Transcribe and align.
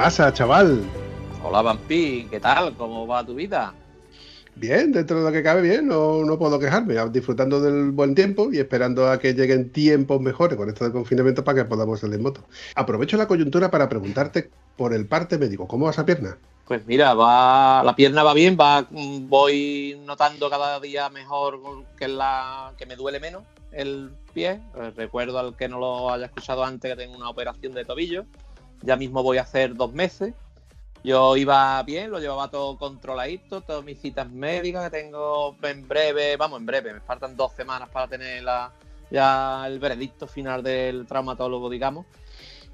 Pasa, 0.00 0.32
chaval? 0.32 0.80
Hola, 1.44 1.60
Vampi, 1.60 2.26
¿qué 2.30 2.40
tal? 2.40 2.74
¿Cómo 2.74 3.06
va 3.06 3.22
tu 3.22 3.34
vida? 3.34 3.74
Bien, 4.54 4.92
dentro 4.92 5.18
de 5.18 5.24
lo 5.24 5.30
que 5.30 5.42
cabe 5.42 5.60
bien, 5.60 5.88
no, 5.88 6.24
no 6.24 6.38
puedo 6.38 6.58
quejarme, 6.58 6.94
disfrutando 7.10 7.60
del 7.60 7.90
buen 7.90 8.14
tiempo 8.14 8.48
y 8.50 8.60
esperando 8.60 9.10
a 9.10 9.18
que 9.18 9.34
lleguen 9.34 9.70
tiempos 9.70 10.18
mejores 10.22 10.56
con 10.56 10.70
esto 10.70 10.86
de 10.86 10.92
confinamiento 10.92 11.44
para 11.44 11.58
que 11.58 11.68
podamos 11.68 12.00
salir 12.00 12.14
en 12.14 12.22
moto. 12.22 12.40
Aprovecho 12.76 13.18
la 13.18 13.28
coyuntura 13.28 13.70
para 13.70 13.90
preguntarte 13.90 14.48
por 14.74 14.94
el 14.94 15.06
parte 15.06 15.36
médico, 15.36 15.68
¿cómo 15.68 15.84
va 15.84 15.90
esa 15.90 16.06
pierna? 16.06 16.38
Pues 16.66 16.80
mira, 16.86 17.12
va, 17.12 17.82
la 17.84 17.94
pierna 17.94 18.22
va 18.22 18.32
bien, 18.32 18.56
va, 18.58 18.86
voy 18.90 20.00
notando 20.06 20.48
cada 20.48 20.80
día 20.80 21.10
mejor 21.10 21.60
que 21.98 22.08
la 22.08 22.72
que 22.78 22.86
me 22.86 22.96
duele 22.96 23.20
menos 23.20 23.42
el 23.70 24.12
pie. 24.32 24.62
Eh, 24.76 24.92
recuerdo 24.96 25.38
al 25.38 25.58
que 25.58 25.68
no 25.68 25.78
lo 25.78 26.10
haya 26.10 26.24
escuchado 26.24 26.64
antes 26.64 26.90
que 26.90 26.96
tengo 26.96 27.18
una 27.18 27.28
operación 27.28 27.74
de 27.74 27.84
tobillo 27.84 28.24
ya 28.82 28.96
mismo 28.96 29.22
voy 29.22 29.38
a 29.38 29.42
hacer 29.42 29.74
dos 29.74 29.92
meses. 29.92 30.34
Yo 31.02 31.36
iba 31.36 31.82
bien, 31.82 32.10
lo 32.10 32.18
llevaba 32.18 32.50
todo 32.50 32.76
controladito, 32.76 33.62
todas 33.62 33.82
mis 33.84 33.98
citas 34.00 34.30
médicas 34.30 34.90
que 34.90 34.98
tengo 34.98 35.56
en 35.62 35.88
breve, 35.88 36.36
vamos, 36.36 36.60
en 36.60 36.66
breve, 36.66 36.92
me 36.92 37.00
faltan 37.00 37.36
dos 37.36 37.52
semanas 37.52 37.88
para 37.88 38.06
tener 38.06 38.42
la, 38.42 38.70
ya 39.10 39.66
el 39.66 39.78
veredicto 39.78 40.26
final 40.26 40.62
del 40.62 41.06
traumatólogo, 41.06 41.70
digamos. 41.70 42.04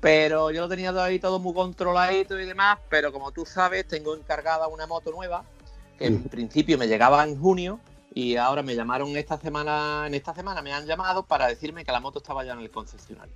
Pero 0.01 0.51
yo 0.51 0.61
lo 0.61 0.69
tenía 0.69 0.91
ahí 1.03 1.21
todo 1.21 1.39
muy 1.39 1.55
controladito 1.55 2.39
y 2.39 2.47
demás, 2.47 2.79
pero 2.89 3.13
como 3.13 3.31
tú 3.31 3.47
sabes, 3.47 3.87
tengo 3.87 4.17
encargada 4.17 4.67
una 4.67 4.87
moto 4.89 5.13
nueva, 5.13 5.45
que 5.97 6.07
en 6.07 6.25
principio 6.25 6.77
me 6.79 6.89
llegaba 6.89 7.23
en 7.25 7.41
junio, 7.41 7.81
y 8.17 8.37
ahora 8.37 8.63
me 8.63 8.75
llamaron 8.75 9.15
esta 9.17 9.39
semana, 9.39 10.05
en 10.07 10.15
esta 10.15 10.35
semana 10.35 10.63
me 10.63 10.73
han 10.73 10.87
llamado 10.87 11.23
para 11.23 11.49
decirme 11.49 11.85
que 11.85 11.93
la 11.93 12.01
moto 12.01 12.19
estaba 12.19 12.45
ya 12.45 12.55
en 12.55 12.61
el 12.61 12.71
concesionario. 12.71 13.35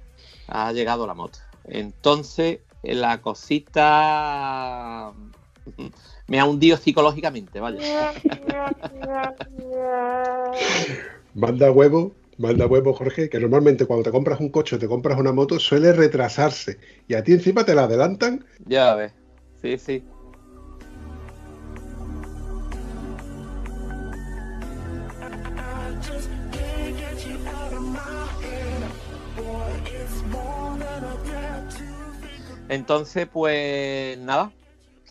Ha 0.49 0.73
llegado 0.73 1.06
la 1.06 1.12
moto. 1.12 1.39
Entonces, 1.65 2.61
la 2.83 3.21
cosita 3.21 5.13
me 6.27 6.41
ha 6.41 6.45
hundido 6.45 6.77
psicológicamente, 6.77 7.61
vaya. 7.61 8.13
manda 11.35 11.71
huevo, 11.71 12.15
manda 12.39 12.67
huevo, 12.67 12.93
Jorge, 12.93 13.29
que 13.29 13.41
normalmente 13.41 13.87
cuando 13.87 14.05
te 14.05 14.11
compras 14.11 14.41
un 14.41 14.51
coche 14.51 14.77
o 14.77 14.79
te 14.79 14.89
compras 14.89 15.19
una 15.19 15.33
moto 15.33 15.59
suele 15.59 15.93
retrasarse 15.93 16.79
y 17.09 17.15
a 17.15 17.23
ti 17.23 17.33
encima 17.33 17.65
te 17.65 17.75
la 17.75 17.85
adelantan. 17.85 18.45
Ya 18.67 18.95
ves, 18.95 19.12
sí, 19.61 19.79
sí. 19.79 20.05
Entonces, 32.70 33.26
pues 33.26 34.16
nada, 34.19 34.53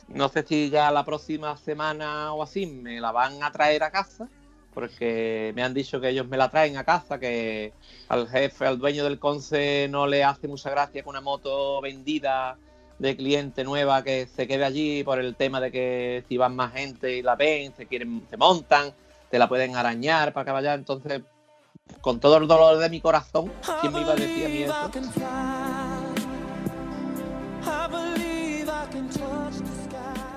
no 0.08 0.30
sé 0.30 0.44
si 0.48 0.70
ya 0.70 0.92
la 0.92 1.04
próxima 1.04 1.58
semana 1.58 2.34
o 2.34 2.42
así 2.42 2.66
me 2.66 3.02
la 3.02 3.12
van 3.12 3.44
a 3.44 3.52
traer 3.52 3.84
a 3.84 3.92
casa, 3.92 4.30
porque 4.74 5.52
me 5.54 5.62
han 5.62 5.74
dicho 5.74 6.00
que 6.00 6.08
ellos 6.08 6.26
me 6.26 6.38
la 6.38 6.50
traen 6.50 6.78
a 6.78 6.86
casa, 6.86 7.20
que 7.20 7.74
al 8.08 8.30
jefe, 8.30 8.66
al 8.66 8.80
dueño 8.80 9.04
del 9.04 9.20
conce 9.20 9.90
no 9.90 10.08
le 10.08 10.24
hace 10.24 10.48
mucha 10.48 10.70
gracia 10.70 11.04
que 11.04 11.10
una 11.10 11.20
moto 11.20 11.82
vendida 11.82 12.58
de 12.98 13.18
cliente 13.18 13.66
nueva 13.66 14.06
que 14.06 14.26
se 14.28 14.48
quede 14.48 14.64
allí 14.64 15.04
por 15.04 15.20
el 15.20 15.36
tema 15.36 15.60
de 15.60 15.70
que 15.70 16.24
si 16.30 16.38
van 16.38 16.56
más 16.56 16.72
gente 16.72 17.18
y 17.18 17.22
la 17.22 17.36
ven, 17.36 17.74
se 17.76 17.88
quieren, 17.88 18.26
se 18.30 18.38
montan, 18.38 18.94
te 19.30 19.38
la 19.38 19.50
pueden 19.50 19.76
arañar 19.76 20.32
para 20.32 20.46
que 20.46 20.52
vaya. 20.52 20.76
Entonces, 20.76 21.24
con 22.00 22.22
todo 22.22 22.38
el 22.38 22.48
dolor 22.48 22.78
de 22.78 22.90
mi 22.90 23.02
corazón, 23.02 23.52
¿quién 23.82 23.92
me 23.92 24.00
iba 24.00 24.14
a 24.14 24.16
decir 24.16 24.46
a 24.46 24.50
mí 24.50 24.64
eso? 24.64 25.69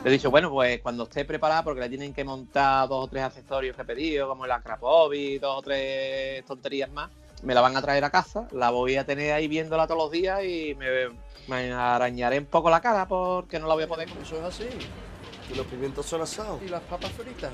Le 0.04 0.10
he 0.10 0.12
dicho, 0.14 0.32
bueno, 0.32 0.50
pues 0.50 0.80
cuando 0.80 1.04
esté 1.04 1.24
preparada, 1.24 1.62
porque 1.62 1.80
le 1.80 1.88
tienen 1.88 2.12
que 2.12 2.24
montar 2.24 2.88
dos 2.88 3.04
o 3.04 3.08
tres 3.08 3.22
accesorios 3.22 3.76
que 3.76 3.82
he 3.82 3.84
pedido, 3.84 4.28
como 4.28 4.44
el 4.44 4.50
Acrapovi, 4.50 5.38
dos 5.38 5.58
o 5.58 5.62
tres 5.62 6.44
tonterías 6.44 6.90
más, 6.90 7.08
me 7.44 7.54
la 7.54 7.60
van 7.60 7.76
a 7.76 7.82
traer 7.82 8.02
a 8.02 8.10
casa, 8.10 8.48
la 8.50 8.70
voy 8.70 8.96
a 8.96 9.06
tener 9.06 9.32
ahí 9.32 9.46
viéndola 9.46 9.86
todos 9.86 10.00
los 10.00 10.10
días 10.10 10.42
y 10.42 10.76
me, 11.46 11.72
arañaré 11.72 12.40
un 12.40 12.46
poco 12.46 12.68
la 12.68 12.80
cara 12.80 13.06
porque 13.06 13.60
no 13.60 13.68
la 13.68 13.74
voy 13.74 13.84
a 13.84 13.88
poder 13.88 14.08
Eso 14.20 14.38
es 14.38 14.42
así. 14.42 14.64
Y 15.52 15.56
los 15.56 15.66
pimientos 15.66 16.04
son 16.04 16.22
asados. 16.22 16.60
Y 16.64 16.68
las 16.68 16.82
papas 16.82 17.12
fritas. 17.12 17.52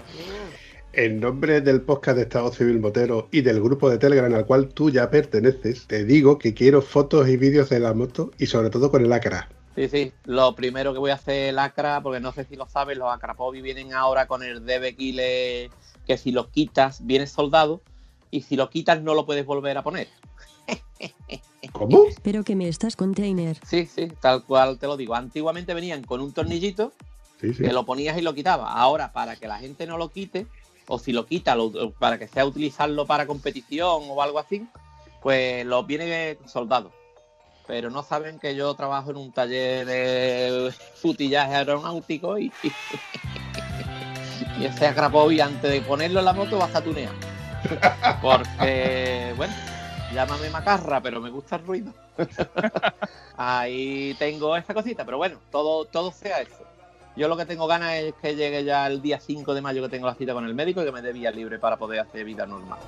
En 0.95 1.21
nombre 1.21 1.61
del 1.61 1.83
podcast 1.83 2.17
de 2.17 2.23
Estado 2.23 2.51
Civil 2.51 2.81
Motero 2.81 3.29
y 3.31 3.43
del 3.43 3.61
grupo 3.61 3.91
de 3.91 3.99
Telegram 3.99 4.33
al 4.33 4.47
cual 4.47 4.69
tú 4.69 4.89
ya 4.89 5.11
perteneces, 5.11 5.87
te 5.87 6.07
digo 6.07 6.39
que 6.39 6.55
quiero 6.55 6.81
fotos 6.81 7.29
y 7.29 7.37
vídeos 7.37 7.69
de 7.69 7.81
la 7.81 7.93
moto 7.93 8.31
y 8.39 8.47
sobre 8.47 8.71
todo 8.71 8.91
con 8.91 9.05
el 9.05 9.13
Acra. 9.13 9.51
Sí, 9.79 9.89
sí. 9.89 10.13
Lo 10.25 10.57
primero 10.57 10.93
que 10.93 10.99
voy 10.99 11.13
a 11.13 11.15
hacer 11.15 11.51
el 11.51 11.59
Acra, 11.61 12.01
porque 12.03 12.19
no 12.19 12.33
sé 12.33 12.43
si 12.43 12.57
lo 12.57 12.69
sabes, 12.69 12.99
los 12.99 13.15
Acrapovi 13.15 13.63
vienen 13.63 13.95
ahora 13.95 14.27
con 14.27 14.43
el 14.43 14.67
DB 14.67 14.97
Kile, 14.97 15.71
que 16.05 16.19
si 16.19 16.33
lo 16.33 16.51
quitas 16.51 17.07
viene 17.07 17.29
soldado 17.29 17.81
y 18.33 18.43
si 18.43 18.57
lo 18.57 18.71
quitas 18.71 19.01
no 19.03 19.15
lo 19.15 19.25
puedes 19.25 19.47
volver 19.47 19.79
a 19.79 19.85
poner. 19.85 20.09
¿Cómo? 21.73 22.07
Pero 22.25 22.43
que 22.43 22.57
me 22.57 22.67
estás 22.67 22.97
container. 22.97 23.57
Sí, 23.65 23.87
sí, 23.87 24.09
tal 24.21 24.43
cual 24.43 24.81
te 24.81 24.89
lo 24.89 24.97
digo. 24.97 25.15
Antiguamente 25.15 25.75
venían 25.75 26.03
con 26.03 26.23
un 26.23 26.33
tornillito 26.33 26.93
que 27.41 27.73
lo 27.73 27.87
ponías 27.87 28.19
y 28.19 28.23
lo 28.23 28.35
quitabas. 28.35 28.73
Ahora, 28.75 29.13
para 29.13 29.37
que 29.37 29.47
la 29.47 29.61
gente 29.61 29.87
no 29.87 29.97
lo 29.97 30.09
quite, 30.09 30.49
o 30.89 30.99
si 30.99 31.13
lo 31.13 31.25
quita, 31.25 31.57
para 32.01 32.19
que 32.19 32.27
sea 32.27 32.45
utilizarlo 32.45 33.07
para 33.07 33.29
competición 33.29 34.03
o 34.09 34.23
algo 34.23 34.41
así, 34.41 34.67
pues 35.23 35.65
lo 35.65 35.85
viene 35.85 36.37
soldado 36.47 36.98
pero 37.69 37.91
no 37.91 38.03
saben 38.03 38.39
que 38.39 38.57
yo 38.57 38.75
trabajo 38.75 39.11
en 39.11 39.19
un 39.19 39.31
taller 39.31 39.85
de 39.87 40.73
futillaje 40.95 41.55
aeronáutico 41.55 42.39
y, 42.39 42.51
y 44.59 44.65
ese 44.65 44.87
agrapovi 44.87 45.41
antes 45.41 45.71
de 45.71 45.83
ponerlo 45.83 46.21
en 46.21 46.25
la 46.25 46.33
moto 46.33 46.59
vas 46.59 46.75
a 46.75 46.81
tunear. 46.81 47.13
Porque, 48.23 49.35
bueno, 49.37 49.53
llámame 50.15 50.49
macarra, 50.49 51.03
pero 51.03 51.21
me 51.21 51.29
gusta 51.29 51.57
el 51.57 51.67
ruido. 51.67 51.93
Ahí 53.37 54.17
tengo 54.19 54.57
esta 54.57 54.73
cosita, 54.73 55.05
pero 55.05 55.19
bueno, 55.19 55.39
todo, 55.53 55.85
todo 55.85 56.11
sea 56.11 56.41
eso. 56.41 56.65
Yo 57.17 57.29
lo 57.29 57.37
que 57.37 57.45
tengo 57.45 57.67
ganas 57.67 57.97
es 57.97 58.15
que 58.15 58.35
llegue 58.35 58.65
ya 58.65 58.87
el 58.87 59.03
día 59.03 59.21
5 59.21 59.53
de 59.53 59.61
mayo 59.61 59.83
que 59.83 59.91
tengo 59.91 60.07
la 60.07 60.15
cita 60.15 60.33
con 60.33 60.47
el 60.47 60.55
médico 60.55 60.81
y 60.81 60.87
que 60.87 60.93
me 60.93 61.03
dé 61.03 61.13
vía 61.13 61.31
libre 61.31 61.59
para 61.59 61.77
poder 61.77 62.01
hacer 62.01 62.25
vida 62.25 62.47
normal. 62.47 62.79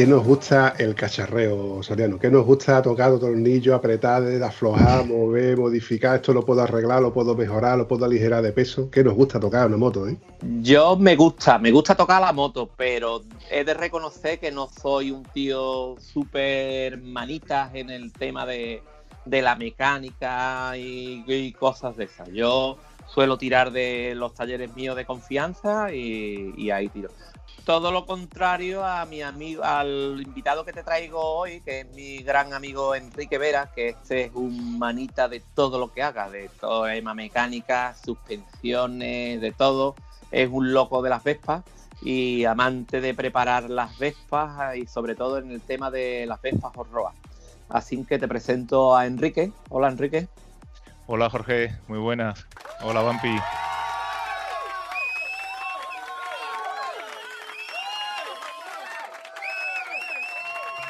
¿Qué 0.00 0.06
nos 0.06 0.24
gusta 0.24 0.76
el 0.78 0.94
cacharreo, 0.94 1.82
Soriano? 1.82 2.18
¿Qué 2.18 2.30
nos 2.30 2.46
gusta 2.46 2.80
tocar 2.80 3.18
tornillo, 3.18 3.74
apretar, 3.74 4.22
aflojar, 4.42 5.04
mover, 5.04 5.58
modificar? 5.58 6.16
Esto 6.16 6.32
lo 6.32 6.42
puedo 6.42 6.62
arreglar, 6.62 7.02
lo 7.02 7.12
puedo 7.12 7.36
mejorar, 7.36 7.76
lo 7.76 7.86
puedo 7.86 8.06
aligerar 8.06 8.42
de 8.42 8.50
peso. 8.50 8.90
¿Qué 8.90 9.04
nos 9.04 9.12
gusta 9.12 9.38
tocar 9.38 9.66
una 9.66 9.76
moto? 9.76 10.08
Eh? 10.08 10.16
Yo 10.62 10.96
me 10.96 11.16
gusta, 11.16 11.58
me 11.58 11.70
gusta 11.70 11.94
tocar 11.94 12.22
la 12.22 12.32
moto, 12.32 12.70
pero 12.78 13.20
he 13.50 13.62
de 13.62 13.74
reconocer 13.74 14.38
que 14.38 14.50
no 14.50 14.70
soy 14.70 15.10
un 15.10 15.22
tío 15.22 15.96
súper 16.00 16.96
manitas 17.02 17.74
en 17.74 17.90
el 17.90 18.10
tema 18.10 18.46
de, 18.46 18.82
la 19.26 19.54
mecánica 19.54 20.78
y, 20.78 21.52
cosas 21.58 21.98
de 21.98 22.04
esas. 22.04 22.30
Yo 22.32 22.78
suelo 23.06 23.36
tirar 23.36 23.70
de 23.70 24.14
los 24.16 24.32
talleres 24.32 24.74
míos 24.74 24.96
de 24.96 25.04
confianza 25.04 25.92
y, 25.92 26.54
y 26.56 26.70
ahí 26.70 26.88
tiro 26.88 27.10
todo 27.70 27.92
lo 27.92 28.04
contrario 28.04 28.84
a 28.84 29.06
mi 29.06 29.22
amigo, 29.22 29.62
al 29.62 30.20
invitado 30.20 30.64
que 30.64 30.72
te 30.72 30.82
traigo 30.82 31.20
hoy, 31.20 31.60
que 31.60 31.82
es 31.82 31.86
mi 31.94 32.20
gran 32.24 32.52
amigo 32.52 32.96
Enrique 32.96 33.38
Vera, 33.38 33.70
que 33.72 33.90
este 33.90 34.24
es 34.24 34.32
un 34.34 34.76
manita 34.76 35.28
de 35.28 35.40
todo 35.54 35.78
lo 35.78 35.92
que 35.92 36.02
haga, 36.02 36.28
de 36.28 36.48
todo, 36.60 36.86
tema 36.86 37.14
mecánica, 37.14 37.94
suspensiones, 37.94 39.40
de 39.40 39.52
todo. 39.52 39.94
Es 40.32 40.48
un 40.50 40.72
loco 40.72 41.00
de 41.00 41.10
las 41.10 41.22
Vespas 41.22 41.62
y 42.02 42.44
amante 42.44 43.00
de 43.00 43.14
preparar 43.14 43.70
las 43.70 43.96
Vespas 44.00 44.74
y 44.76 44.88
sobre 44.88 45.14
todo 45.14 45.38
en 45.38 45.52
el 45.52 45.60
tema 45.60 45.92
de 45.92 46.26
las 46.26 46.42
Vespas 46.42 46.72
Horroa. 46.74 47.14
Así 47.68 48.04
que 48.04 48.18
te 48.18 48.26
presento 48.26 48.96
a 48.96 49.06
Enrique. 49.06 49.52
Hola 49.68 49.90
Enrique. 49.90 50.26
Hola 51.06 51.30
Jorge, 51.30 51.76
muy 51.86 52.00
buenas. 52.00 52.44
Hola 52.82 53.02
Vampi. 53.02 53.36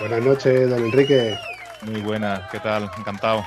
Buenas 0.01 0.23
noches, 0.23 0.69
don 0.71 0.83
Enrique. 0.83 1.37
Muy 1.83 2.01
buenas, 2.01 2.49
¿qué 2.51 2.59
tal? 2.59 2.91
Encantado. 2.97 3.45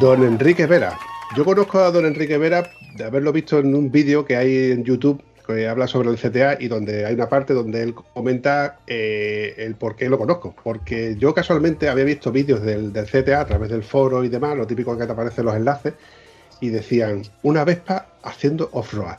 Don 0.00 0.22
Enrique 0.22 0.66
Vera. 0.66 0.96
Yo 1.34 1.44
conozco 1.44 1.80
a 1.80 1.90
don 1.90 2.06
Enrique 2.06 2.38
Vera 2.38 2.70
de 2.96 3.04
haberlo 3.04 3.32
visto 3.32 3.58
en 3.58 3.74
un 3.74 3.90
vídeo 3.90 4.24
que 4.24 4.36
hay 4.36 4.70
en 4.72 4.84
YouTube 4.84 5.22
que 5.46 5.66
habla 5.66 5.88
sobre 5.88 6.10
el 6.10 6.18
CTA 6.18 6.56
y 6.60 6.68
donde 6.68 7.04
hay 7.04 7.14
una 7.14 7.28
parte 7.28 7.52
donde 7.52 7.82
él 7.82 7.94
comenta 8.14 8.78
eh, 8.86 9.54
el 9.58 9.74
por 9.74 9.96
qué 9.96 10.08
lo 10.08 10.18
conozco. 10.18 10.54
Porque 10.62 11.16
yo 11.18 11.34
casualmente 11.34 11.88
había 11.88 12.04
visto 12.04 12.30
vídeos 12.30 12.62
del, 12.62 12.92
del 12.92 13.06
CTA 13.06 13.40
a 13.40 13.46
través 13.46 13.70
del 13.70 13.82
foro 13.82 14.22
y 14.22 14.28
demás, 14.28 14.56
lo 14.56 14.66
típico 14.66 14.96
que 14.96 15.04
te 15.04 15.12
aparecen 15.12 15.46
los 15.46 15.56
enlaces, 15.56 15.94
y 16.60 16.68
decían 16.68 17.22
una 17.42 17.64
Vespa 17.64 18.06
haciendo 18.22 18.68
off-road. 18.72 19.16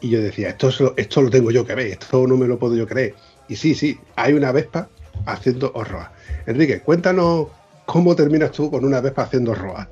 Y 0.00 0.10
yo 0.10 0.20
decía, 0.20 0.50
esto, 0.50 0.68
es 0.68 0.78
lo- 0.80 0.94
esto 0.96 1.22
lo 1.22 1.30
tengo 1.30 1.50
yo 1.50 1.66
que 1.66 1.74
ver, 1.74 1.86
esto 1.88 2.24
no 2.26 2.36
me 2.36 2.46
lo 2.46 2.56
puedo 2.56 2.76
yo 2.76 2.86
creer. 2.86 3.14
Y 3.48 3.56
sí, 3.56 3.74
sí, 3.74 3.98
hay 4.14 4.34
una 4.34 4.52
Vespa 4.52 4.88
haciendo 5.26 5.72
off-road. 5.74 6.06
Enrique, 6.46 6.80
cuéntanos 6.80 7.48
cómo 7.86 8.14
terminas 8.14 8.52
tú 8.52 8.70
con 8.70 8.84
una 8.84 9.00
Vespa 9.00 9.22
haciendo 9.22 9.52
off-road. 9.52 9.86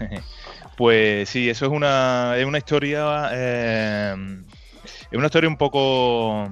Pues 0.76 1.28
sí, 1.28 1.50
eso 1.50 1.66
es 1.66 1.70
una, 1.72 2.38
es 2.38 2.46
una 2.46 2.56
historia. 2.56 3.28
eh, 3.34 4.14
es 5.10 5.18
una 5.18 5.26
historia 5.26 5.48
un 5.48 5.56
poco. 5.56 6.48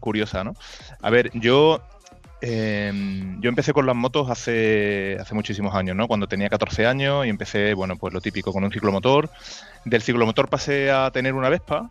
curiosa, 0.00 0.44
¿no? 0.44 0.54
A 1.02 1.10
ver, 1.10 1.30
yo. 1.34 1.82
Eh, 2.40 2.92
yo 3.40 3.48
empecé 3.48 3.72
con 3.72 3.86
las 3.86 3.96
motos 3.96 4.30
hace, 4.30 5.16
hace 5.20 5.34
muchísimos 5.34 5.74
años, 5.74 5.96
¿no? 5.96 6.08
Cuando 6.08 6.26
tenía 6.26 6.48
14 6.48 6.86
años 6.86 7.26
y 7.26 7.28
empecé, 7.28 7.74
bueno, 7.74 7.96
pues 7.96 8.14
lo 8.14 8.20
típico, 8.20 8.52
con 8.52 8.64
un 8.64 8.72
ciclomotor. 8.72 9.30
Del 9.84 10.02
ciclomotor 10.02 10.48
pasé 10.48 10.90
a 10.90 11.10
tener 11.10 11.34
una 11.34 11.48
Vespa. 11.48 11.90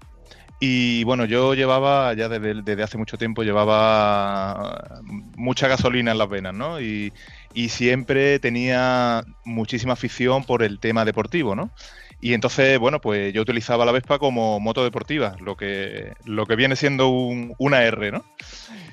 Y 0.62 1.06
bueno, 1.06 1.24
yo 1.24 1.54
llevaba, 1.54 2.14
ya 2.14 2.28
desde, 2.28 2.62
desde 2.62 2.84
hace 2.84 2.98
mucho 2.98 3.18
tiempo, 3.18 3.44
llevaba 3.44 5.00
mucha 5.38 5.70
gasolina 5.70 6.12
en 6.12 6.18
las 6.18 6.30
venas, 6.30 6.54
¿no? 6.54 6.82
Y, 6.82 7.14
y 7.54 7.70
siempre 7.70 8.40
tenía 8.40 9.24
muchísima 9.46 9.94
afición 9.94 10.44
por 10.44 10.64
el 10.64 10.80
tema 10.80 11.06
deportivo, 11.06 11.56
¿no? 11.56 11.72
Y 12.22 12.34
entonces, 12.34 12.78
bueno, 12.80 13.00
pues 13.00 13.34
yo 13.34 13.42
utilizaba 13.42 13.86
la 13.86 13.94
Vespa 13.94 14.20
como 14.20 14.60
moto 14.60 14.84
deportiva, 14.84 15.36
lo 15.40 15.56
que, 15.56 16.14
lo 16.26 16.46
que 16.46 16.56
viene 16.56 16.76
siendo 16.76 17.10
un- 17.10 17.54
una 17.58 17.84
R, 17.84 18.12
¿no? 18.12 18.26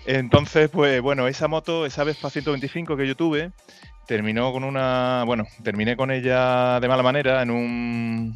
Entonces, 0.07 0.69
pues 0.71 1.01
bueno, 1.01 1.27
esa 1.27 1.49
moto, 1.49 1.87
esa 1.87 2.05
Vespa 2.05 2.31
125 2.31 2.97
que 2.97 3.07
yo 3.09 3.17
tuve, 3.17 3.51
terminó 4.07 4.53
con 4.53 4.63
una, 4.65 5.25
bueno, 5.27 5.45
terminé 5.65 5.97
con 5.97 6.11
ella 6.13 6.79
de 6.81 6.89
mala 6.89 7.03
manera 7.03 7.43
en 7.43 7.51
un 7.51 8.35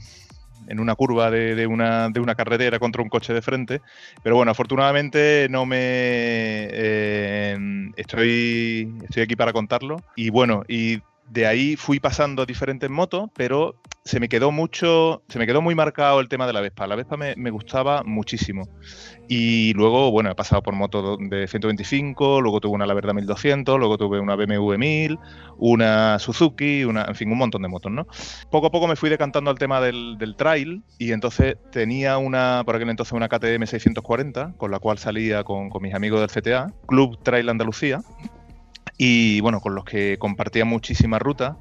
en 0.69 0.79
una 0.79 0.95
curva 0.95 1.31
de, 1.33 1.57
de 1.57 1.67
una, 1.67 2.11
de 2.11 2.21
una 2.21 2.37
carretera 2.37 2.79
contra 2.79 3.03
un 3.03 3.09
coche 3.09 3.33
de 3.33 3.43
frente. 3.43 3.81
Pero 4.23 4.37
bueno, 4.37 4.53
afortunadamente 4.53 5.49
no 5.51 5.67
me 5.67 5.79
eh, 5.81 7.59
estoy, 7.97 8.95
estoy 9.03 9.23
aquí 9.23 9.35
para 9.37 9.53
contarlo. 9.53 9.97
Y 10.15 10.31
bueno, 10.31 10.63
y 10.69 11.01
de 11.31 11.47
ahí 11.47 11.77
fui 11.77 12.01
pasando 12.01 12.43
a 12.43 12.47
diferentes 12.47 12.91
motos, 12.91 13.31
pero 13.35 13.77
se 14.05 14.19
me 14.19 14.29
quedó 14.29 14.51
mucho, 14.51 15.23
se 15.29 15.39
me 15.39 15.47
quedó 15.47 15.63
muy 15.63 15.77
marcado 15.77 16.19
el 16.19 16.29
tema 16.29 16.47
de 16.47 16.53
la 16.53 16.61
Vespa. 16.61 16.89
La 16.89 16.97
Vespa 16.97 17.17
me, 17.17 17.37
me 17.37 17.51
gustaba 17.51 18.03
muchísimo. 18.03 18.69
Y 19.29 19.73
luego, 19.75 20.11
bueno, 20.11 20.31
he 20.31 20.35
pasado 20.35 20.61
por 20.61 20.75
motos 20.75 21.19
de 21.21 21.47
125, 21.47 22.41
luego 22.41 22.59
tuve 22.59 22.75
una 22.75 22.87
La 22.87 22.95
Verdad 22.95 23.15
1200, 23.15 23.79
luego 23.79 23.97
tuve 23.97 24.19
una 24.19 24.35
BMW 24.35 24.77
1000, 24.77 25.19
una 25.59 26.19
Suzuki, 26.19 26.83
una, 26.83 27.05
en 27.05 27.15
fin, 27.15 27.31
un 27.31 27.39
montón 27.39 27.63
de 27.63 27.69
motos, 27.69 27.93
¿no? 27.93 28.09
Poco 28.51 28.67
a 28.67 28.71
poco 28.73 28.89
me 28.89 28.97
fui 28.97 29.09
decantando 29.09 29.51
al 29.51 29.59
tema 29.59 29.81
del, 29.81 30.19
del 30.19 30.35
trail 30.35 30.83
y 30.99 31.13
entonces 31.13 31.59
tenía 31.71 32.19
una, 32.19 32.63
por 32.67 32.75
aquel 32.75 32.91
entonces, 32.91 33.13
una 33.13 33.29
KTM 33.29 33.67
640, 33.67 34.55
con 34.57 34.73
la 34.73 34.81
cual 34.81 34.99
salía 34.99 35.45
con, 35.45 35.71
con 35.71 35.81
mis 35.81 35.95
amigos 35.95 36.21
del 36.21 36.43
CTA, 36.43 36.73
Club 36.89 37.23
Trail 37.23 37.49
Andalucía, 37.49 38.01
y 39.03 39.41
bueno, 39.41 39.63
con 39.63 39.75
los 39.75 39.87
que 39.87 40.19
compartía 40.19 40.67
muchísimas 40.67 41.23
rutas. 41.23 41.57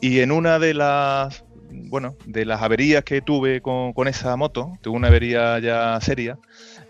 Y 0.00 0.20
en 0.20 0.30
una 0.30 0.60
de 0.60 0.72
las, 0.72 1.44
bueno, 1.68 2.14
de 2.26 2.44
las 2.44 2.62
averías 2.62 3.02
que 3.02 3.20
tuve 3.20 3.60
con, 3.60 3.92
con 3.92 4.06
esa 4.06 4.36
moto, 4.36 4.70
tuve 4.82 4.94
una 4.94 5.08
avería 5.08 5.58
ya 5.58 6.00
seria, 6.00 6.38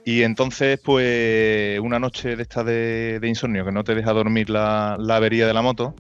y 0.05 0.21
entonces, 0.23 0.79
pues, 0.85 1.81
una 1.81 1.99
noche 1.99 2.37
de 2.37 2.43
esta 2.43 2.63
de, 2.63 3.21
de 3.21 3.29
insomnio 3.29 3.65
que 3.65 3.73
no 3.73 3.85
te 3.85 3.95
deja 3.95 4.13
dormir 4.13 4.51
la, 4.51 4.99
la 5.01 5.17
avería 5.17 5.47
de 5.47 5.55
la 5.55 5.63
moto, 5.63 5.95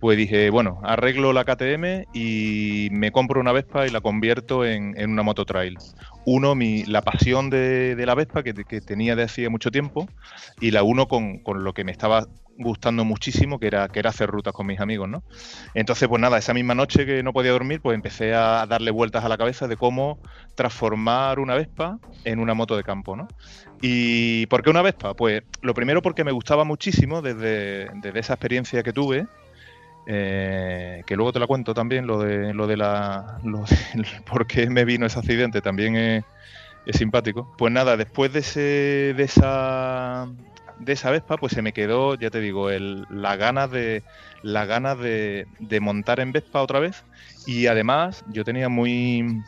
pues 0.00 0.16
dije, 0.16 0.50
bueno, 0.50 0.80
arreglo 0.84 1.32
la 1.32 1.44
KTM 1.44 2.06
y 2.14 2.88
me 2.92 3.10
compro 3.10 3.40
una 3.40 3.52
Vespa 3.52 3.86
y 3.86 3.90
la 3.90 4.00
convierto 4.00 4.64
en, 4.64 4.94
en 4.98 5.10
una 5.10 5.22
moto 5.22 5.44
trail. 5.44 5.76
Uno, 6.24 6.54
mi, 6.54 6.84
la 6.84 7.02
pasión 7.02 7.50
de, 7.50 7.96
de 7.96 8.06
la 8.06 8.14
Vespa 8.14 8.42
que, 8.42 8.54
que 8.54 8.80
tenía 8.80 9.16
de 9.16 9.24
hacía 9.24 9.50
mucho 9.50 9.70
tiempo 9.70 10.08
y 10.60 10.70
la 10.70 10.82
uno 10.82 11.08
con, 11.08 11.38
con 11.38 11.64
lo 11.64 11.72
que 11.72 11.84
me 11.84 11.92
estaba 11.92 12.26
gustando 12.58 13.04
muchísimo, 13.04 13.58
que 13.58 13.68
era, 13.68 13.88
que 13.88 14.00
era 14.00 14.10
hacer 14.10 14.28
rutas 14.28 14.52
con 14.52 14.66
mis 14.66 14.80
amigos, 14.80 15.08
¿no? 15.08 15.22
Entonces, 15.74 16.08
pues 16.08 16.20
nada, 16.20 16.38
esa 16.38 16.52
misma 16.52 16.74
noche 16.74 17.06
que 17.06 17.22
no 17.22 17.32
podía 17.32 17.52
dormir, 17.52 17.80
pues 17.80 17.94
empecé 17.94 18.34
a 18.34 18.66
darle 18.66 18.90
vueltas 18.90 19.24
a 19.24 19.28
la 19.28 19.38
cabeza 19.38 19.68
de 19.68 19.76
cómo 19.76 20.18
transformar 20.56 21.38
una 21.38 21.54
Vespa 21.54 21.98
en 22.24 22.40
una 22.40 22.54
moto 22.54 22.76
de 22.76 22.82
campo, 22.82 23.16
¿no? 23.16 23.28
¿Y 23.80 24.46
por 24.46 24.62
qué 24.62 24.70
una 24.70 24.82
Vespa? 24.82 25.14
Pues 25.14 25.42
lo 25.62 25.72
primero 25.72 26.02
porque 26.02 26.24
me 26.24 26.32
gustaba 26.32 26.64
muchísimo 26.64 27.22
desde, 27.22 27.88
desde 27.94 28.18
esa 28.18 28.34
experiencia 28.34 28.82
que 28.82 28.92
tuve, 28.92 29.28
eh, 30.10 31.02
que 31.06 31.16
luego 31.16 31.34
te 31.34 31.38
la 31.38 31.46
cuento 31.46 31.74
también, 31.74 32.06
lo 32.06 32.18
de, 32.20 32.54
lo 32.54 32.66
de 32.66 32.78
la. 32.78 33.38
Por 34.24 34.46
qué 34.46 34.70
me 34.70 34.86
vino 34.86 35.04
ese 35.04 35.18
accidente, 35.18 35.60
también 35.60 35.96
es, 35.96 36.24
es 36.86 36.96
simpático. 36.96 37.54
Pues 37.58 37.70
nada, 37.72 37.96
después 37.98 38.32
de, 38.32 38.38
ese, 38.40 39.14
de 39.14 39.22
esa. 39.22 40.26
De 40.78 40.92
esa 40.94 41.10
Vespa, 41.10 41.36
pues 41.36 41.52
se 41.52 41.60
me 41.60 41.72
quedó, 41.72 42.14
ya 42.14 42.30
te 42.30 42.40
digo, 42.40 42.70
el, 42.70 43.04
la 43.10 43.36
ganas 43.36 43.70
de 43.70 44.02
la 44.42 44.64
ganas 44.64 44.98
de, 44.98 45.46
de 45.58 45.80
montar 45.80 46.20
en 46.20 46.32
Vespa 46.32 46.62
otra 46.62 46.78
vez. 46.78 47.04
Y 47.46 47.66
además, 47.66 48.24
yo 48.28 48.44
tenía 48.44 48.68
muy, 48.70 49.42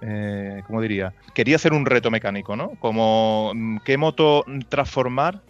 eh, 0.00 0.62
¿cómo 0.66 0.80
diría? 0.80 1.12
Quería 1.34 1.56
hacer 1.56 1.72
un 1.74 1.84
reto 1.84 2.10
mecánico, 2.10 2.56
¿no? 2.56 2.70
Como 2.78 3.52
mm, 3.54 3.78
qué 3.84 3.98
moto 3.98 4.44
transformar 4.68 5.42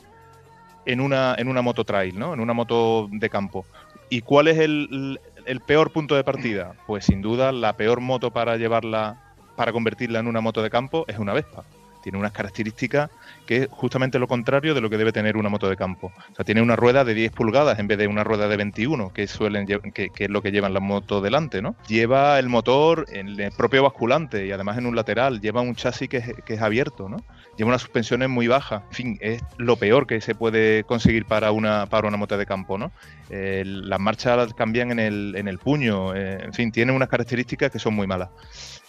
en 0.87 1.01
una, 1.01 1.35
en 1.37 1.49
una 1.49 1.63
moto 1.63 1.85
trail, 1.85 2.19
¿no? 2.19 2.33
En 2.33 2.41
una 2.41 2.53
moto 2.55 3.09
de 3.11 3.29
campo. 3.29 3.67
¿Y 4.09 4.23
cuál 4.23 4.49
es 4.49 4.59
el, 4.59 5.19
peor 5.67 5.93
punto 5.93 6.15
de 6.15 6.25
partida? 6.25 6.75
Pues 6.87 7.07
sin 7.07 7.23
duda 7.23 7.53
la 7.53 7.77
peor 7.77 8.01
moto 8.01 8.31
para 8.31 8.57
llevarla, 8.57 9.35
para 9.57 9.73
convertirla 9.73 10.21
en 10.21 10.27
una 10.27 10.41
moto 10.41 10.63
de 10.63 10.71
campo 10.71 11.05
es 11.09 11.19
una 11.19 11.33
Vespa. 11.33 11.65
Tiene 12.07 12.19
unas 12.19 12.31
características 12.31 13.11
que 13.47 13.65
es 13.65 13.69
justamente 13.69 14.21
lo 14.21 14.29
contrario 14.29 14.75
de 14.75 14.81
lo 14.81 14.89
que 14.89 14.97
debe 14.97 15.11
tener 15.11 15.37
una 15.37 15.49
moto 15.49 15.69
de 15.69 15.77
campo. 15.77 16.13
O 16.31 16.35
sea, 16.37 16.45
tiene 16.45 16.63
una 16.63 16.77
rueda 16.77 17.05
de 17.05 17.15
10 17.15 17.33
pulgadas 17.33 17.81
en 17.81 17.89
vez 17.89 17.99
de 17.99 18.07
una 18.07 18.23
rueda 18.23 18.47
de 18.47 18.57
21, 18.57 19.13
que 19.13 19.27
suelen 19.27 19.67
que, 19.67 20.11
que 20.11 20.25
es 20.25 20.31
lo 20.31 20.41
que 20.41 20.53
llevan 20.53 20.73
las 20.73 20.85
motos 20.85 21.21
delante, 21.21 21.63
¿no? 21.63 21.75
Lleva 21.89 22.39
el 22.39 22.49
motor 22.49 23.07
en 23.13 23.41
el 23.41 23.51
propio 23.51 23.83
basculante 23.83 24.47
y 24.47 24.53
además 24.53 24.79
en 24.79 24.87
un 24.87 24.95
lateral. 24.95 25.41
Lleva 25.41 25.63
un 25.63 25.75
chasis 25.75 26.09
que 26.09 26.19
es, 26.19 26.33
que 26.45 26.55
es 26.55 26.63
abierto, 26.63 27.09
¿no? 27.09 27.17
Lleva 27.57 27.71
unas 27.71 27.83
suspensiones 27.83 28.29
muy 28.29 28.47
bajas. 28.47 28.85
En 28.91 28.95
fin, 28.95 29.19
es 29.21 29.43
lo 29.57 29.75
peor 29.75 30.07
que 30.07 30.21
se 30.21 30.37
puede 30.37 30.85
conseguir 30.85 31.25
para 31.25 31.51
una, 31.51 31.87
para 31.87 32.07
una 32.07 32.17
moto 32.17 32.39
de 32.39 32.47
campo, 32.47 32.79
¿no? 32.79 32.93
Eh, 33.31 33.65
las 33.67 33.99
marchas 33.99 34.55
cambian 34.55 34.93
en 34.93 35.01
el, 35.01 35.35
en 35.37 35.49
el 35.49 35.59
puño, 35.59 36.15
eh, 36.15 36.39
en 36.45 36.53
fin, 36.53 36.71
tiene 36.71 36.93
unas 36.93 37.09
características 37.09 37.73
que 37.73 37.81
son 37.81 37.95
muy 37.95 38.07
malas. 38.07 38.29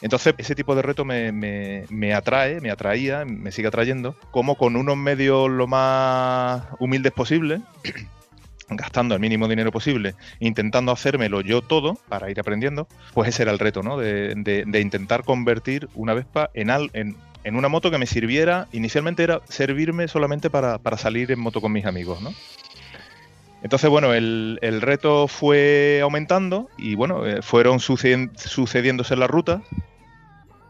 Entonces, 0.02 0.36
ese 0.38 0.54
tipo 0.56 0.76
de 0.76 0.82
reto 0.84 1.06
me, 1.06 1.32
me- 1.32 1.86
me 1.90 2.14
atrae, 2.14 2.62
me 2.62 2.70
atraía, 2.72 3.26
me 3.26 3.52
sigue 3.52 3.68
atrayendo, 3.70 4.16
como 4.32 4.56
con 4.56 4.76
unos 4.76 4.96
medios 4.98 5.50
lo 5.50 5.66
más 5.68 6.64
humildes 6.80 7.14
posible, 7.14 7.62
gastando 8.70 9.16
el 9.16 9.22
mínimo 9.22 9.48
dinero 9.48 9.72
posible, 9.72 10.16
intentando 10.40 10.92
hacérmelo 10.92 11.42
yo 11.42 11.62
todo 11.62 11.98
para 12.10 12.30
ir 12.30 12.40
aprendiendo, 12.40 12.88
pues 13.14 13.30
ese 13.30 13.44
era 13.44 13.52
el 13.52 13.60
reto, 13.60 13.82
¿no? 13.82 13.98
De, 13.98 14.34
de- 14.36 14.80
intentar 14.82 15.24
convertir 15.24 15.88
una 15.96 16.14
Vespa 16.14 16.50
en, 16.54 16.70
al- 16.70 16.92
en, 16.94 17.16
en 17.44 17.56
una 17.56 17.70
moto 17.70 17.90
que 17.92 17.98
me 17.98 18.06
sirviera, 18.06 18.68
inicialmente 18.74 19.24
era 19.24 19.42
servirme 19.48 20.08
solamente 20.10 20.50
para, 20.50 20.78
para 20.80 20.98
salir 20.98 21.32
en 21.32 21.40
moto 21.40 21.62
con 21.62 21.72
mis 21.72 21.86
amigos, 21.86 22.22
¿no? 22.22 22.34
Entonces, 23.64 23.90
bueno, 23.90 24.14
el, 24.14 24.60
el 24.62 24.82
reto 24.82 25.28
fue 25.28 26.00
aumentando 26.02 26.70
y 26.78 26.96
bueno, 26.96 27.26
eh, 27.26 27.42
fueron 27.42 27.80
sucediéndose 27.80 29.16
las 29.16 29.30
rutas 29.30 29.62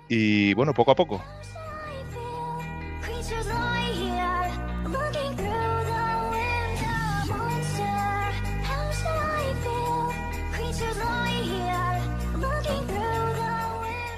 y 0.09 0.53
bueno, 0.53 0.73
poco 0.73 0.91
a 0.91 0.95
poco. 0.95 1.23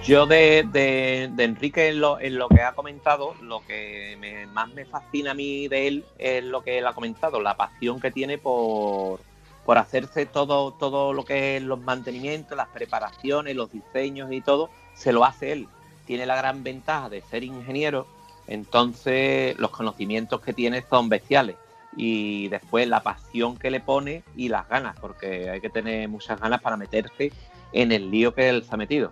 Yo 0.09 0.25
de, 0.25 1.29
Enrique 1.37 1.89
en 1.89 1.99
lo, 1.99 2.17
que 2.49 2.63
ha 2.63 2.73
comentado, 2.73 3.35
lo 3.43 3.63
que 3.67 4.17
me- 4.19 4.47
más 4.47 4.67
me 4.73 4.83
fascina 4.83 5.31
a 5.31 5.33
mí 5.35 5.67
de 5.67 5.85
él 5.87 6.05
es 6.17 6.43
lo 6.43 6.63
que 6.63 6.79
él 6.79 6.87
ha 6.87 6.93
comentado, 6.93 7.39
la 7.39 7.55
pasión 7.55 7.99
que 7.99 8.09
tiene 8.09 8.39
por, 8.39 9.19
por 9.63 9.77
hacerse 9.77 10.25
todo, 10.25 10.71
todo 10.71 11.13
lo 11.13 11.25
que 11.25 11.57
es 11.57 11.61
los 11.61 11.79
mantenimientos, 11.79 12.57
las 12.57 12.69
preparaciones, 12.69 13.55
los 13.55 13.71
diseños 13.71 14.31
y 14.31 14.41
todo, 14.41 14.71
se 14.95 15.13
lo 15.13 15.25
hace 15.25 15.51
él. 15.51 15.67
Tiene 16.07 16.25
la 16.25 16.35
gran 16.35 16.63
ventaja 16.63 17.07
de 17.07 17.21
ser 17.21 17.43
ingeniero, 17.43 18.07
entonces 18.47 19.59
los 19.59 19.69
conocimientos 19.69 20.41
que 20.41 20.53
tiene 20.53 20.83
son 20.89 21.07
bestiales. 21.07 21.55
Y 21.95 22.47
después 22.47 22.87
la 22.87 23.03
pasión 23.03 23.57
que 23.57 23.69
le 23.69 23.79
pone 23.79 24.23
y 24.35 24.49
las 24.49 24.67
ganas, 24.67 24.99
porque 24.99 25.51
hay 25.51 25.61
que 25.61 25.69
tener 25.69 26.09
muchas 26.09 26.41
ganas 26.41 26.61
para 26.63 26.77
meterse 26.77 27.31
en 27.73 27.91
el 27.91 28.09
lío 28.09 28.33
que 28.33 28.49
él 28.49 28.63
se 28.63 28.73
ha 28.73 28.77
metido. 28.77 29.11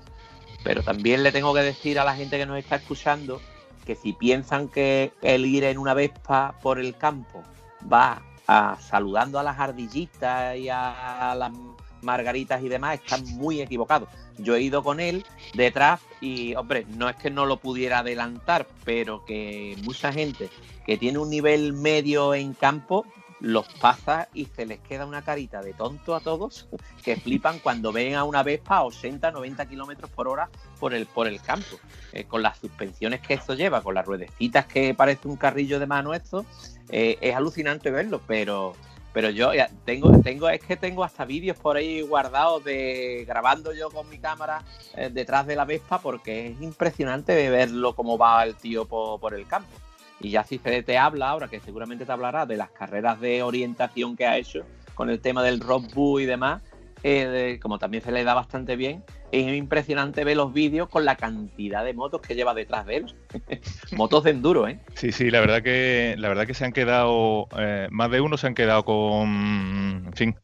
Pero 0.68 0.84
también 0.84 1.24
le 1.24 1.32
tengo 1.32 1.54
que 1.54 1.62
decir 1.62 1.98
a 1.98 2.04
la 2.04 2.14
gente 2.14 2.38
que 2.38 2.46
nos 2.46 2.58
está 2.58 2.76
escuchando 2.76 3.40
que 3.86 3.96
si 3.96 4.12
piensan 4.12 4.68
que 4.68 5.14
el 5.22 5.46
ir 5.46 5.64
en 5.64 5.78
una 5.78 5.94
Vespa 5.94 6.60
por 6.62 6.78
el 6.78 6.98
campo 6.98 7.42
va 7.90 8.22
a, 8.48 8.78
saludando 8.82 9.40
a 9.40 9.44
las 9.44 9.58
ardillitas 9.58 10.58
y 10.58 10.68
a 10.68 11.34
las 11.40 11.54
margaritas 12.02 12.62
y 12.62 12.68
demás, 12.68 12.96
están 12.96 13.24
muy 13.38 13.62
equivocados. 13.62 14.10
Yo 14.40 14.58
he 14.58 14.62
ido 14.62 14.84
con 14.84 15.00
él 15.00 15.26
detrás 15.54 16.02
y, 16.20 16.54
hombre, 16.56 16.86
no 16.98 17.08
es 17.08 17.16
que 17.16 17.30
no 17.30 17.46
lo 17.46 17.56
pudiera 17.62 18.00
adelantar, 18.00 18.68
pero 18.84 19.24
que 19.24 19.78
mucha 19.84 20.12
gente 20.12 20.50
que 20.86 20.98
tiene 20.98 21.20
un 21.20 21.30
nivel 21.30 21.72
medio 21.72 22.34
en 22.34 22.54
campo 22.54 23.06
los 23.40 23.68
pasa 23.80 24.28
y 24.34 24.46
se 24.46 24.66
les 24.66 24.80
queda 24.80 25.06
una 25.06 25.22
carita 25.22 25.62
de 25.62 25.74
tonto 25.74 26.16
a 26.16 26.20
todos 26.20 26.68
que 27.04 27.16
flipan 27.18 27.60
cuando 27.60 27.92
ven 27.92 28.16
a 28.16 28.24
una 28.24 28.42
Vespa 28.44 28.78
a 28.78 28.84
80, 28.86 29.32
90 29.32 29.66
kilómetros 29.68 30.10
por 30.10 30.28
hora 30.28 30.50
por 30.80 30.94
el, 30.94 31.06
por 31.06 31.28
el 31.28 31.40
campo. 31.42 31.78
Eh, 32.14 32.24
con 32.24 32.42
las 32.42 32.58
suspensiones 32.58 33.22
que 33.22 33.36
eso 33.36 33.54
lleva, 33.54 33.82
con 33.82 33.94
las 33.94 34.06
ruedecitas 34.06 34.66
que 34.66 34.94
parece 34.94 35.28
un 35.28 35.36
carrillo 35.36 35.80
de 35.80 35.86
mano 35.86 36.14
esto, 36.14 36.46
eh, 36.90 37.18
es 37.22 37.36
alucinante 37.36 37.92
verlo, 37.92 38.22
pero 38.26 38.76
pero 39.14 39.32
yo 39.32 39.50
tengo, 39.84 40.12
tengo, 40.22 40.48
es 40.48 40.62
que 40.62 40.78
tengo 40.78 41.04
hasta 41.04 41.26
vídeos 41.26 41.58
por 41.58 41.76
ahí 41.76 42.02
guardados 42.02 42.64
de 42.64 43.24
grabando 43.28 43.74
yo 43.74 43.90
con 43.90 44.08
mi 44.10 44.20
cámara 44.20 44.62
eh, 44.96 45.10
detrás 45.12 45.48
de 45.48 45.56
la 45.56 45.66
Vespa 45.66 46.00
porque 46.00 46.48
es 46.50 46.62
impresionante 46.62 47.50
verlo 47.50 47.96
cómo 47.96 48.18
va 48.20 48.44
el 48.44 48.56
tío 48.56 48.86
po- 48.86 49.18
por 49.20 49.34
el 49.34 49.48
campo. 49.48 49.70
Y 50.20 50.32
ya 50.32 50.44
se 50.44 50.58
te 50.58 50.98
habla 50.98 51.30
ahora, 51.30 51.48
que 51.48 51.60
seguramente 51.60 52.06
te 52.06 52.12
hablará 52.12 52.46
de 52.46 52.58
las 52.58 52.72
carreras 52.72 53.20
de 53.22 53.44
orientación 53.44 54.16
que 54.16 54.26
ha 54.26 54.38
hecho 54.38 54.66
con 54.96 55.10
el 55.10 55.20
tema 55.20 55.44
del 55.44 55.60
rock 55.60 55.94
boo 55.94 56.20
y 56.20 56.26
demás, 56.26 56.64
eh, 57.04 57.60
como 57.62 57.78
también 57.78 58.04
se 58.04 58.12
le 58.12 58.24
da 58.24 58.34
bastante 58.34 58.76
bien, 58.76 59.04
es 59.32 59.56
impresionante 59.56 60.24
ver 60.24 60.38
los 60.38 60.54
vídeos 60.54 60.90
con 60.90 61.06
la 61.06 61.16
cantidad 61.16 61.86
de 61.86 61.94
motos 61.94 62.22
que 62.22 62.34
lleva 62.34 62.54
detrás 62.54 62.86
de 62.86 62.98
él. 62.98 63.16
motos 63.96 64.24
de 64.24 64.32
enduro, 64.32 64.68
¿eh? 64.68 64.80
Sí, 64.96 65.12
sí, 65.12 65.30
la 65.30 65.40
verdad 65.40 65.62
que 65.62 66.16
la 66.18 66.30
verdad 66.30 66.48
que 66.48 66.54
se 66.54 66.66
han 66.66 66.74
quedado 66.74 67.48
eh, 67.58 67.88
más 67.92 68.10
de 68.10 68.22
uno 68.22 68.38
se 68.38 68.48
han 68.48 68.56
quedado 68.56 68.84
con, 68.84 70.04
en 70.08 70.14
fin, 70.14 70.36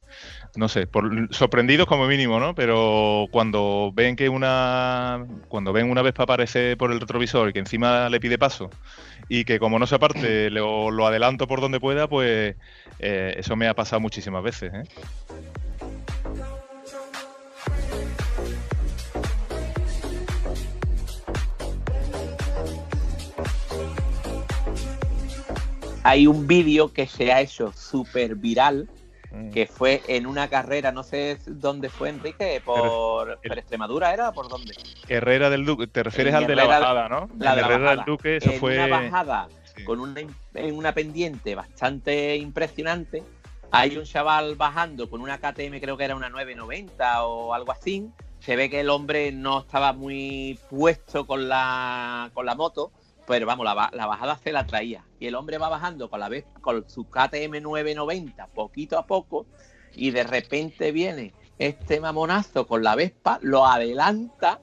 no 0.56 0.68
sé, 0.68 0.88
sorprendidos 1.32 1.88
como 1.88 2.06
mínimo, 2.08 2.40
¿no? 2.40 2.54
Pero 2.54 3.28
cuando 3.32 3.92
ven 3.94 4.16
que 4.16 4.30
una 4.30 5.26
cuando 5.48 5.74
ven 5.74 5.90
una 5.90 6.04
vez 6.04 6.14
aparecer 6.18 6.78
por 6.78 6.92
el 6.92 7.00
retrovisor 7.00 7.50
y 7.50 7.54
que 7.54 7.60
encima 7.60 8.10
le 8.10 8.20
pide 8.20 8.38
paso 8.38 8.70
y 9.36 9.46
que 9.46 9.58
como 9.58 9.80
no 9.80 9.88
se 9.88 9.96
aparte 9.96 10.52
lo, 10.52 11.08
adelanto 11.08 11.48
por 11.48 11.60
donde 11.60 11.80
pueda, 11.80 12.08
pues 12.08 12.56
eh, 13.00 13.34
eso 13.36 13.56
me 13.56 13.68
ha 13.68 13.74
pasado 13.74 14.00
muchísimas 14.00 14.44
veces, 14.44 14.72
¿eh? 14.72 14.84
Hay 26.04 26.28
un 26.28 26.46
vídeo 26.46 26.94
que 26.94 27.08
se 27.08 27.34
ha 27.34 27.42
hecho 27.42 27.74
súper 27.74 28.36
viral, 28.36 28.88
Mm. 29.34 29.50
que 29.50 29.66
fue 29.66 30.02
en 30.08 30.28
una 30.28 30.48
carrera, 30.48 30.92
no 30.92 31.02
sé 31.02 31.40
dónde 31.48 31.90
fue 31.90 32.10
Enrique, 32.10 32.62
por, 32.64 33.32
el- 33.32 33.38
por 33.40 33.58
Extremadura 33.58 34.14
era, 34.14 34.32
¿por 34.32 34.48
dónde? 34.48 34.76
Herrera 35.10 35.50
del 35.50 35.66
Duque, 35.66 35.88
te 35.88 36.04
refieres 36.04 36.34
En 36.34 36.38
al 36.38 36.48
de 36.48 36.56
la 36.56 36.66
bajada, 36.66 37.10
¿no? 37.10 37.30
la 37.40 37.56
de 37.56 37.62
la 37.62 37.68
Herrera 37.68 37.80
bajada. 37.80 37.96
del 37.96 38.06
Duque, 38.06 38.38
eso 38.38 38.52
en 38.52 38.60
fue 38.60 38.76
una 38.78 38.88
bajada 38.88 39.48
sí. 39.76 39.84
con 39.86 40.00
una, 40.00 40.22
en 40.22 40.78
una 40.78 40.94
pendiente 40.94 41.56
bastante 41.56 42.36
impresionante. 42.36 43.24
Hay 43.72 43.98
un 43.98 44.04
chaval 44.04 44.56
bajando 44.56 45.10
con 45.10 45.20
una 45.20 45.40
KTM, 45.40 45.80
creo 45.82 45.98
que 45.98 46.04
era 46.04 46.16
una 46.16 46.30
990 46.30 47.24
o 47.26 47.56
algo 47.56 47.72
así. 47.72 48.08
Se 48.40 48.56
ve 48.56 48.70
que 48.70 48.82
el 48.82 48.90
hombre 48.92 49.32
no 49.32 49.62
estaba 49.62 49.94
muy 49.94 50.60
puesto 50.70 51.26
con 51.26 51.50
la, 51.50 52.30
con 52.36 52.46
la 52.46 52.54
moto, 52.54 52.92
pero 53.28 53.46
vamos, 53.46 53.66
la, 53.66 53.74
ba- 53.74 53.92
la 53.94 54.06
bajada 54.06 54.38
se 54.38 54.52
la 54.52 54.66
traía. 54.66 55.04
Y 55.20 55.28
el 55.28 55.36
hombre 55.36 55.58
va 55.58 55.70
bajando 55.70 56.10
con, 56.10 56.20
la, 56.20 56.30
vez- 56.30 56.46
con 56.62 56.88
su 56.90 57.06
KTM 57.06 57.62
990 57.62 58.48
poquito 58.48 58.98
a 58.98 59.06
poco 59.06 59.46
y 59.96 60.12
de 60.12 60.24
repente 60.24 60.92
viene 60.92 61.34
este 61.60 62.00
mamonazo 62.00 62.66
con 62.68 62.84
la 62.84 62.96
Vespa, 62.96 63.40
lo 63.42 63.66
adelanta, 63.66 64.60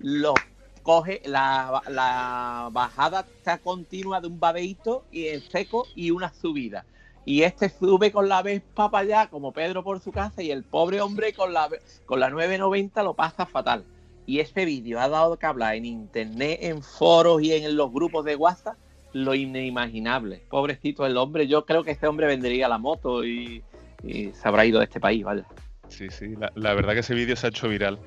lo 0.00 0.34
coge, 0.82 1.22
la, 1.24 1.82
la 1.88 2.68
bajada 2.72 3.20
está 3.36 3.58
continua 3.58 4.20
de 4.20 4.28
un 4.28 4.38
babeíto 4.40 5.04
y 5.10 5.28
en 5.28 5.40
seco 5.42 5.86
y 5.94 6.10
una 6.10 6.32
subida. 6.32 6.84
Y 7.24 7.42
este 7.42 7.68
sube 7.68 8.10
con 8.10 8.28
la 8.28 8.40
Vespa 8.42 8.90
para 8.90 9.02
allá, 9.02 9.26
como 9.30 9.52
Pedro 9.52 9.84
por 9.84 10.00
su 10.00 10.12
casa, 10.12 10.40
y 10.42 10.50
el 10.50 10.64
pobre 10.64 11.00
hombre 11.02 11.34
con 11.34 11.52
la, 11.52 11.68
con 12.06 12.20
la 12.20 12.30
990 12.30 13.02
lo 13.02 13.14
pasa 13.14 13.44
fatal. 13.44 13.84
Y 14.28 14.40
este 14.40 14.66
vídeo 14.66 15.00
ha 15.00 15.08
dado 15.08 15.38
que 15.38 15.46
hablar 15.46 15.74
en 15.74 15.86
internet, 15.86 16.58
en 16.60 16.82
foros 16.82 17.42
y 17.42 17.54
en 17.54 17.74
los 17.78 17.90
grupos 17.90 18.26
de 18.26 18.36
WhatsApp, 18.36 18.76
lo 19.14 19.34
inimaginable. 19.34 20.42
Pobrecito 20.50 21.06
el 21.06 21.16
hombre, 21.16 21.48
yo 21.48 21.64
creo 21.64 21.82
que 21.82 21.92
este 21.92 22.06
hombre 22.06 22.26
vendería 22.26 22.68
la 22.68 22.76
moto 22.76 23.24
y, 23.24 23.62
y 24.02 24.30
se 24.32 24.46
habrá 24.46 24.66
ido 24.66 24.80
de 24.80 24.84
este 24.84 25.00
país, 25.00 25.24
vaya. 25.24 25.44
Sí, 25.88 26.10
sí, 26.10 26.36
la, 26.36 26.52
la 26.56 26.74
verdad 26.74 26.92
que 26.92 27.00
ese 27.00 27.14
vídeo 27.14 27.36
se 27.36 27.46
ha 27.46 27.48
hecho 27.48 27.70
viral. 27.70 27.98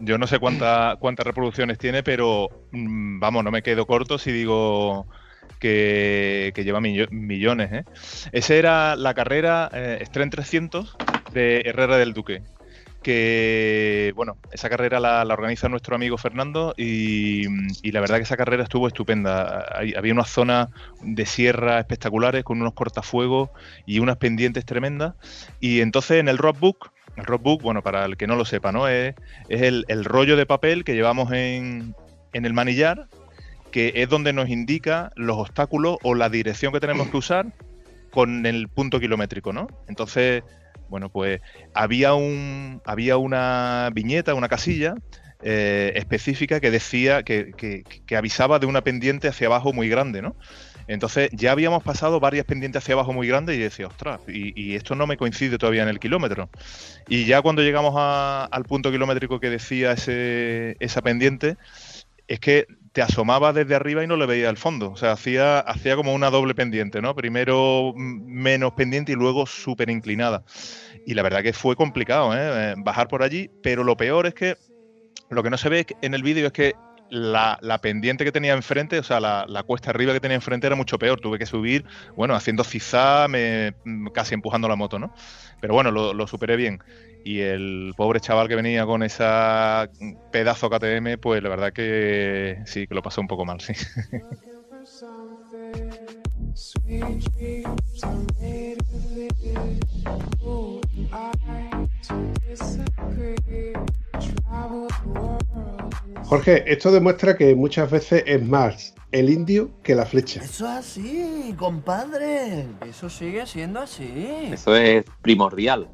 Yo 0.00 0.18
no 0.18 0.26
sé 0.26 0.40
cuánta- 0.40 0.96
cuántas 1.00 1.24
reproducciones 1.24 1.78
tiene, 1.78 2.02
pero 2.02 2.48
mm, 2.72 3.20
vamos, 3.20 3.44
no 3.44 3.52
me 3.52 3.62
quedo 3.62 3.86
corto 3.86 4.18
si 4.18 4.32
digo 4.32 5.06
que, 5.60 6.50
que 6.56 6.64
lleva 6.64 6.80
millo- 6.80 7.08
millones. 7.12 7.72
¿eh? 7.72 7.84
Esa 8.32 8.54
era 8.54 8.96
la 8.96 9.14
carrera 9.14 9.70
eh, 9.72 9.98
Stren 10.06 10.30
300 10.30 10.96
de 11.32 11.62
Herrera 11.64 11.98
del 11.98 12.14
Duque. 12.14 12.42
Que, 13.02 14.12
bueno, 14.16 14.36
esa 14.52 14.68
carrera 14.68 14.98
la, 15.00 15.22
organiza 15.22 15.68
nuestro 15.68 15.94
amigo 15.94 16.18
Fernando 16.18 16.74
y, 16.76 17.44
la 17.90 18.00
verdad 18.00 18.16
que 18.16 18.22
esa 18.22 18.36
carrera 18.36 18.64
estuvo 18.64 18.88
estupenda. 18.88 19.66
Había 19.96 20.12
unas 20.12 20.30
zonas 20.30 20.68
de 21.02 21.24
sierra 21.24 21.78
espectaculares 21.78 22.44
con 22.44 22.60
unos 22.60 22.74
cortafuegos 22.74 23.50
y 23.86 24.00
unas 24.00 24.16
pendientes 24.16 24.64
tremendas. 24.64 25.14
Y 25.60 25.80
entonces 25.80 26.18
en 26.18 26.28
el 26.28 26.38
rockbook, 26.38 26.90
el 27.16 27.24
rockbook, 27.24 27.62
bueno, 27.62 27.82
para 27.82 28.04
el 28.04 28.16
que 28.16 28.26
no 28.26 28.36
lo 28.36 28.44
sepa, 28.44 28.72
¿no? 28.72 28.88
Es, 28.88 29.14
es 29.48 29.62
el, 29.62 29.84
el 29.88 30.04
rollo 30.04 30.36
de 30.36 30.46
papel 30.46 30.84
que 30.84 30.94
llevamos 30.94 31.32
en, 31.32 31.94
en 32.32 32.44
el 32.44 32.52
manillar, 32.52 33.08
que 33.70 33.92
es 33.96 34.08
donde 34.08 34.32
nos 34.32 34.48
indica 34.48 35.12
los 35.16 35.36
obstáculos 35.36 35.98
o 36.02 36.14
la 36.14 36.28
dirección 36.28 36.72
que 36.72 36.80
tenemos 36.80 37.08
que 37.08 37.16
usar 37.16 37.46
con 38.10 38.46
el 38.46 38.68
punto 38.68 39.00
kilométrico, 39.00 39.52
¿no? 39.52 39.68
Entonces, 39.86 40.42
bueno, 40.88 41.10
pues 41.10 41.40
había 41.74 42.14
un 42.14 42.80
había 42.84 43.16
una 43.16 43.90
viñeta, 43.92 44.34
una 44.34 44.48
casilla 44.48 44.94
eh, 45.40 45.92
específica 45.96 46.60
que 46.60 46.70
decía 46.70 47.22
que, 47.22 47.52
que- 47.56 48.16
avisaba 48.16 48.58
de 48.58 48.66
una 48.66 48.82
pendiente 48.82 49.28
hacia 49.28 49.46
abajo 49.46 49.72
muy 49.72 49.88
grande, 49.88 50.20
¿no? 50.22 50.36
Entonces 50.88 51.28
ya 51.32 51.52
habíamos 51.52 51.82
pasado 51.84 52.18
varias 52.18 52.46
pendientes 52.46 52.82
hacia 52.82 52.94
abajo 52.94 53.12
muy 53.12 53.28
grandes 53.28 53.56
y 53.56 53.60
decía, 53.60 53.86
ostras, 53.86 54.20
y, 54.26 54.52
y 54.60 54.74
esto 54.74 54.94
no 54.94 55.06
me 55.06 55.16
coincide 55.18 55.58
todavía 55.58 55.82
en 55.82 55.88
el 55.90 56.00
kilómetro. 56.00 56.50
Y 57.08 57.26
ya 57.26 57.42
cuando 57.42 57.62
llegamos 57.62 57.94
a- 57.96 58.46
al 58.50 58.64
punto 58.64 58.90
kilométrico 58.90 59.40
que 59.40 59.50
decía 59.50 59.92
ese, 59.92 60.76
esa 60.80 61.02
pendiente, 61.02 61.56
es 62.26 62.40
que 62.40 62.66
te 62.92 63.02
asomaba 63.02 63.52
desde 63.52 63.74
arriba 63.74 64.02
y 64.04 64.06
no 64.06 64.16
le 64.16 64.26
veía 64.26 64.50
el 64.50 64.56
fondo. 64.56 64.90
O 64.92 64.96
sea, 64.96 65.12
hacía, 65.12 65.60
hacía 65.60 65.96
como 65.96 66.14
una 66.14 66.30
doble 66.30 66.54
pendiente, 66.54 67.00
¿no? 67.02 67.14
Primero 67.14 67.92
mm, 67.96 68.22
menos 68.42 68.72
pendiente 68.74 69.12
y 69.12 69.16
luego 69.16 69.46
súper 69.46 69.90
inclinada. 69.90 70.44
Y 71.04 71.14
la 71.14 71.22
verdad 71.22 71.42
que 71.42 71.52
fue 71.52 71.76
complicado, 71.76 72.34
¿eh? 72.34 72.72
Eh, 72.72 72.74
Bajar 72.78 73.08
por 73.08 73.22
allí, 73.22 73.50
pero 73.62 73.84
lo 73.84 73.96
peor 73.96 74.26
es 74.26 74.34
que 74.34 74.56
lo 75.30 75.42
que 75.42 75.50
no 75.50 75.58
se 75.58 75.68
ve 75.68 75.86
en 76.00 76.14
el 76.14 76.22
vídeo 76.22 76.46
es 76.46 76.52
que 76.52 76.80
la, 77.10 77.58
la 77.62 77.80
pendiente 77.80 78.24
que 78.24 78.32
tenía 78.32 78.52
enfrente, 78.54 78.98
o 78.98 79.02
sea, 79.02 79.20
la, 79.20 79.44
la 79.48 79.62
cuesta 79.62 79.90
arriba 79.90 80.12
que 80.12 80.20
tenía 80.20 80.34
enfrente 80.36 80.66
era 80.66 80.76
mucho 80.76 80.98
peor. 80.98 81.20
Tuve 81.20 81.38
que 81.38 81.46
subir, 81.46 81.86
bueno, 82.16 82.34
haciendo 82.34 82.64
zigzag, 82.64 83.28
me- 83.30 83.74
mm, 83.84 84.08
casi 84.08 84.34
empujando 84.34 84.68
la 84.68 84.76
moto, 84.76 84.98
¿no? 84.98 85.12
Pero 85.60 85.74
bueno, 85.74 85.90
lo 85.90 86.26
superé 86.26 86.56
bien. 86.56 86.80
Y 87.24 87.40
el 87.40 87.92
pobre 87.96 88.20
chaval 88.20 88.48
que 88.48 88.56
venía 88.56 88.86
con 88.86 89.02
esa 89.02 89.90
pedazo 90.32 90.70
KTM, 90.70 91.18
pues 91.20 91.42
la 91.42 91.48
verdad 91.48 91.72
que 91.72 92.62
sí, 92.64 92.86
que 92.86 92.94
lo 92.94 93.02
pasó 93.02 93.20
un 93.20 93.28
poco 93.28 93.44
mal, 93.44 93.60
sí. 93.60 93.74
Jorge, 106.24 106.70
esto 106.70 106.90
demuestra 106.90 107.36
que 107.36 107.54
muchas 107.54 107.90
veces 107.90 108.22
es 108.26 108.42
más 108.42 108.94
el 109.12 109.30
indio 109.30 109.70
que 109.82 109.94
la 109.94 110.04
flecha. 110.04 110.42
Eso 110.42 110.66
es 110.66 110.76
así, 110.76 111.54
compadre. 111.56 112.66
Eso 112.88 113.08
sigue 113.08 113.46
siendo 113.46 113.80
así. 113.80 114.50
Eso 114.52 114.76
es 114.76 115.04
primordial. 115.22 115.88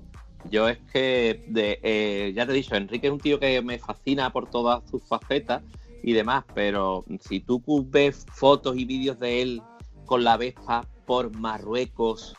Yo 0.51 0.69
es 0.69 0.79
que, 0.93 1.43
eh, 1.55 2.33
ya 2.35 2.47
te 2.47 2.53
he 2.53 2.55
dicho, 2.55 2.75
Enrique 2.75 3.07
es 3.07 3.13
un 3.13 3.21
tío 3.21 3.41
que 3.41 3.63
me 3.63 3.79
fascina 3.79 4.31
por 4.31 4.51
todas 4.51 4.89
sus 4.91 5.03
facetas 5.05 5.63
y 6.03 6.13
demás, 6.13 6.45
pero 6.55 7.05
si 7.21 7.41
tú 7.41 7.63
ves 7.89 8.27
fotos 8.31 8.77
y 8.77 8.85
vídeos 8.85 9.19
de 9.19 9.43
él 9.43 9.63
con 10.05 10.23
la 10.23 10.37
Vespa 10.37 10.87
por 11.07 11.35
Marruecos, 11.35 12.37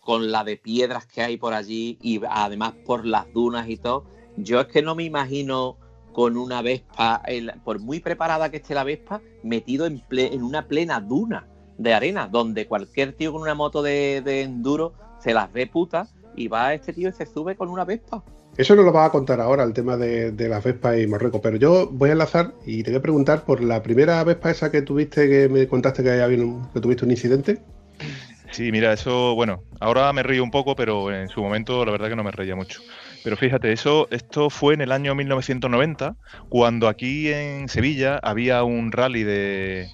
con 0.00 0.30
la 0.30 0.44
de 0.44 0.56
piedras 0.56 1.06
que 1.06 1.22
hay 1.22 1.36
por 1.36 1.54
allí 1.54 1.98
y 2.02 2.20
además 2.28 2.74
por 2.84 3.06
las 3.06 3.32
dunas 3.32 3.68
y 3.68 3.76
todo, 3.76 4.04
yo 4.36 4.60
es 4.60 4.66
que 4.66 4.82
no 4.82 4.94
me 4.94 5.04
imagino 5.04 5.78
con 6.12 6.36
una 6.36 6.62
Vespa, 6.62 7.22
por 7.64 7.78
muy 7.78 8.00
preparada 8.00 8.50
que 8.50 8.58
esté 8.58 8.74
la 8.74 8.84
Vespa, 8.84 9.20
metido 9.42 9.86
en, 9.86 10.02
una 10.42 10.66
plena 10.66 11.00
duna 11.00 11.46
de 11.76 11.92
arena, 11.92 12.28
donde 12.28 12.66
cualquier 12.66 13.12
tío 13.12 13.32
con 13.32 13.42
una 13.42 13.54
moto 13.54 13.82
de, 13.82 14.22
enduro 14.42 14.94
se 15.20 15.34
las 15.34 15.52
ve 15.52 15.66
putas 15.66 16.14
y 16.36 16.48
va 16.48 16.74
este 16.74 16.92
tío 16.92 17.08
y 17.08 17.12
se 17.12 17.26
sube 17.26 17.56
con 17.56 17.68
una 17.68 17.84
Vespa. 17.84 18.22
Eso 18.56 18.74
nos 18.74 18.84
lo 18.86 18.92
va 18.92 19.04
a 19.06 19.10
contar 19.10 19.40
ahora, 19.40 19.64
el 19.64 19.72
tema 19.74 19.96
de, 19.96 20.30
de 20.32 20.48
las 20.48 20.64
Vespas 20.64 20.98
y 20.98 21.06
Marruecos. 21.06 21.40
Pero 21.42 21.56
yo 21.56 21.88
voy 21.90 22.08
a 22.10 22.12
enlazar 22.12 22.52
y 22.64 22.82
te 22.82 22.90
voy 22.90 22.98
a 22.98 23.02
preguntar 23.02 23.44
por 23.44 23.62
la 23.62 23.82
primera 23.82 24.22
Vespa 24.24 24.50
esa 24.50 24.70
que 24.70 24.80
tuviste, 24.82 25.28
que 25.28 25.48
me 25.48 25.66
contaste 25.68 26.02
que, 26.02 26.10
había 26.22 26.38
un- 26.44 26.66
que 26.72 26.80
tuviste 26.80 27.04
un 27.04 27.10
incidente. 27.10 27.58
Sí, 28.52 28.72
mira, 28.72 28.92
eso, 28.94 29.34
bueno, 29.34 29.62
ahora 29.80 30.10
me 30.14 30.22
río 30.22 30.42
un 30.42 30.50
poco, 30.50 30.74
pero 30.76 31.12
en 31.12 31.28
su 31.28 31.42
momento 31.42 31.84
la 31.84 31.92
verdad 31.92 32.08
que 32.08 32.16
no 32.16 32.24
me 32.24 32.30
reía 32.30 32.56
mucho. 32.56 32.80
Pero 33.22 33.36
fíjate, 33.36 33.72
eso, 33.72 34.06
esto 34.10 34.48
fue 34.48 34.72
en 34.72 34.80
el 34.80 34.92
año 34.92 35.14
1990, 35.14 36.16
cuando 36.48 36.88
aquí 36.88 37.28
en 37.30 37.68
Sevilla 37.68 38.18
había 38.22 38.62
un 38.64 38.92
rally 38.92 39.24
de 39.24 39.88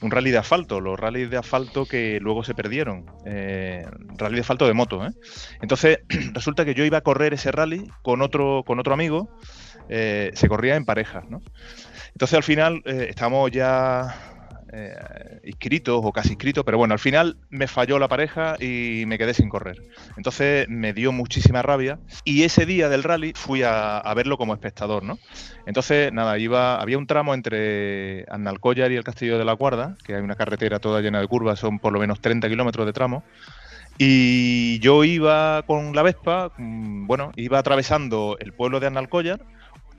un 0.00 0.10
rally 0.10 0.30
de 0.30 0.38
asfalto, 0.38 0.80
los 0.80 0.98
rallies 0.98 1.30
de 1.30 1.36
asfalto 1.36 1.86
que 1.86 2.18
luego 2.20 2.44
se 2.44 2.54
perdieron, 2.54 3.06
eh, 3.24 3.84
rally 4.16 4.36
de 4.36 4.40
asfalto 4.40 4.66
de 4.66 4.74
moto. 4.74 5.04
¿eh? 5.04 5.10
Entonces 5.60 5.98
resulta 6.32 6.64
que 6.64 6.74
yo 6.74 6.84
iba 6.84 6.98
a 6.98 7.02
correr 7.02 7.34
ese 7.34 7.52
rally 7.52 7.88
con 8.02 8.22
otro 8.22 8.62
con 8.66 8.78
otro 8.78 8.94
amigo, 8.94 9.28
eh, 9.88 10.30
se 10.34 10.48
corría 10.48 10.76
en 10.76 10.84
parejas, 10.84 11.28
¿no? 11.28 11.40
Entonces 12.12 12.36
al 12.36 12.42
final 12.42 12.82
eh, 12.84 13.06
estábamos 13.10 13.50
ya 13.50 14.37
eh, 14.72 15.40
inscritos 15.44 16.00
o 16.02 16.12
casi 16.12 16.30
inscritos, 16.30 16.64
pero 16.64 16.78
bueno, 16.78 16.92
al 16.92 16.98
final 16.98 17.36
me 17.50 17.66
falló 17.66 17.98
la 17.98 18.08
pareja 18.08 18.56
y 18.60 19.04
me 19.06 19.18
quedé 19.18 19.34
sin 19.34 19.48
correr. 19.48 19.80
Entonces 20.16 20.68
me 20.68 20.92
dio 20.92 21.12
muchísima 21.12 21.62
rabia 21.62 21.98
y 22.24 22.42
ese 22.42 22.66
día 22.66 22.88
del 22.88 23.02
rally 23.02 23.32
fui 23.34 23.62
a, 23.62 24.02
verlo 24.14 24.36
como 24.36 24.54
espectador, 24.54 25.02
¿no? 25.04 25.18
Entonces, 25.66 26.12
nada, 26.12 26.38
iba, 26.38 26.80
había 26.80 26.98
un 26.98 27.06
tramo 27.06 27.34
entre 27.34 28.24
Annalcollar 28.30 28.90
y 28.90 28.96
el 28.96 29.04
Castillo 29.04 29.38
de 29.38 29.44
la 29.44 29.52
Guarda, 29.52 29.96
que 30.04 30.14
hay 30.14 30.22
una 30.22 30.34
carretera 30.34 30.80
toda 30.80 31.00
llena 31.00 31.20
de 31.20 31.28
curvas, 31.28 31.58
son 31.58 31.78
por 31.78 31.92
lo 31.92 32.00
menos 32.00 32.20
30 32.20 32.48
kilómetros 32.48 32.86
de 32.86 32.92
tramo. 32.92 33.22
Y 33.98 34.78
yo 34.78 35.02
iba 35.02 35.62
con 35.66 35.94
la 35.94 36.02
Vespa, 36.02 36.52
mm, 36.56 37.06
bueno, 37.06 37.32
iba 37.36 37.58
atravesando 37.58 38.36
el 38.38 38.52
pueblo 38.52 38.80
de 38.80 38.86
Annalcollar 38.86 39.40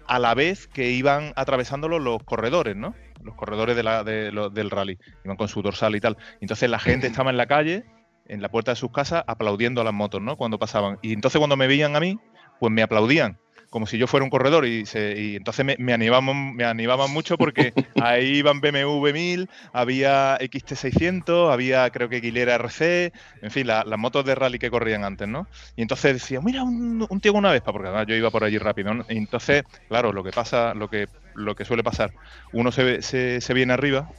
a 0.10 0.19
la 0.19 0.34
vez 0.34 0.67
que 0.67 0.91
iban 0.91 1.34
atravesándolo 1.36 2.00
los 2.00 2.24
corredores, 2.24 2.76
¿no? 2.76 2.95
Los 3.24 3.36
corredores 3.36 3.76
de 3.76 3.84
la- 3.84 4.04
de 4.04 4.32
lo- 4.32 4.50
del 4.50 4.69
rally. 4.69 4.98
Iban 5.24 5.38
con 5.38 5.48
su 5.48 5.62
dorsal 5.62 5.95
y 5.95 6.02
tal. 6.02 6.17
Entonces 6.41 6.69
la 6.69 6.80
gente 6.80 7.08
estaba 7.24 7.30
en 7.30 7.38
la 7.38 7.45
calle, 7.45 7.86
en 8.26 8.41
la 8.41 8.50
puerta 8.50 8.72
de 8.72 8.76
sus 8.76 8.91
casas, 8.91 9.24
aplaudiendo 9.28 9.82
a 9.82 9.84
las 9.84 9.93
motos, 9.93 10.22
¿no? 10.22 10.36
Cuando 10.36 10.60
pasaban. 10.60 10.98
Y 11.02 11.13
entonces 11.13 11.39
cuando 11.39 11.56
me 11.58 11.67
veían 11.67 11.95
a 11.95 12.00
mí, 12.00 12.17
pues 12.60 12.72
me 12.74 12.82
aplaudían. 12.82 13.38
Como 13.70 13.86
si 13.86 13.98
yo 13.98 14.08
fuera 14.08 14.24
un 14.24 14.30
corredor 14.32 14.66
y, 14.66 14.86
se- 14.86 15.16
y 15.20 15.36
entonces 15.36 15.64
me, 15.66 15.76
me 15.80 15.94
animaban, 15.94 16.56
me 16.56 16.64
animaban 16.66 17.12
mucho 17.12 17.38
porque 17.38 17.74
ahí 18.02 18.38
iban 18.38 18.62
BMW 18.62 19.14
1000, 19.14 19.50
había 19.74 20.38
XT600, 20.40 21.52
había 21.52 21.90
creo 21.92 22.10
que 22.10 22.18
Aguilera 22.18 22.56
RC, 22.56 23.12
en 23.42 23.52
fin, 23.52 23.68
la- 23.68 23.84
las 23.86 24.00
motos 24.00 24.26
de 24.26 24.36
rally 24.36 24.58
que 24.60 24.72
corrían 24.72 25.04
antes, 25.04 25.28
¿no? 25.28 25.50
Y 25.76 25.82
entonces 25.84 26.14
decía, 26.14 26.40
mira, 26.42 26.64
un, 26.64 27.06
un 27.08 27.22
tío 27.22 27.32
con 27.34 27.40
una 27.40 27.52
Vespa, 27.52 27.72
porque 27.72 27.88
además 27.90 28.08
yo 28.08 28.16
iba 28.16 28.32
por 28.32 28.44
allí 28.44 28.58
rápido, 28.58 28.94
¿no? 28.94 29.06
Y 29.10 29.18
entonces, 29.18 29.64
claro, 29.88 30.14
lo 30.14 30.24
que 30.24 30.34
pasa, 30.34 30.74
lo 30.74 30.90
que, 30.90 31.08
lo 31.34 31.56
que 31.56 31.66
suele 31.66 31.84
pasar, 31.84 32.14
uno 32.52 32.72
se, 32.72 33.02
se, 33.02 33.40
se 33.42 33.54
viene 33.54 33.74
arriba, 33.74 34.10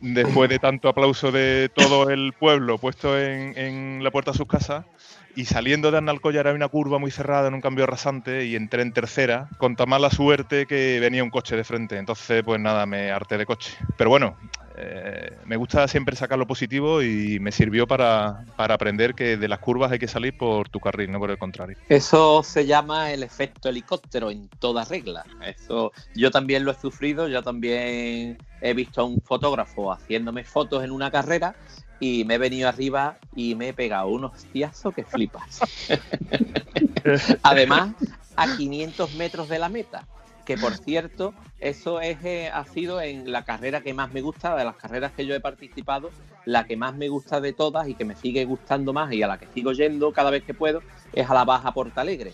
después 0.00 0.48
de 0.50 0.58
tanto 0.58 0.88
aplauso 0.88 1.32
de 1.32 1.70
todo 1.74 2.10
el 2.10 2.32
pueblo 2.34 2.78
puesto 2.78 3.18
en, 3.18 3.56
en 3.56 4.04
la 4.04 4.10
puerta 4.10 4.32
de 4.32 4.36
sus 4.38 4.46
casas, 4.46 4.84
y 5.34 5.44
saliendo 5.46 5.90
de 5.90 5.98
Annalcollar 5.98 6.46
hay 6.46 6.54
una 6.54 6.68
curva 6.68 6.98
muy 6.98 7.10
cerrada 7.10 7.48
en 7.48 7.54
un 7.54 7.60
cambio 7.60 7.86
rasante 7.86 8.44
y 8.44 8.56
entré 8.56 8.82
en 8.82 8.92
tercera, 8.92 9.48
con 9.58 9.76
tan 9.76 9.88
mala 9.88 10.10
suerte 10.10 10.66
que 10.66 10.98
venía 11.00 11.24
un 11.24 11.30
coche 11.30 11.56
de 11.56 11.64
frente. 11.64 11.98
Entonces, 11.98 12.42
pues 12.44 12.60
nada, 12.60 12.86
me 12.86 13.10
harté 13.10 13.38
de 13.38 13.46
coche. 13.46 13.76
Pero 13.96 14.10
bueno, 14.10 14.36
eh, 14.76 15.36
me 15.44 15.56
gusta 15.56 15.86
siempre 15.88 16.16
sacar 16.16 16.38
lo 16.38 16.46
positivo 16.46 17.02
y 17.02 17.38
me 17.40 17.52
sirvió 17.52 17.86
para, 17.86 18.44
para 18.56 18.74
aprender 18.74 19.14
que 19.14 19.36
de 19.36 19.48
las 19.48 19.58
curvas 19.58 19.92
hay 19.92 19.98
que 19.98 20.08
salir 20.08 20.36
por 20.36 20.68
tu 20.68 20.80
carril, 20.80 21.10
no 21.10 21.18
por 21.18 21.30
el 21.30 21.38
contrario. 21.38 21.76
Eso 21.88 22.42
se 22.42 22.66
llama 22.66 23.12
el 23.12 23.22
efecto 23.22 23.68
helicóptero 23.68 24.30
en 24.30 24.48
toda 24.48 24.84
regla. 24.84 25.24
Eso 25.44 25.92
yo 26.14 26.30
también 26.30 26.64
lo 26.64 26.72
he 26.72 26.74
sufrido, 26.74 27.28
yo 27.28 27.42
también 27.42 28.38
he 28.60 28.74
visto 28.74 29.00
a 29.02 29.04
un 29.04 29.20
fotógrafo 29.20 29.92
haciéndome 29.92 30.44
fotos 30.44 30.84
en 30.84 30.90
una 30.90 31.10
carrera 31.10 31.54
y 32.02 32.24
me 32.24 32.34
he 32.34 32.38
venido 32.38 32.68
arriba 32.68 33.16
y 33.36 33.54
me 33.54 33.68
he 33.68 33.72
pegado 33.72 34.08
un 34.08 34.24
hostiazo 34.24 34.90
que 34.90 35.04
flipas. 35.04 35.60
Además, 37.44 37.94
a 38.34 38.56
500 38.56 39.14
metros 39.14 39.48
de 39.48 39.60
la 39.60 39.68
meta. 39.68 40.08
Que 40.44 40.56
por 40.56 40.76
cierto, 40.76 41.32
eso 41.60 42.00
es, 42.00 42.18
eh, 42.24 42.50
ha 42.52 42.64
sido 42.64 43.00
en 43.00 43.30
la 43.30 43.44
carrera 43.44 43.82
que 43.82 43.94
más 43.94 44.12
me 44.12 44.20
gusta, 44.20 44.56
de 44.56 44.64
las 44.64 44.74
carreras 44.74 45.12
que 45.12 45.26
yo 45.26 45.36
he 45.36 45.38
participado, 45.38 46.10
la 46.44 46.64
que 46.64 46.76
más 46.76 46.96
me 46.96 47.08
gusta 47.08 47.40
de 47.40 47.52
todas 47.52 47.86
y 47.86 47.94
que 47.94 48.04
me 48.04 48.16
sigue 48.16 48.44
gustando 48.46 48.92
más 48.92 49.12
y 49.12 49.22
a 49.22 49.28
la 49.28 49.38
que 49.38 49.46
sigo 49.54 49.70
yendo 49.70 50.12
cada 50.12 50.30
vez 50.30 50.42
que 50.42 50.54
puedo, 50.54 50.82
es 51.12 51.30
a 51.30 51.34
la 51.34 51.44
Baja 51.44 51.72
Portalegre. 51.72 52.32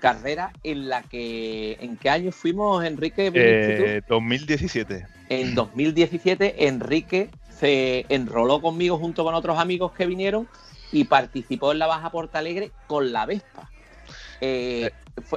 Carrera 0.00 0.52
en 0.62 0.88
la 0.88 1.02
que. 1.02 1.76
¿En 1.80 1.96
qué 1.96 2.08
año 2.08 2.30
fuimos, 2.30 2.84
Enrique? 2.84 3.32
Eh, 3.34 4.02
2017. 4.08 5.06
En 5.28 5.56
2017, 5.56 6.68
Enrique 6.68 7.30
se 7.58 8.06
enroló 8.08 8.60
conmigo 8.60 8.98
junto 8.98 9.24
con 9.24 9.34
otros 9.34 9.58
amigos 9.58 9.92
que 9.92 10.06
vinieron 10.06 10.48
y 10.90 11.04
participó 11.04 11.72
en 11.72 11.78
la 11.78 11.86
Baja 11.86 12.10
Portalegre 12.10 12.70
con 12.86 13.12
la 13.12 13.26
Vespa. 13.26 13.70
Eh, 14.40 14.90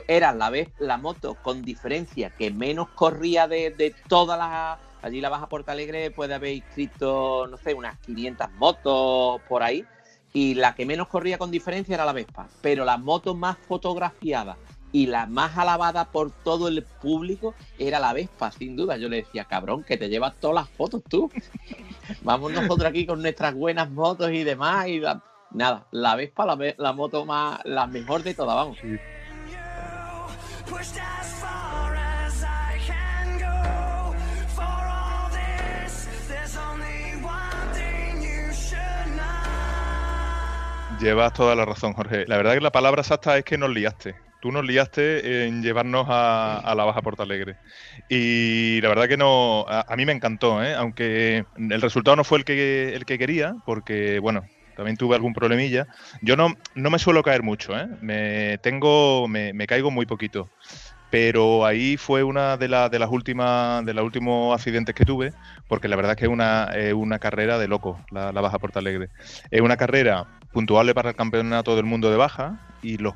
era 0.08 0.34
la, 0.34 0.52
la 0.80 0.98
moto 0.98 1.38
con 1.42 1.62
diferencia 1.62 2.30
que 2.32 2.52
menos 2.52 2.90
corría 2.90 3.48
de, 3.48 3.72
de 3.72 3.96
todas 4.08 4.38
las. 4.38 4.80
Allí 5.02 5.22
la 5.22 5.30
Baja 5.30 5.48
Portalegre 5.48 6.10
puede 6.10 6.34
haber 6.34 6.54
inscrito, 6.54 7.48
no 7.48 7.58
sé, 7.58 7.74
unas 7.76 8.00
500 8.00 8.52
motos 8.54 9.42
por 9.48 9.62
ahí. 9.62 9.86
Y 10.34 10.56
la 10.56 10.76
que 10.76 10.86
menos 10.86 11.08
corría 11.08 11.38
con 11.38 11.52
diferencia 11.52 11.94
era 11.94 12.06
la 12.06 12.12
Vespa. 12.12 12.48
Pero 12.62 12.84
la 12.84 12.98
moto 12.98 13.36
más 13.36 13.58
fotografiada 13.58 14.58
y 14.96 15.08
la 15.08 15.26
más 15.26 15.58
alabada 15.58 16.06
por 16.06 16.32
todo 16.32 16.70
el 16.70 16.82
público 16.84 17.54
era 17.78 18.00
la 18.00 18.14
Vespa, 18.14 18.50
sin 18.50 18.78
duda. 18.78 18.96
Yo 18.96 19.10
le 19.10 19.18
decía, 19.18 19.44
cabrón, 19.44 19.84
que 19.84 19.98
te 19.98 20.08
llevas 20.08 20.36
todas 20.40 20.56
las 20.56 20.70
fotos 20.70 21.04
tú. 21.10 21.30
Vamos 22.24 22.54
nosotros 22.54 22.86
aquí 22.90 23.06
con 23.06 23.22
nuestras 23.22 23.54
buenas 23.56 23.90
motos 23.92 24.32
y 24.32 24.46
demás. 24.46 24.88
Y 24.88 25.02
la- 25.02 25.22
Nada, 25.52 25.86
la 25.92 26.16
Vespa, 26.16 26.46
la, 26.46 26.58
la 26.78 26.94
moto 26.94 27.26
más, 27.26 27.60
la 27.66 27.88
mejor 27.88 28.24
de 28.24 28.34
todas, 28.34 28.56
vamos. 28.56 28.78
Llevas 41.00 41.34
toda 41.34 41.56
la 41.56 41.66
razón, 41.66 41.94
Jorge. 41.94 42.26
La 42.28 42.38
verdad 42.38 42.54
que 42.54 42.62
la 42.62 42.72
palabra 42.72 43.02
exacta 43.02 43.38
es 43.38 43.44
que 43.44 43.58
nos 43.58 43.70
liaste. 43.70 44.16
Tú 44.46 44.52
nos 44.52 44.64
liaste 44.64 45.48
en 45.48 45.64
llevarnos 45.64 46.06
a, 46.08 46.72
la 46.78 46.84
Baja 46.84 47.02
Portalegre. 47.02 47.56
Y 48.08 48.80
la 48.82 48.90
verdad 48.90 49.08
que 49.08 49.18
no, 49.18 49.66
a, 49.68 49.96
mí 49.96 50.06
me 50.06 50.12
encantó, 50.12 50.64
¿eh? 50.64 50.76
aunque 50.76 51.46
el 51.58 51.82
resultado 51.82 52.16
no 52.16 52.24
fue 52.24 52.38
el 52.38 52.46
que, 52.46 52.94
el 52.94 53.06
que 53.06 53.18
quería, 53.18 53.56
porque 53.66 54.20
bueno, 54.20 54.44
también 54.76 54.98
tuve 54.98 55.16
algún 55.16 55.34
problemilla. 55.34 55.88
Yo 56.22 56.38
no, 56.38 56.54
no 56.76 56.92
me 56.92 57.00
suelo 57.00 57.24
caer 57.24 57.42
mucho, 57.42 57.76
¿eh? 57.76 57.88
me 58.02 58.60
tengo, 58.60 59.28
me, 59.28 59.52
me 59.54 59.66
caigo 59.66 59.90
muy 59.90 60.06
poquito. 60.06 60.48
Pero 61.10 61.66
ahí 61.66 61.98
fue 61.98 62.22
una 62.22 62.56
de, 62.56 62.68
la- 62.68 62.90
de 62.90 63.00
las 63.00 63.10
últimas, 63.10 63.84
de 63.84 63.96
los 63.96 64.06
últimos 64.06 64.54
accidentes 64.54 64.94
que 64.94 65.06
tuve, 65.06 65.32
porque 65.68 65.88
la 65.88 65.96
verdad 65.96 66.12
es 66.12 66.18
que 66.18 66.26
es 66.26 66.32
una, 66.32 66.70
una 66.94 67.18
carrera 67.18 67.58
de 67.58 67.68
loco, 67.68 68.00
la, 68.12 68.32
la 68.32 68.42
Baja 68.42 68.60
Portalegre. 68.60 69.10
Es 69.50 69.62
una 69.62 69.76
carrera 69.76 70.28
puntuable 70.52 70.94
para 70.94 71.10
el 71.10 71.16
campeonato 71.16 71.76
del 71.76 71.86
mundo 71.86 72.12
de 72.12 72.18
baja 72.18 72.60
y 72.86 72.98
los 72.98 73.16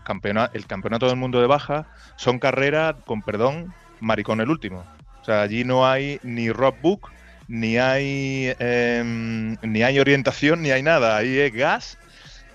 el 0.53 0.65
campeonato 0.65 1.07
del 1.07 1.15
mundo 1.15 1.39
de 1.39 1.47
baja 1.47 1.87
son 2.15 2.39
carreras, 2.39 2.95
con 3.05 3.21
perdón, 3.21 3.73
maricón 3.99 4.41
el 4.41 4.49
último. 4.49 4.83
O 5.21 5.25
sea, 5.25 5.41
allí 5.41 5.63
no 5.63 5.87
hay 5.87 6.19
ni 6.23 6.51
rock 6.51 6.81
book, 6.81 7.09
ni 7.47 7.77
hay, 7.77 8.53
em, 8.59 9.57
ni 9.61 9.83
hay 9.83 9.99
orientación, 9.99 10.61
ni 10.61 10.71
hay 10.71 10.81
nada. 10.83 11.17
Ahí 11.17 11.37
es 11.37 11.53
gas 11.53 11.97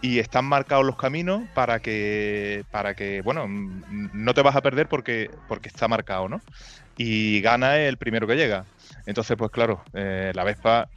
y 0.00 0.18
están 0.18 0.44
marcados 0.44 0.85
los 0.85 0.96
caminos 0.96 1.42
para 1.55 1.81
que, 1.81 2.64
para 2.70 2.94
que 2.94 3.22
bueno, 3.22 3.46
no 3.48 4.35
te 4.35 4.42
vas 4.42 4.57
a 4.57 4.62
perder 4.62 4.88
porque, 4.88 5.31
porque 5.48 5.68
está 5.68 5.88
marcado, 5.88 6.29
¿no? 6.29 6.40
y 6.96 7.40
gana 7.40 7.79
el 7.79 7.96
primero 7.96 8.27
que 8.27 8.37
llega. 8.37 8.64
Entonces, 9.07 9.37
pues 9.37 9.50
claro, 9.50 9.83
eh, 9.92 10.33
la 10.35 10.44
Vespa, 10.44 10.88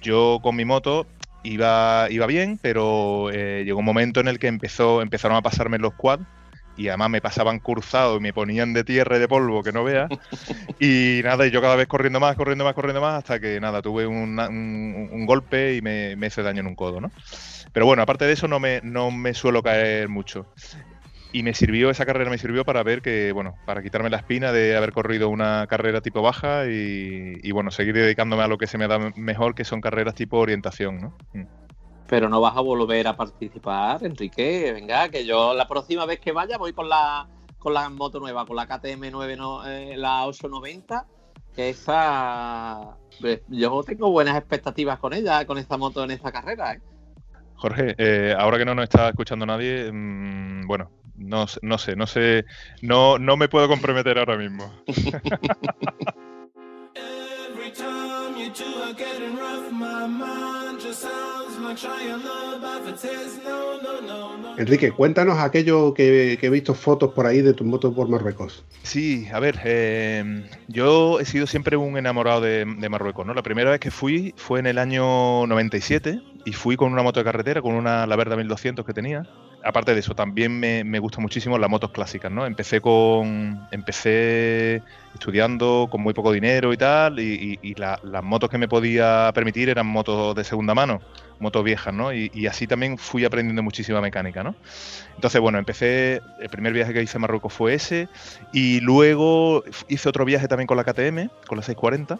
yo 0.00 0.40
con 0.42 0.56
mi 0.56 0.64
moto 0.64 1.06
iba, 1.42 2.08
iba 2.10 2.26
bien, 2.26 2.58
pero 2.62 3.30
eh, 3.32 3.64
llegó 3.64 3.78
un 3.80 3.84
momento 3.84 4.20
en 4.20 4.28
el 4.28 4.38
que 4.38 4.48
empezó, 4.48 5.02
empezaron 5.02 5.36
a 5.36 5.42
pasarme 5.42 5.78
los 5.78 5.94
quads 5.96 6.24
y 6.74 6.88
además 6.88 7.10
me 7.10 7.20
pasaban 7.20 7.58
cruzados 7.60 8.18
y 8.18 8.22
me 8.22 8.32
ponían 8.32 8.72
de 8.72 8.84
tierra 8.84 9.16
y 9.16 9.20
de 9.20 9.28
polvo 9.28 9.62
que 9.64 9.72
no 9.72 9.84
veas. 9.84 10.10
Y 10.80 11.20
nada, 11.24 11.46
y 11.46 11.50
yo 11.50 11.60
cada 11.60 11.76
vez 11.76 11.88
corriendo 11.88 12.20
más, 12.20 12.36
corriendo 12.36 12.64
más, 12.64 12.74
corriendo 12.74 13.00
más, 13.00 13.14
hasta 13.18 13.40
que 13.40 13.60
nada, 13.60 13.82
tuve 13.82 14.06
una- 14.06 14.48
un, 14.48 15.08
un 15.12 15.26
golpe 15.26 15.74
y 15.76 15.82
me, 15.82 16.16
me 16.16 16.28
hice 16.28 16.42
daño 16.42 16.60
en 16.60 16.66
un 16.68 16.76
codo, 16.76 17.00
¿no? 17.00 17.12
Pero 17.72 17.86
bueno, 17.86 18.02
aparte 18.02 18.26
de 18.26 18.32
eso 18.34 18.48
no 18.48 18.60
me, 18.60 18.80
no 18.82 19.10
me 19.10 19.34
suelo 19.34 19.62
caer 19.62 20.08
mucho. 20.08 20.48
Y 21.32 21.42
me 21.42 21.52
sirvió, 21.52 21.90
esa 21.90 22.06
carrera 22.06 22.30
me 22.30 22.38
sirvió 22.38 22.64
para 22.64 22.82
ver 22.82 23.02
que, 23.02 23.32
bueno, 23.32 23.54
para 23.66 23.82
quitarme 23.82 24.08
la 24.08 24.16
espina 24.16 24.50
de 24.50 24.76
haber 24.76 24.92
corrido 24.92 25.28
una 25.28 25.66
carrera 25.66 26.00
tipo 26.00 26.22
baja 26.22 26.66
y, 26.66 27.38
y, 27.42 27.52
bueno, 27.52 27.70
seguir 27.70 27.94
dedicándome 27.94 28.42
a 28.42 28.48
lo 28.48 28.56
que 28.56 28.66
se 28.66 28.78
me 28.78 28.88
da 28.88 28.98
mejor, 29.14 29.54
que 29.54 29.64
son 29.64 29.80
carreras 29.80 30.14
tipo 30.14 30.38
orientación, 30.38 31.00
¿no? 31.00 31.18
Mm. 31.34 31.44
Pero 32.08 32.30
no 32.30 32.40
vas 32.40 32.56
a 32.56 32.60
volver 32.60 33.06
a 33.06 33.16
participar, 33.16 34.02
Enrique. 34.02 34.72
Venga, 34.72 35.10
que 35.10 35.26
yo 35.26 35.52
la 35.52 35.68
próxima 35.68 36.06
vez 36.06 36.18
que 36.20 36.32
vaya 36.32 36.56
voy 36.56 36.72
con 36.72 36.88
la 36.88 37.28
con 37.58 37.74
la 37.74 37.88
moto 37.88 38.20
nueva, 38.20 38.46
con 38.46 38.56
la 38.56 38.66
KTM 38.66 39.10
9, 39.10 39.36
no, 39.36 39.66
eh, 39.66 39.96
la 39.96 40.24
890, 40.26 41.06
que 41.54 41.70
esa 41.70 42.96
pues, 43.20 43.40
yo 43.48 43.82
tengo 43.82 44.10
buenas 44.10 44.36
expectativas 44.36 44.98
con 44.98 45.12
ella, 45.12 45.44
con 45.44 45.58
esta 45.58 45.76
moto 45.76 46.04
en 46.04 46.12
esta 46.12 46.30
carrera. 46.30 46.74
¿eh? 46.74 46.80
Jorge, 47.56 47.94
eh, 47.98 48.34
ahora 48.38 48.58
que 48.58 48.64
no 48.64 48.74
nos 48.74 48.84
está 48.84 49.08
escuchando 49.08 49.44
nadie, 49.44 49.90
mm, 49.92 50.66
bueno, 50.66 50.90
no, 51.18 51.46
sé- 51.46 51.60
no 51.62 51.78
sé, 51.78 51.96
no 51.96 52.06
sé, 52.06 52.44
no, 52.82 53.18
no 53.18 53.36
me 53.36 53.48
puedo 53.48 53.68
comprometer 53.68 54.18
ahora 54.18 54.36
mismo. 54.36 54.72
Enrique, 64.56 64.90
cuéntanos 64.90 65.38
aquello 65.38 65.94
que, 65.94 66.36
que 66.40 66.46
he 66.46 66.50
visto 66.50 66.74
fotos 66.74 67.12
por 67.12 67.26
ahí 67.26 67.42
de 67.42 67.54
tu 67.54 67.64
moto 67.64 67.94
por 67.94 68.08
Marruecos. 68.08 68.64
Sí, 68.82 69.28
a 69.32 69.38
ver, 69.38 69.60
eh, 69.64 70.44
yo 70.66 71.20
he 71.20 71.24
sido 71.24 71.46
siempre 71.46 71.76
un 71.76 71.96
enamorado 71.96 72.40
de, 72.40 72.64
de 72.64 72.88
Marruecos, 72.88 73.24
¿no? 73.24 73.34
La 73.34 73.42
primera 73.42 73.70
vez 73.70 73.78
que 73.78 73.90
fui 73.92 74.34
fue 74.36 74.58
en 74.58 74.66
el 74.66 74.78
año 74.78 75.46
97 75.46 76.20
y 76.44 76.52
fui 76.52 76.76
con 76.76 76.92
una 76.92 77.02
moto 77.02 77.20
de 77.20 77.24
carretera, 77.24 77.62
con 77.62 77.74
una 77.74 78.06
La 78.06 78.16
Verda 78.16 78.36
1200 78.36 78.84
que 78.84 78.92
tenía. 78.94 79.28
Aparte 79.64 79.92
de 79.92 80.00
eso, 80.00 80.14
también 80.14 80.58
me, 80.58 80.84
me 80.84 81.00
gustan 81.00 81.22
muchísimo 81.22 81.58
las 81.58 81.68
motos 81.68 81.90
clásicas, 81.90 82.30
¿no? 82.30 82.46
Empecé 82.46 82.80
con, 82.80 83.66
empecé 83.72 84.82
estudiando 85.12 85.88
con 85.90 86.00
muy 86.00 86.14
poco 86.14 86.30
dinero 86.30 86.72
y 86.72 86.76
tal, 86.76 87.18
y, 87.18 87.58
y- 87.60 87.74
la- 87.74 87.98
las 88.04 88.22
motos 88.22 88.50
que 88.50 88.56
me 88.58 88.68
podía 88.68 89.30
permitir 89.34 89.68
eran 89.68 89.86
motos 89.86 90.34
de 90.36 90.44
segunda 90.44 90.74
mano, 90.74 91.00
motos 91.40 91.64
viejas, 91.64 91.92
¿no? 91.92 92.12
Y, 92.12 92.30
y 92.32 92.46
así 92.46 92.68
también 92.68 92.98
fui 92.98 93.24
aprendiendo 93.24 93.62
muchísima 93.64 94.00
mecánica, 94.00 94.44
¿no? 94.44 94.54
Entonces, 95.16 95.40
bueno, 95.40 95.58
empecé, 95.58 96.20
el 96.40 96.48
primer 96.50 96.72
viaje 96.72 96.92
que 96.94 97.02
hice 97.02 97.16
a 97.16 97.20
Marruecos 97.20 97.52
fue 97.52 97.74
ese, 97.74 98.08
y 98.52 98.80
luego 98.80 99.64
hice 99.88 100.08
otro 100.08 100.24
viaje 100.24 100.46
también 100.46 100.68
con 100.68 100.76
la 100.76 100.84
KTM, 100.84 101.30
con 101.48 101.56
la 101.58 101.62
640. 101.64 102.18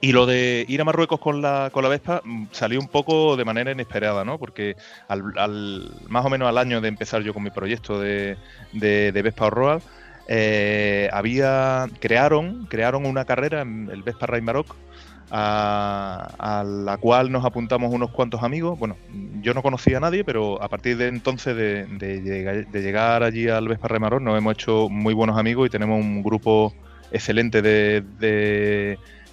Y 0.00 0.12
lo 0.12 0.26
de 0.26 0.64
ir 0.68 0.80
a 0.80 0.84
Marruecos 0.84 1.18
con 1.20 1.42
la, 1.42 1.70
con 1.72 1.82
la 1.82 1.88
Vespa 1.88 2.20
mm, 2.24 2.46
salió 2.52 2.78
un 2.80 2.88
poco 2.88 3.36
de 3.36 3.44
manera 3.44 3.72
inesperada, 3.72 4.24
¿no? 4.24 4.38
Porque 4.38 4.76
al, 5.08 5.22
al- 5.36 5.90
más 6.08 6.24
o 6.24 6.30
menos 6.30 6.48
al 6.48 6.58
año 6.58 6.80
de 6.80 6.88
empezar 6.88 7.22
yo 7.22 7.34
con 7.34 7.42
mi 7.42 7.50
proyecto 7.50 7.98
de, 8.00 8.38
de, 8.72 9.12
de 9.12 9.22
Vespa 9.22 9.50
Road, 9.50 9.82
eh, 10.26 11.08
había, 11.12 11.86
crearon, 12.00 12.66
crearon 12.66 13.06
una 13.06 13.24
carrera, 13.24 13.62
el 13.62 14.02
Vespa 14.02 14.26
Ride 14.26 14.42
Maroc, 14.42 14.76
a, 15.30 16.64
la 16.66 16.96
cual 16.98 17.30
nos 17.30 17.44
apuntamos 17.44 17.92
unos 17.92 18.10
cuantos 18.10 18.42
amigos. 18.42 18.78
Bueno, 18.78 18.98
yo 19.08 19.54
no 19.54 19.62
conocía 19.62 19.98
a 19.98 20.00
nadie, 20.00 20.24
pero 20.24 20.62
a 20.62 20.68
partir 20.68 20.96
de 20.96 21.08
entonces 21.08 21.56
de, 21.56 21.86
de 21.86 22.20
llegar, 22.22 22.66
de 22.66 22.82
llegar 22.82 23.22
allí 23.22 23.48
al 23.48 23.68
Vespa 23.68 23.88
Ride 23.88 24.00
Maroc 24.00 24.22
nos 24.22 24.36
hemos 24.38 24.52
hecho 24.54 24.88
muy 24.90 25.14
buenos 25.14 25.38
amigos 25.38 25.66
y 25.66 25.70
tenemos 25.70 26.00
un 26.00 26.22
grupo 26.22 26.74
excelente 27.10 27.62
de, 27.62 28.02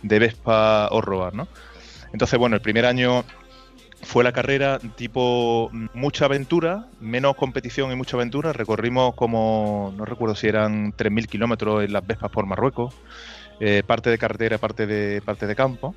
de 0.02 0.20
Vespa 0.20 0.88
Horroar, 0.92 1.34
¿no? 1.34 1.48
Entonces, 2.14 2.40
bueno, 2.40 2.56
el 2.56 2.62
primer 2.62 2.86
año 2.86 3.24
fue 4.02 4.24
la 4.24 4.32
carrera 4.32 4.80
tipo 4.96 5.70
mucha 5.94 6.26
aventura, 6.26 6.86
menos 7.00 7.36
competición 7.36 7.92
y 7.92 7.96
mucha 7.96 8.18
aventura. 8.18 8.54
Recorrimos 8.54 9.16
como, 9.16 9.94
no 9.98 10.06
recuerdo 10.06 10.36
si 10.36 10.48
eran 10.48 10.94
3.000 10.96 11.28
kilómetros 11.28 11.84
en 11.84 11.94
las 11.94 12.06
Vespas 12.06 12.32
por 12.32 12.46
Marruecos, 12.46 12.94
eh, 13.60 13.84
parte 13.86 14.10
de 14.10 14.18
carretera, 14.18 14.58
parte 14.58 14.86
de, 14.86 15.22
parte 15.22 15.48
de 15.48 15.56
campo, 15.56 15.96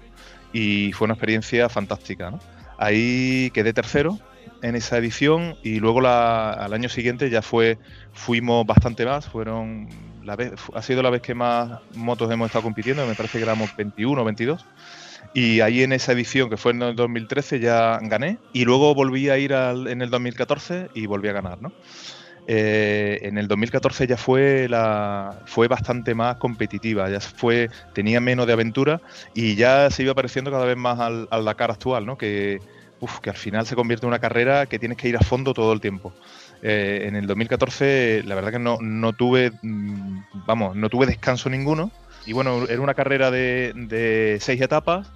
y 0.53 0.93
fue 0.93 1.05
una 1.05 1.15
experiencia 1.15 1.69
fantástica. 1.69 2.31
¿no? 2.31 2.41
Ahí 2.79 3.51
quedé 3.53 3.73
tercero 3.73 4.19
en 4.63 4.75
esa 4.75 4.97
edición 4.99 5.57
y 5.63 5.79
luego 5.79 6.01
la- 6.01 6.51
al 6.53 6.73
año 6.73 6.89
siguiente 6.89 7.31
ya 7.31 7.43
fue 7.43 7.79
fuimos 8.13 8.67
bastante 8.67 9.05
más, 9.05 9.27
fueron 9.29 9.89
ha 10.75 10.83
sido 10.83 11.03
la 11.03 11.11
vez 11.11 11.23
que 11.23 11.35
más 11.35 11.81
motos 11.91 12.31
hemos 12.31 12.47
estado 12.47 12.63
compitiendo, 12.63 13.07
me 13.07 13.17
parece 13.17 13.39
que 13.39 13.43
éramos 13.45 13.71
21 13.77 14.23
o 14.23 14.25
22. 14.25 14.69
Y 15.33 15.61
ahí 15.61 15.83
en 15.83 15.93
esa 15.93 16.13
edición, 16.13 16.51
que 16.51 16.57
fue 16.57 16.73
en 16.73 16.83
el 16.83 16.97
2013, 16.97 17.61
ya 17.61 17.99
gané. 18.03 18.41
Y 18.53 18.65
luego 18.65 18.95
volví 18.95 19.29
a 19.31 19.39
ir 19.39 19.55
al- 19.55 19.89
en 19.89 20.03
el 20.03 20.11
2014 20.11 20.91
y 20.95 21.07
volví 21.07 21.29
a 21.29 21.33
ganar, 21.33 21.61
¿no? 21.61 21.75
Eh, 22.47 23.19
en 23.23 23.37
el 23.39 23.47
2014 23.49 24.07
ya 24.07 24.17
fue 24.17 24.69
la 24.69 25.43
fue 25.47 25.69
bastante 25.69 26.15
más 26.15 26.37
competitiva, 26.39 27.11
ya 27.11 27.21
fue 27.21 27.69
tenía 27.93 28.21
menos 28.21 28.47
de 28.47 28.55
aventura 28.55 29.03
y 29.35 29.55
ya 29.57 29.91
se 29.91 30.03
iba 30.05 30.15
pareciendo 30.15 30.51
cada 30.51 30.65
vez 30.65 30.77
más 30.77 30.99
al, 31.01 31.29
al 31.31 31.45
Dakar 31.45 31.71
actual, 31.71 32.07
¿no? 32.07 32.17
Que, 32.17 32.63
uf, 33.01 33.21
que 33.21 33.31
al 33.31 33.37
final 33.37 33.67
se 33.67 33.77
convierte 33.77 34.07
en 34.07 34.09
una 34.09 34.19
carrera 34.19 34.67
que 34.67 34.79
tienes 34.79 34.97
que 34.97 35.09
ir 35.09 35.17
a 35.17 35.21
fondo 35.21 35.53
todo 35.53 35.73
el 35.75 35.81
tiempo. 35.81 36.17
Eh, 36.63 37.05
en 37.07 37.15
el 37.15 37.27
2014 37.27 38.23
la 38.25 38.35
verdad 38.35 38.51
que 38.51 38.59
no, 38.59 38.79
no 38.81 39.13
tuve, 39.13 39.53
mm, 39.63 40.21
vamos, 40.47 40.77
no 40.77 40.89
tuve 40.89 41.07
descanso 41.07 41.49
ninguno. 41.51 41.91
Y 42.27 42.33
bueno, 42.33 42.67
era 42.69 42.81
una 42.81 42.95
carrera 42.95 43.31
de, 43.31 44.39
seis 44.41 44.61
etapas 44.61 45.11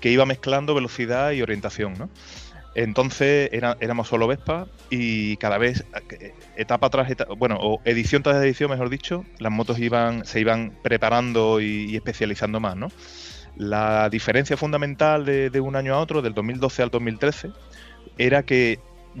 que 0.00 0.10
iba 0.10 0.26
mezclando 0.26 0.74
velocidad 0.74 1.32
y 1.32 1.42
orientación, 1.42 1.94
¿no? 1.98 2.10
Entonces 2.74 3.50
era- 3.52 3.76
éramos 3.80 4.08
solo 4.08 4.26
Vespa 4.26 4.66
y 4.90 5.36
cada 5.36 5.58
vez, 5.58 5.84
etapa 6.56 6.88
tras 6.90 7.10
etapa, 7.10 7.34
bueno, 7.34 7.56
o 7.60 7.80
edición 7.84 8.22
tras 8.22 8.42
edición, 8.42 8.70
mejor 8.70 8.88
dicho, 8.88 9.24
las 9.38 9.52
motos 9.52 9.78
iban, 9.78 10.24
se 10.24 10.40
iban 10.40 10.72
preparando 10.82 11.60
y, 11.60 11.94
especializando 11.96 12.60
más, 12.60 12.76
¿no? 12.76 12.88
La 13.56 14.08
diferencia 14.08 14.56
fundamental 14.56 15.24
de 15.26 15.60
un 15.60 15.76
año 15.76 15.94
a 15.94 15.98
otro, 16.00 16.22
del 16.22 16.32
2012 16.32 16.82
al 16.82 16.90
2013, 16.90 17.50
era 18.18 18.42
que 18.42 18.78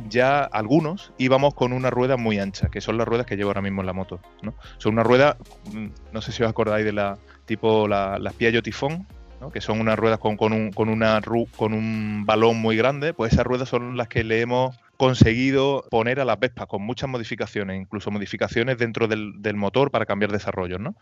ya 0.08 0.44
algunos 0.44 1.12
íbamos 1.18 1.54
con 1.54 1.72
una 1.72 1.90
rueda 1.90 2.16
muy 2.16 2.38
ancha, 2.38 2.68
que 2.68 2.80
son 2.80 2.98
las 2.98 3.06
ruedas 3.06 3.26
que 3.26 3.36
llevo 3.36 3.50
ahora 3.50 3.62
mismo 3.62 3.82
en 3.82 3.86
la 3.86 3.92
moto, 3.92 4.20
¿no? 4.42 4.54
Son 4.78 4.94
una 4.94 5.02
rueda, 5.02 5.36
mm, 5.72 5.86
no 6.12 6.22
sé 6.22 6.32
si 6.32 6.42
os 6.42 6.48
acordáis 6.48 6.84
de 6.84 6.92
la 6.92 7.18
tipo 7.44 7.88
la, 7.88 8.18
las 8.18 8.34
Piaggio 8.34 8.62
Tifón, 8.62 9.06
¿no? 9.40 9.50
que 9.50 9.60
son 9.60 9.80
unas 9.80 9.98
ruedas 9.98 10.18
con, 10.18 10.36
con 10.36 10.52
un, 10.52 10.70
con, 10.70 10.88
un 10.88 12.22
balón 12.24 12.56
muy 12.58 12.76
grande, 12.76 13.12
pues 13.12 13.32
esas 13.32 13.44
ruedas 13.44 13.68
son 13.68 13.96
las 13.96 14.08
que 14.08 14.22
le 14.22 14.40
hemos 14.40 14.76
conseguido 14.96 15.84
poner 15.90 16.20
a 16.20 16.24
las 16.24 16.38
Vespas 16.38 16.68
con 16.68 16.82
muchas 16.82 17.10
modificaciones, 17.10 17.80
incluso 17.80 18.12
modificaciones 18.12 18.78
dentro 18.78 19.08
del, 19.08 19.42
del 19.42 19.56
motor 19.56 19.90
para 19.90 20.06
cambiar 20.06 20.30
desarrollos, 20.30 20.78
¿no? 20.78 20.94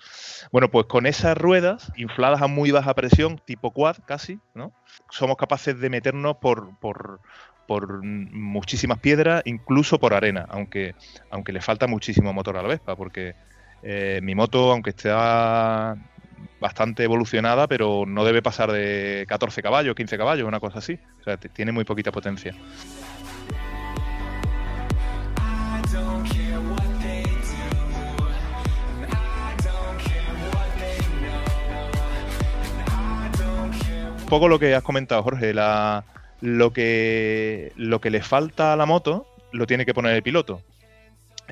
Bueno, 0.53 0.70
pues 0.70 0.87
con 0.87 1.05
esas 1.05 1.37
ruedas 1.37 1.92
infladas 1.96 2.40
a 2.40 2.46
muy 2.46 2.70
baja 2.70 2.94
presión, 2.94 3.38
tipo 3.44 3.72
quad 3.72 3.98
casi, 4.07 4.40
¿no? 4.55 4.72
Somos 5.11 5.37
capaces 5.37 5.79
de 5.79 5.90
meternos 5.90 6.37
por, 6.38 6.79
por, 6.79 7.20
por 7.70 8.02
muchísimas 8.02 8.98
piedras, 8.98 9.42
incluso 9.44 10.00
por 10.00 10.12
arena, 10.12 10.44
aunque, 10.48 10.96
aunque 11.30 11.52
le 11.52 11.61
falta 11.61 11.87
muchísimo 11.87 12.33
motor 12.33 12.56
a 12.56 12.62
la 12.62 12.68
Vespa, 12.68 12.96
porque 12.96 13.37
eh, 13.85 14.18
mi 14.24 14.35
moto, 14.35 14.72
aunque 14.72 14.90
está 14.90 15.96
bastante 16.61 17.04
evolucionada, 17.04 17.68
pero 17.68 18.06
no 18.09 18.24
debe 18.24 18.42
pasar 18.42 18.72
de 18.72 19.24
14 19.28 19.62
caballos, 19.62 19.94
15 19.94 20.18
caballos, 20.18 20.48
una 20.48 20.59
cosa 20.59 20.80
así. 20.80 20.98
O 21.20 21.22
sea, 21.22 21.37
tiene 21.37 21.70
muy 21.70 21.85
poquita 21.85 22.11
potencia. 22.11 22.56
Un 34.18 34.26
poco 34.26 34.48
lo 34.48 34.59
que 34.59 34.74
has 34.74 34.83
comentado, 34.83 35.22
Jorge, 35.22 35.54
la, 35.54 36.04
lo, 36.40 36.72
que, 36.72 37.72
lo 37.76 38.00
que 38.00 38.11
le 38.11 38.22
falta 38.22 38.72
a 38.72 38.76
la 38.76 38.87
moto 38.87 39.26
lo 39.53 39.66
tiene 39.66 39.87
que 39.87 39.94
poner 39.94 40.14
el 40.14 40.22
piloto. 40.22 40.62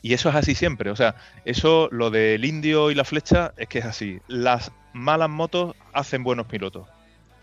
Y 0.03 0.15
eso 0.15 0.29
es 0.29 0.35
así 0.35 0.55
siempre. 0.55 0.91
O 0.91 0.97
sea, 0.97 1.17
eso, 1.45 1.89
lo 1.91 2.11
del 2.11 2.45
indio 2.45 2.91
y 2.91 2.95
la 2.95 3.05
flecha, 3.05 3.53
es 3.57 3.69
que 3.69 3.81
es 3.81 3.85
así. 3.85 4.21
Las 4.29 4.73
malas 4.93 5.29
motos 5.29 5.75
hacen 5.93 6.23
buenos 6.23 6.47
pilotos. 6.47 6.89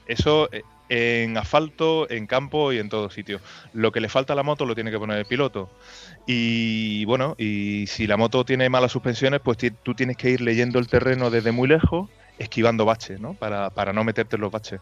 Eso, 0.07 0.49
eh, 0.51 0.63
en 0.87 1.37
asfalto, 1.37 2.09
en 2.09 2.27
campo 2.27 2.71
y 2.71 2.79
en 2.79 2.89
todo 2.89 3.09
sitio. 3.09 3.39
Lo 3.73 3.91
que 3.91 3.99
le 3.99 4.09
falta 4.09 4.33
a 4.33 4.35
la 4.35 4.43
moto 4.43 4.65
lo 4.65 4.75
tiene 4.75 4.91
que 4.91 4.99
poner 4.99 5.17
el 5.17 5.25
piloto. 5.25 5.69
Y 6.27 7.05
bueno, 7.05 7.35
y 7.37 7.85
si 7.87 8.07
la 8.07 8.17
moto 8.17 8.45
tiene 8.45 8.69
malas 8.69 8.91
suspensiones, 8.91 9.41
pues 9.41 9.57
tú 9.83 9.93
tienes 9.93 10.17
que 10.17 10.29
ir 10.29 10.41
leyendo 10.41 10.79
el 10.79 10.87
terreno 10.87 11.29
desde 11.29 11.51
muy 11.51 11.67
lejos, 11.67 12.09
esquivando 12.37 12.85
baches, 12.85 13.19
¿no? 13.19 13.33
Para, 13.33 13.69
para 13.69 13.93
no 13.93 14.03
meterte 14.03 14.35
en 14.35 14.41
los 14.41 14.51
baches. 14.51 14.81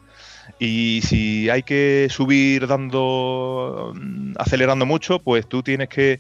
Y 0.60 1.02
si 1.04 1.50
hay 1.50 1.64
que 1.64 2.08
subir 2.10 2.68
dando 2.68 3.94
mm, 3.96 4.34
acelerando 4.38 4.86
mucho, 4.86 5.20
pues 5.20 5.48
tú 5.48 5.64
tienes 5.64 5.90
que 5.90 6.20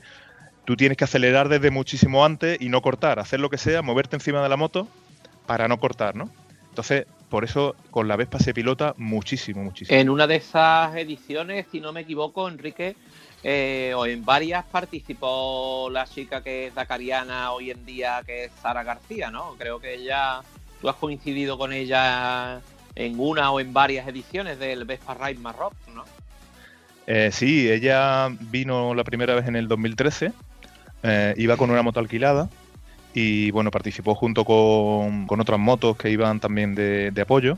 tú 0.65 0.77
tienes 0.77 0.97
que 0.97 1.03
acelerar 1.03 1.49
desde 1.49 1.71
muchísimo 1.71 2.23
antes 2.23 2.57
y 2.61 2.69
no 2.69 2.81
cortar, 2.81 3.19
hacer 3.19 3.39
lo 3.39 3.49
que 3.49 3.57
sea, 3.57 3.81
moverte 3.81 4.15
encima 4.15 4.41
de 4.41 4.49
la 4.49 4.55
moto 4.55 4.87
para 5.45 5.67
no 5.67 5.77
cortar, 5.79 6.15
¿no? 6.15 6.29
Entonces, 6.69 7.05
por 7.29 7.43
eso 7.43 7.75
con 7.91 8.07
la 8.07 8.15
Vespa 8.15 8.39
se 8.39 8.53
pilota 8.53 8.93
muchísimo, 8.97 9.63
muchísimo. 9.63 9.99
En 9.99 10.09
una 10.09 10.25
de 10.25 10.37
esas 10.37 10.95
ediciones, 10.95 11.65
si 11.71 11.79
no 11.79 11.91
me 11.91 12.01
equivoco, 12.01 12.47
Enrique, 12.47 12.95
eh, 13.43 13.93
o 13.95 14.05
en 14.05 14.23
varias 14.23 14.63
participó 14.65 15.89
la 15.91 16.05
chica 16.05 16.41
que 16.41 16.67
es 16.67 16.75
dakariana 16.75 17.51
hoy 17.51 17.71
en 17.71 17.85
día, 17.85 18.21
que 18.25 18.45
es 18.45 18.51
Sara 18.61 18.83
García, 18.83 19.29
¿no? 19.29 19.55
Creo 19.57 19.79
que 19.79 19.95
ella, 19.95 20.41
tú 20.83 20.89
has 20.89 20.97
coincidido 20.97 21.57
con 21.57 21.71
ella 21.71 22.59
en 22.93 23.17
una 23.17 23.49
o 23.51 23.61
en 23.61 23.71
varias 23.71 24.05
ediciones 24.05 24.59
del 24.59 24.83
Vespa 24.83 25.13
Ride 25.13 25.39
Marroc, 25.39 25.73
¿no? 25.95 26.03
Eh, 27.07 27.29
sí, 27.31 27.71
ella 27.71 28.27
vino 28.51 28.93
la 28.93 29.05
primera 29.05 29.33
vez 29.33 29.47
en 29.47 29.55
el 29.55 29.69
2013, 29.69 30.33
eh, 31.03 31.33
iba 31.37 31.55
con 31.55 31.71
una 31.71 31.81
moto 31.83 32.01
alquilada 32.01 32.49
y 33.13 33.49
bueno, 33.51 33.71
participó 33.71 34.13
junto 34.13 34.43
con, 34.43 35.25
con 35.25 35.39
otras 35.39 35.57
motos 35.57 35.95
que 35.95 36.09
iban 36.09 36.41
también 36.41 36.75
de, 36.75 37.11
de 37.11 37.21
apoyo. 37.21 37.57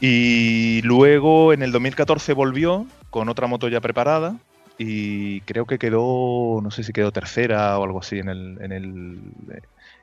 Y 0.00 0.82
luego 0.82 1.52
en 1.52 1.62
el 1.62 1.70
2014 1.70 2.32
volvió 2.32 2.84
con 3.10 3.28
otra 3.28 3.46
moto 3.46 3.68
ya 3.68 3.80
preparada 3.80 4.34
y 4.76 5.40
creo 5.42 5.66
que 5.66 5.78
quedó, 5.78 6.60
no 6.60 6.72
sé 6.72 6.82
si 6.82 6.92
quedó 6.92 7.12
tercera 7.12 7.78
o 7.78 7.84
algo 7.84 8.00
así 8.00 8.18
en 8.18 8.28
el, 8.28 8.58
en 8.60 8.72
el, 8.72 9.18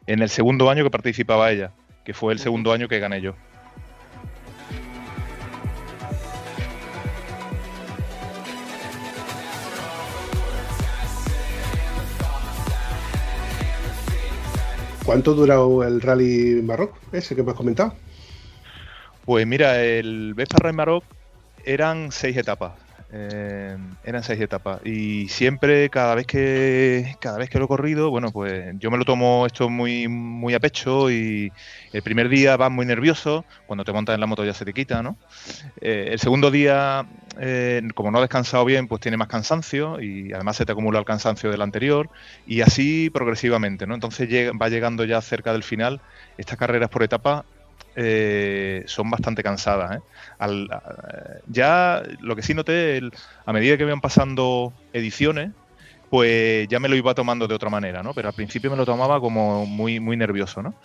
en 0.08 0.22
el 0.22 0.30
segundo 0.30 0.70
año 0.70 0.86
que 0.86 0.90
participaba 0.90 1.52
ella, 1.52 1.72
que 2.04 2.14
fue 2.14 2.34
el 2.34 2.40
segundo 2.40 2.74
año 2.74 2.88
que 2.88 3.00
gané 3.00 3.22
yo. 3.22 3.34
¿Cuánto 15.06 15.34
duró 15.34 15.84
el 15.84 16.02
rally 16.02 16.62
Marroc, 16.64 16.96
ese 17.12 17.36
que 17.36 17.44
me 17.44 17.52
has 17.52 17.58
comentado? 17.58 17.94
Pues 19.26 19.46
mira, 19.46 19.82
el 19.84 20.34
Vespa 20.34 20.58
Ride 20.60 20.74
Maroc 20.74 21.04
eran 21.66 22.12
seis 22.12 22.38
etapas. 22.38 22.83
Eh, 23.16 23.78
eran 24.04 24.24
seis 24.24 24.42
etapas. 24.42 24.84
Y 24.84 25.28
siempre, 25.30 25.90
cada 25.92 26.16
vez 26.16 26.26
que 26.26 27.16
cada 27.20 27.38
vez 27.38 27.48
que 27.48 27.60
lo 27.60 27.66
he 27.66 27.68
corrido, 27.68 28.10
bueno, 28.10 28.32
pues 28.32 28.74
yo 28.80 28.90
me 28.90 28.98
lo 28.98 29.06
tomo 29.06 29.46
esto 29.46 29.70
muy, 29.70 30.08
muy 30.08 30.56
a 30.56 30.60
pecho 30.60 31.12
y 31.12 31.52
el 31.92 32.02
primer 32.02 32.28
día 32.28 32.58
vas 32.58 32.72
muy 32.72 32.88
nervioso, 32.88 33.46
cuando 33.68 33.84
te 33.84 33.94
montas 33.94 34.16
en 34.16 34.20
la 34.20 34.26
moto 34.26 34.44
ya 34.44 34.56
se 34.56 34.66
te 34.66 34.74
quita, 34.74 35.04
¿no? 35.04 35.16
Eh, 35.80 36.08
el 36.12 36.20
segundo 36.20 36.50
día, 36.50 37.06
eh, 37.40 37.84
como 37.94 38.10
no 38.10 38.18
has 38.18 38.24
descansado 38.24 38.66
bien, 38.66 38.88
pues 38.88 39.00
tiene 39.00 39.16
más 39.16 39.28
cansancio 39.28 40.02
y 40.02 40.34
además 40.34 40.58
se 40.58 40.66
te 40.66 40.72
acumula 40.72 40.98
el 40.98 41.06
cansancio 41.06 41.52
del 41.52 41.62
anterior 41.62 42.10
y 42.48 42.62
así 42.62 43.12
progresivamente, 43.12 43.86
¿no? 43.86 43.94
Entonces 43.94 44.28
va 44.60 44.70
llegando 44.70 45.06
ya 45.06 45.22
cerca 45.22 45.54
del 45.54 45.64
final, 45.64 46.02
estas 46.40 46.58
carreras 46.58 46.90
por 46.90 47.04
etapas 47.04 47.44
eh, 47.96 48.84
son 48.88 49.10
bastante 49.10 49.44
cansadas. 49.44 49.98
¿eh? 49.98 50.02
Al- 50.40 50.68
ya 51.48 52.04
lo 52.20 52.36
que 52.36 52.42
sí 52.44 52.54
noté, 52.54 52.98
el- 52.98 53.12
a 53.46 53.54
medida 53.54 53.78
que 53.78 53.84
iban 53.84 54.02
pasando 54.02 54.74
ediciones, 54.92 55.52
pues 56.14 56.68
ya 56.68 56.80
me 56.80 56.90
lo 56.90 56.96
iba 56.96 57.16
tomando 57.16 57.48
de 57.48 57.56
otra 57.56 57.72
manera, 57.72 58.04
¿no? 58.04 58.14
Pero 58.14 58.28
al 58.28 58.36
principio 58.36 58.70
me 58.70 58.78
lo 58.78 58.86
tomaba 58.86 59.20
como 59.20 59.66
muy, 59.66 60.00
muy 60.00 60.16
nervioso, 60.16 60.62
¿no? 60.62 60.76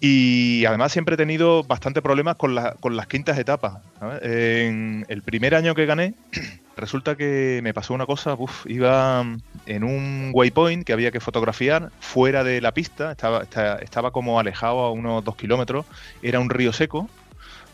Y 0.00 0.66
además 0.66 0.92
siempre 0.92 1.14
he 1.14 1.18
tenido 1.18 1.64
bastante 1.64 2.02
problemas 2.02 2.36
con, 2.36 2.54
la- 2.54 2.76
con 2.80 2.96
las 2.96 3.06
quintas 3.06 3.38
etapas. 3.38 3.82
En 4.22 5.06
el 5.08 5.22
primer 5.22 5.54
año 5.54 5.74
que 5.74 5.86
gané, 5.86 6.16
resulta 6.76 7.16
que 7.16 7.60
me 7.62 7.72
pasó 7.74 7.94
una 7.94 8.06
cosa, 8.06 8.34
uf, 8.38 8.66
iba 8.68 9.24
en 9.64 9.84
un 9.84 10.32
waypoint 10.34 10.84
que 10.84 10.92
había 10.92 11.12
que 11.12 11.20
fotografiar 11.20 11.92
fuera 11.98 12.44
de 12.44 12.60
la 12.60 12.72
pista, 12.72 13.12
estaba, 13.12 13.42
esta- 13.44 13.76
estaba 13.78 14.10
como 14.12 14.38
alejado 14.38 14.80
a 14.80 14.92
unos 14.92 15.24
dos 15.24 15.36
kilómetros, 15.36 15.86
era 16.20 16.40
un 16.40 16.50
río 16.50 16.74
seco 16.74 17.12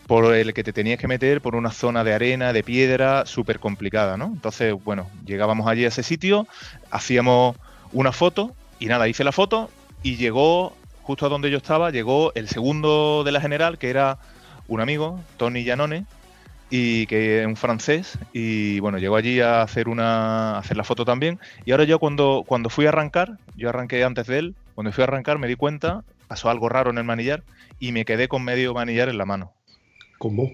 por 0.07 0.33
el 0.35 0.53
que 0.53 0.63
te 0.63 0.73
tenías 0.73 0.99
que 0.99 1.07
meter 1.07 1.41
por 1.41 1.55
una 1.55 1.71
zona 1.71 2.03
de 2.03 2.13
arena, 2.13 2.53
de 2.53 2.63
piedra, 2.63 3.25
súper 3.25 3.59
complicada, 3.59 4.17
¿no? 4.17 4.25
Entonces, 4.25 4.73
bueno, 4.83 5.09
llegábamos 5.25 5.67
allí 5.67 5.85
a 5.85 5.87
ese 5.87 6.03
sitio, 6.03 6.47
hacíamos 6.91 7.55
una 7.91 8.11
foto 8.11 8.55
y 8.79 8.85
nada, 8.85 9.07
hice 9.07 9.23
la 9.23 9.31
foto 9.31 9.69
y 10.03 10.17
llegó, 10.17 10.75
justo 11.01 11.25
a 11.25 11.29
donde 11.29 11.49
yo 11.49 11.57
estaba, 11.57 11.89
llegó 11.89 12.31
el 12.35 12.47
segundo 12.47 13.23
de 13.23 13.31
la 13.31 13.41
general, 13.41 13.77
que 13.77 13.89
era 13.89 14.19
un 14.67 14.81
amigo, 14.81 15.19
Tony 15.37 15.65
Janone, 15.65 16.05
y 16.69 17.05
que 17.07 17.41
es 17.41 17.47
un 17.47 17.55
francés 17.55 18.17
y 18.33 18.79
bueno 18.79 18.97
llegó 18.97 19.15
allí 19.15 19.39
a 19.39 19.61
hacer 19.61 19.87
una 19.87 20.57
hacer 20.57 20.77
la 20.77 20.83
foto 20.83 21.05
también 21.05 21.39
y 21.63 21.71
ahora 21.71 21.83
yo 21.83 21.99
cuando 21.99 22.43
cuando 22.45 22.69
fui 22.69 22.87
a 22.87 22.89
arrancar 22.89 23.37
yo 23.55 23.69
arranqué 23.69 24.03
antes 24.03 24.25
de 24.25 24.39
él 24.39 24.55
cuando 24.73 24.91
fui 24.91 25.03
a 25.03 25.05
arrancar 25.05 25.37
me 25.37 25.47
di 25.47 25.55
cuenta 25.55 26.03
pasó 26.27 26.49
algo 26.49 26.67
raro 26.67 26.89
en 26.89 26.97
el 26.97 27.03
manillar 27.03 27.43
y 27.79 27.91
me 27.91 28.03
quedé 28.03 28.27
con 28.27 28.43
medio 28.43 28.73
manillar 28.73 29.09
en 29.09 29.19
la 29.19 29.25
mano 29.25 29.53
¿Cómo? 30.17 30.51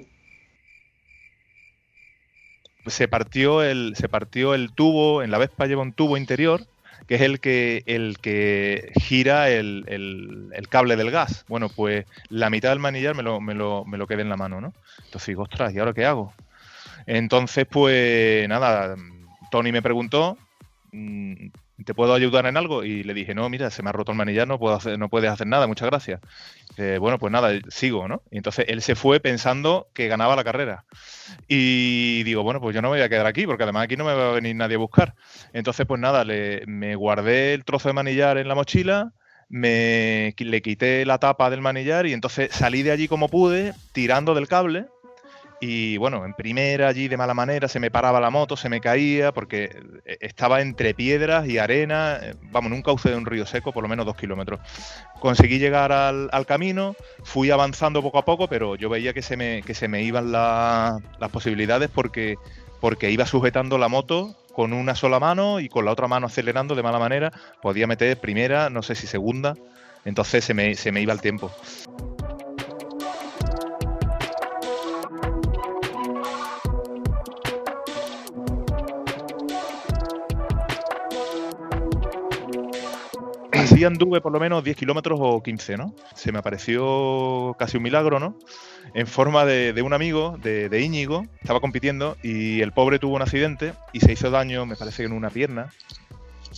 se 2.88 3.08
partió 3.08 3.62
el 3.63 3.93
se 3.95 4.10
partió 4.10 4.54
el 4.56 4.74
tubo 4.74 5.21
en 5.21 5.32
la 5.32 5.38
Vespa 5.38 5.67
lleva 5.67 5.84
un 5.84 5.93
tubo 5.93 6.17
interior 6.17 6.62
que 7.08 7.15
es 7.15 7.21
el 7.21 7.39
que 7.39 7.84
el 7.86 8.17
que 8.19 8.91
gira 9.02 9.50
el, 9.50 9.86
el- 9.88 10.50
el 10.54 10.67
cable 10.67 10.95
del 10.95 11.12
gas. 11.12 11.45
Bueno 11.47 11.69
pues 11.69 12.06
la 12.30 12.50
mitad 12.50 12.69
del 12.69 12.80
manillar 12.80 13.15
me 13.15 13.24
lo, 13.24 13.39
me 13.39 13.54
lo, 13.54 13.86
me 13.86 13.97
lo 13.97 14.08
quedé 14.08 14.21
en 14.24 14.30
la 14.30 14.38
mano 14.38 14.62
no 14.62 14.74
entonces 15.06 15.28
digo 15.28 15.43
ostras 15.43 15.74
y 15.74 15.80
ahora 15.80 15.93
qué 15.93 16.06
hago 16.06 16.34
entonces 17.06 17.65
pues 17.69 18.47
nada 18.50 18.95
Tony 19.52 19.71
me 19.71 19.82
preguntó 19.82 20.38
mm, 20.91 21.47
¿te 21.85 21.93
puedo 21.93 22.13
ayudar 22.13 22.45
en 22.45 22.57
algo? 22.57 22.83
Y 22.83 23.03
le 23.03 23.13
dije, 23.13 23.33
no, 23.33 23.49
mira, 23.49 23.69
se 23.69 23.83
me 23.83 23.89
ha 23.89 23.93
roto 23.93 24.11
el 24.11 24.17
manillar, 24.17 24.47
no, 24.47 24.59
puedo 24.59 24.75
hacer, 24.75 24.97
no 24.97 25.09
puedes 25.09 25.29
hacer 25.29 25.47
nada, 25.47 25.67
muchas 25.67 25.89
gracias. 25.89 26.21
Eh, 26.77 26.97
bueno, 26.99 27.19
pues 27.19 27.31
nada, 27.31 27.51
sigo, 27.69 28.07
¿no? 28.07 28.23
Y 28.31 28.37
entonces 28.37 28.65
él 28.67 28.81
se 28.81 28.95
fue 28.95 29.19
pensando 29.19 29.89
que 29.93 30.07
ganaba 30.07 30.35
la 30.35 30.43
carrera. 30.43 30.85
Y 31.47 32.23
digo, 32.23 32.43
bueno, 32.43 32.61
pues 32.61 32.75
yo 32.75 32.81
no 32.81 32.89
me 32.89 32.97
voy 32.97 33.03
a 33.03 33.09
quedar 33.09 33.27
aquí, 33.27 33.45
porque 33.45 33.63
además 33.63 33.83
aquí 33.85 33.97
no 33.97 34.05
me 34.05 34.13
va 34.13 34.29
a 34.29 34.33
venir 34.33 34.55
nadie 34.55 34.75
a 34.75 34.79
buscar. 34.79 35.15
Entonces, 35.53 35.85
pues 35.85 35.99
nada, 35.99 36.23
le, 36.23 36.65
me 36.67 36.95
guardé 36.95 37.53
el 37.53 37.65
trozo 37.65 37.89
de 37.89 37.93
manillar 37.93 38.37
en 38.37 38.47
la 38.47 38.55
mochila, 38.55 39.13
me, 39.49 40.33
le 40.37 40.61
quité 40.61 41.05
la 41.05 41.17
tapa 41.17 41.49
del 41.49 41.61
manillar 41.61 42.05
y 42.07 42.13
entonces 42.13 42.51
salí 42.51 42.83
de 42.83 42.91
allí 42.91 43.07
como 43.07 43.27
pude, 43.27 43.73
tirando 43.91 44.33
del 44.33 44.47
cable. 44.47 44.85
Y 45.63 45.97
bueno, 45.97 46.26
en 46.26 46.34
primera 46.34 46.88
allí 46.88 47.08
de 47.08 47.17
mala 47.17 47.36
manera 47.36 47.67
se 47.67 47.80
me 47.80 47.91
paraba 47.91 48.19
la 48.19 48.32
moto, 48.32 48.58
se 48.58 48.67
me 48.67 48.82
caía 48.82 49.32
porque 49.32 49.69
eh, 50.06 50.17
estaba 50.19 50.60
entre 50.60 50.95
piedras 50.95 51.47
y 51.47 51.60
arena, 51.60 52.17
eh, 52.19 52.34
vamos, 52.52 52.71
en 52.71 52.78
un 52.78 52.82
cauce 52.82 53.12
de 53.12 53.15
un 53.15 53.28
río 53.28 53.45
seco, 53.45 53.71
por 53.71 53.84
lo 53.84 53.88
menos 53.88 54.08
dos 54.08 54.15
kilómetros. 54.15 54.60
Conseguí 55.19 55.60
llegar 55.60 55.91
al, 55.91 56.45
camino, 56.47 56.95
fui 57.24 57.52
avanzando 57.52 58.02
poco 58.02 58.17
a 58.17 58.26
poco, 58.26 58.47
pero 58.47 58.76
yo 58.76 58.89
veía 58.89 59.13
que 59.13 59.21
se 59.21 59.38
me, 59.38 59.62
que 59.62 59.76
se 59.76 59.88
me 59.88 60.02
iban 60.02 60.32
la- 60.32 60.97
las 61.19 61.30
posibilidades 61.30 61.91
porque, 61.93 62.38
porque 62.80 63.12
iba 63.12 63.28
sujetando 63.28 63.78
la 63.78 63.88
moto 63.88 64.36
con 64.54 64.74
una 64.74 64.95
sola 64.95 65.19
mano 65.19 65.60
y 65.60 65.69
con 65.69 65.86
la 65.86 65.91
otra 65.91 66.08
mano 66.08 66.26
acelerando 66.26 66.74
de 66.74 66.82
mala 66.82 66.97
manera. 66.97 67.32
Podía 67.62 67.86
meter 67.86 68.17
primera, 68.19 68.71
no 68.71 68.82
sé 68.82 68.95
si 68.95 69.06
segunda, 69.06 69.56
entonces 70.06 70.43
se 70.43 70.56
me, 70.56 70.74
se 70.74 70.91
me 70.91 71.02
iba 71.02 71.13
el 71.13 71.21
tiempo. 71.21 71.52
Anduve 83.83 84.21
por 84.21 84.31
lo 84.31 84.39
menos 84.39 84.63
10 84.63 84.75
kilómetros 84.77 85.19
o 85.21 85.41
15, 85.41 85.77
¿no? 85.77 85.95
Se 86.15 86.31
me 86.31 86.39
apareció 86.39 87.55
casi 87.57 87.77
un 87.77 87.83
milagro, 87.83 88.19
¿no? 88.19 88.37
En 88.93 89.07
forma 89.07 89.45
de, 89.45 89.79
un 89.81 89.93
amigo, 89.93 90.37
de, 90.41 90.69
de 90.69 90.81
Íñigo, 90.81 91.25
estaba 91.41 91.59
compitiendo 91.59 92.17
y 92.23 92.61
el 92.61 92.71
pobre 92.71 92.99
tuvo 92.99 93.15
un 93.15 93.21
accidente 93.21 93.73
y 93.93 93.99
se 94.01 94.11
hizo 94.11 94.29
daño, 94.31 94.65
me 94.65 94.75
parece 94.75 95.03
en 95.03 95.13
una 95.13 95.29
pierna. 95.29 95.71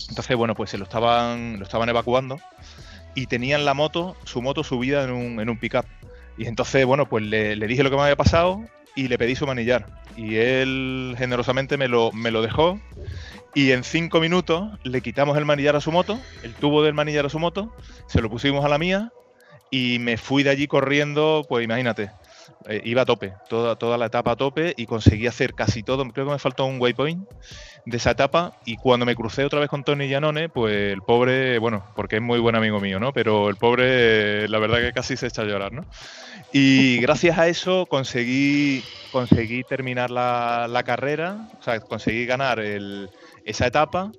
Entonces, 0.08 0.36
bueno, 0.36 0.54
pues 0.54 0.70
se 0.70 0.78
lo 0.78 0.84
estaban, 0.84 1.58
lo 1.58 1.64
estaban 1.64 1.88
evacuando 1.88 2.38
y 3.14 3.26
tenían 3.26 3.64
la 3.64 3.74
moto, 3.74 4.16
su 4.24 4.42
moto 4.42 4.64
subida 4.64 5.04
en 5.04 5.10
un, 5.10 5.40
en 5.40 5.48
un 5.48 5.58
pickup. 5.58 5.86
Y 6.36 6.46
entonces, 6.46 6.84
bueno, 6.84 7.08
pues 7.08 7.24
le, 7.24 7.56
le 7.56 7.66
dije 7.66 7.82
lo 7.82 7.90
que 7.90 7.96
me 7.96 8.02
había 8.02 8.16
pasado 8.16 8.64
y 8.96 9.08
le 9.08 9.18
pedí 9.18 9.36
su 9.36 9.46
manillar. 9.46 9.86
Y 10.16 10.36
él 10.36 11.14
generosamente 11.18 11.76
me 11.76 11.88
lo, 11.88 12.12
me 12.12 12.30
lo 12.30 12.42
dejó 12.42 12.80
y 13.54 13.70
en 13.70 13.84
cinco 13.84 14.20
minutos 14.20 14.68
le 14.82 15.00
quitamos 15.00 15.38
el 15.38 15.44
manillar 15.44 15.76
a 15.76 15.80
su 15.80 15.92
moto, 15.92 16.20
el 16.42 16.54
tubo 16.54 16.82
del 16.82 16.94
manillar 16.94 17.26
a 17.26 17.30
su 17.30 17.38
moto, 17.38 17.72
se 18.06 18.20
lo 18.20 18.28
pusimos 18.28 18.64
a 18.64 18.68
la 18.68 18.78
mía 18.78 19.12
y 19.70 19.98
me 20.00 20.16
fui 20.16 20.42
de 20.42 20.50
allí 20.50 20.66
corriendo, 20.66 21.46
pues 21.48 21.64
imagínate, 21.64 22.10
eh, 22.66 22.80
iba 22.84 23.02
a 23.02 23.04
tope, 23.04 23.32
toda, 23.48 23.76
toda 23.76 23.98
la 23.98 24.06
etapa 24.06 24.32
a 24.32 24.36
tope 24.36 24.74
y 24.76 24.86
conseguí 24.86 25.26
hacer 25.26 25.54
casi 25.54 25.82
todo. 25.82 26.04
Creo 26.10 26.26
que 26.26 26.32
me 26.32 26.38
faltó 26.38 26.64
un 26.64 26.80
waypoint 26.80 27.28
de 27.86 27.96
esa 27.96 28.12
etapa 28.12 28.58
y 28.64 28.76
cuando 28.76 29.06
me 29.06 29.14
crucé 29.14 29.44
otra 29.44 29.60
vez 29.60 29.68
con 29.68 29.84
Tony 29.84 30.08
Giannone, 30.08 30.48
pues 30.48 30.92
el 30.92 31.02
pobre, 31.02 31.58
bueno, 31.58 31.84
porque 31.94 32.16
es 32.16 32.22
muy 32.22 32.38
buen 32.38 32.56
amigo 32.56 32.80
mío, 32.80 32.98
¿no? 32.98 33.12
Pero 33.12 33.48
el 33.48 33.56
pobre, 33.56 34.48
la 34.48 34.58
verdad 34.58 34.78
que 34.78 34.92
casi 34.92 35.16
se 35.16 35.26
echa 35.26 35.42
a 35.42 35.46
llorar, 35.46 35.72
¿no? 35.72 35.84
Y 36.52 36.98
gracias 37.02 37.38
a 37.38 37.48
eso 37.48 37.86
conseguí, 37.86 38.82
conseguí 39.12 39.64
terminar 39.64 40.10
la, 40.10 40.66
la 40.68 40.82
carrera, 40.82 41.48
o 41.60 41.62
sea, 41.62 41.80
conseguí 41.80 42.26
ganar 42.26 42.60
el, 42.60 43.10
esa 43.44 43.66
etapa. 43.66 44.12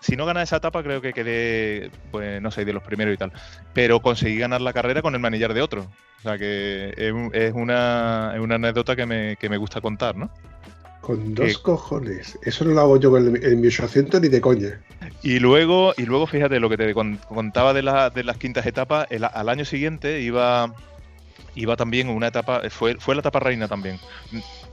Si 0.00 0.16
no 0.16 0.24
gané 0.24 0.42
esa 0.42 0.56
etapa, 0.56 0.82
creo 0.82 1.02
que 1.02 1.12
quedé, 1.12 1.90
pues 2.10 2.40
no 2.40 2.50
sé, 2.50 2.64
de 2.64 2.72
los 2.72 2.82
primeros 2.82 3.12
y 3.14 3.18
tal. 3.18 3.32
Pero 3.74 4.00
conseguí 4.00 4.38
ganar 4.38 4.60
la 4.62 4.72
carrera 4.72 5.02
con 5.02 5.14
el 5.14 5.20
manillar 5.20 5.52
de 5.52 5.60
otro. 5.62 5.86
O 6.18 6.22
sea 6.22 6.38
que 6.38 6.94
es, 6.96 7.12
un- 7.12 7.30
es 7.34 7.52
una, 7.54 8.32
es 8.34 8.40
una 8.40 8.54
anécdota 8.54 8.96
que 8.96 9.04
me, 9.06 9.36
que 9.36 9.48
me 9.48 9.56
gusta 9.58 9.80
contar, 9.80 10.16
¿no? 10.16 10.30
Con 11.02 11.34
dos 11.34 11.58
cojones. 11.58 12.38
Eso 12.42 12.64
no 12.64 12.72
lo 12.72 12.80
hago 12.80 13.00
yo 13.00 13.16
en, 13.16 13.42
en 13.42 13.60
mi 13.60 13.68
800 13.68 14.20
ni 14.20 14.28
de 14.28 14.40
coña. 14.40 14.80
Y 15.22 15.38
luego, 15.38 15.92
y 15.96 16.02
luego 16.04 16.26
fíjate 16.26 16.60
lo 16.60 16.68
que 16.68 16.76
te 16.76 16.92
con- 16.94 17.16
contaba 17.28 17.72
de, 17.72 17.82
la- 17.82 18.10
de 18.10 18.22
las 18.24 18.36
quintas 18.36 18.66
etapas, 18.66 19.06
el- 19.10 19.24
al 19.24 19.48
año 19.48 19.64
siguiente 19.64 20.20
iba, 20.20 20.74
iba 21.54 21.76
también 21.76 22.08
una 22.10 22.28
etapa, 22.28 22.62
fue, 22.70 22.96
fue 22.96 23.14
la 23.14 23.20
etapa 23.20 23.40
reina 23.40 23.66
también. 23.68 23.98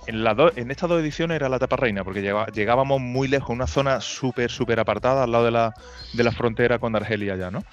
En, 0.08 0.72
estas 0.72 0.90
dos 0.90 1.02
ediciones 1.02 1.36
era 1.36 1.50
la 1.50 1.58
etapa 1.58 1.76
reina, 1.76 2.06
porque 2.06 2.22
llegábamos 2.54 3.02
muy 3.02 3.28
lejos, 3.28 3.50
una 3.50 3.68
zona 3.68 4.00
súper, 4.00 4.50
súper 4.50 4.80
apartada 4.80 5.24
al 5.24 5.32
lado 5.34 5.46
de 5.46 5.52
la, 5.52 5.74
de 6.14 6.24
la 6.24 6.32
frontera 6.32 6.80
con 6.80 6.96
Argelia 6.96 7.36
ya, 7.36 7.52
¿no? 7.52 7.64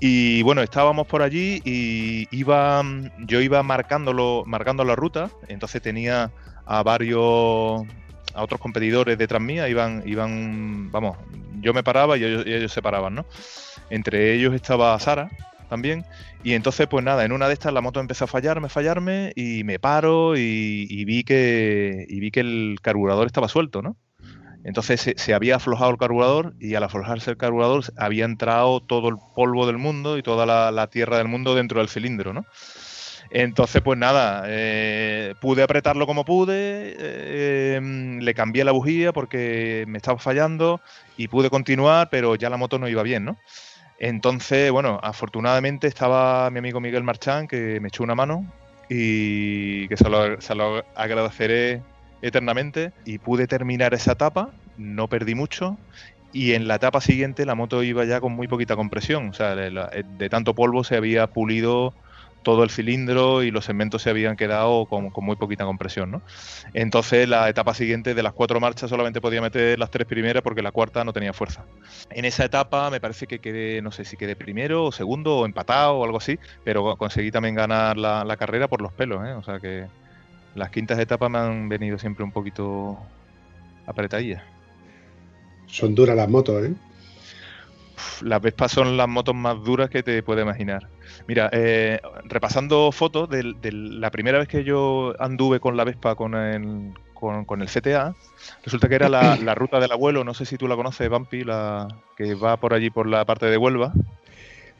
Y 0.00 0.42
bueno, 0.42 0.62
estábamos 0.62 1.06
por 1.06 1.20
allí 1.20 1.60
y 1.62 2.26
iba, 2.30 2.82
yo 3.18 3.40
iba 3.42 3.62
marcándolo, 3.62 4.44
marcando 4.46 4.82
la 4.84 4.96
ruta, 4.96 5.30
entonces 5.48 5.82
tenía 5.82 6.32
a 6.64 6.82
varios, 6.82 7.82
a 8.34 8.42
otros 8.42 8.60
competidores 8.60 9.18
detrás 9.18 9.42
mía, 9.42 9.68
iban, 9.68 10.02
iban, 10.06 10.90
vamos, 10.90 11.18
yo 11.60 11.74
me 11.74 11.82
paraba 11.82 12.16
y 12.16 12.24
ellos, 12.24 12.46
y 12.46 12.54
ellos 12.54 12.72
se 12.72 12.80
paraban, 12.80 13.14
¿no? 13.14 13.26
Entre 13.90 14.32
ellos 14.32 14.54
estaba 14.54 14.98
Sara 14.98 15.28
también. 15.74 16.04
Y 16.44 16.52
entonces, 16.54 16.86
pues 16.86 17.04
nada, 17.04 17.24
en 17.24 17.32
una 17.32 17.48
de 17.48 17.54
estas 17.54 17.72
la 17.72 17.80
moto 17.80 17.98
empezó 17.98 18.24
a 18.24 18.28
fallarme, 18.28 18.68
fallarme, 18.68 19.32
y 19.34 19.64
me 19.64 19.80
paro 19.80 20.36
y, 20.36 21.04
vi 21.04 21.24
que 21.24 22.06
y 22.08 22.20
vi 22.20 22.30
que 22.30 22.40
el 22.40 22.78
carburador 22.80 23.26
estaba 23.26 23.48
suelto, 23.48 23.82
¿no? 23.82 23.96
Entonces 24.62 25.14
se, 25.16 25.34
había 25.34 25.56
aflojado 25.56 25.90
el 25.90 25.98
carburador 25.98 26.54
y 26.60 26.76
al 26.76 26.84
aflojarse 26.84 27.32
el 27.32 27.36
carburador 27.36 27.82
había 27.98 28.24
entrado 28.24 28.80
todo 28.80 29.08
el 29.08 29.16
polvo 29.34 29.66
del 29.66 29.78
mundo 29.78 30.16
y 30.16 30.22
toda 30.22 30.46
la, 30.46 30.70
la 30.70 30.86
tierra 30.86 31.18
del 31.18 31.28
mundo 31.28 31.54
dentro 31.56 31.80
del 31.80 31.88
cilindro, 31.88 32.32
¿no? 32.32 32.46
Entonces, 33.30 33.82
pues 33.82 33.98
nada, 33.98 34.44
eh, 34.46 35.34
pude 35.40 35.64
apretarlo 35.64 36.06
como 36.06 36.24
pude, 36.24 36.94
eh, 36.96 37.80
le 38.20 38.34
cambié 38.34 38.62
la 38.62 38.70
bujía 38.70 39.12
porque 39.12 39.84
me 39.88 39.98
estaba 39.98 40.18
fallando 40.20 40.80
y 41.16 41.26
pude 41.26 41.50
continuar, 41.50 42.10
pero 42.10 42.36
ya 42.36 42.48
la 42.48 42.56
moto 42.56 42.78
no 42.78 42.88
iba 42.88 43.02
bien, 43.02 43.24
¿no? 43.24 43.38
Entonces, 43.98 44.70
bueno, 44.70 44.98
afortunadamente 45.02 45.86
estaba 45.86 46.50
mi 46.50 46.58
amigo 46.58 46.80
Miguel 46.80 47.04
Marchán 47.04 47.46
que 47.46 47.78
me 47.80 47.88
echó 47.88 48.02
una 48.02 48.14
mano 48.14 48.44
y 48.88 49.88
que 49.88 49.96
se 49.96 50.08
lo, 50.08 50.84
agradeceré 50.94 51.82
eternamente. 52.22 52.92
Y 53.04 53.18
pude 53.18 53.46
terminar 53.46 53.94
esa 53.94 54.12
etapa, 54.12 54.50
no 54.76 55.08
perdí 55.08 55.34
mucho 55.34 55.78
y 56.34 56.54
en 56.54 56.66
la 56.66 56.74
etapa 56.74 57.00
siguiente 57.00 57.46
la 57.46 57.54
moto 57.54 57.84
iba 57.84 58.04
ya 58.04 58.20
con 58.20 58.32
muy 58.32 58.48
poquita 58.48 58.74
compresión, 58.74 59.28
o 59.28 59.32
sea, 59.32 59.54
de 59.54 60.28
tanto 60.28 60.52
polvo 60.52 60.82
se 60.82 60.96
había 60.96 61.28
pulido 61.28 61.94
todo 62.44 62.62
el 62.62 62.70
cilindro 62.70 63.42
y 63.42 63.50
los 63.50 63.64
segmentos 63.64 64.02
se 64.02 64.10
habían 64.10 64.36
quedado 64.36 64.86
con, 64.86 65.10
con 65.10 65.24
muy 65.24 65.34
poquita 65.34 65.64
compresión, 65.64 66.12
¿no? 66.12 66.22
Entonces 66.72 67.28
la 67.28 67.48
etapa 67.48 67.74
siguiente 67.74 68.14
de 68.14 68.22
las 68.22 68.32
cuatro 68.32 68.60
marchas 68.60 68.90
solamente 68.90 69.20
podía 69.20 69.40
meter 69.40 69.78
las 69.78 69.90
tres 69.90 70.06
primeras 70.06 70.42
porque 70.44 70.62
la 70.62 70.70
cuarta 70.70 71.02
no 71.02 71.12
tenía 71.12 71.32
fuerza. 71.32 71.64
En 72.10 72.24
esa 72.24 72.44
etapa 72.44 72.90
me 72.90 73.00
parece 73.00 73.26
que 73.26 73.40
quedé, 73.40 73.82
no 73.82 73.90
sé 73.90 74.04
si 74.04 74.16
quedé 74.16 74.36
primero 74.36 74.84
o 74.84 74.92
segundo 74.92 75.38
o 75.38 75.46
empatado 75.46 75.94
o 75.94 76.04
algo 76.04 76.18
así, 76.18 76.38
pero 76.62 76.96
conseguí 76.96 77.32
también 77.32 77.56
ganar 77.56 77.96
la, 77.96 78.24
la 78.24 78.36
carrera 78.36 78.68
por 78.68 78.80
los 78.80 78.92
pelos, 78.92 79.26
¿eh? 79.26 79.32
O 79.32 79.42
sea 79.42 79.58
que 79.58 79.86
las 80.54 80.70
quintas 80.70 80.98
etapas 80.98 81.30
me 81.30 81.38
han 81.38 81.68
venido 81.68 81.98
siempre 81.98 82.24
un 82.24 82.30
poquito 82.32 82.98
apretadillas. 83.86 84.42
Son 85.66 85.94
duras 85.94 86.16
las 86.16 86.28
motos, 86.28 86.64
¿eh? 86.64 86.74
Uf, 87.96 88.22
Las 88.22 88.40
Vespas 88.42 88.72
son 88.72 88.96
las 88.96 89.08
motos 89.08 89.34
más 89.34 89.62
duras 89.62 89.90
que 89.90 90.02
te 90.02 90.22
puedes 90.22 90.44
imaginar. 90.44 90.88
Mira, 91.26 91.48
eh, 91.52 92.00
repasando 92.24 92.90
fotos 92.92 93.28
de, 93.28 93.54
de 93.60 93.72
la 93.72 94.10
primera 94.10 94.38
vez 94.38 94.48
que 94.48 94.64
yo 94.64 95.14
anduve 95.18 95.60
con 95.60 95.76
la 95.76 95.84
Vespa 95.84 96.14
con 96.14 96.34
el, 96.34 96.92
con, 97.14 97.44
con 97.44 97.62
el 97.62 97.68
CTA, 97.68 98.14
resulta 98.64 98.88
que 98.88 98.94
era 98.96 99.08
la, 99.08 99.36
la 99.42 99.54
ruta 99.54 99.80
del 99.80 99.92
abuelo, 99.92 100.24
no 100.24 100.34
sé 100.34 100.44
si 100.44 100.56
tú 100.56 100.68
la 100.68 100.76
conoces, 100.76 101.08
Vampi, 101.08 101.44
la 101.44 101.88
que 102.16 102.34
va 102.34 102.56
por 102.56 102.74
allí 102.74 102.90
por 102.90 103.06
la 103.06 103.24
parte 103.24 103.46
de 103.46 103.56
Huelva. 103.56 103.92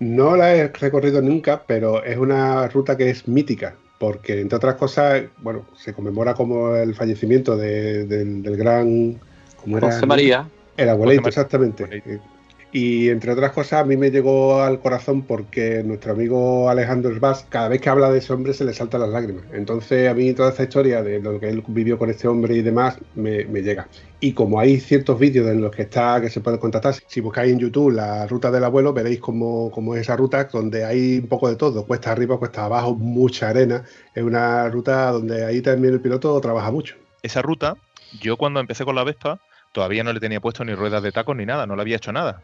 No 0.00 0.36
la 0.36 0.54
he 0.54 0.68
recorrido 0.68 1.22
nunca, 1.22 1.62
pero 1.66 2.02
es 2.04 2.16
una 2.18 2.66
ruta 2.68 2.96
que 2.96 3.10
es 3.10 3.28
mítica, 3.28 3.76
porque 3.98 4.40
entre 4.40 4.56
otras 4.56 4.74
cosas, 4.74 5.22
bueno, 5.38 5.64
se 5.76 5.94
conmemora 5.94 6.34
como 6.34 6.74
el 6.74 6.94
fallecimiento 6.94 7.56
de- 7.56 8.04
del, 8.06 8.42
del 8.42 8.56
gran... 8.56 9.20
¿cómo 9.62 9.78
era? 9.78 9.86
José 9.92 10.04
María. 10.04 10.48
El 10.76 10.88
abuelito, 10.88 11.22
José 11.22 11.22
María. 11.22 11.28
exactamente. 11.28 11.84
Abuelito. 11.84 12.33
Y 12.74 13.08
entre 13.08 13.30
otras 13.30 13.52
cosas, 13.52 13.82
a 13.82 13.84
mí 13.84 13.96
me 13.96 14.10
llegó 14.10 14.60
al 14.60 14.80
corazón 14.80 15.22
porque 15.22 15.84
nuestro 15.84 16.10
amigo 16.10 16.68
Alejandro 16.68 17.14
Sbas, 17.14 17.46
cada 17.48 17.68
vez 17.68 17.80
que 17.80 17.88
habla 17.88 18.10
de 18.10 18.18
ese 18.18 18.32
hombre 18.32 18.52
se 18.52 18.64
le 18.64 18.74
saltan 18.74 19.02
las 19.02 19.10
lágrimas. 19.10 19.44
Entonces, 19.52 20.08
a 20.08 20.14
mí 20.14 20.34
toda 20.34 20.50
esta 20.50 20.64
historia 20.64 21.00
de 21.00 21.20
lo 21.20 21.38
que 21.38 21.50
él 21.50 21.62
vivió 21.68 21.96
con 21.96 22.10
este 22.10 22.26
hombre 22.26 22.56
y 22.56 22.62
demás 22.62 22.98
me, 23.14 23.44
llega. 23.44 23.86
Y 24.18 24.32
como 24.32 24.58
hay 24.58 24.80
ciertos 24.80 25.20
vídeos 25.20 25.46
en 25.50 25.60
los 25.60 25.70
que 25.70 25.82
está, 25.82 26.20
que 26.20 26.28
se 26.28 26.40
puede 26.40 26.58
contactar, 26.58 26.96
si 27.06 27.20
buscáis 27.20 27.52
en 27.52 27.60
YouTube 27.60 27.92
la 27.92 28.26
ruta 28.26 28.50
del 28.50 28.64
abuelo, 28.64 28.92
veréis 28.92 29.20
cómo, 29.20 29.70
cómo 29.70 29.94
es 29.94 30.00
esa 30.00 30.16
ruta, 30.16 30.42
donde 30.52 30.84
hay 30.84 31.18
un 31.18 31.28
poco 31.28 31.48
de 31.48 31.54
todo, 31.54 31.86
cuesta 31.86 32.10
arriba, 32.10 32.40
cuesta 32.40 32.64
abajo, 32.64 32.96
mucha 32.96 33.50
arena. 33.50 33.84
Es 34.16 34.24
una 34.24 34.68
ruta 34.68 35.12
donde 35.12 35.44
ahí 35.44 35.62
también 35.62 35.94
el 35.94 36.00
piloto 36.00 36.40
trabaja 36.40 36.72
mucho. 36.72 36.96
Esa 37.22 37.40
ruta, 37.40 37.76
yo 38.20 38.36
cuando 38.36 38.58
empecé 38.58 38.84
con 38.84 38.96
la 38.96 39.04
Vespa, 39.04 39.38
todavía 39.74 40.04
no 40.04 40.12
le 40.12 40.20
tenía 40.20 40.40
puesto 40.40 40.64
ni 40.64 40.72
ruedas 40.72 41.02
de 41.02 41.10
tacos 41.10 41.34
ni 41.36 41.44
nada, 41.44 41.66
no 41.66 41.74
le 41.74 41.82
había 41.82 41.96
hecho 41.96 42.12
nada. 42.12 42.42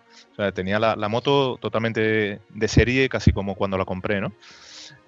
Tenía 0.52 0.80
la, 0.80 1.08
moto 1.08 1.58
totalmente 1.60 2.40
de 2.48 2.68
serie, 2.68 3.08
casi 3.08 3.32
como 3.32 3.54
cuando 3.54 3.78
la 3.78 3.84
compré, 3.84 4.20
¿no? 4.20 4.32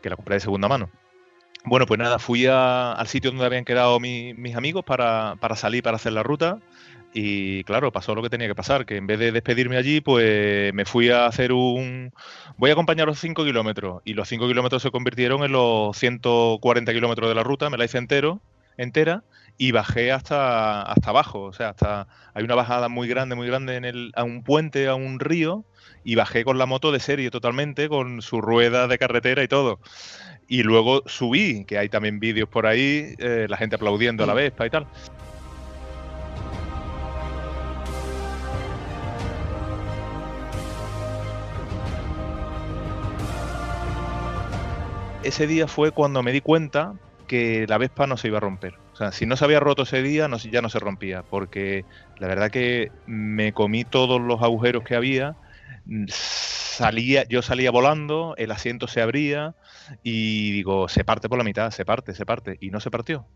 Que 0.00 0.08
la 0.08 0.14
compré 0.16 0.36
de 0.36 0.40
segunda 0.40 0.68
mano. 0.68 0.88
Bueno, 1.64 1.84
pues 1.86 1.98
nada, 1.98 2.18
fui 2.20 2.46
a- 2.46 2.92
al 2.92 3.08
sitio 3.08 3.30
donde 3.32 3.44
habían 3.44 3.64
quedado 3.64 3.98
mi- 4.00 4.34
mis 4.34 4.54
amigos 4.54 4.84
para, 4.84 5.34
para 5.40 5.56
salir, 5.56 5.82
para 5.82 5.96
hacer 5.96 6.12
la 6.12 6.22
ruta. 6.22 6.58
Y 7.12 7.64
claro, 7.64 7.92
pasó 7.92 8.14
lo 8.14 8.22
que 8.22 8.30
tenía 8.30 8.46
que 8.48 8.54
pasar, 8.54 8.86
que 8.86 8.96
en 8.96 9.06
vez 9.06 9.18
de 9.18 9.32
despedirme 9.32 9.76
allí, 9.76 10.00
pues 10.00 10.72
me 10.74 10.84
fui 10.84 11.10
a 11.10 11.26
hacer 11.26 11.52
un... 11.52 12.12
Voy 12.56 12.70
a 12.70 12.72
acompañar 12.74 13.06
los 13.08 13.18
5 13.18 13.44
kilómetros. 13.44 14.00
Y 14.04 14.14
los 14.14 14.28
5 14.28 14.46
kilómetros 14.46 14.80
se 14.82 14.90
convirtieron 14.92 15.42
en 15.42 15.52
los 15.52 15.96
140 15.98 16.92
kilómetros 16.92 17.28
de 17.28 17.34
la 17.34 17.42
ruta, 17.42 17.68
me 17.68 17.76
la 17.78 17.84
hice 17.84 17.98
entero, 17.98 18.40
entera 18.76 19.24
y 19.62 19.70
bajé 19.70 20.10
hasta, 20.10 20.82
hasta 20.82 21.10
abajo. 21.10 21.42
O 21.42 21.52
sea, 21.52 21.68
hasta 21.68 22.08
hay 22.34 22.42
una 22.42 22.56
bajada 22.56 22.88
muy 22.88 23.06
grande, 23.06 23.36
muy 23.36 23.46
grande 23.46 23.76
en 23.76 23.84
el, 23.84 24.10
a 24.16 24.24
un 24.24 24.42
puente, 24.42 24.88
a 24.88 24.96
un 24.96 25.20
río, 25.20 25.64
y 26.02 26.16
bajé 26.16 26.42
con 26.42 26.58
la 26.58 26.66
moto 26.66 26.90
de 26.90 26.98
serie 26.98 27.30
totalmente, 27.30 27.88
con 27.88 28.22
su 28.22 28.40
rueda 28.40 28.88
de 28.88 28.98
carretera 28.98 29.40
y 29.44 29.46
todo. 29.46 29.78
Y 30.48 30.64
luego 30.64 31.04
subí, 31.06 31.64
que 31.64 31.78
hay 31.78 31.88
también 31.88 32.18
vídeos 32.18 32.48
por 32.48 32.66
ahí, 32.66 33.14
eh, 33.18 33.46
la 33.48 33.56
gente 33.56 33.76
aplaudiendo 33.76 34.24
a 34.24 34.26
la 34.26 34.34
Vespa 34.34 34.66
y 34.66 34.70
tal. 34.70 34.88
Ese 45.22 45.46
día 45.46 45.68
fue 45.68 45.92
cuando 45.92 46.24
me 46.24 46.32
di 46.32 46.40
cuenta 46.40 46.94
que 47.28 47.64
la 47.68 47.78
Vespa 47.78 48.08
no 48.08 48.16
se 48.16 48.26
iba 48.26 48.38
a 48.38 48.40
romper. 48.40 48.81
Sea, 49.02 49.10
si 49.10 49.26
no 49.26 49.36
se 49.36 49.44
había 49.44 49.58
roto 49.58 49.82
ese 49.82 50.00
día, 50.00 50.28
no, 50.28 50.36
ya 50.38 50.62
no 50.62 50.68
se 50.68 50.78
rompía, 50.78 51.24
porque 51.24 51.86
la 52.18 52.28
verdad 52.28 52.52
que 52.52 52.92
me 53.04 53.52
comí 53.52 53.84
todos 53.84 54.20
los 54.20 54.40
agujeros 54.42 54.84
que 54.84 54.94
había, 54.94 55.34
mm, 55.86 56.04
salía, 56.08 57.24
yo 57.28 57.42
salía 57.42 57.72
volando, 57.72 58.34
el 58.36 58.52
asiento 58.52 58.86
se 58.86 59.02
abría 59.02 59.56
y 60.04 60.52
digo, 60.52 60.86
se 60.88 61.02
parte 61.02 61.28
por 61.28 61.38
la 61.38 61.42
mitad, 61.42 61.72
se 61.72 61.84
parte, 61.84 62.14
se 62.14 62.24
parte, 62.24 62.58
y 62.60 62.70
no 62.70 62.78
se 62.78 62.92
partió. 62.92 63.26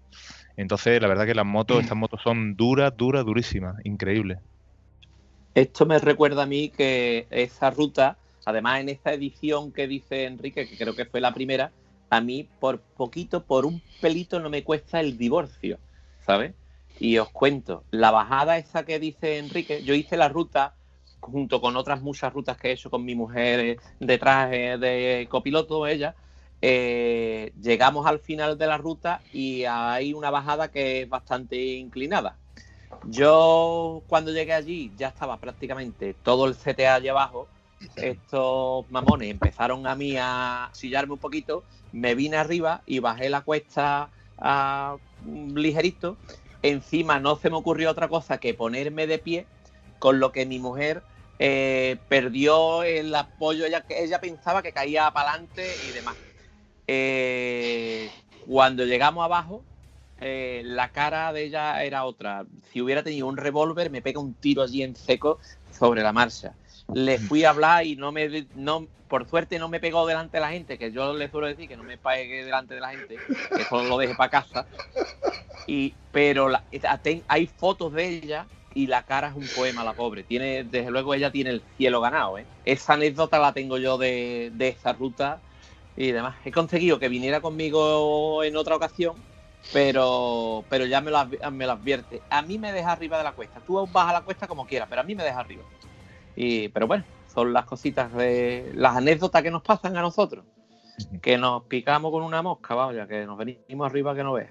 Entonces, 0.57 1.03
la 1.03 1.09
verdad 1.09 1.27
que 1.27 1.35
las 1.35 1.45
motos, 1.45 1.83
estas 1.83 1.97
motos 1.97 2.21
son 2.23 2.55
duras, 2.55 2.93
duras, 2.97 3.25
durísimas, 3.25 3.75
increíbles. 3.85 4.39
Esto 5.53 5.85
me 5.85 5.99
recuerda 5.99 6.45
a 6.45 6.47
mí 6.47 6.69
que 6.69 7.27
esa 7.29 7.71
ruta, 7.71 8.19
además 8.45 8.83
en 8.83 8.91
esta 8.91 9.13
edición 9.13 9.73
que 9.73 9.89
dice 9.89 10.27
Enrique, 10.27 10.69
que 10.69 10.77
creo 10.77 10.95
que 10.95 11.07
fue 11.07 11.21
la 11.21 11.35
primera, 11.35 11.73
a 12.11 12.21
mí 12.21 12.49
por 12.61 12.81
poquito, 12.81 13.45
por 13.45 13.67
un 13.67 13.83
pelito 14.01 14.41
no 14.41 14.51
me 14.51 14.65
cuesta 14.65 15.01
el 15.01 15.19
divorcio, 15.19 15.79
¿sabes? 16.25 16.55
Y 16.99 17.19
os 17.19 17.29
cuento, 17.31 17.85
la 17.91 18.11
bajada 18.11 18.59
esa 18.59 18.85
que 18.85 18.99
dice 18.99 19.39
Enrique, 19.39 19.83
yo 19.85 19.95
hice 19.95 20.17
la 20.17 20.29
ruta 20.29 20.75
junto 21.21 21.61
con 21.61 21.77
otras 21.77 22.01
muchas 22.01 22.33
rutas 22.33 22.57
que 22.57 22.69
he 22.69 22.73
hecho 22.73 22.91
con 22.91 23.05
mi 23.05 23.15
mujer 23.15 23.61
eh, 23.61 23.77
detrás 24.01 24.51
de 24.51 25.27
copiloto, 25.29 25.87
ella, 25.87 26.15
eh, 26.63 27.53
llegamos 27.61 28.07
al 28.07 28.19
final 28.19 28.57
de 28.57 28.67
la 28.67 28.79
ruta 28.79 29.21
y 29.33 29.65
hay 29.65 30.13
una 30.13 30.31
bajada 30.31 30.71
que 30.71 31.03
es 31.03 31.09
bastante 31.09 31.57
inclinada. 31.57 32.37
Yo 33.05 34.03
cuando 34.09 34.33
llegué 34.33 34.53
allí 34.53 34.93
ya 34.97 35.09
estaba 35.09 35.37
prácticamente 35.39 36.15
todo 36.15 36.47
el 36.47 36.55
CTA 36.55 36.95
allí 36.95 37.09
abajo. 37.09 37.49
Estos 37.95 38.91
mamones 38.91 39.31
empezaron 39.31 39.87
a 39.87 39.95
mí 39.95 40.17
a 40.19 40.71
sillarme 40.73 41.15
un 41.15 41.19
poquito, 41.19 41.65
me 41.93 42.15
vine 42.15 42.37
arriba 42.37 42.83
y 42.87 42.99
bajé 42.99 43.29
la 43.31 43.43
cuesta 43.43 44.11
a, 44.39 44.97
ligerito. 45.55 46.17
Encima 46.63 47.21
no 47.21 47.37
se 47.37 47.51
me 47.51 47.57
ocurrió 47.57 47.91
otra 47.91 48.09
cosa 48.09 48.39
que 48.39 48.55
ponerme 48.55 49.07
de 49.07 49.19
pie, 49.19 49.47
con 49.99 50.21
lo 50.21 50.33
que 50.33 50.47
mi 50.47 50.59
mujer 50.59 51.03
eh, 51.39 51.99
perdió 52.09 52.83
el 52.83 53.15
apoyo, 53.15 53.67
ella, 53.67 53.85
ella 53.89 54.21
pensaba 54.21 54.63
que 54.63 54.73
caía 54.73 55.11
para 55.13 55.31
adelante 55.31 55.79
y 55.83 55.93
demás. 55.93 56.17
Eh, 56.87 58.11
cuando 58.47 58.85
llegamos 58.85 59.25
abajo, 59.25 59.63
eh, 60.19 60.63
la 60.65 60.93
cara 60.93 61.33
de 61.33 61.45
ella 61.45 61.83
era 61.85 62.05
otra. 62.05 62.47
Si 62.73 62.81
hubiera 62.81 63.03
tenido 63.03 63.27
un 63.27 63.37
revólver, 63.37 63.91
me 63.91 64.03
pega 64.03 64.21
un 64.21 64.35
tiro 64.35 64.63
allí 64.63 64.83
en 64.83 64.97
seco 64.97 65.39
sobre 65.71 66.03
la 66.03 66.13
marcha. 66.13 66.55
Le 66.93 67.19
fui 67.21 67.45
a 67.45 67.51
hablar 67.51 67.85
y 67.87 67.97
no 67.97 68.13
me, 68.13 68.49
no, 68.55 68.91
por 69.09 69.29
suerte 69.29 69.59
no 69.59 69.69
me 69.69 69.81
pegó 69.81 70.07
delante 70.07 70.37
de 70.39 70.41
la 70.41 70.51
gente, 70.51 70.79
que 70.79 70.93
yo 70.93 71.15
le 71.15 71.29
suelo 71.31 71.47
decir 71.49 71.69
que 71.69 71.77
no 71.77 71.85
me 71.85 71.99
pegue 71.99 72.45
delante 72.45 72.75
de 72.75 72.81
la 72.81 72.91
gente, 72.91 73.25
que 73.55 73.63
eso 73.63 73.83
lo 73.85 73.99
deje 73.99 74.15
para 74.15 74.31
casa. 74.31 74.69
Y, 75.67 76.01
pero 76.11 76.49
la- 76.49 76.69
hay 77.29 77.47
fotos 77.47 77.93
de 77.93 78.09
ella 78.09 78.51
y 78.71 78.87
la 78.87 79.05
cara 79.05 79.29
es 79.29 79.35
un 79.35 79.51
poema, 79.51 79.85
la 79.85 79.95
pobre. 79.97 80.25
Tiene, 80.25 80.65
desde 80.65 80.91
luego 80.91 81.15
ella 81.15 81.33
tiene 81.33 81.51
el 81.51 81.67
cielo 81.77 82.01
ganado. 82.01 82.39
¿eh? 82.39 82.49
Esa 82.65 82.95
anécdota 82.95 83.39
la 83.39 83.53
tengo 83.55 83.79
yo 83.79 83.99
de, 83.99 84.51
de 84.55 84.69
esa 84.69 84.93
ruta 84.93 85.43
y 85.97 86.13
demás. 86.13 86.39
He 86.45 86.53
conseguido 86.53 86.99
que 86.99 87.09
viniera 87.09 87.41
conmigo 87.41 88.45
en 88.45 88.57
otra 88.57 88.77
ocasión, 88.77 89.27
pero, 89.71 90.67
pero 90.71 90.87
ya 90.87 91.01
me 91.01 91.11
lo, 91.11 91.19
me 91.53 91.67
lo 91.67 91.73
advierte. 91.73 92.27
A 92.31 92.43
mí 92.43 92.59
me 92.59 92.73
deja 92.73 92.93
arriba 92.93 93.19
de 93.19 93.25
la 93.25 93.33
cuesta. 93.35 93.61
Tú 93.63 93.87
vas 93.89 94.09
a 94.11 94.13
la 94.13 94.23
cuesta 94.25 94.47
como 94.49 94.67
quieras, 94.67 94.89
pero 94.89 95.01
a 95.03 95.05
mí 95.05 95.15
me 95.15 95.25
deja 95.25 95.41
arriba. 95.41 95.67
Y, 96.37 96.69
pero 96.69 96.87
bueno, 96.87 97.05
son 97.33 97.53
las 97.53 97.65
cositas 97.65 98.13
de 98.13 98.71
las 98.75 98.97
anécdotas 98.97 99.43
que 99.43 99.51
nos 99.51 99.63
pasan 99.63 99.97
a 99.97 100.03
nosotros. 100.03 100.45
Que 101.21 101.37
nos 101.39 101.65
picamos 101.65 102.13
con 102.13 102.23
una 102.23 102.43
mosca, 102.43 102.75
vaya, 102.75 103.07
que 103.07 103.27
nos 103.27 103.37
venimos 103.37 103.87
arriba 103.87 104.15
que 104.15 104.23
no 104.23 104.35
veas. 104.35 104.51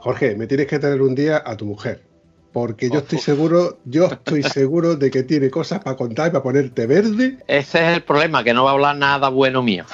Jorge, 0.00 0.36
me 0.36 0.46
tienes 0.46 0.66
que 0.66 0.78
traer 0.78 1.02
un 1.02 1.14
día 1.14 1.42
a 1.44 1.56
tu 1.56 1.66
mujer. 1.66 2.02
Porque 2.52 2.88
yo 2.88 3.00
estoy 3.00 3.18
seguro, 3.18 3.78
yo 3.84 4.06
estoy 4.10 4.42
seguro 4.42 4.96
de 4.96 5.10
que 5.10 5.22
tiene 5.22 5.50
cosas 5.50 5.80
para 5.80 5.96
contar 5.96 6.28
y 6.28 6.30
para 6.30 6.42
ponerte 6.42 6.86
verde. 6.86 7.38
Ese 7.46 7.78
es 7.86 7.96
el 7.96 8.02
problema, 8.02 8.42
que 8.42 8.54
no 8.54 8.64
va 8.64 8.70
a 8.70 8.72
hablar 8.74 8.96
nada 8.96 9.28
bueno 9.28 9.62
mío. 9.62 9.84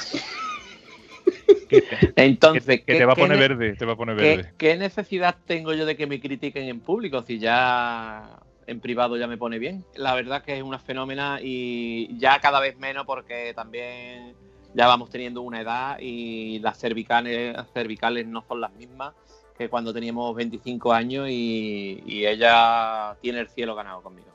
Entonces, 2.16 2.80
que 2.80 2.84
¿qué- 2.84 2.94
te 2.96 3.04
va 3.04 3.12
a 3.12 3.16
poner 3.16 3.36
ne- 3.38 3.48
verde, 3.48 3.76
te 3.76 3.84
va 3.84 3.92
a 3.92 3.96
poner 3.96 4.16
¿Qué, 4.16 4.36
verde. 4.36 4.52
qué 4.58 4.76
necesidad 4.76 5.36
tengo 5.46 5.72
yo 5.74 5.86
de 5.86 5.96
que 5.96 6.06
me 6.06 6.20
critiquen 6.20 6.64
en 6.68 6.80
público 6.80 7.22
si 7.22 7.38
ya 7.38 8.38
en 8.66 8.80
privado 8.80 9.16
ya 9.16 9.26
me 9.26 9.36
pone 9.36 9.58
bien? 9.58 9.84
La 9.96 10.14
verdad 10.14 10.42
que 10.42 10.56
es 10.56 10.62
una 10.62 10.78
fenómena 10.78 11.38
y 11.42 12.16
ya 12.18 12.38
cada 12.40 12.60
vez 12.60 12.76
menos 12.78 13.04
porque 13.06 13.52
también 13.54 14.34
ya 14.74 14.86
vamos 14.86 15.10
teniendo 15.10 15.42
una 15.42 15.60
edad 15.60 15.98
y 16.00 16.58
las 16.60 16.78
cervicales, 16.78 17.54
las 17.54 17.70
cervicales 17.72 18.26
no 18.26 18.42
son 18.42 18.60
las 18.60 18.72
mismas 18.74 19.14
que 19.56 19.68
cuando 19.68 19.94
teníamos 19.94 20.34
25 20.34 20.92
años 20.92 21.28
y, 21.30 22.02
y 22.06 22.26
ella 22.26 23.16
tiene 23.20 23.38
el 23.40 23.48
cielo 23.48 23.74
ganado 23.76 24.02
conmigo. 24.02 24.33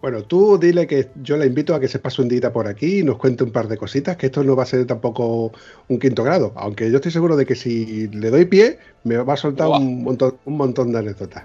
Bueno, 0.00 0.22
tú 0.22 0.58
dile 0.58 0.86
que 0.86 1.10
yo 1.22 1.36
la 1.36 1.44
invito 1.44 1.74
a 1.74 1.80
que 1.80 1.86
se 1.86 1.98
pase 1.98 2.22
un 2.22 2.28
día 2.28 2.52
por 2.52 2.66
aquí 2.66 3.00
y 3.00 3.02
nos 3.02 3.18
cuente 3.18 3.44
un 3.44 3.50
par 3.50 3.68
de 3.68 3.76
cositas, 3.76 4.16
que 4.16 4.26
esto 4.26 4.42
no 4.42 4.56
va 4.56 4.62
a 4.62 4.66
ser 4.66 4.86
tampoco 4.86 5.52
un 5.88 5.98
quinto 5.98 6.24
grado, 6.24 6.52
aunque 6.56 6.90
yo 6.90 6.96
estoy 6.96 7.12
seguro 7.12 7.36
de 7.36 7.44
que 7.44 7.54
si 7.54 8.08
le 8.08 8.30
doy 8.30 8.46
pie, 8.46 8.78
me 9.04 9.16
va 9.18 9.34
a 9.34 9.36
soltar 9.36 9.68
un, 9.68 10.02
montón, 10.02 10.36
un 10.46 10.56
montón 10.56 10.92
de 10.92 10.98
anécdotas. 11.00 11.44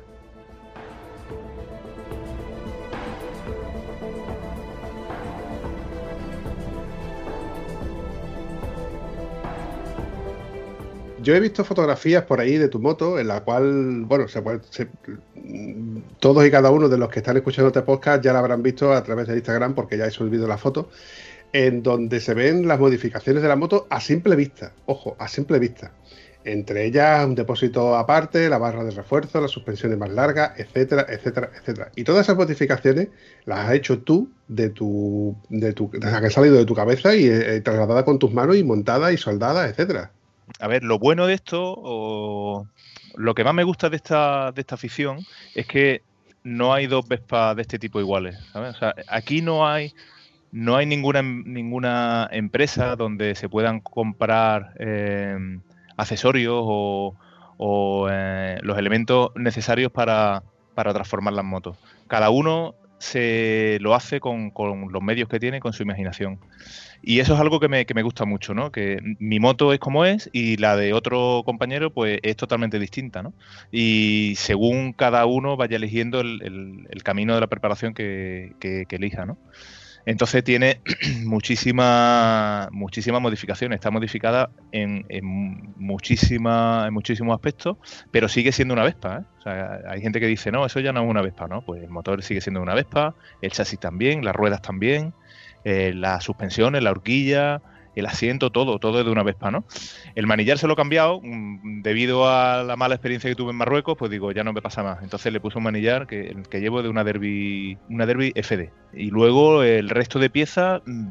Yo 11.26 11.34
he 11.34 11.40
visto 11.40 11.66
fotografías 11.66 12.24
por 12.24 12.40
ahí 12.40 12.58
de 12.60 12.68
tu 12.70 12.80
moto 12.80 13.18
en 13.18 13.28
la 13.28 13.44
cual, 13.44 14.04
bueno, 14.06 14.28
se 14.28 14.44
puede- 14.44 14.60
todos 16.20 16.46
y 16.46 16.52
cada 16.52 16.70
uno 16.70 16.88
de 16.88 17.00
los 17.00 17.10
que 17.10 17.18
están 17.18 17.36
escuchando 17.36 17.70
este 17.70 17.82
podcast 17.82 18.24
ya 18.24 18.32
la 18.32 18.40
habrán 18.40 18.62
visto 18.62 18.94
a 18.94 19.04
través 19.04 19.28
de 19.28 19.34
Instagram 19.34 19.74
porque 19.74 19.98
ya 19.98 20.06
he 20.06 20.12
subido 20.12 20.48
la 20.48 20.60
foto, 20.60 20.88
en 21.52 21.82
donde 21.82 22.20
se 22.20 22.36
ven 22.36 22.68
las 22.68 22.80
modificaciones 22.80 23.42
de 23.42 23.50
la 23.50 23.56
moto 23.56 23.88
a 23.90 24.00
simple 24.02 24.36
vista, 24.36 24.74
ojo, 24.86 25.16
a 25.18 25.28
simple 25.28 25.58
vista. 25.58 25.92
Entre 26.44 26.86
ellas 26.86 27.26
un 27.26 27.34
depósito 27.34 27.96
aparte, 27.96 28.48
la 28.48 28.60
barra 28.60 28.84
de 28.84 28.92
refuerzo, 28.92 29.42
las 29.42 29.50
suspensiones 29.50 29.98
más 29.98 30.12
largas, 30.12 30.52
etcétera, 30.60 31.08
etcétera, 31.10 31.50
etcétera. 31.60 31.92
Y 31.96 32.04
todas 32.04 32.28
esas 32.28 32.38
modificaciones 32.38 33.08
las 33.46 33.68
has 33.68 33.74
hecho 33.74 33.98
tú 34.04 34.30
de 34.48 34.70
tu, 34.70 35.36
de 35.50 35.74
tu, 35.74 35.90
de 35.90 36.00
las 36.02 36.20
que 36.20 36.26
han 36.28 36.32
salido 36.32 36.56
de 36.56 36.66
tu 36.66 36.76
cabeza 36.76 37.16
y 37.16 37.26
eh, 37.26 37.62
trasladada 37.62 38.06
con 38.06 38.20
tus 38.20 38.32
manos 38.32 38.58
y 38.58 38.64
montada 38.64 39.12
y 39.12 39.18
soldada, 39.18 39.68
etcétera. 39.68 40.12
A 40.60 40.68
ver, 40.68 40.84
lo 40.84 41.00
bueno 41.00 41.28
de 41.28 41.34
esto, 41.34 41.74
o 41.78 42.68
lo 43.16 43.36
que 43.36 43.44
más 43.44 43.54
me 43.54 43.64
gusta 43.64 43.90
de 43.90 43.98
esta, 43.98 44.52
de 44.52 44.62
esta 44.62 44.76
afición, 44.76 45.20
es 45.54 45.66
que 45.68 46.02
no 46.44 46.74
hay 46.74 46.88
dos 46.88 47.08
Vespas 47.08 47.56
de 47.56 47.64
este 47.64 47.80
tipo 47.80 48.00
iguales. 48.00 48.38
O 48.54 48.74
sea, 48.74 48.94
aquí 49.08 49.42
no 49.42 49.68
hay, 49.68 49.94
no 50.52 50.76
hay 50.76 50.86
ninguna, 50.86 51.22
ninguna 51.22 52.30
empresa 52.32 52.96
donde 52.96 53.36
se 53.36 53.50
puedan 53.50 53.80
comprar 53.80 54.74
eh, 54.80 55.38
accesorios 55.98 56.62
o, 56.64 57.16
o, 57.58 58.08
eh, 58.12 58.60
los 58.62 58.78
elementos 58.78 59.32
necesarios 59.36 59.92
para, 59.92 60.44
para 60.76 60.94
transformar 60.94 61.34
las 61.34 61.46
motos. 61.46 61.78
Cada 62.08 62.30
uno 62.30 62.76
se 63.06 63.78
lo 63.82 63.96
hace 63.96 64.20
con, 64.20 64.52
con 64.52 64.92
los 64.92 65.02
medios 65.04 65.30
que 65.30 65.40
tiene, 65.40 65.60
con 65.60 65.74
su 65.74 65.84
imaginación. 65.84 66.40
Y 67.02 67.20
eso 67.20 67.34
es 67.36 67.40
algo 67.40 67.60
que 67.60 67.70
me, 67.70 67.86
que 67.86 67.94
me 67.94 68.04
gusta 68.04 68.26
mucho, 68.26 68.54
¿no? 68.54 68.72
Que 68.72 69.00
mi 69.20 69.40
moto 69.40 69.74
es 69.74 69.80
como 69.80 70.06
es 70.06 70.30
y 70.34 70.58
la 70.58 70.76
de 70.78 70.94
otro 70.94 71.44
compañero 71.46 71.94
pues 71.94 72.20
es 72.24 72.36
totalmente 72.38 72.80
distinta, 72.80 73.24
¿no? 73.24 73.36
Y 73.72 74.34
según 74.38 74.94
cada 74.94 75.26
uno 75.26 75.58
vaya 75.58 75.78
eligiendo 75.78 76.22
el, 76.22 76.42
el- 76.44 77.04
camino 77.04 77.36
de 77.36 77.42
la 77.42 77.48
preparación 77.48 77.94
que, 77.94 78.56
que- 78.60 78.86
que 78.88 78.96
elija, 78.98 79.26
¿no? 79.26 79.40
Entonces 80.06 80.44
tiene 80.44 80.82
muchísimas 81.24 82.72
muchísimas 82.72 83.22
modificaciones. 83.22 83.78
Está 83.78 83.92
modificada 83.92 84.50
en, 84.72 85.06
en, 85.10 85.74
muchísima- 85.78 86.86
en 86.88 86.94
muchísimos 86.94 87.34
aspectos, 87.36 87.78
pero 88.12 88.28
sigue 88.28 88.52
siendo 88.52 88.74
una 88.74 88.84
Vespa. 88.84 89.18
¿eh? 89.18 89.24
O 89.40 89.42
sea, 89.42 89.80
hay 89.90 90.02
gente 90.02 90.20
que 90.20 90.28
dice, 90.28 90.52
no, 90.52 90.66
eso 90.66 90.80
ya 90.80 90.92
no 90.94 91.04
es 91.04 91.10
una 91.10 91.22
Vespa, 91.22 91.48
¿no? 91.48 91.62
Pues 91.62 91.82
el 91.84 91.90
motor 91.90 92.22
sigue 92.24 92.42
siendo 92.42 92.62
una 92.62 92.74
Vespa, 92.74 93.16
el 93.42 93.52
chasis 93.52 93.80
también, 93.80 94.24
las 94.24 94.36
ruedas 94.36 94.62
también, 94.62 95.14
eh, 95.64 95.94
las 95.96 96.24
suspensiones, 96.24 96.84
la 96.84 96.92
horquilla, 96.92 97.62
el 97.96 98.06
asiento, 98.06 98.52
todo, 98.52 98.80
todo 98.80 99.00
es 99.00 99.06
de 99.06 99.12
una 99.12 99.24
Vespa, 99.24 99.52
¿no? 99.52 99.66
El 100.16 100.28
manillar 100.28 100.58
se 100.58 100.68
lo 100.68 100.74
he 100.74 100.76
cambiado 100.76 101.22
mm, 101.22 101.82
debido 101.82 102.30
a 102.30 102.64
la 102.64 102.76
mala 102.76 102.96
experiencia 102.96 103.30
que 103.30 103.36
tuve 103.36 103.52
en 103.52 103.58
Marruecos, 103.58 103.98
pues 103.98 104.12
digo, 104.12 104.32
ya 104.32 104.44
no 104.44 104.54
me 104.54 104.62
pasa 104.62 104.84
más. 104.84 105.02
Entonces 105.04 105.32
le 105.32 105.40
puse 105.40 105.58
un 105.58 105.64
manillar 105.64 106.08
que, 106.08 106.36
que 106.50 106.60
llevo 106.60 106.84
de 106.84 106.90
una 106.90 107.04
Derby, 107.04 107.78
una 107.90 108.06
Derby 108.06 108.34
FD. 108.36 108.72
Y 108.94 109.10
luego 109.10 109.64
el 109.64 109.90
resto 109.90 110.20
de 110.20 110.30
piezas, 110.30 110.82
mm, 110.86 111.08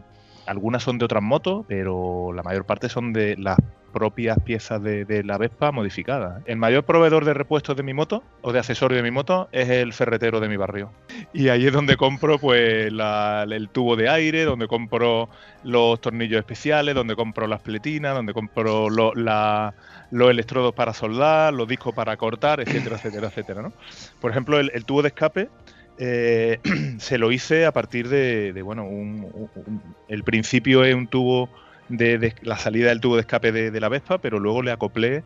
algunas 0.47 0.83
son 0.83 0.99
de 0.99 1.05
otras 1.05 1.23
motos, 1.23 1.65
pero 1.69 2.33
la 2.33 2.43
mayor 2.43 2.65
parte 2.65 2.89
son 2.89 3.13
de 3.13 3.37
las 3.37 3.59
propias 3.95 4.39
piezas 4.41 4.83
de, 4.83 5.23
la 5.25 5.39
Vespa 5.39 5.71
modificadas. 5.71 6.43
El 6.47 6.57
mayor 6.57 6.83
proveedor 6.83 7.25
de 7.25 7.33
repuestos 7.33 7.77
de 7.77 7.85
mi 7.85 7.95
moto 7.95 8.25
o 8.43 8.53
de 8.53 8.59
accesorios 8.59 8.99
de 8.99 9.03
mi 9.05 9.13
moto 9.13 9.49
es 9.53 9.71
el 9.71 9.93
ferretero 9.93 10.41
de 10.41 10.49
mi 10.49 10.57
barrio. 10.57 10.91
Y 11.33 11.49
ahí 11.49 11.67
es 11.67 11.73
donde 11.73 11.97
compro 11.97 12.39
pues 12.39 12.89
el 12.89 13.69
tubo 13.73 13.95
de 13.95 14.09
aire, 14.09 14.45
donde 14.45 14.67
compro 14.67 15.29
los 15.63 16.01
tornillos 16.01 16.41
especiales, 16.41 16.95
donde 16.97 17.15
compro 17.15 17.47
las 17.47 17.61
pletinas, 17.61 18.15
donde 18.15 18.35
compro 18.35 18.91
los 18.91 19.73
electrodos 20.11 20.75
para 20.75 20.93
soldar, 20.93 21.55
los 21.55 21.69
discos 21.69 21.95
para 21.95 22.17
cortar, 22.17 22.61
etcétera, 22.61 22.97
etcétera, 22.97 23.29
etcétera. 23.29 23.73
Por 24.21 24.33
ejemplo, 24.33 24.59
el 24.59 24.85
tubo 24.85 25.03
de 25.03 25.09
escape 25.09 25.49
eh, 25.97 26.61
se 26.99 27.19
lo 27.19 27.33
hice 27.33 27.67
a 27.67 27.73
partir 27.73 28.09
de, 28.09 28.53
de, 28.53 28.63
bueno, 28.63 28.85
un- 28.85 29.29
un- 29.33 29.51
un- 29.55 29.97
el 30.09 30.25
principio 30.25 30.85
es 30.85 30.95
un 30.95 31.09
tubo 31.09 31.51
de, 31.89 32.19
de- 32.19 32.35
la 32.43 32.59
salida 32.59 32.89
del 32.89 33.01
tubo 33.01 33.17
de 33.17 33.21
escape 33.23 33.53
de, 33.53 33.71
de 33.71 33.81
la 33.81 33.89
Vespa, 33.89 34.19
pero 34.19 34.39
luego 34.39 34.63
le 34.63 34.73
acoplé 34.73 35.25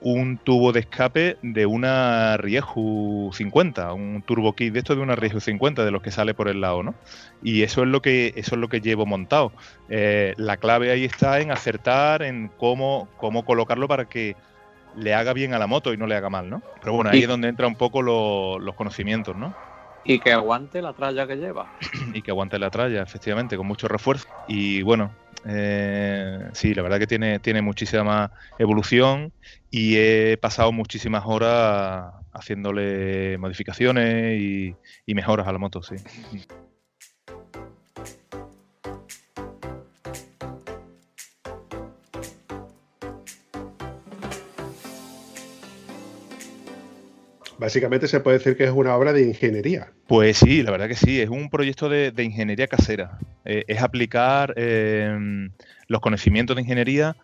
un 0.00 0.38
tubo 0.38 0.72
de 0.72 0.80
escape 0.80 1.38
de 1.42 1.64
una 1.66 2.36
Rieju 2.36 3.30
50, 3.32 3.92
un 3.94 4.22
turbo 4.22 4.54
kit 4.54 4.72
de 4.72 4.80
esto 4.80 4.94
de 4.94 5.00
una 5.00 5.16
Rieju 5.16 5.40
50, 5.40 5.84
de 5.84 5.90
los 5.90 6.02
que 6.02 6.10
sale 6.10 6.34
por 6.34 6.48
el 6.48 6.60
lado, 6.60 6.82
¿no? 6.82 6.94
Y 7.42 7.62
eso 7.62 7.82
es 7.82 7.88
lo 7.88 8.02
que, 8.02 8.32
eso 8.36 8.54
es 8.56 8.60
lo 8.60 8.68
que 8.68 8.80
llevo 8.80 9.06
montado. 9.06 9.52
Eh, 9.88 10.34
la 10.36 10.58
clave 10.58 10.90
ahí 10.90 11.04
está 11.04 11.40
en 11.40 11.50
acertar, 11.50 12.22
en 12.22 12.50
cómo, 12.58 13.08
cómo 13.16 13.44
colocarlo 13.46 13.88
para 13.88 14.04
que 14.04 14.36
le 14.94 15.14
haga 15.14 15.32
bien 15.32 15.54
a 15.54 15.58
la 15.58 15.66
moto 15.66 15.92
y 15.92 15.96
no 15.96 16.06
le 16.06 16.16
haga 16.16 16.28
mal, 16.30 16.50
¿no? 16.50 16.62
Pero 16.80 16.92
bueno, 16.94 17.10
ahí 17.10 17.22
es 17.22 17.28
donde 17.28 17.48
entra 17.48 17.66
un 17.66 17.76
poco 17.76 18.02
lo- 18.02 18.58
los 18.58 18.74
conocimientos, 18.74 19.36
¿no? 19.36 19.54
Y 20.04 20.18
que 20.20 20.32
aguante 20.32 20.82
la 20.82 20.92
tralla 20.92 21.26
que 21.26 21.36
lleva. 21.36 21.70
y 22.14 22.22
que 22.22 22.30
aguante 22.30 22.58
la 22.58 22.70
tralla, 22.70 23.02
efectivamente, 23.02 23.56
con 23.56 23.66
mucho 23.66 23.88
refuerzo. 23.88 24.26
Y 24.46 24.82
bueno, 24.82 25.10
eh, 25.46 26.38
sí, 26.52 26.74
la 26.74 26.82
verdad 26.82 26.98
que 26.98 27.06
tiene, 27.06 27.38
tiene 27.40 27.62
muchísima 27.62 28.30
evolución 28.58 29.32
y 29.70 29.96
he 29.96 30.38
pasado 30.40 30.72
muchísimas 30.72 31.24
horas 31.26 32.12
haciéndole 32.32 33.38
modificaciones 33.38 34.40
y, 34.40 34.76
y 35.06 35.14
mejoras 35.14 35.46
a 35.46 35.52
la 35.52 35.58
moto, 35.58 35.82
sí. 35.82 35.96
Básicamente 47.58 48.08
se 48.08 48.20
puede 48.20 48.38
decir 48.38 48.56
que 48.56 48.64
es 48.64 48.70
una 48.70 48.96
obra 48.96 49.12
de 49.12 49.22
ingeniería. 49.22 49.92
Pues 50.06 50.38
sí, 50.38 50.62
la 50.62 50.70
verdad 50.70 50.88
que 50.88 50.96
sí, 50.96 51.20
es 51.20 51.28
un 51.28 51.50
proyecto 51.50 51.88
de, 51.88 52.12
ingeniería 52.22 52.66
casera. 52.66 53.18
Eh, 53.44 53.64
es 53.68 53.80
aplicar 53.80 54.54
eh, 54.56 55.48
los 55.86 56.00
conocimientos 56.00 56.56
de 56.56 56.62
ingeniería 56.62 57.16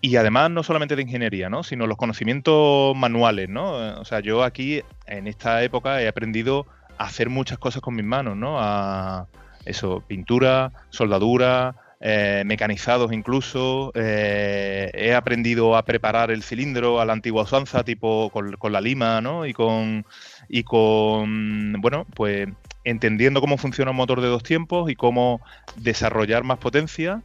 y 0.00 0.16
además 0.16 0.50
no 0.50 0.62
solamente 0.62 0.96
de 0.96 1.02
ingeniería, 1.02 1.48
¿no? 1.48 1.62
sino 1.62 1.86
los 1.86 1.96
conocimientos 1.96 2.94
manuales. 2.94 3.48
¿no? 3.48 3.82
Eh, 3.82 3.94
O 3.98 4.04
sea, 4.04 4.20
yo 4.20 4.42
aquí 4.42 4.82
en 5.06 5.26
esta 5.26 5.62
época 5.62 6.02
he 6.02 6.08
aprendido 6.08 6.66
a 6.98 7.06
hacer 7.06 7.28
muchas 7.30 7.58
cosas 7.58 7.82
con 7.82 7.94
mis 7.94 8.04
manos, 8.04 8.36
¿no? 8.36 8.58
A 8.60 9.26
eso, 9.64 10.04
pintura, 10.06 10.72
soldadura, 10.90 11.74
eh, 12.06 12.42
mecanizados 12.44 13.12
incluso. 13.14 13.90
eh, 13.94 14.90
he 14.92 15.14
aprendido 15.14 15.74
a 15.74 15.84
preparar 15.86 16.30
el 16.30 16.42
cilindro 16.42 17.00
a 17.00 17.06
la 17.06 17.14
antigua 17.14 17.44
usanza, 17.44 17.82
tipo 17.82 18.28
con, 18.30 18.52
con 18.58 18.72
la 18.72 18.82
lima, 18.82 19.22
¿no? 19.22 19.46
Y 19.46 19.54
con, 19.54 20.04
y 20.50 20.64
con, 20.64 21.80
bueno, 21.80 22.06
pues 22.14 22.46
entendiendo 22.84 23.40
cómo 23.40 23.56
funciona 23.56 23.92
un 23.92 23.96
motor 23.96 24.20
de 24.20 24.28
dos 24.28 24.42
tiempos 24.42 24.90
y 24.90 24.96
cómo 24.96 25.40
desarrollar 25.76 26.44
más 26.44 26.58
potencia 26.58 27.22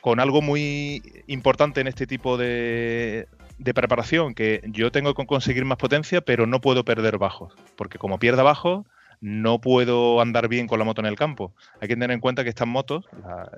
con 0.00 0.20
algo 0.20 0.42
muy 0.42 1.02
importante 1.26 1.80
en 1.80 1.88
este 1.88 2.06
tipo 2.06 2.36
de, 2.38 3.26
de 3.58 3.74
preparación, 3.74 4.34
que 4.34 4.62
yo 4.66 4.92
tengo 4.92 5.12
que 5.14 5.26
conseguir 5.26 5.64
más 5.64 5.76
potencia, 5.76 6.20
pero 6.20 6.46
no 6.46 6.60
puedo 6.60 6.84
perder 6.84 7.18
bajos, 7.18 7.52
porque 7.74 7.98
como 7.98 8.20
pierda 8.20 8.44
bajos, 8.44 8.86
no 9.20 9.60
puedo 9.60 10.20
andar 10.20 10.48
bien 10.48 10.66
con 10.66 10.78
la 10.78 10.84
moto 10.84 11.00
en 11.00 11.06
el 11.06 11.16
campo. 11.16 11.54
Hay 11.80 11.88
que 11.88 11.94
tener 11.94 12.10
en 12.10 12.20
cuenta 12.20 12.42
que 12.42 12.50
estas 12.50 12.68
motos, 12.68 13.04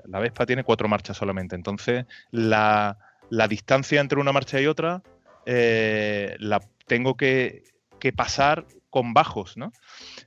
la, 0.06 0.18
Vespa 0.18 0.46
tiene 0.46 0.64
cuatro 0.64 0.88
marchas 0.88 1.16
solamente, 1.16 1.54
entonces 1.54 2.06
la, 2.30 2.98
la 3.30 3.48
distancia 3.48 4.00
entre 4.00 4.20
una 4.20 4.32
marcha 4.32 4.60
y 4.60 4.66
otra 4.66 5.02
eh, 5.46 6.36
la 6.38 6.60
tengo 6.86 7.16
que, 7.16 7.64
que 7.98 8.12
pasar 8.12 8.66
con 8.90 9.14
bajos, 9.14 9.56
¿no? 9.56 9.72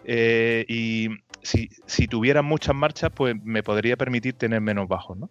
Eh, 0.06 0.66
y 0.68 1.10
si, 1.46 1.70
si 1.86 2.08
tuviera 2.08 2.42
muchas 2.42 2.76
marchas, 2.76 3.12
pues 3.14 3.36
me 3.44 3.62
podría 3.62 3.96
permitir 3.96 4.34
tener 4.34 4.62
menos 4.62 4.88
bajos, 4.88 5.18
¿no? 5.18 5.30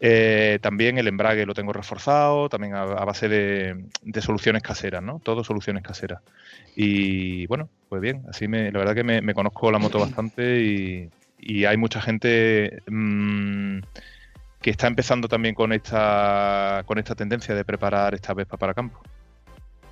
Eh, 0.00 0.58
también 0.60 0.98
el 0.98 1.06
embrague 1.06 1.46
lo 1.46 1.54
tengo 1.54 1.72
reforzado, 1.72 2.48
también 2.48 2.74
a, 2.74 2.84
base 2.84 3.28
de, 3.28 4.20
soluciones 4.20 4.62
caseras, 4.62 5.02
¿no? 5.02 5.20
Todo 5.22 5.44
soluciones 5.44 5.82
caseras. 5.82 6.20
Y 6.74 7.46
bueno, 7.46 7.68
pues 7.88 8.02
bien, 8.02 8.24
así 8.28 8.48
me, 8.48 8.72
la 8.72 8.80
verdad 8.80 8.94
que 8.94 9.04
me, 9.04 9.22
me 9.22 9.34
conozco 9.34 9.70
la 9.70 9.78
moto 9.78 10.00
bastante 10.00 10.60
y, 10.60 11.10
y 11.38 11.64
hay 11.64 11.76
mucha 11.76 12.00
gente 12.00 12.82
mm, 12.88 13.78
que 14.60 14.70
está 14.70 14.88
empezando 14.88 15.28
también 15.28 15.54
con 15.54 15.72
esta, 15.72 16.82
con 16.86 16.98
esta 16.98 17.14
tendencia 17.14 17.54
de 17.54 17.64
preparar 17.64 18.14
esta 18.14 18.34
Vespa 18.34 18.56
para 18.56 18.74
campo. 18.74 19.00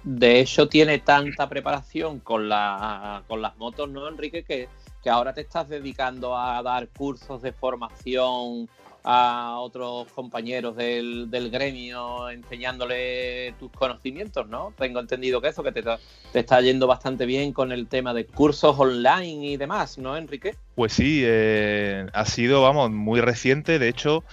De 0.02 0.40
hecho, 0.40 0.68
tiene 0.68 0.98
tanta 0.98 1.48
preparación 1.48 2.20
con, 2.20 2.48
la, 2.48 3.22
con 3.26 3.40
las 3.40 3.56
motos, 3.56 3.88
¿no, 3.88 4.06
Enrique? 4.06 4.42
Que, 4.42 4.68
que 5.04 5.10
ahora 5.10 5.34
te 5.34 5.42
estás 5.42 5.68
dedicando 5.68 6.36
a 6.36 6.62
dar 6.62 6.88
cursos 6.88 7.42
de 7.42 7.52
formación 7.52 8.66
a 9.04 9.58
otros 9.58 10.10
compañeros 10.12 10.74
del, 10.76 11.30
del 11.30 11.50
gremio, 11.50 12.30
enseñándole 12.30 13.54
tus 13.58 13.70
conocimientos, 13.70 14.48
¿no? 14.48 14.72
Tengo 14.78 14.98
entendido 14.98 15.42
que 15.42 15.48
eso, 15.48 15.62
que 15.62 15.72
te, 15.72 15.82
te 15.82 16.38
está 16.40 16.62
yendo 16.62 16.86
bastante 16.86 17.26
bien 17.26 17.52
con 17.52 17.70
el 17.70 17.86
tema 17.86 18.14
de 18.14 18.24
cursos 18.24 18.74
online 18.78 19.46
y 19.46 19.56
demás, 19.58 19.98
¿no, 19.98 20.16
Enrique? 20.16 20.56
Pues 20.74 20.94
sí, 20.94 21.20
eh, 21.22 22.06
ha 22.14 22.24
sido, 22.24 22.62
vamos, 22.62 22.90
muy 22.90 23.20
reciente. 23.20 23.78
De 23.78 23.90
hecho, 23.90 24.24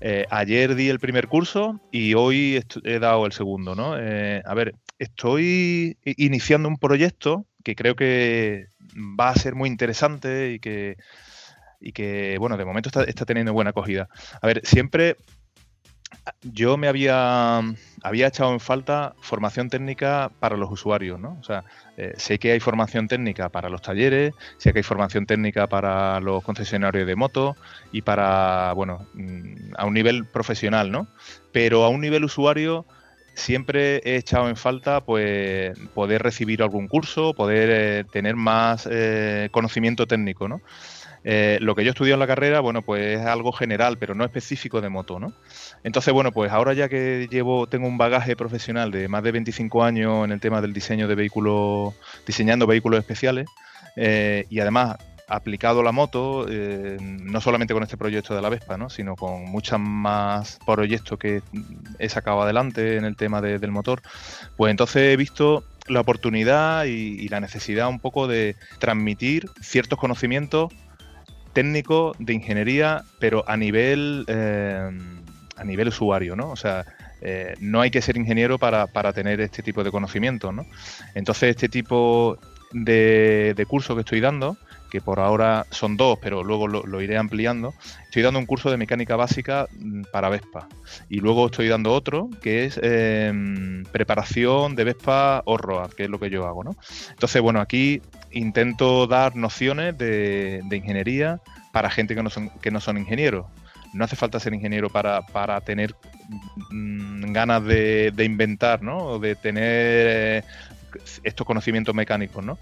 eh, 0.00 0.26
ayer 0.30 0.76
di 0.76 0.88
el 0.88 1.00
primer 1.00 1.26
curso 1.26 1.80
y 1.90 2.14
hoy 2.14 2.62
he 2.84 2.98
dado 3.00 3.26
el 3.26 3.32
segundo, 3.32 3.74
¿no? 3.74 3.98
Eh, 3.98 4.42
a 4.46 4.54
ver, 4.54 4.76
estoy 5.00 5.98
iniciando 6.04 6.68
un 6.68 6.78
proyecto 6.78 7.46
que 7.64 7.74
creo 7.74 7.96
que 7.96 8.69
va 8.96 9.30
a 9.30 9.34
ser 9.34 9.54
muy 9.54 9.68
interesante 9.68 10.52
y 10.52 10.60
que, 10.60 10.96
y 11.80 11.92
que 11.92 12.36
bueno, 12.38 12.56
de 12.56 12.64
momento 12.64 12.88
está, 12.88 13.04
está 13.04 13.24
teniendo 13.24 13.52
buena 13.52 13.70
acogida. 13.70 14.08
A 14.40 14.46
ver, 14.46 14.60
siempre 14.64 15.16
yo 16.42 16.76
me 16.76 16.88
había, 16.88 17.60
había 18.02 18.26
echado 18.26 18.52
en 18.52 18.60
falta 18.60 19.14
formación 19.20 19.70
técnica 19.70 20.30
para 20.40 20.56
los 20.56 20.70
usuarios, 20.70 21.18
¿no? 21.18 21.36
O 21.40 21.44
sea, 21.44 21.64
eh, 21.96 22.14
sé 22.16 22.38
que 22.38 22.52
hay 22.52 22.60
formación 22.60 23.08
técnica 23.08 23.48
para 23.48 23.68
los 23.68 23.82
talleres, 23.82 24.34
sé 24.58 24.72
que 24.72 24.80
hay 24.80 24.82
formación 24.82 25.26
técnica 25.26 25.66
para 25.66 26.20
los 26.20 26.42
concesionarios 26.42 27.06
de 27.06 27.16
motos 27.16 27.56
y 27.92 28.02
para, 28.02 28.72
bueno, 28.74 29.06
mm, 29.14 29.74
a 29.76 29.86
un 29.86 29.94
nivel 29.94 30.26
profesional, 30.26 30.90
¿no? 30.90 31.06
Pero 31.52 31.84
a 31.84 31.88
un 31.88 32.00
nivel 32.00 32.24
usuario 32.24 32.86
siempre 33.40 33.96
he 34.04 34.16
echado 34.16 34.48
en 34.48 34.56
falta 34.56 35.00
pues 35.00 35.76
poder 35.94 36.22
recibir 36.22 36.62
algún 36.62 36.88
curso, 36.88 37.34
poder 37.34 37.68
eh, 37.72 38.04
tener 38.10 38.36
más 38.36 38.88
eh, 38.90 39.48
conocimiento 39.50 40.06
técnico, 40.06 40.48
¿no? 40.48 40.60
Eh, 41.22 41.58
lo 41.60 41.74
que 41.74 41.84
yo 41.84 41.90
he 41.90 41.92
estudiado 41.92 42.14
en 42.14 42.20
la 42.20 42.26
carrera, 42.26 42.60
bueno, 42.60 42.80
pues 42.80 43.18
es 43.18 43.26
algo 43.26 43.52
general, 43.52 43.98
pero 43.98 44.14
no 44.14 44.24
específico 44.24 44.80
de 44.80 44.88
moto, 44.88 45.20
¿no? 45.20 45.34
Entonces, 45.84 46.14
bueno, 46.14 46.32
pues 46.32 46.50
ahora 46.50 46.72
ya 46.72 46.88
que 46.88 47.28
llevo, 47.30 47.66
tengo 47.66 47.86
un 47.86 47.98
bagaje 47.98 48.36
profesional 48.36 48.90
de 48.90 49.06
más 49.08 49.22
de 49.22 49.32
25 49.32 49.84
años 49.84 50.24
en 50.24 50.32
el 50.32 50.40
tema 50.40 50.62
del 50.62 50.72
diseño 50.72 51.08
de 51.08 51.14
vehículos, 51.14 51.94
diseñando 52.26 52.66
vehículos 52.66 53.00
especiales, 53.00 53.46
y 53.96 54.60
además 54.60 54.96
aplicado 55.30 55.82
la 55.82 55.92
moto, 55.92 56.46
eh, 56.50 56.98
no 57.00 57.40
solamente 57.40 57.72
con 57.72 57.82
este 57.82 57.96
proyecto 57.96 58.34
de 58.34 58.42
la 58.42 58.48
Vespa, 58.48 58.76
¿no? 58.76 58.90
sino 58.90 59.16
con 59.16 59.44
muchos 59.44 59.78
más 59.80 60.58
proyectos 60.66 61.18
que 61.18 61.40
he 61.98 62.08
sacado 62.08 62.42
adelante 62.42 62.96
en 62.96 63.04
el 63.04 63.16
tema 63.16 63.40
de- 63.40 63.58
del 63.58 63.70
motor, 63.70 64.02
pues 64.56 64.70
entonces 64.70 65.02
he 65.12 65.16
visto 65.16 65.64
la 65.86 66.00
oportunidad 66.00 66.84
y, 66.84 66.90
y 66.90 67.28
la 67.28 67.40
necesidad 67.40 67.88
un 67.88 68.00
poco 68.00 68.26
de 68.28 68.56
transmitir 68.78 69.48
ciertos 69.60 69.98
conocimientos 69.98 70.72
técnicos 71.52 72.16
de 72.18 72.32
ingeniería, 72.34 73.02
pero 73.18 73.44
a 73.48 73.56
nivel 73.56 74.24
eh, 74.28 74.90
a 75.56 75.64
nivel 75.64 75.88
usuario, 75.88 76.36
¿no? 76.36 76.50
O 76.50 76.56
sea, 76.56 76.84
eh, 77.20 77.54
no 77.60 77.80
hay 77.82 77.90
que 77.90 78.00
ser 78.00 78.16
ingeniero 78.16 78.58
para, 78.58 78.86
para 78.86 79.12
tener 79.12 79.40
este 79.42 79.62
tipo 79.62 79.84
de 79.84 79.90
conocimientos, 79.90 80.54
¿no? 80.54 80.64
Entonces, 81.14 81.50
este 81.50 81.68
tipo 81.68 82.38
de, 82.72 83.52
de 83.54 83.66
curso 83.66 83.94
que 83.94 84.00
estoy 84.00 84.20
dando, 84.20 84.56
que 84.90 85.00
por 85.00 85.20
ahora 85.20 85.66
son 85.70 85.96
dos, 85.96 86.18
pero 86.20 86.44
luego 86.44 86.68
lo, 86.68 87.00
iré 87.00 87.16
ampliando, 87.16 87.72
estoy 88.04 88.22
dando 88.22 88.38
un 88.38 88.46
curso 88.46 88.70
de 88.70 88.76
mecánica 88.76 89.16
básica 89.16 89.66
mm, 89.78 90.02
para 90.12 90.28
Vespa. 90.28 90.68
Y 91.08 91.20
luego 91.20 91.46
estoy 91.46 91.68
dando 91.68 91.92
otro, 91.92 92.28
que 92.42 92.64
es 92.64 92.78
eh, 92.82 93.82
preparación 93.92 94.74
de 94.74 94.84
Vespa 94.84 95.42
Horroad, 95.46 95.92
que 95.92 96.04
es 96.04 96.10
lo 96.10 96.18
que 96.18 96.30
yo 96.30 96.46
hago, 96.46 96.64
¿no? 96.64 96.76
Entonces, 97.10 97.40
bueno, 97.40 97.60
aquí 97.60 98.02
intento 98.32 99.06
dar 99.06 99.36
nociones 99.36 99.96
de, 99.96 100.60
de 100.64 100.76
ingeniería 100.76 101.40
para 101.72 101.90
gente 101.90 102.14
que 102.14 102.22
no 102.22 102.30
son, 102.30 102.50
que 102.60 102.70
no 102.70 102.80
son 102.80 102.98
ingenieros. 102.98 103.46
No 103.92 104.04
hace 104.04 104.16
falta 104.16 104.38
ser 104.38 104.54
ingeniero 104.54 104.88
para, 104.88 105.22
para 105.22 105.60
tener 105.60 105.94
mm, 106.70 107.32
ganas 107.32 107.64
de, 107.64 108.12
de 108.14 108.24
inventar, 108.24 108.82
¿no? 108.82 108.98
O 108.98 109.18
de 109.18 109.34
tener 109.34 109.64
eh, 109.66 110.42
estos 111.24 111.46
conocimientos 111.46 111.94
mecánicos, 111.94 112.44
¿no? 112.44 112.58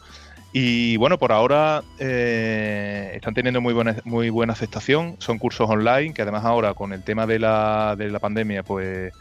Y 0.52 0.96
bueno, 0.96 1.18
por 1.18 1.32
ahora 1.32 1.82
eh, 1.98 3.12
están 3.14 3.34
teniendo 3.34 3.60
muy 3.60 3.74
buena, 3.74 3.96
muy 4.04 4.30
buena 4.30 4.54
aceptación. 4.54 5.16
Son 5.18 5.38
cursos 5.38 5.68
online, 5.68 6.14
que 6.14 6.22
además 6.22 6.44
ahora 6.44 6.74
con 6.74 6.92
el 6.92 7.04
tema 7.04 7.26
de 7.26 7.38
la, 7.38 7.94
de 7.96 8.10
la 8.10 8.18
pandemia, 8.18 8.62
pues 8.62 9.12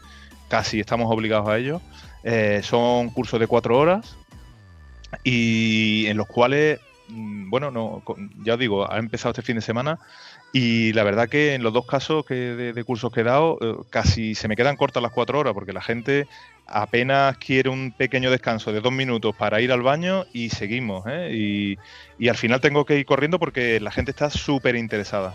casi 0.48 0.80
estamos 0.80 1.10
obligados 1.10 1.48
a 1.48 1.58
ello. 1.58 1.82
Eh, 2.24 2.60
son 2.62 3.10
cursos 3.10 3.38
de 3.38 3.46
cuatro 3.46 3.78
horas 3.78 4.16
y 5.22 6.06
en 6.06 6.16
los 6.16 6.26
cuales, 6.26 6.80
mm, 7.08 7.50
bueno, 7.50 7.70
no, 7.70 8.02
ya 8.42 8.54
os 8.54 8.58
digo, 8.58 8.90
ha 8.90 8.98
empezado 8.98 9.30
este 9.30 9.42
fin 9.42 9.56
de 9.56 9.62
semana 9.62 9.98
y 10.52 10.92
la 10.94 11.04
verdad 11.04 11.28
que 11.28 11.54
en 11.54 11.62
los 11.62 11.72
dos 11.72 11.86
casos 11.86 12.24
que 12.24 12.34
de, 12.34 12.72
de 12.72 12.84
cursos 12.84 13.12
que 13.12 13.20
he 13.20 13.24
dado, 13.24 13.58
eh, 13.60 13.74
casi 13.90 14.34
se 14.34 14.48
me 14.48 14.56
quedan 14.56 14.76
cortas 14.76 15.02
las 15.02 15.12
cuatro 15.12 15.38
horas 15.38 15.52
porque 15.54 15.72
la 15.72 15.82
gente 15.82 16.26
apenas 16.66 17.36
quiere 17.38 17.68
un 17.70 17.92
pequeño 17.92 18.30
descanso 18.30 18.72
de 18.72 18.80
dos 18.80 18.92
minutos 18.92 19.34
para 19.36 19.60
ir 19.60 19.72
al 19.72 19.82
baño 19.82 20.24
y 20.32 20.50
seguimos. 20.50 21.04
¿eh? 21.06 21.30
Y, 21.32 21.78
y 22.18 22.28
al 22.28 22.36
final 22.36 22.60
tengo 22.60 22.84
que 22.84 22.98
ir 22.98 23.04
corriendo 23.06 23.38
porque 23.38 23.80
la 23.80 23.90
gente 23.90 24.10
está 24.10 24.30
súper 24.30 24.76
interesada. 24.76 25.34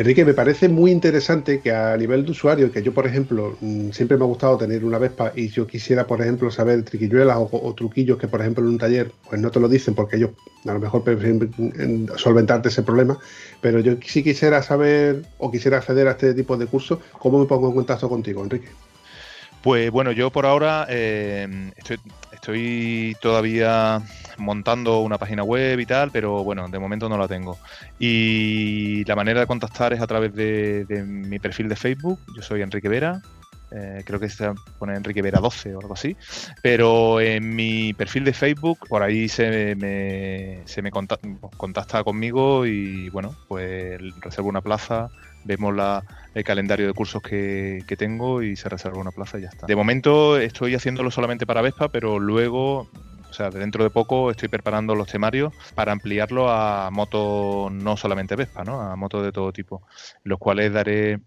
Enrique, 0.00 0.24
me 0.24 0.32
parece 0.32 0.70
muy 0.70 0.92
interesante 0.92 1.60
que 1.60 1.72
a 1.72 1.94
nivel 1.94 2.24
de 2.24 2.30
usuario, 2.30 2.72
que 2.72 2.82
yo, 2.82 2.94
por 2.94 3.06
ejemplo, 3.06 3.58
mm, 3.60 3.90
siempre 3.90 4.16
me 4.16 4.24
ha 4.24 4.26
gustado 4.26 4.56
tener 4.56 4.82
una 4.82 4.96
Vespa 4.96 5.32
y 5.36 5.48
yo 5.48 5.66
quisiera, 5.66 6.06
por 6.06 6.22
ejemplo, 6.22 6.50
saber 6.50 6.82
triquiñuelas 6.84 7.36
o, 7.38 7.74
truquillos 7.74 8.16
que, 8.16 8.26
por 8.26 8.40
ejemplo, 8.40 8.64
en 8.64 8.70
un 8.70 8.78
taller, 8.78 9.12
pues 9.28 9.38
no 9.42 9.50
te 9.50 9.60
lo 9.60 9.68
dicen 9.68 9.94
porque 9.94 10.16
ellos 10.16 10.30
a 10.64 10.72
lo 10.72 10.80
mejor 10.80 11.04
prefieren 11.04 11.50
mm, 11.54 12.16
solventarte 12.16 12.70
ese 12.70 12.82
problema, 12.82 13.18
pero 13.60 13.78
yo 13.80 13.96
sí 14.02 14.22
quisiera 14.22 14.62
saber 14.62 15.22
o 15.36 15.50
quisiera 15.50 15.76
acceder 15.76 16.08
a 16.08 16.12
este 16.12 16.32
tipo 16.32 16.56
de 16.56 16.64
cursos, 16.64 16.98
¿cómo 17.18 17.38
me 17.38 17.44
pongo 17.44 17.68
en 17.68 17.74
contacto 17.74 18.08
contigo, 18.08 18.42
Enrique? 18.42 18.68
Pues 19.62 19.90
bueno, 19.90 20.12
yo 20.12 20.30
por 20.30 20.46
ahora 20.46 20.86
eh, 20.88 21.72
estoy, 21.76 21.98
estoy 22.40 23.14
todavía 23.20 24.00
montando 24.38 25.00
una 25.00 25.18
página 25.18 25.42
web 25.42 25.78
y 25.78 25.84
tal, 25.84 26.10
pero 26.10 26.42
bueno, 26.42 26.68
de 26.68 26.78
momento 26.78 27.08
no 27.08 27.18
la 27.18 27.28
tengo. 27.28 27.58
Y 27.98 29.04
la 29.04 29.14
manera 29.14 29.40
de 29.40 29.46
contactar 29.46 29.92
es 29.92 30.00
a 30.00 30.06
través 30.06 30.34
de, 30.34 31.04
mi 31.06 31.38
perfil 31.38 31.68
de 31.68 31.76
Facebook. 31.76 32.18
Yo 32.34 32.42
soy 32.42 32.62
Enrique 32.62 32.88
Vera. 32.88 33.20
eh, 33.72 34.02
creo 34.04 34.18
que 34.18 34.28
se 34.28 34.50
pone 34.78 34.96
Enrique 34.96 35.22
Vera 35.22 35.38
12 35.38 35.74
o 35.74 35.80
algo 35.80 35.92
así. 35.92 36.16
Pero 36.62 37.20
en 37.20 37.54
mi 37.54 37.92
perfil 37.92 38.24
de 38.24 38.32
Facebook, 38.32 38.88
por 38.88 39.02
ahí 39.02 39.28
se 39.28 39.76
me, 39.76 40.62
se 40.64 40.80
me 40.80 40.90
conta- 40.90 41.18
contacta 41.58 42.02
conmigo 42.02 42.64
y 42.64 43.10
bueno, 43.10 43.36
pues 43.48 44.00
reservo 44.20 44.48
una 44.48 44.62
plaza 44.62 45.10
vemos 45.44 45.74
la- 45.74 46.04
el 46.34 46.44
calendario 46.44 46.86
de 46.86 46.92
cursos 46.92 47.22
que, 47.22 47.84
tengo 47.98 48.42
y 48.42 48.56
se 48.56 48.68
reserva 48.68 49.00
una 49.00 49.10
plaza 49.10 49.38
y 49.38 49.42
ya 49.42 49.48
está. 49.48 49.66
De 49.66 49.76
momento 49.76 50.38
estoy 50.38 50.74
haciéndolo 50.74 51.10
solamente 51.10 51.46
para 51.46 51.60
Vespa, 51.62 51.88
pero 51.88 52.18
luego, 52.18 52.80
o 53.28 53.32
sea, 53.32 53.50
dentro 53.50 53.84
de 53.84 53.90
poco 53.90 54.30
estoy 54.30 54.48
preparando 54.48 54.94
los 54.94 55.08
temarios 55.08 55.52
para 55.74 55.92
ampliarlo 55.92 56.50
a 56.50 56.90
motos 56.90 57.72
no 57.72 57.96
solamente 57.96 58.36
Vespa, 58.36 58.64
¿no? 58.64 58.80
A 58.80 58.96
motos 58.96 59.24
de 59.24 59.32
todo 59.32 59.52
tipo, 59.52 59.82
los 60.24 60.38
cuales 60.38 60.72
daré 60.72 61.20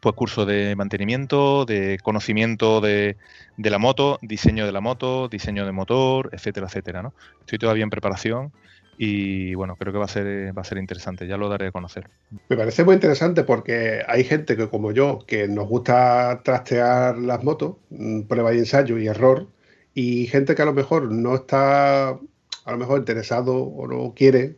pues 0.00 0.14
cursos 0.14 0.46
de 0.46 0.76
mantenimiento, 0.76 1.64
de 1.64 1.98
conocimiento 2.02 2.80
de, 2.80 3.16
de 3.56 3.70
la 3.70 3.78
moto, 3.78 4.18
diseño 4.22 4.64
de 4.66 4.72
la 4.72 4.80
moto, 4.80 5.28
diseño 5.28 5.66
de 5.66 5.72
motor, 5.72 6.30
etcétera, 6.32 6.66
etcétera, 6.66 7.02
¿no? 7.02 7.14
Estoy 7.40 7.58
todavía 7.58 7.84
en 7.84 7.90
preparación 7.90 8.52
y 9.00 9.54
bueno, 9.54 9.76
creo 9.76 9.92
que 9.92 9.98
va 10.00 10.06
a 10.06 10.08
ser 10.08 10.56
va 10.56 10.62
a 10.62 10.64
ser 10.64 10.78
interesante, 10.78 11.28
ya 11.28 11.36
lo 11.36 11.48
daré 11.48 11.68
a 11.68 11.72
conocer. 11.72 12.10
Me 12.48 12.56
parece 12.56 12.84
muy 12.84 12.94
interesante 12.94 13.44
porque 13.44 14.02
hay 14.06 14.24
gente 14.24 14.56
que, 14.56 14.68
como 14.68 14.90
yo, 14.90 15.20
que 15.24 15.46
nos 15.46 15.68
gusta 15.68 16.42
trastear 16.42 17.16
las 17.16 17.44
motos, 17.44 17.76
mm, 17.90 18.22
prueba 18.22 18.52
y 18.52 18.58
ensayo 18.58 18.98
y 18.98 19.06
error, 19.06 19.46
y 19.94 20.26
gente 20.26 20.56
que 20.56 20.62
a 20.62 20.64
lo 20.64 20.72
mejor 20.72 21.12
no 21.12 21.36
está, 21.36 22.08
a 22.08 22.70
lo 22.72 22.76
mejor 22.76 22.98
interesado 22.98 23.56
o 23.56 23.86
no 23.86 24.14
quiere 24.14 24.56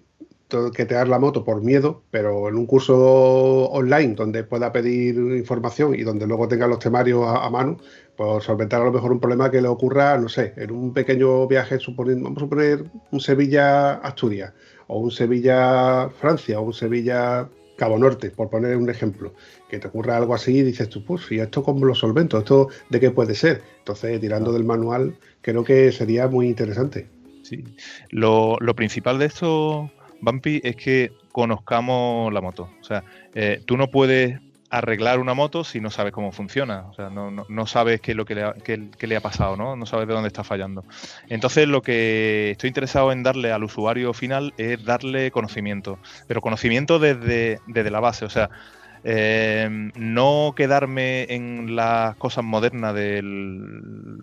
toquetear 0.51 1.09
la 1.09 1.19
moto 1.19 1.43
por 1.43 1.63
miedo, 1.63 2.03
pero 2.11 2.51
en 2.51 2.57
un 2.57 2.67
curso 2.67 3.71
online 3.71 4.15
donde 4.15 4.45
pueda 4.45 4.71
pedir 4.71 5.15
información 5.17 5.95
y 5.95 6.03
donde 6.03 6.27
luego 6.27 6.47
tenga 6.47 6.67
los 6.67 6.81
temarios 6.81 7.25
a, 7.25 7.47
a 7.47 7.49
mano, 7.49 7.79
pues 8.21 8.45
solventar 8.45 8.83
a 8.83 8.85
lo 8.85 8.93
mejor 8.93 9.13
un 9.13 9.21
problema 9.21 9.51
que 9.51 9.63
le 9.63 9.69
ocurra, 9.69 10.19
no 10.19 10.29
sé, 10.29 10.53
en 10.59 10.71
un 10.73 10.93
pequeño 10.93 11.47
viaje, 11.47 11.79
suponiendo, 11.79 12.25
vamos 12.25 12.43
a 12.43 12.45
suponer 12.45 12.85
un 13.11 13.19
Sevilla-Asturias, 13.19 14.53
o 14.89 14.99
un 14.99 15.11
Sevilla-Francia, 15.11 16.61
o 16.61 16.65
un 16.65 16.75
Sevilla-Cabo 16.75 17.99
Norte, 17.99 18.31
por 18.31 18.51
poner 18.51 18.77
un 18.77 18.91
ejemplo, 18.91 19.33
que 19.71 19.79
te 19.79 19.89
ocurra 19.89 20.19
algo 20.19 20.35
así 20.35 20.59
y 20.59 20.63
dices 20.63 20.91
tú, 20.91 21.03
pues, 21.03 21.33
¿y 21.33 21.41
esto 21.41 21.63
cómo 21.63 21.87
lo 21.87 21.95
solvento? 21.95 22.37
¿Esto 22.37 22.69
de 22.91 23.01
qué 23.01 23.11
puede 23.11 23.35
ser? 23.35 23.63
Entonces, 23.79 24.21
tirando 24.21 24.53
del 24.53 24.65
manual, 24.65 25.17
creo 25.41 25.65
que 25.65 25.91
sería 25.91 26.29
muy 26.29 26.47
interesante. 26.47 27.09
Sí. 27.43 27.65
Lo, 28.11 28.59
lo 28.61 28.75
principal 28.75 29.19
de 29.19 29.25
esto, 29.25 29.91
Bumpy, 30.21 30.61
es 30.65 30.77
que 30.77 31.13
conozcamos 31.33 32.33
la 32.33 32.41
moto. 32.41 32.71
O 32.81 32.85
sea, 32.85 33.05
eh, 33.35 33.63
tú 33.67 33.77
no 33.77 33.89
puedes 33.89 34.39
arreglar 34.73 35.19
una 35.19 35.35
moto 35.35 35.65
si 35.65 35.81
no 35.81 35.91
sabes 35.91 36.13
cómo 36.13 36.31
funciona. 36.31 36.87
O 36.89 36.95
sea, 36.95 37.11
no, 37.11 37.31
no- 37.31 37.45
no 37.49 37.67
sabes 37.67 38.01
qué 38.01 38.13
es 38.13 38.17
lo 38.17 38.25
que 38.25 38.37
le, 38.37 38.43
ha, 38.45 38.55
le 39.01 39.17
ha 39.17 39.21
pasado, 39.21 39.57
¿no? 39.57 39.75
No 39.75 39.85
sabes 39.85 40.07
de 40.07 40.15
dónde 40.15 40.29
está 40.29 40.45
fallando. 40.45 40.85
Entonces, 41.29 41.67
lo 41.67 41.83
que 41.83 42.53
estoy 42.53 42.69
interesado 42.69 43.11
en 43.11 43.23
darle 43.25 43.51
al 43.51 43.65
usuario 43.65 44.13
final 44.15 44.55
es 44.59 44.85
darle 44.85 45.31
conocimiento. 45.33 45.99
Pero 46.29 46.41
conocimiento 46.41 46.99
desde, 47.01 47.59
desde 47.67 47.91
la 47.91 47.99
base. 48.01 48.25
O 48.25 48.31
sea, 48.31 48.49
eh, 49.03 49.69
no 49.97 50.53
quedarme 50.57 51.27
en 51.31 51.75
las 51.75 52.17
cosas 52.17 52.45
modernas 52.45 52.95
de 52.95 53.23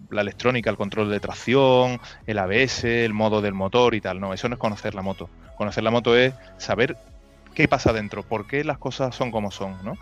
la 0.10 0.22
electrónica, 0.22 0.70
el 0.70 0.78
control 0.78 1.10
de 1.10 1.20
tracción, 1.20 2.00
el 2.26 2.38
ABS, 2.38 3.06
el 3.06 3.14
modo 3.14 3.42
del 3.42 3.54
motor 3.54 3.96
y 3.96 4.02
tal. 4.02 4.20
No, 4.20 4.34
eso 4.34 4.48
no 4.50 4.56
es 4.56 4.60
conocer 4.60 4.96
la 4.96 5.02
moto. 5.02 5.30
Conocer 5.56 5.84
la 5.84 5.92
moto 5.92 6.16
es 6.16 6.34
saber 6.58 6.96
qué 7.56 7.68
pasa 7.68 7.92
dentro, 7.92 8.22
por 8.22 8.46
qué 8.46 8.64
las 8.64 8.78
cosas 8.78 9.16
son 9.16 9.32
como 9.32 9.50
son, 9.50 9.84
¿no? 9.84 9.98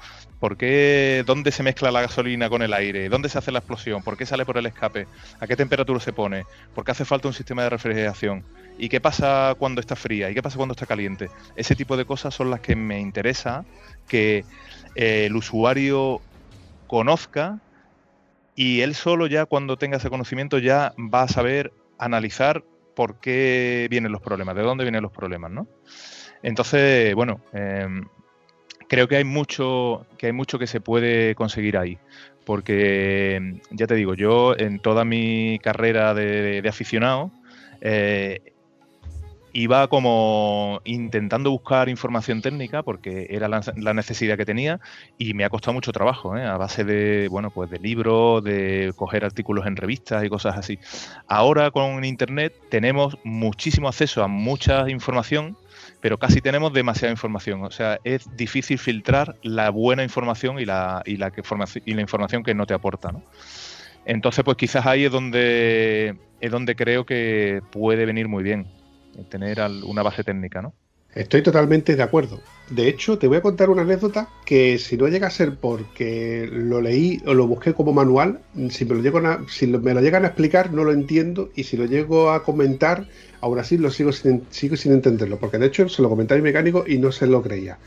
¿Por 0.46 0.58
qué, 0.58 1.24
dónde 1.26 1.52
se 1.52 1.64
mezcla 1.64 1.89
la 1.89 2.02
gasolina 2.02 2.50
con 2.50 2.62
el 2.62 2.72
aire? 2.72 3.10
¿Dónde 3.10 3.30
se 3.30 3.39
hace 3.39 3.52
la 3.52 3.58
explosión? 3.58 4.04
¿Por 4.04 4.16
qué 4.16 4.28
sale 4.28 4.46
por 4.46 4.60
el 4.60 4.68
escape? 4.68 5.08
¿A 5.39 5.48
qué 5.48 5.56
temperatura 5.56 6.00
se 6.00 6.14
pone? 6.14 6.43
¿Por 6.76 6.86
qué 6.86 6.91
hace 6.91 7.04
falta 7.04 7.28
un 7.28 7.34
sistema 7.34 7.64
de 7.64 7.72
refrigeración? 7.72 8.46
¿Y 8.78 8.88
qué 8.88 9.02
pasa 9.02 9.56
cuando 9.58 9.82
está 9.82 9.96
fría? 9.96 10.30
¿Y 10.30 10.36
qué 10.36 10.43
pasa 10.43 10.58
cuando 10.58 10.74
está 10.74 10.86
caliente? 10.86 11.32
Ese 11.56 11.76
tipo 11.76 11.98
de 11.98 12.06
cosas 12.06 12.36
son 12.36 12.52
las 12.52 12.60
que 12.60 12.76
me 12.76 13.00
interesa 13.00 13.66
que 14.08 14.46
eh, 14.93 15.26
el 15.26 15.36
usuario 15.36 16.22
conozca 16.86 17.60
y 18.54 18.82
él 18.82 18.93
solo 18.93 19.26
ya 19.26 19.48
cuando 19.48 19.78
tenga 19.78 19.98
ese 19.98 20.12
conocimiento 20.12 20.60
ya 20.60 20.93
va 21.12 21.24
a 21.24 21.28
saber 21.28 21.74
analizar 21.98 22.64
por 22.96 23.20
qué 23.20 23.88
vienen 23.89 24.12
los 24.12 24.22
problemas, 24.22 24.56
de 24.56 24.62
dónde 24.62 24.84
vienen 24.84 25.02
los 25.02 25.12
problemas, 25.12 25.50
¿no? 25.50 25.68
Entonces, 26.43 27.16
bueno, 27.16 27.41
eh, 27.54 27.88
creo 28.88 29.08
que 29.08 29.18
hay 29.18 29.24
mucho 29.24 30.06
que 30.18 30.28
hay 30.28 30.34
mucho 30.34 30.60
que 30.60 30.68
se 30.68 30.82
puede 30.82 31.36
conseguir 31.36 31.78
ahí, 31.78 31.98
porque 32.46 33.60
ya 33.72 33.88
te 33.88 33.96
digo, 33.96 34.14
yo 34.14 34.56
en 34.58 34.80
toda 34.80 35.06
mi 35.06 35.60
carrera 35.60 36.14
de, 36.14 36.62
de 36.62 36.70
aficionado 36.70 37.32
eh, 37.82 38.54
iba 39.56 39.88
como 39.88 40.82
intentando 40.84 41.50
buscar 41.50 41.88
información 41.88 42.42
técnica 42.42 42.84
porque 42.84 43.28
era 43.30 43.48
la, 43.48 43.62
la 43.78 43.94
necesidad 43.94 44.36
que 44.36 44.46
tenía 44.46 44.82
y 45.18 45.34
me 45.34 45.46
ha 45.46 45.50
costado 45.50 45.74
mucho 45.74 45.94
trabajo, 45.94 46.36
¿eh? 46.38 46.44
a 46.44 46.58
base 46.58 46.84
de, 46.84 47.30
bueno, 47.30 47.52
pues 47.52 47.70
de 47.70 47.80
libros, 47.80 48.44
de 48.44 48.92
coger 48.98 49.24
artículos 49.24 49.66
en 49.66 49.78
revistas 49.78 50.26
y 50.26 50.30
cosas 50.30 50.58
así. 50.58 50.78
Ahora 51.28 51.72
con 51.72 52.04
Internet 52.04 52.54
tenemos 52.70 53.18
muchísimo 53.24 53.88
acceso 53.88 54.24
a 54.24 54.28
mucha 54.28 54.90
información, 54.90 55.58
pero 56.06 56.20
casi 56.20 56.39
tenemos 56.39 56.72
demasiada 56.72 57.12
información. 57.12 57.64
O 57.64 57.72
sea, 57.72 57.99
es 58.03 58.28
difícil 58.38 58.78
filtrar 58.78 59.38
la 59.41 59.72
buena 59.72 60.03
información 60.03 60.60
y 60.60 60.66
la, 60.66 61.01
y 61.03 61.18
la, 61.18 61.32
que 61.32 61.41
y 61.84 61.95
la 61.95 62.01
información 62.01 62.43
que 62.43 62.53
no 62.53 62.68
te 62.68 62.76
aporta, 62.76 63.12
¿no? 63.12 63.24
Entonces, 64.06 64.45
pues 64.45 64.56
quizás 64.56 64.86
ahí 64.86 65.06
es 65.06 65.12
donde, 65.12 66.16
es 66.39 66.51
donde 66.51 66.76
creo 66.76 67.08
que 67.08 67.64
puede 67.72 68.06
venir 68.06 68.28
muy 68.28 68.43
bien 68.43 68.68
eh, 69.18 69.24
tener 69.28 69.60
una 69.84 70.03
base 70.03 70.24
técnica, 70.24 70.62
¿no? 70.62 70.76
Estoy 71.16 71.41
totalmente 71.41 71.95
de 71.95 72.03
acuerdo. 72.03 72.39
De 72.70 72.88
hecho, 72.88 73.18
te 73.18 73.28
voy 73.28 73.38
a 73.38 73.41
contar 73.41 73.72
una 73.72 73.82
anécdota 73.82 74.30
que 74.45 74.78
si 74.78 74.97
no 74.97 75.08
llega 75.08 75.26
a 75.26 75.32
ser 75.32 75.56
porque 75.56 76.47
lo 76.51 76.82
leí 76.82 77.20
o 77.26 77.34
lo 77.34 77.47
busqué 77.47 77.74
como 77.74 77.93
manual, 77.93 78.41
si 78.70 78.86
lo, 78.86 78.95
a, 79.28 79.39
si 79.47 79.66
me 79.66 79.93
lo 79.93 80.01
llegan 80.01 80.26
a 80.26 80.28
explicar 80.28 80.72
no 80.72 80.84
lo 80.84 80.91
entiendo 80.91 81.49
y 81.56 81.64
si 81.64 81.78
lo 81.78 81.86
llego 81.86 82.32
a 82.32 82.43
comentar, 82.43 83.08
aún 83.46 83.60
así 83.60 83.78
lo 83.78 83.91
sigo 83.91 84.12
sin, 84.12 84.43
sigo 84.50 84.76
sin 84.76 84.91
entenderlo, 84.91 85.38
porque 85.38 85.60
de 85.60 85.68
hecho 85.68 85.88
se 85.88 86.02
lo 86.02 86.10
comenté 86.10 86.34
a 86.34 86.38
mi 86.38 86.43
mecánico 86.43 86.84
y 86.88 86.98
no 86.98 87.12
se 87.12 87.28
lo 87.28 87.43
creía. 87.43 87.78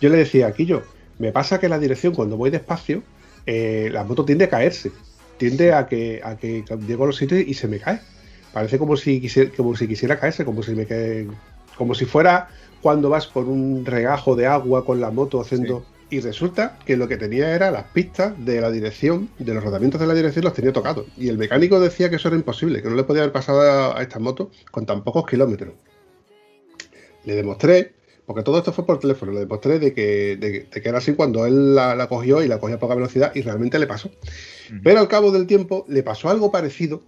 Yo 0.00 0.08
le 0.08 0.18
decía, 0.18 0.46
aquí 0.46 0.66
yo, 0.66 0.82
me 1.18 1.32
pasa 1.32 1.58
que 1.58 1.68
la 1.68 1.80
dirección 1.80 2.14
cuando 2.14 2.36
voy 2.36 2.50
despacio, 2.50 3.02
eh, 3.44 3.90
la 3.92 4.04
moto 4.04 4.24
tiende 4.24 4.44
a 4.44 4.48
caerse, 4.48 4.92
tiende 5.36 5.72
a 5.72 5.88
que, 5.88 6.20
a 6.22 6.36
que 6.36 6.64
llego 6.86 7.02
a 7.02 7.06
los 7.08 7.16
sitios 7.16 7.42
y 7.44 7.54
se 7.54 7.66
me 7.66 7.80
cae. 7.80 8.00
Parece 8.52 8.78
como 8.78 8.96
si 8.96 9.20
quisiera, 9.20 9.50
como 9.56 9.76
si 9.76 9.88
quisiera 9.88 10.16
caerse, 10.16 10.44
como 10.44 10.62
si 10.62 10.76
me 10.76 10.86
como 11.76 11.94
si 11.96 12.04
fuera 12.04 12.48
cuando 12.80 13.10
vas 13.10 13.26
por 13.26 13.46
un 13.46 13.84
regajo 13.84 14.36
de 14.36 14.46
agua 14.46 14.84
con 14.84 15.00
la 15.00 15.10
moto 15.10 15.40
haciendo. 15.40 15.84
Y 16.10 16.18
resulta 16.20 16.76
que 16.84 16.96
lo 16.96 17.06
que 17.06 17.16
tenía 17.16 17.54
era 17.54 17.70
las 17.70 17.84
pistas 17.84 18.34
de 18.44 18.60
la 18.60 18.72
dirección, 18.72 19.30
de 19.38 19.54
los 19.54 19.62
rodamientos 19.62 20.00
de 20.00 20.08
la 20.08 20.14
dirección 20.14 20.44
los 20.44 20.54
tenía 20.54 20.72
tocados. 20.72 21.06
Y 21.16 21.28
el 21.28 21.38
mecánico 21.38 21.78
decía 21.78 22.10
que 22.10 22.16
eso 22.16 22.28
era 22.28 22.36
imposible, 22.36 22.82
que 22.82 22.90
no 22.90 22.96
le 22.96 23.04
podía 23.04 23.22
haber 23.22 23.32
pasado 23.32 23.60
a, 23.60 23.96
a 23.96 24.02
esta 24.02 24.18
moto 24.18 24.50
con 24.72 24.86
tan 24.86 25.04
pocos 25.04 25.24
kilómetros. 25.24 25.74
Le 27.24 27.36
demostré, 27.36 27.92
porque 28.26 28.42
todo 28.42 28.58
esto 28.58 28.72
fue 28.72 28.84
por 28.84 28.98
teléfono, 28.98 29.30
le 29.30 29.40
demostré 29.40 29.78
de 29.78 29.94
que, 29.94 30.36
de, 30.36 30.66
de 30.72 30.82
que 30.82 30.88
era 30.88 30.98
así 30.98 31.14
cuando 31.14 31.46
él 31.46 31.76
la, 31.76 31.94
la 31.94 32.08
cogió 32.08 32.42
y 32.42 32.48
la 32.48 32.58
cogió 32.58 32.76
a 32.76 32.80
poca 32.80 32.96
velocidad 32.96 33.30
y 33.36 33.42
realmente 33.42 33.78
le 33.78 33.86
pasó. 33.86 34.10
Pero 34.82 34.98
al 34.98 35.08
cabo 35.08 35.30
del 35.30 35.46
tiempo 35.46 35.84
le 35.88 36.02
pasó 36.02 36.28
algo 36.28 36.50
parecido 36.50 37.02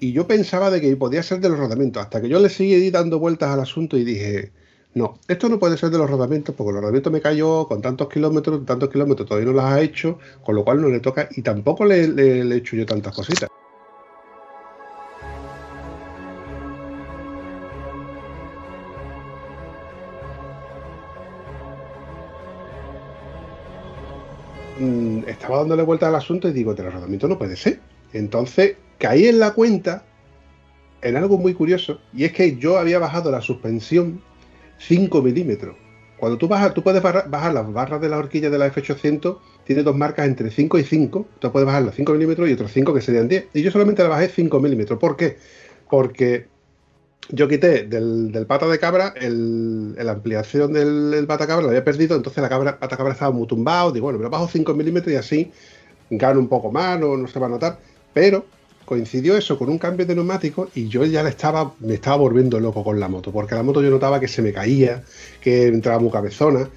y 0.00 0.12
yo 0.12 0.26
pensaba 0.26 0.70
de 0.70 0.80
que 0.80 0.96
podía 0.96 1.22
ser 1.22 1.40
de 1.40 1.50
los 1.50 1.58
rodamientos, 1.58 2.02
hasta 2.02 2.20
que 2.22 2.28
yo 2.28 2.38
le 2.40 2.48
seguí 2.48 2.90
dando 2.90 3.18
vueltas 3.18 3.50
al 3.50 3.60
asunto 3.60 3.98
y 3.98 4.04
dije, 4.04 4.52
no, 4.94 5.14
esto 5.28 5.48
no 5.48 5.58
puede 5.58 5.76
ser 5.78 5.90
de 5.90 5.98
los 5.98 6.10
rodamientos, 6.10 6.54
porque 6.54 6.72
los 6.72 6.80
rodamientos 6.80 7.12
me 7.12 7.20
cayó 7.20 7.66
con 7.68 7.80
tantos 7.82 8.08
kilómetros, 8.08 8.64
tantos 8.66 8.88
kilómetros 8.90 9.28
todavía 9.28 9.50
no 9.50 9.56
las 9.56 9.66
ha 9.72 9.80
hecho, 9.80 10.18
con 10.44 10.54
lo 10.56 10.64
cual 10.64 10.80
no 10.80 10.88
le 10.88 11.00
toca 11.00 11.28
y 11.30 11.42
tampoco 11.42 11.84
le, 11.84 12.08
le- 12.08 12.42
he 12.42 12.56
hecho 12.56 12.76
yo 12.76 12.86
tantas 12.86 13.14
cositas. 13.14 13.48
mm, 24.78 25.28
estaba 25.28 25.58
dándole 25.58 25.82
vuelta 25.82 26.08
al 26.08 26.14
asunto 26.14 26.48
y 26.48 26.52
digo, 26.52 26.72
el 26.72 26.92
rodamiento 26.92 27.28
no 27.28 27.38
puede 27.38 27.56
ser. 27.56 27.80
Entonces 28.12 28.76
caí 28.98 29.26
en 29.26 29.38
la 29.38 29.52
cuenta 29.52 30.04
en 31.02 31.16
algo 31.16 31.38
muy 31.38 31.54
curioso 31.54 32.00
y 32.12 32.24
es 32.24 32.32
que 32.32 32.56
yo 32.56 32.78
había 32.78 32.98
bajado 32.98 33.30
la 33.30 33.40
suspensión 33.40 34.20
5 34.78 35.22
milímetros. 35.22 35.76
Cuando 36.18 36.36
tú 36.36 36.48
bajas, 36.48 36.74
tú 36.74 36.82
puedes 36.82 37.00
bajar 37.00 37.54
las 37.54 37.72
barras 37.72 38.00
de 38.00 38.08
la 38.08 38.18
horquilla 38.18 38.50
de 38.50 38.58
la 38.58 38.72
F800, 38.72 39.38
tiene 39.64 39.82
dos 39.82 39.96
marcas 39.96 40.26
entre 40.26 40.50
5 40.50 40.78
y 40.78 40.84
5. 40.84 41.26
Tú 41.38 41.52
puedes 41.52 41.66
bajar 41.66 41.82
las 41.82 41.94
5 41.94 42.12
milímetros 42.12 42.48
y 42.48 42.54
otros 42.54 42.72
5 42.72 42.92
que 42.92 43.00
serían 43.00 43.28
10. 43.28 43.48
Y 43.54 43.62
yo 43.62 43.70
solamente 43.70 44.02
la 44.02 44.08
bajé 44.08 44.28
5 44.28 44.58
milímetros. 44.60 44.98
¿Por 44.98 45.16
qué? 45.16 45.36
Porque 45.88 46.48
yo 47.30 47.46
quité 47.46 47.84
del, 47.84 48.46
pata 48.48 48.66
de 48.66 48.78
cabra 48.78 49.14
el, 49.16 49.94
la 49.94 50.12
ampliación 50.12 50.72
del, 50.72 51.24
pata 51.28 51.46
cabra, 51.46 51.64
la 51.64 51.68
había 51.68 51.84
perdido, 51.84 52.16
entonces 52.16 52.42
la 52.42 52.48
cabra, 52.48 52.78
pata 52.78 52.96
cabra 52.96 53.12
estaba 53.12 53.30
muy 53.30 53.46
tumbado. 53.46 53.92
Digo, 53.92 54.04
bueno, 54.04 54.18
me 54.18 54.24
lo 54.24 54.30
bajo 54.30 54.48
5 54.48 54.74
milímetros 54.74 55.12
y 55.12 55.16
así 55.16 55.52
gano 56.10 56.40
un 56.40 56.48
poco 56.48 56.72
más, 56.72 56.98
no, 56.98 57.16
no 57.16 57.28
se 57.28 57.38
va 57.38 57.46
a 57.46 57.50
notar. 57.50 57.78
Pero 58.12 58.44
coincidió 58.88 59.36
eso 59.36 59.58
con 59.58 59.68
un 59.68 59.76
cambio 59.76 60.06
de 60.06 60.14
neumático 60.14 60.70
y 60.74 60.88
yo 60.88 61.04
ya 61.04 61.22
le 61.22 61.28
estaba, 61.28 61.74
me 61.80 61.92
estaba 61.94 62.16
volviendo 62.16 62.58
loco 62.58 62.82
con 62.82 62.98
la 62.98 63.06
moto, 63.06 63.30
porque 63.30 63.54
la 63.54 63.62
moto 63.62 63.82
yo 63.82 63.90
notaba 63.90 64.18
que 64.18 64.28
se 64.28 64.40
me 64.40 64.50
caía, 64.50 65.04
que 65.42 65.66
entraba 65.66 65.98
muy 65.98 66.10
cabezona. 66.10 66.70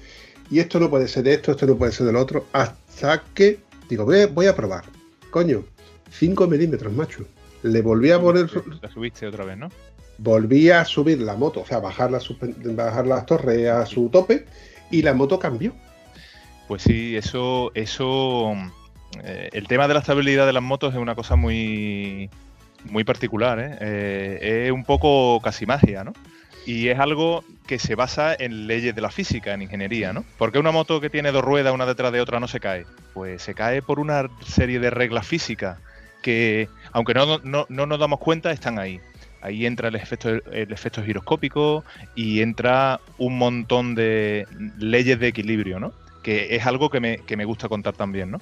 Y 0.50 0.58
esto 0.58 0.78
no 0.78 0.90
puede 0.90 1.08
ser 1.08 1.22
de 1.22 1.32
esto, 1.32 1.52
esto 1.52 1.66
no 1.66 1.76
puede 1.76 1.92
ser 1.92 2.04
del 2.04 2.16
otro, 2.16 2.44
hasta 2.52 3.22
que 3.32 3.60
digo, 3.88 4.04
voy 4.04 4.20
a, 4.20 4.26
voy 4.26 4.46
a 4.46 4.54
probar. 4.54 4.84
Coño, 5.30 5.64
5 6.10 6.46
milímetros, 6.48 6.92
macho. 6.92 7.24
Le 7.62 7.80
volví 7.80 8.10
a 8.10 8.20
poner, 8.20 8.50
La 8.82 8.90
subiste 8.90 9.26
otra 9.26 9.46
vez, 9.46 9.56
¿no? 9.56 9.70
volví 10.18 10.68
a 10.68 10.84
subir 10.84 11.20
la 11.22 11.34
moto, 11.34 11.60
o 11.62 11.66
sea, 11.66 11.78
bajar, 11.78 12.10
la 12.10 12.20
bajar 12.74 13.06
las 13.06 13.24
torres 13.24 13.68
a 13.70 13.86
su 13.86 14.10
tope 14.10 14.44
y 14.90 15.00
la 15.00 15.14
moto 15.14 15.38
cambió. 15.38 15.72
Pues 16.68 16.82
sí, 16.82 17.16
eso, 17.16 17.72
eso, 17.74 18.54
eh, 19.22 19.50
el 19.52 19.66
tema 19.66 19.88
de 19.88 19.94
la 19.94 20.00
estabilidad 20.00 20.46
de 20.46 20.52
las 20.52 20.62
motos 20.62 20.94
es 20.94 21.00
una 21.00 21.14
cosa 21.14 21.36
muy, 21.36 22.30
muy 22.90 23.04
particular, 23.04 23.58
¿eh? 23.60 23.78
Eh, 23.80 24.64
es 24.66 24.72
un 24.72 24.84
poco 24.84 25.40
casi 25.42 25.66
magia, 25.66 26.04
¿no? 26.04 26.12
Y 26.66 26.88
es 26.88 26.98
algo 26.98 27.44
que 27.66 27.78
se 27.78 27.94
basa 27.94 28.34
en 28.38 28.66
leyes 28.66 28.94
de 28.94 29.00
la 29.00 29.10
física, 29.10 29.52
en 29.52 29.62
ingeniería, 29.62 30.12
¿no? 30.12 30.24
¿Por 30.38 30.52
qué 30.52 30.58
una 30.58 30.70
moto 30.70 31.00
que 31.00 31.10
tiene 31.10 31.32
dos 31.32 31.44
ruedas 31.44 31.74
una 31.74 31.86
detrás 31.86 32.12
de 32.12 32.20
otra 32.20 32.38
no 32.38 32.48
se 32.48 32.60
cae? 32.60 32.86
Pues 33.14 33.42
se 33.42 33.54
cae 33.54 33.82
por 33.82 33.98
una 33.98 34.28
serie 34.46 34.78
de 34.78 34.90
reglas 34.90 35.26
físicas 35.26 35.78
que, 36.22 36.68
aunque 36.92 37.14
no, 37.14 37.38
no, 37.42 37.66
no 37.68 37.86
nos 37.86 37.98
damos 37.98 38.20
cuenta, 38.20 38.52
están 38.52 38.78
ahí. 38.78 39.00
Ahí 39.40 39.66
entra 39.66 39.88
el 39.88 39.96
efecto, 39.96 40.28
el 40.30 40.72
efecto 40.72 41.02
giroscópico 41.02 41.84
y 42.14 42.42
entra 42.42 43.00
un 43.18 43.38
montón 43.38 43.96
de 43.96 44.46
leyes 44.78 45.18
de 45.18 45.26
equilibrio, 45.28 45.80
¿no? 45.80 45.92
Que 46.22 46.54
es 46.54 46.64
algo 46.64 46.90
que 46.90 47.00
me, 47.00 47.18
que 47.18 47.36
me 47.36 47.44
gusta 47.44 47.68
contar 47.68 47.94
también, 47.94 48.30
¿no? 48.30 48.40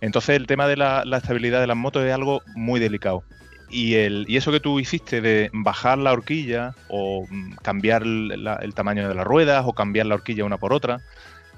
Entonces 0.00 0.36
el 0.36 0.46
tema 0.46 0.66
de 0.66 0.76
la, 0.76 1.04
estabilidad 1.12 1.60
de 1.60 1.66
las 1.66 1.76
motos 1.76 2.04
es 2.04 2.12
algo 2.12 2.42
muy 2.54 2.80
delicado. 2.80 3.22
Y, 3.68 3.94
el, 3.94 4.24
y 4.28 4.36
eso 4.36 4.50
que 4.50 4.58
tú 4.58 4.80
hiciste 4.80 5.20
de 5.20 5.50
bajar 5.52 5.98
la 5.98 6.12
horquilla 6.12 6.74
o 6.88 7.26
mm, 7.28 7.54
cambiar 7.62 8.02
el, 8.02 8.72
tamaño 8.74 9.08
de 9.08 9.14
las 9.14 9.24
ruedas 9.24 9.64
o 9.66 9.72
cambiar 9.72 10.06
la 10.06 10.16
horquilla 10.16 10.44
una 10.44 10.58
por 10.58 10.72
otra, 10.72 11.00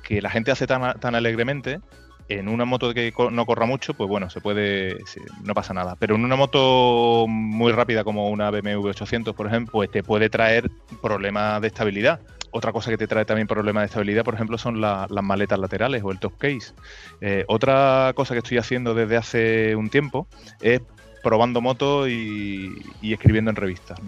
que 0.03 0.21
la 0.21 0.29
gente 0.29 0.51
hace 0.51 0.67
tan, 0.67 0.99
tan 1.01 1.15
alegremente, 1.15 1.81
en 2.29 2.49
una 2.49 2.65
moto 2.65 2.93
que 2.95 3.13
no 3.31 3.47
corra 3.47 3.67
mucho, 3.67 3.95
pues 3.95 4.09
bueno, 4.09 4.31
se 4.31 4.41
puede, 4.41 4.99
no 5.43 5.55
pasa 5.55 5.75
nada. 5.75 5.97
Pero 5.99 6.15
en 6.15 6.25
una 6.25 6.37
moto 6.37 7.27
muy 7.29 7.73
rápida 7.73 8.05
como 8.05 8.31
una 8.31 8.51
BMW 8.51 8.89
800, 8.89 9.35
por 9.35 9.47
ejemplo, 9.47 9.73
pues 9.73 9.91
te 9.91 10.03
puede 10.03 10.29
traer 10.29 10.71
problemas 11.01 11.61
de 11.61 11.69
estabilidad. 11.69 12.21
Otra 12.53 12.71
cosa 12.71 12.91
que 12.91 12.99
te 12.99 13.07
trae 13.09 13.25
también 13.25 13.49
problemas 13.49 13.83
de 13.83 13.87
estabilidad, 13.87 14.25
por 14.25 14.35
ejemplo, 14.35 14.59
son 14.59 14.81
la- 14.81 15.07
las 15.11 15.25
maletas 15.25 15.59
laterales 15.59 16.03
o 16.05 16.13
el 16.13 16.19
top 16.21 16.37
case. 16.39 16.73
Eh, 17.21 17.45
otra 17.49 18.13
cosa 18.15 18.35
que 18.35 18.39
estoy 18.39 18.59
haciendo 18.59 18.95
desde 18.95 19.17
hace 19.17 19.75
un 19.75 19.91
tiempo 19.91 20.29
es 20.61 20.83
probando 21.23 21.61
motos 21.61 22.09
y, 22.09 22.71
escribiendo 23.03 23.51
en 23.51 23.57
revistas. 23.57 23.99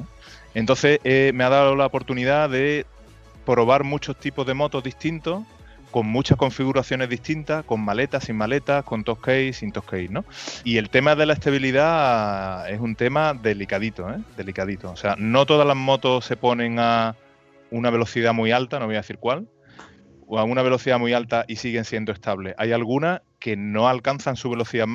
Entonces 0.54 1.00
eh, 1.04 1.32
me 1.34 1.44
ha 1.44 1.48
dado 1.48 1.74
la 1.74 1.86
oportunidad 1.86 2.50
de 2.50 2.86
probar 3.46 3.84
muchos 3.84 4.16
tipos 4.16 4.46
de 4.46 4.54
motos 4.54 4.82
distintos, 4.82 5.42
con 5.90 6.06
muchas 6.06 6.36
configuraciones 6.36 7.08
distintas, 7.08 7.64
con 7.64 7.80
maletas, 7.80 8.24
sin 8.24 8.36
maletas, 8.36 8.84
con 8.84 9.04
top 9.04 9.20
case, 9.20 9.52
sin 9.52 9.70
top 9.70 9.84
case, 9.84 10.08
¿no? 10.08 10.24
Y 10.64 10.78
el 10.78 10.90
tema 10.90 11.14
de 11.14 11.24
la 11.24 11.34
estabilidad 11.34 12.68
es 12.68 12.80
un 12.80 12.96
tema 12.96 13.32
delicadito, 13.32 14.10
¿eh? 14.10 14.18
Delicadito. 14.36 14.90
O 14.90 14.96
sea, 14.96 15.14
no 15.18 15.46
todas 15.46 15.66
las 15.66 15.76
motos 15.76 16.24
se 16.24 16.36
ponen 16.36 16.80
a 16.80 17.14
una 17.70 17.90
velocidad 17.90 18.32
muy 18.34 18.52
alta, 18.52 18.78
no 18.78 18.86
voy 18.86 18.94
a 18.94 18.98
decir 18.98 19.18
cuál, 19.18 19.48
o 20.26 20.38
a 20.38 20.44
una 20.44 20.62
velocidad 20.62 20.98
muy 20.98 21.12
alta 21.12 21.44
y 21.48 21.56
siguen 21.56 21.84
siendo 21.84 22.12
estables. 22.12 22.54
Hay 22.58 22.72
algunas 22.72 23.20
que 23.38 23.56
no 23.56 23.88
alcanzan 23.88 24.36
su 24.36 24.48
velocidad 24.50 24.86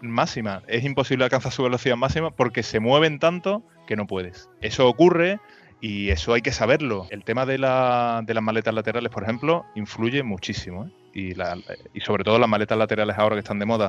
máxima. 0.00 0.62
Es 0.66 0.84
imposible 0.84 1.24
alcanzar 1.24 1.52
su 1.52 1.62
velocidad 1.62 1.96
máxima 1.96 2.30
porque 2.30 2.62
se 2.62 2.80
mueven 2.80 3.18
tanto 3.18 3.62
que 3.86 3.96
no 3.96 4.06
puedes. 4.06 4.48
Eso 4.60 4.86
ocurre 4.88 5.40
y 5.80 6.10
eso 6.10 6.34
hay 6.34 6.42
que 6.42 6.52
saberlo. 6.52 7.06
El 7.10 7.24
tema 7.24 7.46
de, 7.46 7.58
la- 7.58 8.22
de 8.24 8.34
las 8.34 8.42
maletas 8.42 8.74
laterales, 8.74 9.10
por 9.10 9.22
ejemplo, 9.22 9.64
influye 9.74 10.22
muchísimo. 10.22 10.84
¿eh? 10.86 10.90
Y, 11.14 11.34
la- 11.34 11.56
y 11.94 12.00
sobre 12.00 12.22
todo 12.24 12.38
las 12.38 12.48
maletas 12.48 12.76
laterales 12.78 13.16
ahora 13.18 13.36
que 13.36 13.40
están 13.40 13.58
de 13.58 13.64
moda, 13.66 13.88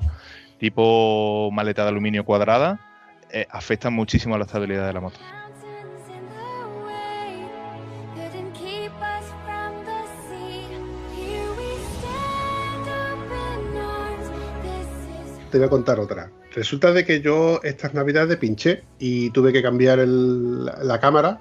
tipo 0.59 1.49
maleta 1.51 1.83
de 1.83 1.89
aluminio 1.89 2.23
cuadrada, 2.23 2.79
eh, 3.31 3.45
afectan 3.51 3.93
muchísimo 3.93 4.35
a 4.35 4.37
la 4.37 4.45
estabilidad 4.45 4.87
de 4.87 4.93
la 4.93 5.01
moto. 5.01 5.19
Te 15.51 15.57
voy 15.57 15.67
a 15.67 15.69
contar 15.69 15.99
otra. 15.99 16.31
Resulta 16.53 16.91
de 16.91 17.05
que 17.05 17.21
yo 17.21 17.59
estas 17.63 17.93
navidades 17.93 18.37
pinché 18.37 18.83
y 18.99 19.31
tuve 19.31 19.51
que 19.51 19.61
cambiar 19.63 19.97
la, 19.99 20.99
cámara 20.99 21.39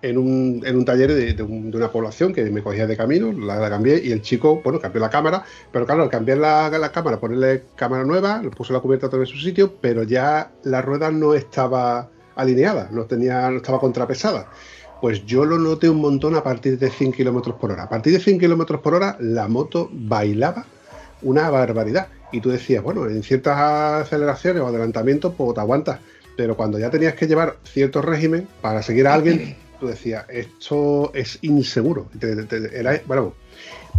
en 0.00 0.16
un, 0.16 0.84
taller 0.84 1.12
de, 1.12 1.34
de 1.34 1.42
un- 1.42 1.70
de 1.70 1.76
una 1.76 1.90
población 1.90 2.32
que 2.32 2.44
me 2.50 2.62
cogía 2.62 2.86
de 2.86 2.96
camino, 2.96 3.32
la, 3.32 3.68
cambié 3.68 4.00
y 4.02 4.12
el 4.12 4.22
chico, 4.22 4.60
bueno, 4.62 4.78
cambió 4.80 5.00
la 5.00 5.10
cámara, 5.10 5.44
pero 5.72 5.84
claro, 5.84 6.02
al 6.02 6.10
cambiar 6.10 6.38
la, 6.38 6.90
cámara, 6.92 7.18
ponerle 7.20 7.64
cámara 7.76 8.04
nueva, 8.04 8.40
le 8.42 8.50
puso 8.50 8.72
la 8.72 8.80
cubierta 8.80 9.08
vez 9.08 9.28
en 9.30 9.36
su 9.36 9.42
sitio, 9.42 9.74
pero 9.80 10.02
ya 10.04 10.50
la 10.62 10.80
rueda 10.80 11.10
no 11.10 11.34
estaba 11.34 12.08
alineada, 12.36 12.88
no, 12.92 13.04
tenía, 13.04 13.50
no 13.50 13.58
estaba 13.58 13.78
contrapesada. 13.78 14.48
Pues 15.00 15.26
yo 15.26 15.44
lo 15.44 15.58
noté 15.58 15.90
un 15.90 16.00
montón 16.00 16.34
a 16.34 16.42
partir 16.42 16.78
de 16.78 16.88
100 16.90 17.12
kilómetros 17.12 17.56
por 17.56 17.72
hora. 17.72 17.82
A 17.82 17.88
partir 17.90 18.12
de 18.14 18.20
100 18.20 18.38
kilómetros 18.38 18.80
por 18.80 18.94
hora, 18.94 19.16
la 19.20 19.48
moto 19.48 19.90
bailaba 19.92 20.64
una 21.20 21.50
barbaridad. 21.50 22.08
Y 22.34 22.40
tú 22.40 22.50
decías, 22.50 22.82
bueno, 22.82 23.06
en 23.06 23.22
ciertas 23.22 23.56
aceleraciones 23.58 24.60
o 24.62 24.66
adelantamientos, 24.66 25.34
pues 25.36 25.54
te 25.54 25.60
aguantas. 25.60 26.00
Pero 26.36 26.56
cuando 26.56 26.80
ya 26.80 26.90
tenías 26.90 27.14
que 27.14 27.28
llevar 27.28 27.58
cierto 27.62 28.02
régimen 28.02 28.48
para 28.60 28.82
seguir 28.82 29.06
a 29.06 29.14
alguien, 29.14 29.56
tú 29.80 29.86
decías, 29.86 30.24
esto 30.28 31.12
es 31.14 31.38
inseguro. 31.42 32.08
Te- 32.18 32.34
te- 32.44 32.60
te- 32.60 32.76
era- 32.78 33.00
bueno, 33.06 33.34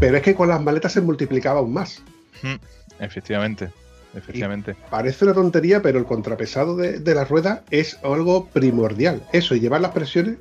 pero 0.02 0.18
es 0.18 0.24
que 0.24 0.36
con 0.36 0.50
las 0.50 0.62
maletas 0.62 0.92
se 0.92 1.00
multiplicaba 1.02 1.60
aún 1.60 1.72
más. 1.74 2.02
Mm, 2.44 2.56
Efectivamente, 3.00 3.70
efectivamente. 4.14 4.76
Parece 4.90 5.24
una 5.26 5.34
tontería, 5.34 5.82
pero 5.82 5.98
el 6.00 6.06
contrapesado 6.06 6.76
de, 6.76 7.00
de 7.00 7.16
la 7.16 7.24
rueda 7.24 7.64
es 7.72 7.98
algo 8.04 8.48
primordial. 8.48 9.24
Eso, 9.32 9.56
y 9.56 9.62
llevar 9.62 9.80
las 9.82 9.92
presiones 9.92 10.38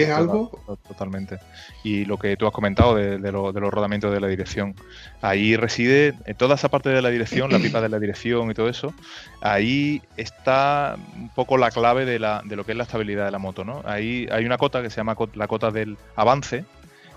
es 0.00 0.08
Total- 0.08 0.22
algo 0.22 0.50
to- 0.66 0.76
Totalmente. 0.88 1.38
Y 1.84 2.04
lo 2.04 2.16
que 2.16 2.36
tú 2.36 2.46
has 2.46 2.52
comentado 2.52 2.94
de, 2.94 3.18
de 3.18 3.32
lo- 3.32 3.52
de 3.52 3.60
los 3.60 3.72
rodamientos 3.72 4.12
de 4.12 4.20
la 4.20 4.28
dirección, 4.28 4.74
ahí 5.20 5.56
reside, 5.56 6.14
en 6.26 6.36
toda 6.36 6.54
esa 6.54 6.68
parte 6.68 6.88
de 6.90 7.02
la 7.02 7.10
dirección, 7.10 7.50
la 7.52 7.58
pipa 7.58 7.80
de 7.80 7.88
la 7.88 7.98
dirección 7.98 8.50
y 8.50 8.54
todo 8.54 8.68
eso, 8.68 8.94
ahí 9.40 10.02
está 10.16 10.96
un 11.16 11.28
poco 11.30 11.56
la 11.58 11.70
clave 11.70 12.04
de, 12.04 12.18
la, 12.18 12.42
de 12.44 12.56
lo 12.56 12.64
que 12.64 12.72
es 12.72 12.78
la 12.78 12.84
estabilidad 12.84 13.24
de 13.24 13.30
la 13.32 13.38
moto, 13.38 13.64
¿no? 13.64 13.82
Ahí 13.84 14.26
hay 14.30 14.44
una 14.44 14.58
cota 14.58 14.82
que 14.82 14.90
se 14.90 14.96
llama 14.96 15.16
la 15.34 15.48
cota 15.48 15.70
del 15.70 15.96
avance, 16.16 16.64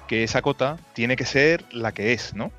que 0.08 0.24
esa 0.24 0.42
cota 0.42 0.78
tiene 0.94 1.16
que 1.16 1.26
ser 1.26 1.64
la 1.72 1.92
que 1.92 2.14
es, 2.14 2.34
¿no? 2.34 2.52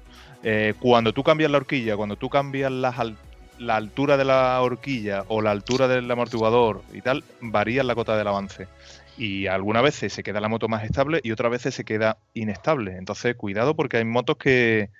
Eh, 0.42 0.74
cuando 0.80 1.12
tú 1.12 1.22
cambias 1.24 1.50
la 1.50 1.58
horquilla, 1.58 1.96
cuando 1.96 2.16
tú 2.16 2.28
cambias 2.28 2.70
las 2.70 2.98
al- 2.98 3.16
la 3.58 3.76
altura 3.76 4.16
de 4.18 4.24
la 4.26 4.60
horquilla 4.60 5.24
o 5.28 5.40
la 5.40 5.50
altura 5.50 5.88
del 5.88 6.10
amortiguador 6.10 6.82
y 6.92 7.00
tal, 7.00 7.24
varía 7.40 7.82
la 7.84 7.94
cota 7.94 8.16
del 8.16 8.26
avance 8.28 8.68
y 9.16 9.46
algunas 9.46 9.82
veces 9.82 10.12
se 10.12 10.22
queda 10.22 10.40
la 10.40 10.48
moto 10.48 10.68
más 10.68 10.84
estable 10.84 11.20
y 11.22 11.32
otras 11.32 11.50
veces 11.50 11.74
se 11.74 11.84
queda 11.84 12.18
inestable. 12.34 12.96
Entonces, 12.96 13.36
cuidado 13.36 13.74
porque 13.74 13.98
hay 13.98 14.04
motos 14.04 14.36
que, 14.36 14.90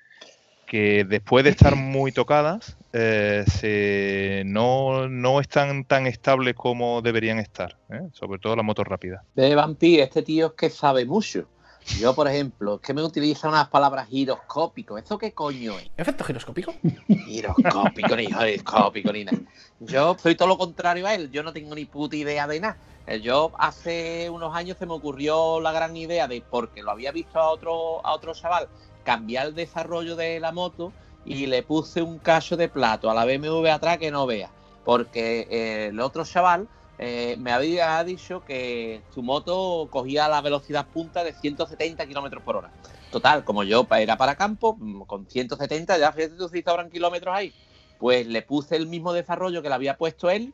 que 0.65 1.05
después 1.05 1.43
de 1.43 1.51
estar 1.51 1.75
muy 1.75 2.11
tocadas 2.11 2.77
eh, 2.93 3.43
se, 3.47 4.43
no, 4.45 5.07
no 5.07 5.39
están 5.39 5.85
tan 5.85 6.07
estables 6.07 6.55
como 6.55 7.01
deberían 7.01 7.39
estar, 7.39 7.77
¿eh? 7.89 8.01
sobre 8.11 8.39
todo 8.39 8.55
las 8.55 8.65
motos 8.65 8.87
rápidas. 8.87 9.23
De 9.35 9.55
Vampi, 9.55 9.99
este 9.99 10.23
tío 10.23 10.47
es 10.47 10.53
que 10.53 10.69
sabe 10.69 11.05
mucho. 11.05 11.47
Yo, 11.95 12.13
por 12.13 12.27
ejemplo, 12.27 12.75
es 12.75 12.81
que 12.81 12.93
me 12.93 13.01
utiliza 13.01 13.47
unas 13.47 13.69
palabras 13.69 14.07
giroscópico. 14.07 14.97
¿Eso 14.97 15.17
qué 15.17 15.33
coño 15.33 15.79
es? 15.79 15.89
¿Efecto 15.95 16.23
giroscópico? 16.23 16.73
Giroscópico, 17.07 18.15
ni 18.15 18.27
giroscópico, 18.27 19.11
ni 19.13 19.23
nada. 19.23 19.39
Yo 19.79 20.15
soy 20.19 20.35
todo 20.35 20.49
lo 20.49 20.57
contrario 20.57 21.07
a 21.07 21.15
él. 21.15 21.31
Yo 21.31 21.43
no 21.43 21.53
tengo 21.53 21.73
ni 21.73 21.85
puta 21.85 22.15
idea 22.15 22.45
de 22.45 22.59
nada. 22.59 22.77
Eh, 23.07 23.21
Yo 23.21 23.51
hace 23.57 24.29
unos 24.29 24.53
años 24.55 24.77
se 24.77 24.85
me 24.85 24.93
ocurrió 24.93 25.59
la 25.61 25.71
gran 25.71 25.95
idea 25.95 26.27
de, 26.27 26.43
porque 26.47 26.83
lo 26.83 26.91
había 26.91 27.11
visto 27.11 27.39
a 27.39 27.49
otro, 27.49 28.05
a 28.05 28.13
otro 28.13 28.33
chaval, 28.33 28.67
cambiar 29.03 29.47
el 29.47 29.55
desarrollo 29.55 30.15
de 30.15 30.39
la 30.39 30.51
moto 30.51 30.91
y 31.25 31.45
le 31.47 31.63
puse 31.63 32.01
un 32.01 32.19
cacho 32.19 32.57
de 32.57 32.69
plato 32.69 33.09
a 33.09 33.13
la 33.13 33.25
BMW 33.25 33.67
atrás 33.69 33.97
que 33.97 34.11
no 34.11 34.25
vea. 34.27 34.51
Porque 34.83 35.47
eh, 35.49 35.87
el 35.87 35.99
otro 35.99 36.25
chaval 36.25 36.67
eh, 36.99 37.35
me 37.37 37.51
había 37.51 38.03
dicho 38.03 38.43
que 38.43 39.01
su 39.13 39.21
moto 39.21 39.87
cogía 39.91 40.27
la 40.27 40.41
velocidad 40.41 40.87
punta 40.87 41.23
de 41.23 41.33
170 41.33 42.05
kilómetros 42.07 42.43
por 42.43 42.55
hora. 42.55 42.71
Total, 43.11 43.43
como 43.43 43.63
yo 43.63 43.87
era 43.91 44.17
para 44.17 44.35
campo, 44.35 44.75
mm, 44.79 45.01
con 45.03 45.27
170 45.27 45.97
ya 45.97 46.11
fíjate 46.11 46.35
tú 46.35 46.49
si 46.49 46.61
sobran 46.61 46.89
kilómetros 46.89 47.35
ahí. 47.35 47.53
Pues 47.99 48.27
le 48.27 48.41
puse 48.41 48.75
el 48.75 48.87
mismo 48.87 49.13
desarrollo 49.13 49.61
que 49.61 49.69
le 49.69 49.75
había 49.75 49.97
puesto 49.97 50.29
él, 50.29 50.53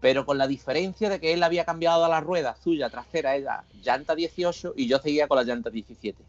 pero 0.00 0.26
con 0.26 0.38
la 0.38 0.46
diferencia 0.46 1.08
de 1.08 1.20
que 1.20 1.32
él 1.32 1.42
había 1.42 1.64
cambiado 1.64 2.04
a 2.04 2.08
la 2.08 2.20
rueda 2.20 2.56
suya 2.56 2.90
trasera, 2.90 3.36
era 3.36 3.64
llanta 3.82 4.14
18 4.14 4.74
y 4.76 4.88
yo 4.88 4.98
seguía 4.98 5.28
con 5.28 5.36
la 5.38 5.44
llanta 5.44 5.70
17. 5.70 6.22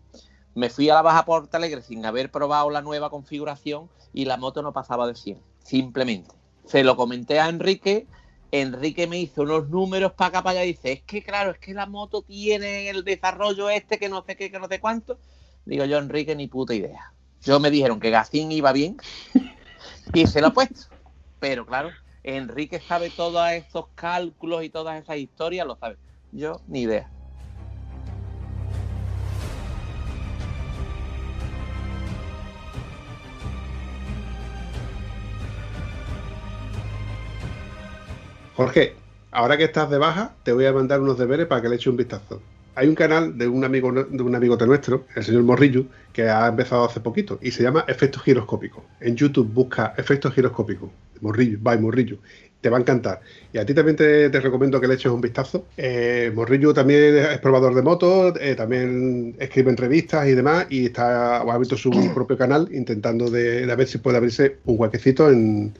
Me 0.56 0.70
fui 0.70 0.90
a 0.90 0.96
la 0.96 1.02
Baja 1.02 1.26
Porta 1.26 1.58
Alegre 1.58 1.82
sin 1.82 2.06
haber 2.06 2.32
probado 2.32 2.70
la 2.70 2.82
nueva 2.82 3.10
configuración 3.10 3.90
y 4.14 4.26
la 4.26 4.38
moto 4.38 4.62
no 4.62 4.74
pasaba 4.74 5.08
de 5.08 5.16
100, 5.16 5.40
simplemente. 5.64 6.36
Se 6.66 6.84
lo 6.84 6.96
comenté 6.96 7.40
a 7.40 7.50
Enrique, 7.50 8.08
Enrique 8.52 9.08
me 9.08 9.20
hizo 9.20 9.44
unos 9.44 9.70
números 9.70 10.14
para 10.14 10.30
acá, 10.30 10.44
para 10.44 10.60
allá, 10.60 10.66
y 10.66 10.74
dice, 10.74 10.92
es 10.92 11.04
que 11.04 11.24
claro, 11.24 11.52
es 11.52 11.60
que 11.60 11.74
la 11.74 11.86
moto 11.86 12.22
tiene 12.24 12.90
el 12.90 13.04
desarrollo 13.04 13.70
este 13.70 14.00
que 14.00 14.10
no 14.10 14.24
sé 14.26 14.36
qué, 14.36 14.50
que 14.50 14.60
no 14.60 14.68
sé 14.68 14.80
cuánto. 14.80 15.20
Digo 15.66 15.86
yo, 15.86 15.98
Enrique, 15.98 16.36
ni 16.36 16.48
puta 16.48 16.74
idea. 16.74 17.14
Yo 17.42 17.60
me 17.60 17.70
dijeron 17.70 18.00
que 18.00 18.10
Gacín 18.10 18.52
iba 18.52 18.72
bien 18.72 18.98
y 20.14 20.26
se 20.26 20.42
lo 20.42 20.48
he 20.48 20.52
puesto. 20.52 20.82
Pero 21.40 21.66
claro, 21.66 21.92
Enrique 22.24 22.80
sabe 22.80 23.12
todos 23.12 23.50
esos 23.52 23.86
cálculos 23.96 24.64
y 24.64 24.70
todas 24.70 25.02
esas 25.02 25.18
historias, 25.18 25.68
lo 25.68 25.76
sabe. 25.76 25.98
Yo 26.32 26.62
ni 26.68 26.82
idea. 26.82 27.10
Jorge, 38.60 38.92
ahora 39.32 39.58
que 39.58 39.64
estás 39.64 39.90
de 39.90 39.98
baja, 39.98 40.36
te 40.44 40.52
voy 40.52 40.66
a 40.66 40.74
mandar 40.74 41.00
unos 41.00 41.18
deberes 41.18 41.48
para 41.48 41.62
que 41.62 41.70
le 41.70 41.76
eches 41.76 41.88
un 41.88 41.96
vistazo. 41.96 42.42
Hay 42.76 42.90
un 42.90 42.96
canal 42.96 43.38
de 43.38 43.48
un 43.48 43.64
amigo 43.64 43.90
de 43.90 44.22
un 44.22 44.36
amigo 44.36 44.58
de 44.58 44.68
nuestro, 44.68 45.06
el 45.16 45.24
señor 45.24 45.44
Morrillo, 45.44 45.86
que 46.12 46.24
ha 46.24 46.46
empezado 46.46 46.84
hace 46.84 47.00
poquito 47.00 47.40
y 47.42 47.52
se 47.52 47.64
llama 47.64 47.86
Efectos 47.88 48.22
Giroscópicos. 48.22 48.84
En 49.00 49.16
YouTube 49.16 49.48
busca 49.48 49.94
Efectos 49.98 50.34
Giroscópicos, 50.34 50.90
Morrillo, 51.22 51.58
by 51.62 51.80
Morrillo. 51.80 52.18
Te 52.60 52.70
va 52.70 52.76
a 52.76 52.82
encantar. 52.82 53.22
Y 53.54 53.60
a 53.60 53.66
ti 53.66 53.74
también 53.74 53.96
te, 53.96 54.30
te 54.30 54.42
recomiendo 54.42 54.82
que 54.82 54.90
le 54.90 54.96
eches 54.96 55.10
un 55.10 55.22
vistazo. 55.22 55.68
Eh, 55.78 56.30
Morrillo 56.36 56.74
también 56.74 57.16
es 57.16 57.38
probador 57.38 57.74
de 57.74 57.82
motos, 57.82 58.34
eh, 58.42 58.56
también 58.56 59.38
escribe 59.40 59.70
entrevistas 59.70 60.28
y 60.28 60.34
demás, 60.34 60.68
y 60.70 60.88
está 60.88 61.44
o 61.44 61.52
ha 61.52 61.54
abierto 61.54 61.78
su 61.78 61.92
propio 62.14 62.38
canal 62.38 62.68
intentando 62.74 63.30
de, 63.30 63.66
de 63.66 63.76
ver 63.78 63.88
si 63.88 64.00
puede 64.00 64.18
abrirse 64.18 64.58
un 64.66 64.76
huequecito 64.78 65.30
en, 65.30 65.74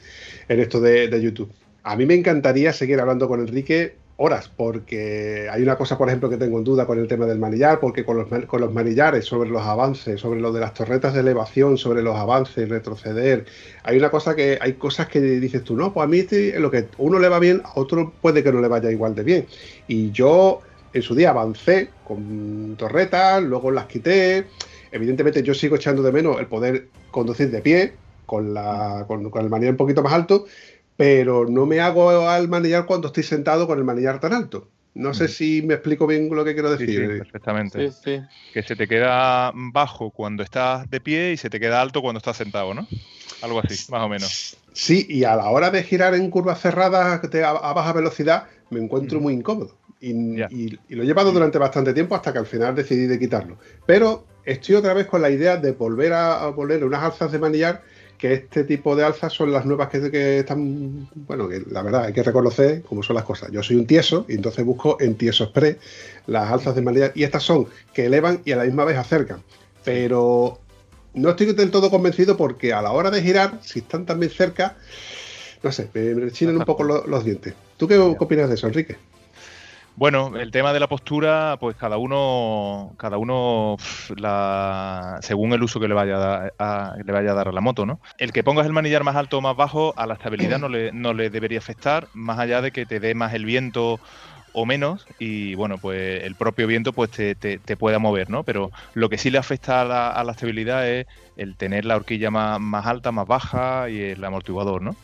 en 0.48 0.60
esto 0.60 0.80
de, 0.80 1.08
de 1.08 1.20
YouTube. 1.20 1.52
A 1.82 1.96
mí 1.96 2.06
me 2.06 2.14
encantaría 2.14 2.72
seguir 2.72 3.00
hablando 3.00 3.28
con 3.28 3.40
Enrique 3.40 3.96
horas, 4.22 4.50
porque 4.54 5.48
hay 5.50 5.62
una 5.62 5.76
cosa, 5.76 5.96
por 5.96 6.08
ejemplo, 6.08 6.28
que 6.28 6.36
tengo 6.36 6.58
en 6.58 6.64
duda 6.64 6.86
con 6.86 6.98
el 6.98 7.08
tema 7.08 7.24
del 7.24 7.38
manillar, 7.38 7.80
porque 7.80 8.04
con 8.04 8.18
los, 8.18 8.28
con 8.46 8.60
los 8.60 8.70
manillares, 8.70 9.24
sobre 9.24 9.48
los 9.48 9.62
avances, 9.62 10.20
sobre 10.20 10.40
lo 10.40 10.52
de 10.52 10.60
las 10.60 10.74
torretas 10.74 11.14
de 11.14 11.20
elevación, 11.20 11.78
sobre 11.78 12.02
los 12.02 12.14
avances, 12.16 12.68
retroceder, 12.68 13.46
hay 13.82 13.96
una 13.96 14.10
cosa 14.10 14.36
que, 14.36 14.58
hay 14.60 14.74
cosas 14.74 15.08
que 15.08 15.22
dices 15.22 15.64
tú, 15.64 15.74
no, 15.74 15.94
pues 15.94 16.04
a 16.04 16.06
mí 16.06 16.18
este- 16.18 16.60
lo 16.60 16.70
que 16.70 16.84
uno 16.98 17.18
le 17.18 17.30
va 17.30 17.38
bien, 17.38 17.62
a 17.64 17.72
otro 17.80 18.12
puede 18.20 18.42
que 18.44 18.52
no 18.52 18.60
le 18.60 18.68
vaya 18.68 18.90
igual 18.90 19.14
de 19.14 19.22
bien. 19.22 19.46
Y 19.88 20.10
yo 20.10 20.60
en 20.92 21.00
su 21.00 21.14
día 21.14 21.30
avancé 21.30 21.88
con 22.04 22.74
torretas, 22.76 23.42
luego 23.42 23.70
las 23.70 23.86
quité. 23.86 24.44
Evidentemente 24.92 25.42
yo 25.42 25.54
sigo 25.54 25.76
echando 25.76 26.02
de 26.02 26.12
menos 26.12 26.38
el 26.38 26.46
poder 26.46 26.88
conducir 27.10 27.50
de 27.50 27.62
pie, 27.62 27.92
con, 28.26 28.54
la, 28.54 29.06
con, 29.08 29.28
con 29.30 29.42
el 29.42 29.50
manillar 29.50 29.72
un 29.72 29.76
poquito 29.76 30.02
más 30.04 30.12
alto, 30.12 30.44
pero 31.00 31.46
no 31.48 31.64
me 31.64 31.80
hago 31.80 32.28
al 32.28 32.46
manillar 32.48 32.84
cuando 32.84 33.06
estoy 33.06 33.22
sentado 33.22 33.66
con 33.66 33.78
el 33.78 33.84
manillar 33.84 34.20
tan 34.20 34.34
alto. 34.34 34.68
No 34.92 35.14
sé 35.14 35.28
si 35.28 35.62
me 35.62 35.72
explico 35.72 36.06
bien 36.06 36.28
lo 36.28 36.44
que 36.44 36.52
quiero 36.52 36.76
Sí, 36.76 36.84
decir. 36.84 37.10
sí, 37.12 37.18
perfectamente. 37.20 37.90
Sí, 37.90 37.96
sí. 38.04 38.20
Que 38.52 38.62
se 38.62 38.76
te 38.76 38.86
queda 38.86 39.50
bajo 39.54 40.10
cuando 40.10 40.42
estás 40.42 40.90
de 40.90 41.00
pie 41.00 41.32
y 41.32 41.38
se 41.38 41.48
te 41.48 41.58
queda 41.58 41.80
alto 41.80 42.02
cuando 42.02 42.18
estás 42.18 42.36
sentado, 42.36 42.74
¿no? 42.74 42.86
Algo 43.40 43.60
así, 43.60 43.90
más 43.90 44.02
o 44.02 44.10
menos. 44.10 44.58
Sí, 44.74 45.06
y 45.08 45.24
a 45.24 45.36
la 45.36 45.48
hora 45.48 45.70
de 45.70 45.82
girar 45.84 46.14
en 46.14 46.28
curvas 46.28 46.60
cerradas 46.60 47.18
a, 47.34 47.72
baja 47.72 47.92
velocidad 47.94 48.48
me 48.68 48.78
encuentro 48.80 49.20
Mm. 49.20 49.22
muy 49.22 49.32
incómodo. 49.32 49.78
Y, 50.02 50.36
Ya. 50.36 50.48
y- 50.50 50.78
y 50.86 50.94
lo 50.96 51.02
he 51.02 51.06
llevado 51.06 51.32
durante 51.32 51.56
bastante 51.56 51.94
tiempo 51.94 52.14
hasta 52.14 52.30
que 52.30 52.40
al 52.40 52.46
final 52.46 52.74
decidí 52.74 53.06
de 53.06 53.18
quitarlo. 53.18 53.56
Pero 53.86 54.26
estoy 54.44 54.74
otra 54.74 54.92
vez 54.92 55.06
con 55.06 55.22
la 55.22 55.30
idea 55.30 55.56
de 55.56 55.72
volver 55.72 56.12
a, 56.12 56.44
a 56.44 56.54
ponerle 56.54 56.84
unas 56.84 57.02
alzas 57.02 57.32
de 57.32 57.38
manillar, 57.38 57.84
que 58.20 58.34
este 58.34 58.64
tipo 58.64 58.94
de 58.94 59.04
alzas 59.04 59.32
son 59.32 59.50
las 59.50 59.64
nuevas 59.64 59.88
que, 59.88 60.10
que 60.10 60.40
están, 60.40 61.08
bueno, 61.14 61.48
que 61.48 61.62
la 61.70 61.82
verdad 61.82 62.04
hay 62.04 62.12
que 62.12 62.22
reconocer 62.22 62.82
cómo 62.82 63.02
son 63.02 63.16
las 63.16 63.24
cosas. 63.24 63.50
Yo 63.50 63.62
soy 63.62 63.76
un 63.76 63.86
tieso 63.86 64.26
y 64.28 64.34
entonces 64.34 64.64
busco 64.64 64.98
en 65.00 65.14
Tieso 65.14 65.44
Express 65.44 65.76
las 66.26 66.50
alzas 66.52 66.74
de 66.74 66.82
manillar 66.82 67.12
y 67.14 67.22
estas 67.24 67.42
son 67.42 67.66
que 67.94 68.04
elevan 68.06 68.42
y 68.44 68.52
a 68.52 68.56
la 68.56 68.64
misma 68.64 68.84
vez 68.84 68.98
acercan. 68.98 69.42
Pero 69.84 70.60
no 71.14 71.30
estoy 71.30 71.52
del 71.54 71.70
todo 71.70 71.90
convencido 71.90 72.36
porque 72.36 72.72
a 72.74 72.82
la 72.82 72.92
hora 72.92 73.10
de 73.10 73.22
girar, 73.22 73.58
si 73.62 73.78
están 73.78 74.04
también 74.04 74.30
cerca, 74.30 74.76
no 75.62 75.72
sé, 75.72 75.88
me, 75.94 76.30
chinan 76.30 76.58
un 76.58 76.64
poco 76.64 76.84
lo- 76.84 77.06
los 77.06 77.24
dientes. 77.24 77.54
¿Tú 77.78 77.88
qué 77.88 77.96
opinas 77.96 78.48
de 78.50 78.54
eso, 78.56 78.66
Enrique? 78.66 78.96
Bueno, 80.00 80.34
el 80.38 80.50
tema 80.50 80.72
de 80.72 80.80
la 80.80 80.88
postura, 80.88 81.58
pues 81.60 81.76
cada 81.76 81.98
uno, 81.98 82.94
cada 82.98 83.18
uno, 83.18 83.76
la, 84.16 85.18
según 85.20 85.52
el 85.52 85.62
uso 85.62 85.78
que 85.78 85.88
le 85.88 85.94
vaya 85.94 86.16
a, 86.16 86.18
dar- 86.18 86.54
a- 86.58 86.94
le 87.04 87.12
vaya 87.12 87.32
a 87.32 87.34
dar 87.34 87.48
a 87.48 87.52
la 87.52 87.60
moto, 87.60 87.84
¿no? 87.84 88.00
El 88.16 88.32
que 88.32 88.42
pongas 88.42 88.64
el 88.64 88.72
manillar 88.72 89.04
más 89.04 89.14
alto 89.16 89.36
o 89.36 89.40
más 89.42 89.54
bajo, 89.56 89.92
a 89.98 90.06
la 90.06 90.14
estabilidad 90.14 90.58
no 90.58 90.70
le, 90.70 90.90
no 90.92 91.12
le 91.12 91.28
debería 91.28 91.58
afectar, 91.58 92.08
más 92.14 92.38
allá 92.38 92.62
de 92.62 92.72
que 92.72 92.86
te 92.86 92.98
dé 92.98 93.14
más 93.14 93.34
el 93.34 93.44
viento 93.44 94.00
o 94.52 94.66
menos, 94.66 95.06
y 95.18 95.54
bueno, 95.54 95.78
pues 95.78 96.24
el 96.24 96.34
propio 96.36 96.66
viento 96.66 96.92
pues 96.92 97.10
te, 97.10 97.34
te- 97.34 97.58
pueda 97.76 97.98
mover, 97.98 98.30
¿no? 98.30 98.44
Pero 98.44 98.70
lo 98.94 99.08
que 99.08 99.16
sí 99.18 99.30
le 99.30 99.38
afecta 99.38 99.80
a 99.82 99.84
la, 99.84 100.10
a 100.10 100.24
la 100.24 100.32
estabilidad 100.32 100.88
es 100.88 101.06
el 101.36 101.56
tener 101.56 101.84
la 101.84 101.96
horquilla 101.96 102.30
más, 102.30 102.60
más 102.60 102.86
alta, 102.86 103.12
más 103.12 103.26
baja 103.26 103.88
y 103.88 104.00
el 104.00 104.22
amortiguador, 104.24 104.82
¿no? 104.82 104.96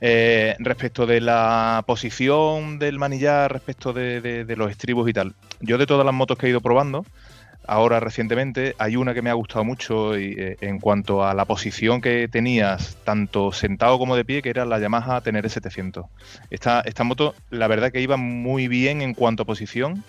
Eh, 0.00 0.54
respecto 0.58 1.06
de 1.06 1.20
la 1.20 1.82
posición 1.86 2.78
del 2.78 2.98
manillar, 2.98 3.52
respecto 3.52 3.92
de, 3.92 4.20
de- 4.20 4.44
de 4.44 4.56
los 4.56 4.70
estribos 4.70 5.08
y 5.08 5.12
tal, 5.12 5.34
yo 5.60 5.78
de 5.78 5.86
todas 5.86 6.04
las 6.06 6.14
motos 6.14 6.38
que 6.38 6.46
he 6.46 6.50
ido 6.50 6.60
probando, 6.60 7.04
ahora 7.66 8.00
recientemente, 8.00 8.74
hay 8.78 8.96
una 8.96 9.14
que 9.14 9.22
me 9.22 9.30
ha 9.30 9.34
gustado 9.34 9.64
mucho 9.64 10.18
y, 10.18 10.34
eh, 10.36 10.56
en 10.60 10.78
cuanto 10.78 11.24
a 11.24 11.34
la 11.34 11.44
posición 11.44 12.00
que 12.00 12.28
tenías, 12.28 12.96
tanto 13.04 13.52
sentado 13.52 13.98
como 13.98 14.16
de 14.16 14.24
pie, 14.24 14.42
que 14.42 14.50
era 14.50 14.64
la 14.64 14.78
Yamaha 14.78 15.20
Tenere 15.20 15.48
700. 15.48 16.06
Esta, 16.50 16.80
esta 16.80 17.04
moto, 17.04 17.34
la 17.50 17.68
verdad 17.68 17.92
que 17.92 18.00
iba 18.00 18.16
muy 18.16 18.68
bien 18.68 19.02
en 19.02 19.14
cuanto 19.14 19.44
a 19.44 19.46
posición 19.46 20.04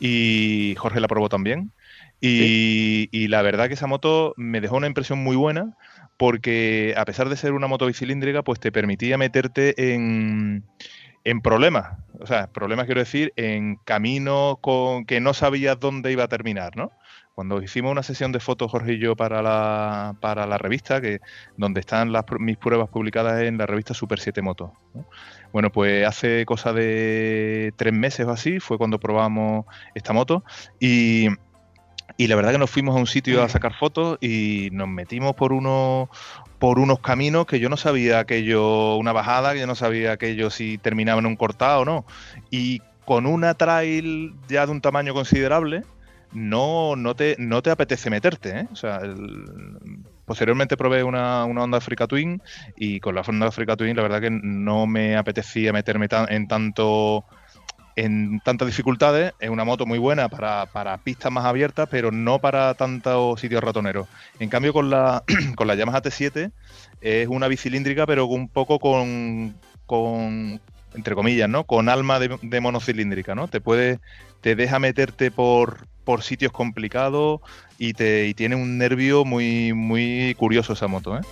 y 0.00 0.74
Jorge 0.78 1.00
la 1.00 1.08
probó 1.08 1.28
también. 1.28 1.72
Y, 2.20 3.08
y 3.12 3.28
la 3.28 3.42
verdad 3.42 3.68
que 3.68 3.74
esa 3.74 3.86
moto 3.86 4.32
me 4.36 4.60
dejó 4.60 4.76
una 4.76 4.86
impresión 4.86 5.18
muy 5.18 5.36
buena 5.36 5.76
porque 6.16 6.94
a 6.96 7.04
pesar 7.04 7.28
de 7.28 7.36
ser 7.36 7.52
una 7.52 7.66
moto 7.66 7.86
bicilíndrica, 7.86 8.42
pues 8.42 8.58
te 8.58 8.72
permitía 8.72 9.18
meterte 9.18 9.92
en, 9.92 10.64
en 11.26 11.40
problemas. 11.40 11.98
O 12.20 12.26
sea, 12.26 12.46
problemas 12.46 12.86
quiero 12.86 13.00
decir, 13.00 13.32
en 13.34 13.76
caminos 13.84 14.58
con 14.60 15.04
que 15.04 15.20
no 15.20 15.34
sabías 15.34 15.78
dónde 15.78 16.12
iba 16.12 16.22
a 16.22 16.28
terminar, 16.28 16.76
¿no? 16.76 16.92
Cuando 17.34 17.60
hicimos 17.60 17.90
una 17.90 18.04
sesión 18.04 18.30
de 18.30 18.38
fotos, 18.38 18.70
Jorge 18.70 18.92
y 18.92 18.98
yo, 19.00 19.16
para 19.16 19.42
la, 19.42 20.14
para 20.20 20.46
la 20.46 20.56
revista, 20.56 21.00
que 21.00 21.20
donde 21.56 21.80
están 21.80 22.12
las, 22.12 22.24
mis 22.38 22.56
pruebas 22.56 22.88
publicadas 22.88 23.42
en 23.42 23.58
la 23.58 23.66
revista 23.66 23.92
Super 23.92 24.20
7 24.20 24.40
Motos. 24.40 24.70
¿no? 24.94 25.04
Bueno, 25.52 25.70
pues 25.70 26.06
hace 26.06 26.46
cosa 26.46 26.72
de 26.72 27.74
tres 27.76 27.92
meses 27.92 28.24
o 28.24 28.30
así 28.30 28.60
fue 28.60 28.78
cuando 28.78 29.00
probamos 29.00 29.66
esta 29.94 30.12
moto 30.12 30.44
y, 30.78 31.26
y 32.16 32.28
la 32.28 32.36
verdad 32.36 32.52
que 32.52 32.58
nos 32.58 32.70
fuimos 32.70 32.94
a 32.94 33.00
un 33.00 33.06
sitio 33.06 33.42
a 33.42 33.48
sacar 33.48 33.74
fotos 33.74 34.16
y 34.20 34.68
nos 34.72 34.88
metimos 34.88 35.34
por 35.34 35.52
unos 35.52 36.08
por 36.58 36.78
unos 36.78 37.00
caminos 37.00 37.46
que 37.46 37.60
yo 37.60 37.68
no 37.68 37.76
sabía 37.76 38.18
aquello, 38.18 38.96
una 38.96 39.12
bajada, 39.12 39.52
que 39.52 39.60
yo 39.60 39.66
no 39.66 39.74
sabía 39.74 40.12
aquello 40.12 40.50
si 40.50 40.78
terminaba 40.78 41.18
en 41.20 41.26
un 41.26 41.36
cortado 41.36 41.80
o 41.80 41.84
no. 41.84 42.04
Y 42.50 42.80
con 43.04 43.26
una 43.26 43.54
trail 43.54 44.34
ya 44.48 44.66
de 44.66 44.72
un 44.72 44.80
tamaño 44.80 45.14
considerable, 45.14 45.82
no, 46.32 46.96
no, 46.96 47.14
te, 47.14 47.36
no 47.38 47.62
te 47.62 47.70
apetece 47.70 48.10
meterte. 48.10 48.60
¿eh? 48.60 48.68
O 48.72 48.76
sea, 48.76 48.96
el- 48.98 49.78
posteriormente 50.24 50.76
probé 50.76 51.04
una, 51.04 51.44
una 51.44 51.62
Honda 51.62 51.78
Africa 51.78 52.06
Twin 52.06 52.42
y 52.76 52.98
con 53.00 53.14
la 53.14 53.20
Honda 53.20 53.46
Africa 53.46 53.76
Twin 53.76 53.94
la 53.96 54.02
verdad 54.02 54.20
que 54.20 54.30
no 54.30 54.86
me 54.86 55.16
apetecía 55.16 55.72
meterme 55.72 56.08
tan- 56.08 56.30
en 56.32 56.48
tanto 56.48 57.24
en 57.96 58.40
tantas 58.40 58.68
dificultades. 58.68 59.32
Es 59.40 59.50
una 59.50 59.64
moto 59.64 59.86
muy 59.86 59.98
buena 59.98 60.28
para, 60.28 60.66
para 60.66 60.98
pistas 60.98 61.32
más 61.32 61.44
abiertas, 61.44 61.88
pero 61.90 62.12
no 62.12 62.38
para 62.38 62.74
tantos 62.74 63.40
sitios 63.40 63.64
ratoneros. 63.64 64.06
En 64.38 64.50
cambio, 64.50 64.72
con 64.72 64.90
la, 64.90 65.24
con 65.56 65.66
la 65.66 65.74
Yamaha 65.74 66.02
T7 66.02 66.52
es 67.00 67.28
una 67.28 67.48
bicilíndrica, 67.48 68.06
pero 68.06 68.26
un 68.26 68.48
poco 68.48 68.78
con, 68.78 69.56
con 69.86 70.60
entre 70.94 71.14
comillas, 71.14 71.48
¿no? 71.48 71.64
Con 71.64 71.88
alma 71.88 72.18
de, 72.18 72.60
monocilíndrica, 72.60 73.34
¿no? 73.34 73.48
Te 73.48 73.60
puede, 73.60 73.98
te 74.40 74.54
deja 74.54 74.78
meterte 74.78 75.30
por, 75.30 75.86
por 76.04 76.22
sitios 76.22 76.52
complicados 76.52 77.40
y 77.78 77.92
te 77.92 78.26
y 78.26 78.34
tiene 78.34 78.56
un 78.56 78.78
nervio 78.78 79.24
muy, 79.24 79.72
muy 79.72 80.34
curioso 80.38 80.74
esa 80.74 80.86
moto, 80.86 81.16
¿eh? 81.16 81.22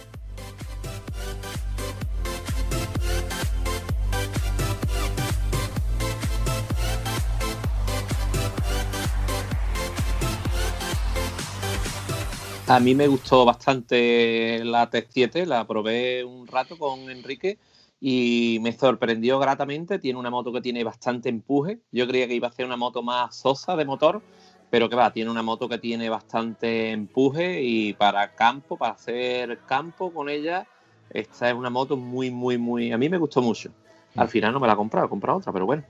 A 12.67 12.81
mí 12.81 12.95
me 12.95 13.09
gustó 13.09 13.45
bastante 13.45 14.65
la 14.65 14.89
Tech 14.89 15.09
7, 15.11 15.45
la 15.45 15.67
probé 15.67 16.25
un 16.25 16.47
rato 16.47 16.79
con 16.79 17.11
Enrique 17.11 17.59
y 18.01 18.59
me 18.63 18.73
sorprendió 18.73 19.39
gratamente. 19.39 19.99
Tiene 19.99 20.19
una 20.19 20.31
moto 20.31 20.51
que 20.51 20.63
tiene 20.63 20.83
bastante 20.83 21.29
empuje. 21.29 21.81
Yo 21.93 22.09
creía 22.09 22.27
que 22.27 22.35
iba 22.35 22.49
a 22.49 22.53
ser 22.53 22.65
una 22.65 22.79
moto 22.79 23.03
más 23.03 23.37
sosa 23.37 23.77
de 23.77 23.85
motor, 23.85 24.23
pero 24.71 24.89
que 24.89 24.97
va, 24.97 25.13
tiene 25.13 25.31
una 25.31 25.43
moto 25.43 25.69
que 25.69 25.77
tiene 25.77 26.09
bastante 26.09 26.91
empuje 26.91 27.63
y 27.63 27.93
para 27.93 28.35
campo, 28.35 28.79
para 28.79 28.95
hacer 28.95 29.59
campo 29.67 30.11
con 30.11 30.31
ella, 30.31 30.67
esta 31.11 31.51
es 31.51 31.55
una 31.55 31.69
moto 31.69 31.99
muy, 31.99 32.31
muy, 32.31 32.57
muy... 32.57 32.93
A 32.93 32.99
mí 32.99 33.11
me 33.11 33.19
gustó 33.19 33.43
mucho. 33.43 33.73
Al 34.17 34.29
final 34.29 34.55
no 34.55 34.61
me 34.61 34.67
la 34.67 34.73
he 34.73 34.77
comprado, 34.77 35.07
he 35.07 35.11
comprado 35.11 35.39
otra, 35.39 35.53
pero 35.53 35.67
bueno. 35.67 35.85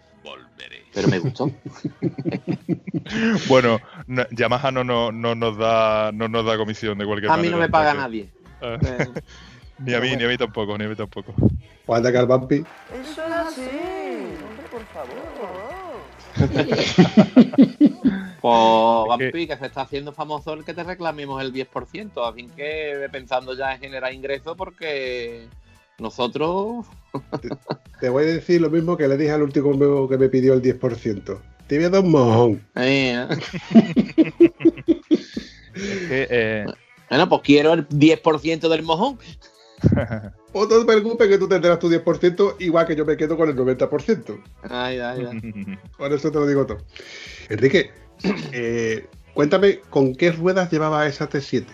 Pero 0.92 1.08
me 1.08 1.18
gustó. 1.18 1.50
Bueno, 3.48 3.80
no- 4.06 4.26
Yamaha 4.30 4.70
no, 4.70 4.82
no, 4.82 5.12
no 5.12 5.34
nos 5.34 5.58
da 5.58 6.10
no 6.12 6.26
nos 6.28 6.46
da 6.46 6.56
comisión 6.56 6.96
de 6.96 7.04
cualquier 7.04 7.30
A 7.30 7.36
mí 7.36 7.48
manera. 7.48 7.56
no 7.56 7.62
me 7.62 7.68
paga 7.68 7.90
entonces, 7.92 8.32
nadie. 8.62 8.78
eh, 8.88 9.06
ni 9.78 9.94
a 9.94 10.00
mí, 10.00 10.16
ni 10.16 10.24
a 10.24 10.28
mí 10.28 10.36
tampoco, 10.38 10.78
ni 10.78 10.84
a 10.84 10.88
mí 10.88 10.94
tampoco. 10.96 11.34
Eso 11.86 13.10
es 13.10 13.18
así. 13.18 13.68
Hombre, 14.42 14.66
por 14.70 14.84
favor. 14.86 16.04
Pues, 18.40 19.08
Vampi, 19.08 19.46
que 19.46 19.56
se 19.56 19.66
está 19.66 19.82
haciendo 19.82 20.12
famoso 20.12 20.52
el 20.54 20.64
que 20.64 20.74
te 20.74 20.82
reclamemos 20.84 21.42
el 21.42 21.52
10%. 21.52 22.24
Así 22.26 22.48
que 22.56 23.08
pensando 23.12 23.54
ya 23.54 23.74
en 23.74 23.80
generar 23.80 24.12
ingresos 24.12 24.56
porque 24.56 25.48
nosotros. 25.98 26.86
Te 28.00 28.08
voy 28.08 28.24
a 28.24 28.26
decir 28.26 28.60
lo 28.60 28.70
mismo 28.70 28.96
que 28.96 29.08
le 29.08 29.16
dije 29.16 29.30
al 29.32 29.42
último 29.42 29.70
amigo 29.70 30.08
que 30.08 30.18
me 30.18 30.28
pidió 30.28 30.54
el 30.54 30.62
10%. 30.62 31.40
Te 31.66 31.76
voy 31.76 31.84
a 31.86 31.90
dar 31.90 32.02
un 32.02 32.10
mojón. 32.10 32.66
eh, 32.76 33.26
Es 35.74 36.08
que, 36.08 36.26
eh, 36.30 36.66
bueno, 37.08 37.28
pues 37.28 37.40
quiero 37.42 37.72
el 37.72 37.88
10% 37.88 38.68
del 38.68 38.82
mojón. 38.82 39.18
O 40.52 40.66
no 40.66 40.78
te 40.78 40.84
preocupes 40.84 41.28
que 41.28 41.36
tú 41.38 41.48
tendrás 41.48 41.78
tu 41.78 41.88
10%, 41.90 42.56
igual 42.60 42.86
que 42.86 42.96
yo 42.96 43.04
me 43.04 43.16
quedo 43.16 43.36
con 43.36 43.48
el 43.48 43.56
90%. 43.56 44.40
Ay, 44.62 44.98
ay, 44.98 45.26
ay. 45.30 45.78
Por 45.98 46.12
eso 46.12 46.30
te 46.30 46.38
lo 46.38 46.46
digo 46.46 46.64
todo. 46.64 46.78
Enrique, 47.48 47.90
eh, 48.52 49.06
cuéntame, 49.34 49.80
¿con 49.90 50.14
qué 50.14 50.32
ruedas 50.32 50.70
llevaba 50.70 51.06
esa 51.06 51.28
T7? 51.28 51.64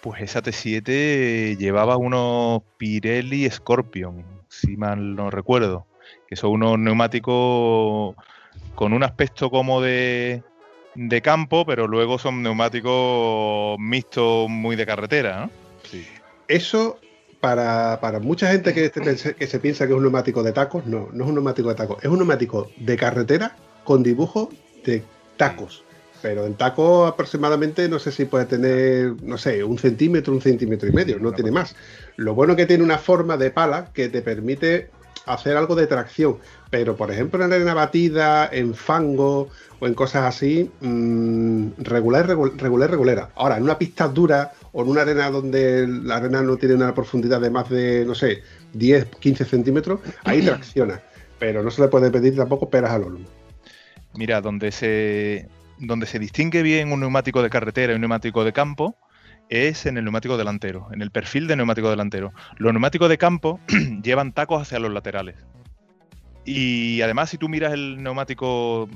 Pues 0.00 0.22
esa 0.22 0.42
T7 0.42 1.58
llevaba 1.58 1.96
unos 1.96 2.62
Pirelli 2.78 3.48
Scorpion, 3.50 4.24
si 4.48 4.76
mal 4.76 5.14
no 5.14 5.30
recuerdo, 5.30 5.86
que 6.26 6.36
son 6.36 6.52
unos 6.52 6.78
neumáticos 6.78 8.14
con 8.74 8.92
un 8.94 9.02
aspecto 9.02 9.50
como 9.50 9.82
de, 9.82 10.42
de 10.94 11.22
campo, 11.22 11.66
pero 11.66 11.86
luego 11.86 12.18
son 12.18 12.42
neumáticos 12.42 13.78
mixtos 13.78 14.48
muy 14.48 14.76
de 14.76 14.86
carretera, 14.86 15.40
¿no? 15.40 15.50
Sí. 15.90 16.06
Eso, 16.48 16.98
para, 17.40 18.00
para 18.00 18.20
mucha 18.20 18.50
gente 18.50 18.72
que, 18.72 18.86
este 18.86 19.34
que 19.34 19.46
se 19.46 19.60
piensa 19.60 19.86
que 19.86 19.92
es 19.92 19.96
un 19.96 20.02
neumático 20.02 20.42
de 20.42 20.52
tacos, 20.52 20.86
no, 20.86 21.08
no 21.12 21.24
es 21.24 21.28
un 21.28 21.34
neumático 21.34 21.68
de 21.68 21.74
tacos, 21.74 22.02
es 22.02 22.08
un 22.08 22.16
neumático 22.16 22.70
de 22.76 22.96
carretera 22.96 23.56
con 23.84 24.02
dibujo 24.02 24.50
de 24.84 25.02
tacos. 25.36 25.84
Pero 26.22 26.44
el 26.46 26.54
taco 26.56 27.06
aproximadamente 27.06 27.88
no 27.88 27.98
sé 27.98 28.12
si 28.12 28.26
puede 28.26 28.44
tener, 28.44 29.14
no 29.22 29.38
sé, 29.38 29.64
un 29.64 29.78
centímetro, 29.78 30.32
un 30.34 30.42
centímetro 30.42 30.88
y 30.88 30.92
medio, 30.92 31.18
no 31.18 31.32
tiene 31.32 31.50
más. 31.50 31.74
Lo 32.16 32.34
bueno 32.34 32.56
que 32.56 32.66
tiene 32.66 32.84
una 32.84 32.98
forma 32.98 33.36
de 33.36 33.50
pala 33.50 33.90
que 33.94 34.08
te 34.08 34.20
permite 34.20 34.90
hacer 35.26 35.56
algo 35.56 35.74
de 35.74 35.86
tracción. 35.86 36.36
Pero, 36.68 36.96
por 36.96 37.10
ejemplo, 37.10 37.42
en 37.44 37.52
arena 37.52 37.74
batida, 37.74 38.48
en 38.52 38.74
fango 38.74 39.48
o 39.80 39.86
en 39.86 39.94
cosas 39.94 40.24
así, 40.24 40.70
mm, 40.80 41.68
regular, 41.78 42.26
regu- 42.28 42.54
regular, 42.56 42.90
regulera. 42.90 43.30
Ahora, 43.36 43.56
en 43.56 43.62
una 43.62 43.78
pista 43.78 44.06
dura 44.08 44.52
o 44.72 44.82
en 44.82 44.88
una 44.88 45.02
arena 45.02 45.30
donde 45.30 45.86
la 45.88 46.16
arena 46.16 46.42
no 46.42 46.56
tiene 46.58 46.74
una 46.74 46.94
profundidad 46.94 47.40
de 47.40 47.50
más 47.50 47.68
de, 47.70 48.04
no 48.04 48.14
sé, 48.14 48.42
10, 48.74 49.06
15 49.20 49.44
centímetros, 49.44 50.00
ahí 50.24 50.42
tracciona. 50.42 51.00
Pero 51.38 51.62
no 51.62 51.70
se 51.70 51.80
le 51.82 51.88
puede 51.88 52.10
pedir 52.10 52.36
tampoco 52.36 52.68
peras 52.68 52.90
al 52.92 53.04
olmo. 53.04 53.26
Mira, 54.14 54.40
donde 54.40 54.70
se, 54.72 55.48
donde 55.80 56.06
se 56.06 56.18
distingue 56.18 56.62
bien 56.62 56.92
un 56.92 57.00
neumático 57.00 57.42
de 57.42 57.50
carretera 57.50 57.92
y 57.92 57.96
un 57.96 58.02
neumático 58.02 58.44
de 58.44 58.52
campo 58.52 58.96
es 59.48 59.86
en 59.86 59.98
el 59.98 60.04
neumático 60.04 60.36
delantero, 60.36 60.88
en 60.92 61.02
el 61.02 61.10
perfil 61.10 61.48
de 61.48 61.56
neumático 61.56 61.90
delantero. 61.90 62.32
Los 62.56 62.72
neumáticos 62.72 63.08
de 63.08 63.18
campo 63.18 63.58
llevan 64.02 64.32
tacos 64.32 64.62
hacia 64.62 64.78
los 64.78 64.92
laterales. 64.92 65.36
Y 66.44 67.02
además, 67.02 67.30
si 67.30 67.38
tú 67.38 67.48
miras 67.48 67.72
el 67.72 68.02
neumático 68.02 68.88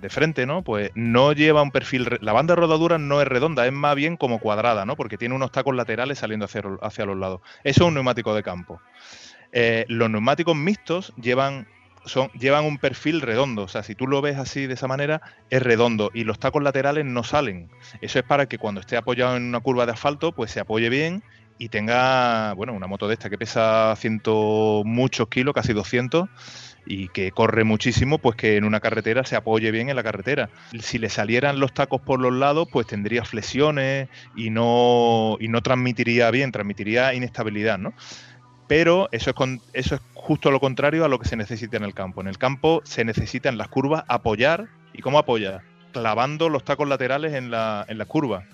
de 0.00 0.08
frente, 0.10 0.46
¿no? 0.46 0.62
Pues 0.62 0.90
no 0.94 1.32
lleva 1.32 1.62
un 1.62 1.70
perfil. 1.70 2.18
La 2.20 2.32
banda 2.32 2.54
de 2.54 2.60
rodadura 2.60 2.98
no 2.98 3.20
es 3.20 3.28
redonda, 3.28 3.66
es 3.66 3.72
más 3.72 3.94
bien 3.94 4.16
como 4.16 4.40
cuadrada, 4.40 4.84
¿no? 4.84 4.96
Porque 4.96 5.18
tiene 5.18 5.34
unos 5.34 5.52
tacos 5.52 5.74
laterales 5.74 6.18
saliendo 6.18 6.46
hacia, 6.46 6.62
hacia 6.82 7.06
los 7.06 7.16
lados. 7.16 7.40
Eso 7.62 7.84
es 7.84 7.88
un 7.88 7.94
neumático 7.94 8.34
de 8.34 8.42
campo. 8.42 8.80
Eh, 9.52 9.84
los 9.88 10.10
neumáticos 10.10 10.56
mixtos 10.56 11.14
llevan 11.20 11.68
son, 12.06 12.30
llevan 12.32 12.64
un 12.64 12.78
perfil 12.78 13.20
redondo. 13.20 13.62
O 13.62 13.68
sea, 13.68 13.82
si 13.82 13.94
tú 13.94 14.06
lo 14.06 14.22
ves 14.22 14.36
así 14.36 14.66
de 14.66 14.74
esa 14.74 14.88
manera, 14.88 15.20
es 15.50 15.62
redondo 15.62 16.10
y 16.14 16.24
los 16.24 16.38
tacos 16.38 16.62
laterales 16.62 17.04
no 17.04 17.22
salen. 17.22 17.70
Eso 18.00 18.18
es 18.18 18.24
para 18.24 18.46
que 18.46 18.58
cuando 18.58 18.80
esté 18.80 18.96
apoyado 18.96 19.36
en 19.36 19.44
una 19.44 19.60
curva 19.60 19.86
de 19.86 19.92
asfalto, 19.92 20.32
pues 20.32 20.50
se 20.50 20.60
apoye 20.60 20.88
bien 20.88 21.22
y 21.58 21.68
tenga, 21.68 22.52
bueno, 22.54 22.72
una 22.74 22.86
moto 22.86 23.08
de 23.08 23.14
esta 23.14 23.30
que 23.30 23.38
pesa 23.38 23.94
ciento 23.96 24.82
muchos 24.84 25.28
kilos, 25.28 25.54
casi 25.54 25.72
200, 25.72 26.28
y 26.86 27.08
que 27.08 27.32
corre 27.32 27.64
muchísimo, 27.64 28.18
pues 28.18 28.36
que 28.36 28.56
en 28.56 28.64
una 28.64 28.80
carretera 28.80 29.24
se 29.24 29.36
apoye 29.36 29.70
bien 29.70 29.88
en 29.88 29.96
la 29.96 30.02
carretera. 30.02 30.50
Si 30.80 30.98
le 30.98 31.08
salieran 31.08 31.58
los 31.58 31.72
tacos 31.72 32.00
por 32.00 32.20
los 32.20 32.32
lados, 32.32 32.68
pues 32.70 32.86
tendría 32.86 33.24
flexiones 33.24 34.08
y 34.36 34.50
no, 34.50 35.36
y 35.40 35.48
no 35.48 35.62
transmitiría 35.62 36.30
bien, 36.30 36.52
transmitiría 36.52 37.14
inestabilidad, 37.14 37.78
¿no? 37.78 37.94
Pero 38.68 39.08
eso 39.12 39.30
es, 39.30 39.36
eso 39.72 39.94
es 39.94 40.00
justo 40.14 40.50
lo 40.50 40.60
contrario 40.60 41.04
a 41.04 41.08
lo 41.08 41.18
que 41.18 41.28
se 41.28 41.36
necesita 41.36 41.76
en 41.76 41.84
el 41.84 41.94
campo. 41.94 42.20
En 42.20 42.26
el 42.26 42.38
campo 42.38 42.82
se 42.84 43.04
necesita 43.04 43.48
en 43.48 43.58
las 43.58 43.68
curvas 43.68 44.04
apoyar. 44.08 44.66
¿Y 44.92 45.02
cómo 45.02 45.18
apoyar? 45.18 45.62
Clavando 45.92 46.48
los 46.48 46.64
tacos 46.64 46.88
laterales 46.88 47.34
en 47.34 47.50
la, 47.50 47.84
en 47.88 47.98
las 47.98 48.08
curvas. 48.08 48.44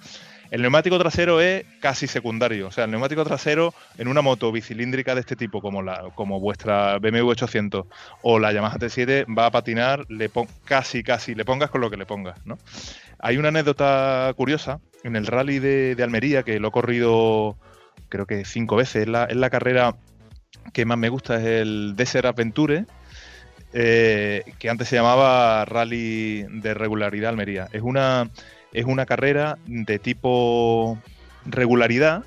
El 0.52 0.60
neumático 0.60 0.98
trasero 0.98 1.40
es 1.40 1.64
casi 1.80 2.06
secundario. 2.06 2.66
O 2.66 2.70
sea, 2.70 2.84
el 2.84 2.90
neumático 2.90 3.24
trasero 3.24 3.72
en 3.96 4.06
una 4.06 4.20
moto 4.20 4.52
bicilíndrica 4.52 5.14
de 5.14 5.22
este 5.22 5.34
tipo, 5.34 5.62
como, 5.62 5.80
la, 5.80 6.10
como 6.14 6.40
vuestra 6.40 6.98
BMW 6.98 7.26
800 7.30 7.86
o 8.20 8.38
la 8.38 8.52
Yamaha 8.52 8.76
T7, 8.76 9.24
va 9.34 9.46
a 9.46 9.50
patinar 9.50 10.04
le 10.10 10.30
casi, 10.66 11.02
casi, 11.02 11.34
le 11.34 11.46
pongas 11.46 11.70
con 11.70 11.80
lo 11.80 11.90
que 11.90 11.96
le 11.96 12.04
pongas. 12.04 12.38
¿no? 12.44 12.58
Hay 13.18 13.38
una 13.38 13.48
anécdota 13.48 14.30
curiosa 14.36 14.78
en 15.04 15.16
el 15.16 15.26
rally 15.26 15.58
de, 15.58 15.94
de 15.94 16.02
Almería, 16.02 16.42
que 16.42 16.60
lo 16.60 16.68
he 16.68 16.72
corrido 16.72 17.56
creo 18.12 18.26
que 18.26 18.44
cinco 18.44 18.76
veces. 18.76 19.02
Es 19.02 19.08
la, 19.08 19.24
es 19.24 19.36
la 19.36 19.48
carrera 19.48 19.96
que 20.74 20.84
más 20.84 20.98
me 20.98 21.08
gusta, 21.08 21.36
es 21.36 21.44
el 21.44 21.94
Desert 21.96 22.26
Adventure, 22.26 22.84
eh, 23.72 24.44
que 24.58 24.68
antes 24.68 24.88
se 24.88 24.96
llamaba 24.96 25.64
Rally 25.64 26.42
de 26.42 26.74
Regularidad 26.74 27.30
Almería. 27.30 27.68
Es 27.72 27.80
una, 27.80 28.30
es 28.72 28.84
una 28.84 29.06
carrera 29.06 29.56
de 29.64 29.98
tipo 29.98 30.98
regularidad 31.46 32.24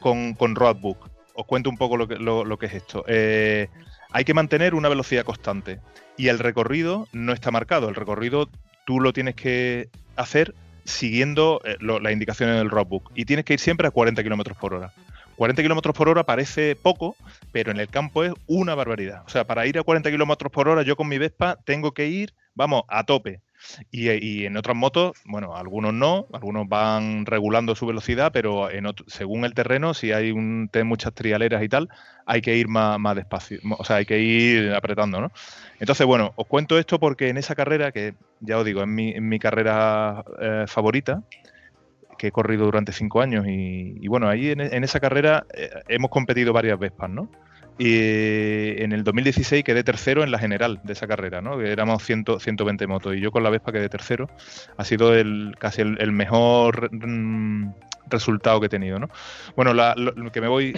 con, 0.00 0.34
con 0.34 0.54
roadbook. 0.54 1.08
Os 1.34 1.46
cuento 1.46 1.70
un 1.70 1.78
poco 1.78 1.96
lo 1.96 2.06
que, 2.06 2.16
lo, 2.16 2.58
que 2.58 2.66
es 2.66 2.74
esto. 2.74 3.04
Eh, 3.08 3.68
hay 4.10 4.24
que 4.24 4.34
mantener 4.34 4.74
una 4.74 4.90
velocidad 4.90 5.24
constante 5.24 5.80
y 6.18 6.28
el 6.28 6.38
recorrido 6.38 7.08
no 7.12 7.32
está 7.32 7.50
marcado. 7.50 7.88
El 7.88 7.94
recorrido 7.94 8.50
tú 8.84 9.00
lo 9.00 9.14
tienes 9.14 9.34
que 9.34 9.88
hacer 10.14 10.54
siguiendo 10.84 11.60
eh, 11.64 11.76
lo- 11.80 12.00
las 12.00 12.12
indicaciones 12.12 12.56
del 12.56 12.70
roadbook 12.70 13.10
y 13.14 13.24
tienes 13.24 13.44
que 13.44 13.54
ir 13.54 13.60
siempre 13.60 13.86
a 13.86 13.90
40 13.90 14.22
kilómetros 14.22 14.56
por 14.56 14.74
hora. 14.74 14.92
40 15.36 15.62
kilómetros 15.62 15.96
por 15.96 16.08
hora 16.08 16.24
parece 16.24 16.76
poco, 16.76 17.16
pero 17.50 17.72
en 17.72 17.80
el 17.80 17.88
campo 17.88 18.22
es 18.22 18.32
una 18.46 18.74
barbaridad. 18.76 19.22
O 19.26 19.28
sea, 19.28 19.44
para 19.46 19.66
ir 19.66 19.78
a 19.78 19.82
40 19.82 20.10
kilómetros 20.10 20.52
por 20.52 20.68
hora, 20.68 20.82
yo 20.82 20.94
con 20.96 21.08
mi 21.08 21.18
Vespa 21.18 21.58
tengo 21.64 21.92
que 21.92 22.06
ir, 22.06 22.32
vamos, 22.54 22.82
a 22.88 23.02
tope. 23.04 23.40
Y, 23.90 24.10
y 24.10 24.46
en 24.46 24.56
otras 24.56 24.76
motos, 24.76 25.12
bueno, 25.24 25.56
algunos 25.56 25.92
no, 25.94 26.26
algunos 26.32 26.68
van 26.68 27.26
regulando 27.26 27.74
su 27.74 27.86
velocidad, 27.86 28.30
pero 28.32 28.70
en 28.70 28.86
otro- 28.86 29.04
según 29.08 29.44
el 29.44 29.54
terreno, 29.54 29.94
si 29.94 30.12
hay 30.12 30.30
un, 30.30 30.70
muchas 30.84 31.14
trialeras 31.14 31.62
y 31.62 31.68
tal, 31.68 31.88
hay 32.26 32.40
que 32.42 32.56
ir 32.56 32.68
más, 32.68 32.98
más 32.98 33.16
despacio, 33.16 33.58
o 33.78 33.84
sea, 33.84 33.96
hay 33.96 34.06
que 34.06 34.20
ir 34.20 34.72
apretando, 34.74 35.20
¿no? 35.20 35.32
Entonces, 35.80 36.06
bueno, 36.06 36.32
os 36.36 36.46
cuento 36.46 36.78
esto 36.78 36.98
porque 36.98 37.28
en 37.28 37.36
esa 37.36 37.54
carrera, 37.54 37.92
que 37.92 38.14
ya 38.40 38.58
os 38.58 38.64
digo, 38.64 38.80
es 38.82 38.88
mi, 38.88 39.18
mi 39.20 39.38
carrera 39.38 40.22
eh, 40.40 40.64
favorita, 40.66 41.22
que 42.18 42.28
he 42.28 42.32
corrido 42.32 42.64
durante 42.64 42.92
cinco 42.92 43.20
años 43.20 43.44
y, 43.46 43.96
y 44.00 44.08
bueno, 44.08 44.28
ahí 44.28 44.50
en, 44.50 44.60
en 44.60 44.84
esa 44.84 45.00
carrera 45.00 45.44
eh, 45.54 45.70
hemos 45.88 46.10
competido 46.10 46.52
varias 46.52 46.78
Vespas, 46.78 47.10
¿no? 47.10 47.28
Y 47.76 48.80
en 48.82 48.92
el 48.92 49.02
2016 49.02 49.64
quedé 49.64 49.82
tercero 49.82 50.22
en 50.22 50.30
la 50.30 50.38
general 50.38 50.80
de 50.84 50.92
esa 50.92 51.08
carrera, 51.08 51.40
¿no? 51.40 51.60
Éramos 51.60 52.04
100, 52.04 52.24
120 52.38 52.86
motos 52.86 53.16
y 53.16 53.20
yo 53.20 53.32
con 53.32 53.42
la 53.42 53.50
Vespa 53.50 53.72
quedé 53.72 53.88
tercero. 53.88 54.30
Ha 54.76 54.84
sido 54.84 55.14
el, 55.14 55.56
casi 55.58 55.82
el, 55.82 56.12
mejor 56.12 56.90
mm, 56.92 57.72
resultado 58.08 58.60
que 58.60 58.66
he 58.66 58.68
tenido, 58.70 59.00
¿no? 59.00 59.08
Bueno, 59.56 59.74
lo, 59.74 60.30
que 60.30 60.40
me 60.40 60.48
voy, 60.48 60.72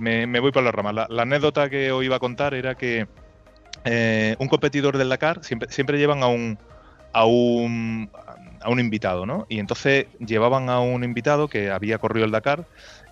me, 0.00 0.26
me 0.26 0.40
voy 0.40 0.52
por 0.52 0.62
la 0.62 0.72
rama. 0.72 0.92
La, 0.92 1.06
la 1.08 1.22
anécdota 1.22 1.70
que 1.70 1.90
os 1.90 2.04
iba 2.04 2.16
a 2.16 2.20
contar 2.20 2.52
era 2.52 2.74
que 2.74 3.06
eh, 3.84 4.36
un 4.38 4.48
competidor 4.48 4.96
del 4.96 5.08
Dakar 5.08 5.42
siempre, 5.42 5.70
siempre 5.70 5.98
llevan 5.98 6.22
a 6.22 6.26
un, 6.28 6.58
a 7.12 7.24
un, 7.24 8.10
a 8.60 8.70
un 8.70 8.80
invitado, 8.80 9.26
¿no? 9.26 9.46
Y 9.48 9.58
entonces 9.58 10.06
llevaban 10.18 10.68
a 10.68 10.80
un 10.80 11.04
invitado 11.04 11.48
que 11.48 11.70
había 11.70 11.98
corrido 11.98 12.26
el 12.26 12.32
Dakar 12.32 12.66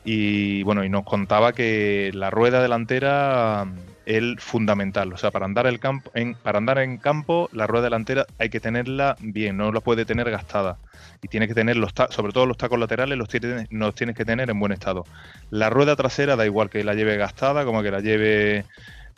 y 0.04 0.62
bueno, 0.62 0.84
y 0.84 0.88
nos 0.88 1.04
contaba 1.04 1.52
que 1.52 2.10
la 2.14 2.30
rueda 2.30 2.62
delantera 2.62 3.66
es 4.06 4.22
fundamental, 4.38 5.12
o 5.12 5.16
sea, 5.16 5.30
para 5.30 5.46
andar 5.46 5.66
el 5.66 5.78
campo, 5.78 6.10
en, 6.14 6.34
para 6.34 6.58
andar 6.58 6.78
en 6.78 6.98
campo, 6.98 7.48
la 7.52 7.66
rueda 7.66 7.84
delantera 7.84 8.26
hay 8.38 8.48
que 8.48 8.60
tenerla 8.60 9.16
bien, 9.20 9.56
no 9.56 9.70
la 9.72 9.80
puede 9.80 10.04
tener 10.04 10.30
gastada. 10.30 10.78
Y 11.22 11.28
tiene 11.28 11.46
que 11.46 11.54
tener 11.54 11.76
los 11.76 11.92
sobre 12.08 12.32
todo 12.32 12.46
los 12.46 12.56
tacos 12.56 12.78
laterales 12.78 13.18
los 13.18 13.28
tienes, 13.28 13.68
los 13.70 13.94
tienes 13.94 14.16
que 14.16 14.24
tener 14.24 14.48
en 14.48 14.58
buen 14.58 14.72
estado. 14.72 15.04
La 15.50 15.68
rueda 15.68 15.94
trasera 15.94 16.34
da 16.34 16.46
igual 16.46 16.70
que 16.70 16.82
la 16.82 16.94
lleve 16.94 17.16
gastada 17.18 17.64
como 17.66 17.82
que 17.82 17.90
la 17.90 18.00
lleve 18.00 18.64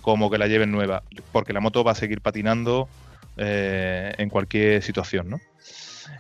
como 0.01 0.30
que 0.30 0.39
la 0.39 0.49
lleve 0.49 0.66
nueva, 0.66 1.05
porque 1.30 1.53
la 1.53 1.61
moto 1.61 1.85
va 1.85 1.93
a 1.93 1.95
seguir 1.95 2.20
patinando 2.20 2.89
eh, 3.37 4.12
en 4.18 4.28
cualquier 4.28 4.83
situación, 4.83 5.30
¿no? 5.30 5.41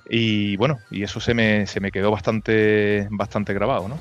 Y 0.08 0.56
bueno, 0.56 0.78
y 0.90 1.02
eso 1.02 1.18
se 1.18 1.34
me, 1.34 1.66
se 1.66 1.80
me 1.80 1.90
quedó 1.90 2.12
bastante, 2.12 3.08
bastante 3.10 3.52
grabado, 3.52 3.88
¿no? 3.88 3.98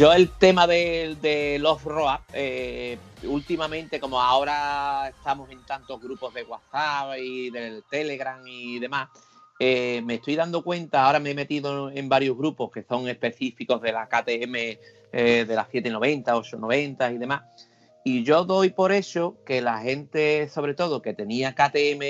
Yo 0.00 0.14
el 0.14 0.30
tema 0.30 0.66
del 0.66 1.20
del 1.20 1.66
off-road, 1.66 2.20
eh, 2.32 2.96
últimamente 3.24 4.00
como 4.00 4.18
ahora 4.18 5.10
estamos 5.10 5.50
en 5.50 5.62
tantos 5.66 6.00
grupos 6.00 6.32
de 6.32 6.42
WhatsApp 6.42 7.18
y 7.18 7.50
del 7.50 7.84
Telegram 7.90 8.40
y 8.46 8.78
demás, 8.78 9.10
eh, 9.58 10.00
me 10.02 10.14
estoy 10.14 10.36
dando 10.36 10.64
cuenta, 10.64 11.04
ahora 11.04 11.20
me 11.20 11.32
he 11.32 11.34
metido 11.34 11.90
en 11.90 12.08
varios 12.08 12.34
grupos 12.34 12.70
que 12.70 12.82
son 12.82 13.08
específicos 13.08 13.82
de 13.82 13.92
la 13.92 14.08
KTM, 14.08 14.78
eh, 15.12 15.44
de 15.46 15.54
las 15.54 15.66
790, 15.66 16.34
890 16.34 17.12
y 17.12 17.18
demás, 17.18 17.42
y 18.02 18.24
yo 18.24 18.46
doy 18.46 18.70
por 18.70 18.92
eso 18.92 19.36
que 19.44 19.60
la 19.60 19.80
gente, 19.80 20.48
sobre 20.48 20.72
todo, 20.72 21.02
que 21.02 21.12
tenía 21.12 21.54
KTM 21.54 22.00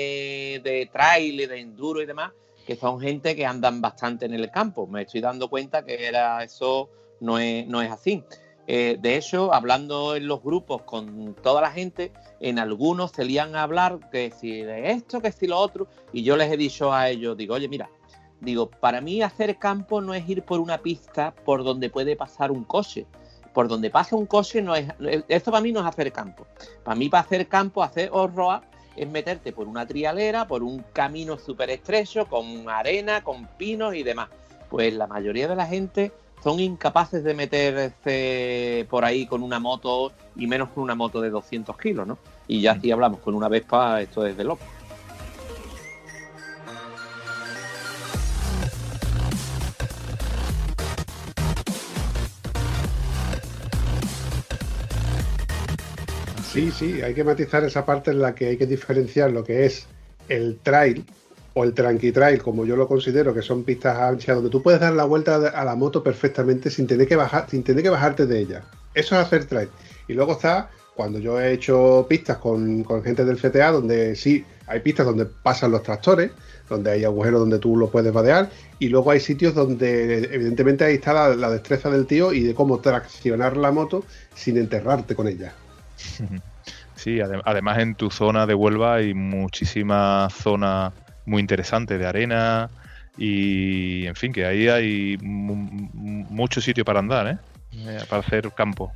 de 0.63 0.89
trail 0.93 1.45
de 1.45 1.59
enduro 1.59 2.01
y 2.01 2.05
demás, 2.05 2.31
que 2.65 2.77
son 2.77 3.01
gente 3.01 3.35
que 3.35 3.45
andan 3.45 3.81
bastante 3.81 4.27
en 4.27 4.33
el 4.33 4.49
campo. 4.49 4.87
Me 4.87 5.01
estoy 5.01 5.19
dando 5.19 5.49
cuenta 5.49 5.83
que 5.83 6.05
era 6.07 6.41
eso 6.41 6.89
no 7.21 7.39
es, 7.39 7.65
no 7.67 7.81
es 7.81 7.89
así. 7.89 8.23
Eh, 8.67 8.97
de 8.99 9.17
hecho, 9.17 9.53
hablando 9.53 10.15
en 10.15 10.27
los 10.27 10.43
grupos 10.43 10.81
con 10.83 11.35
toda 11.35 11.61
la 11.61 11.71
gente, 11.71 12.11
en 12.39 12.59
algunos 12.59 13.11
se 13.11 13.25
lían 13.25 13.55
a 13.55 13.63
hablar 13.63 14.09
que 14.11 14.31
si 14.31 14.61
de 14.61 14.91
esto, 14.91 15.21
que 15.21 15.31
si 15.31 15.47
lo 15.47 15.57
otro, 15.57 15.87
y 16.11 16.23
yo 16.23 16.35
les 16.35 16.51
he 16.51 16.57
dicho 16.57 16.93
a 16.93 17.09
ellos, 17.09 17.37
digo, 17.37 17.55
oye, 17.55 17.67
mira, 17.67 17.89
digo, 18.39 18.69
para 18.69 19.01
mí 19.01 19.21
hacer 19.21 19.57
campo 19.57 20.01
no 20.01 20.13
es 20.13 20.27
ir 20.27 20.43
por 20.43 20.59
una 20.59 20.79
pista 20.79 21.33
por 21.45 21.63
donde 21.63 21.89
puede 21.89 22.15
pasar 22.15 22.51
un 22.51 22.63
coche. 22.63 23.05
Por 23.53 23.67
donde 23.67 23.89
pasa 23.89 24.15
un 24.15 24.25
coche 24.25 24.61
no 24.61 24.75
es. 24.75 24.87
Esto 25.27 25.51
para 25.51 25.61
mí 25.61 25.73
no 25.73 25.81
es 25.81 25.85
hacer 25.85 26.11
campo. 26.13 26.47
Para 26.85 26.95
mí, 26.95 27.09
para 27.09 27.23
hacer 27.23 27.47
campo, 27.49 27.83
hacer 27.83 28.09
off-road 28.13 28.61
es 28.95 29.09
meterte 29.09 29.51
por 29.51 29.67
una 29.67 29.85
trialera, 29.85 30.47
por 30.47 30.63
un 30.63 30.83
camino 30.93 31.37
súper 31.37 31.69
estrecho, 31.69 32.25
con 32.27 32.69
arena, 32.69 33.21
con 33.23 33.47
pinos 33.57 33.95
y 33.95 34.03
demás. 34.03 34.29
Pues 34.69 34.93
la 34.93 35.05
mayoría 35.07 35.49
de 35.49 35.55
la 35.57 35.65
gente 35.65 36.13
son 36.43 36.59
incapaces 36.59 37.23
de 37.23 37.33
meterse 37.33 38.87
por 38.89 39.05
ahí 39.05 39.25
con 39.27 39.43
una 39.43 39.59
moto 39.59 40.11
y 40.35 40.47
menos 40.47 40.69
con 40.69 40.83
una 40.83 40.95
moto 40.95 41.21
de 41.21 41.29
200 41.29 41.77
kilos, 41.77 42.07
¿no? 42.07 42.17
Y 42.47 42.61
ya 42.61 42.79
si 42.79 42.91
hablamos 42.91 43.19
con 43.19 43.35
una 43.35 43.47
Vespa, 43.47 44.01
esto 44.01 44.25
es 44.25 44.35
de 44.35 44.43
loco. 44.43 44.63
Sí, 56.51 56.69
sí, 56.71 57.01
hay 57.01 57.13
que 57.13 57.23
matizar 57.23 57.63
esa 57.63 57.85
parte 57.85 58.11
en 58.11 58.19
la 58.19 58.35
que 58.35 58.47
hay 58.47 58.57
que 58.57 58.67
diferenciar 58.67 59.31
lo 59.31 59.41
que 59.41 59.65
es 59.65 59.87
el 60.27 60.59
trail 60.61 61.05
o 61.53 61.63
el 61.63 61.73
tranqui 61.73 62.11
trail, 62.11 62.41
como 62.41 62.65
yo 62.65 62.75
lo 62.75 62.87
considero, 62.87 63.33
que 63.33 63.41
son 63.41 63.63
pistas 63.63 63.97
anchas 63.97 64.35
donde 64.35 64.49
tú 64.49 64.61
puedes 64.63 64.79
dar 64.79 64.93
la 64.93 65.03
vuelta 65.03 65.35
a 65.35 65.65
la 65.65 65.75
moto 65.75 66.01
perfectamente 66.03 66.69
sin 66.69 66.87
tener 66.87 67.07
que 67.07 67.15
bajar, 67.15 67.47
sin 67.49 67.63
tener 67.63 67.83
que 67.83 67.89
bajarte 67.89 68.25
de 68.25 68.39
ella. 68.39 68.61
Eso 68.93 69.15
es 69.15 69.21
hacer 69.25 69.45
trail. 69.45 69.69
Y 70.07 70.13
luego 70.13 70.33
está 70.33 70.69
cuando 70.95 71.19
yo 71.19 71.39
he 71.39 71.51
hecho 71.53 72.05
pistas 72.09 72.37
con, 72.37 72.83
con 72.83 73.03
gente 73.03 73.25
del 73.25 73.37
CTA, 73.37 73.71
donde 73.71 74.15
sí 74.15 74.45
hay 74.67 74.79
pistas 74.81 75.05
donde 75.05 75.25
pasan 75.25 75.71
los 75.71 75.83
tractores, 75.83 76.31
donde 76.69 76.91
hay 76.91 77.03
agujeros 77.03 77.41
donde 77.41 77.59
tú 77.59 77.75
lo 77.75 77.89
puedes 77.89 78.13
vadear, 78.13 78.49
y 78.79 78.87
luego 78.87 79.11
hay 79.11 79.19
sitios 79.19 79.53
donde 79.53 80.29
evidentemente 80.33 80.85
ahí 80.85 80.95
está 80.95 81.11
la, 81.13 81.35
la 81.35 81.49
destreza 81.49 81.89
del 81.89 82.05
tío 82.05 82.31
y 82.31 82.43
de 82.43 82.53
cómo 82.53 82.79
traccionar 82.79 83.57
la 83.57 83.71
moto 83.71 84.05
sin 84.35 84.57
enterrarte 84.57 85.15
con 85.15 85.27
ella. 85.27 85.53
Sí, 86.95 87.19
ade- 87.19 87.41
además 87.45 87.79
en 87.79 87.95
tu 87.95 88.11
zona 88.11 88.45
de 88.45 88.53
Huelva 88.53 88.93
hay 88.95 89.15
muchísima 89.15 90.27
zona 90.29 90.93
muy 91.31 91.39
interesante 91.41 91.97
de 91.97 92.05
arena 92.05 92.69
y, 93.17 94.05
en 94.05 94.15
fin, 94.15 94.31
que 94.33 94.45
ahí 94.45 94.67
hay 94.67 95.17
mu- 95.21 95.55
mu- 95.55 96.25
mucho 96.29 96.61
sitio 96.61 96.85
para 96.85 96.99
andar, 96.99 97.27
¿eh? 97.27 97.37
Eh, 97.87 97.99
Para 98.09 98.21
hacer 98.21 98.51
campo. 98.51 98.91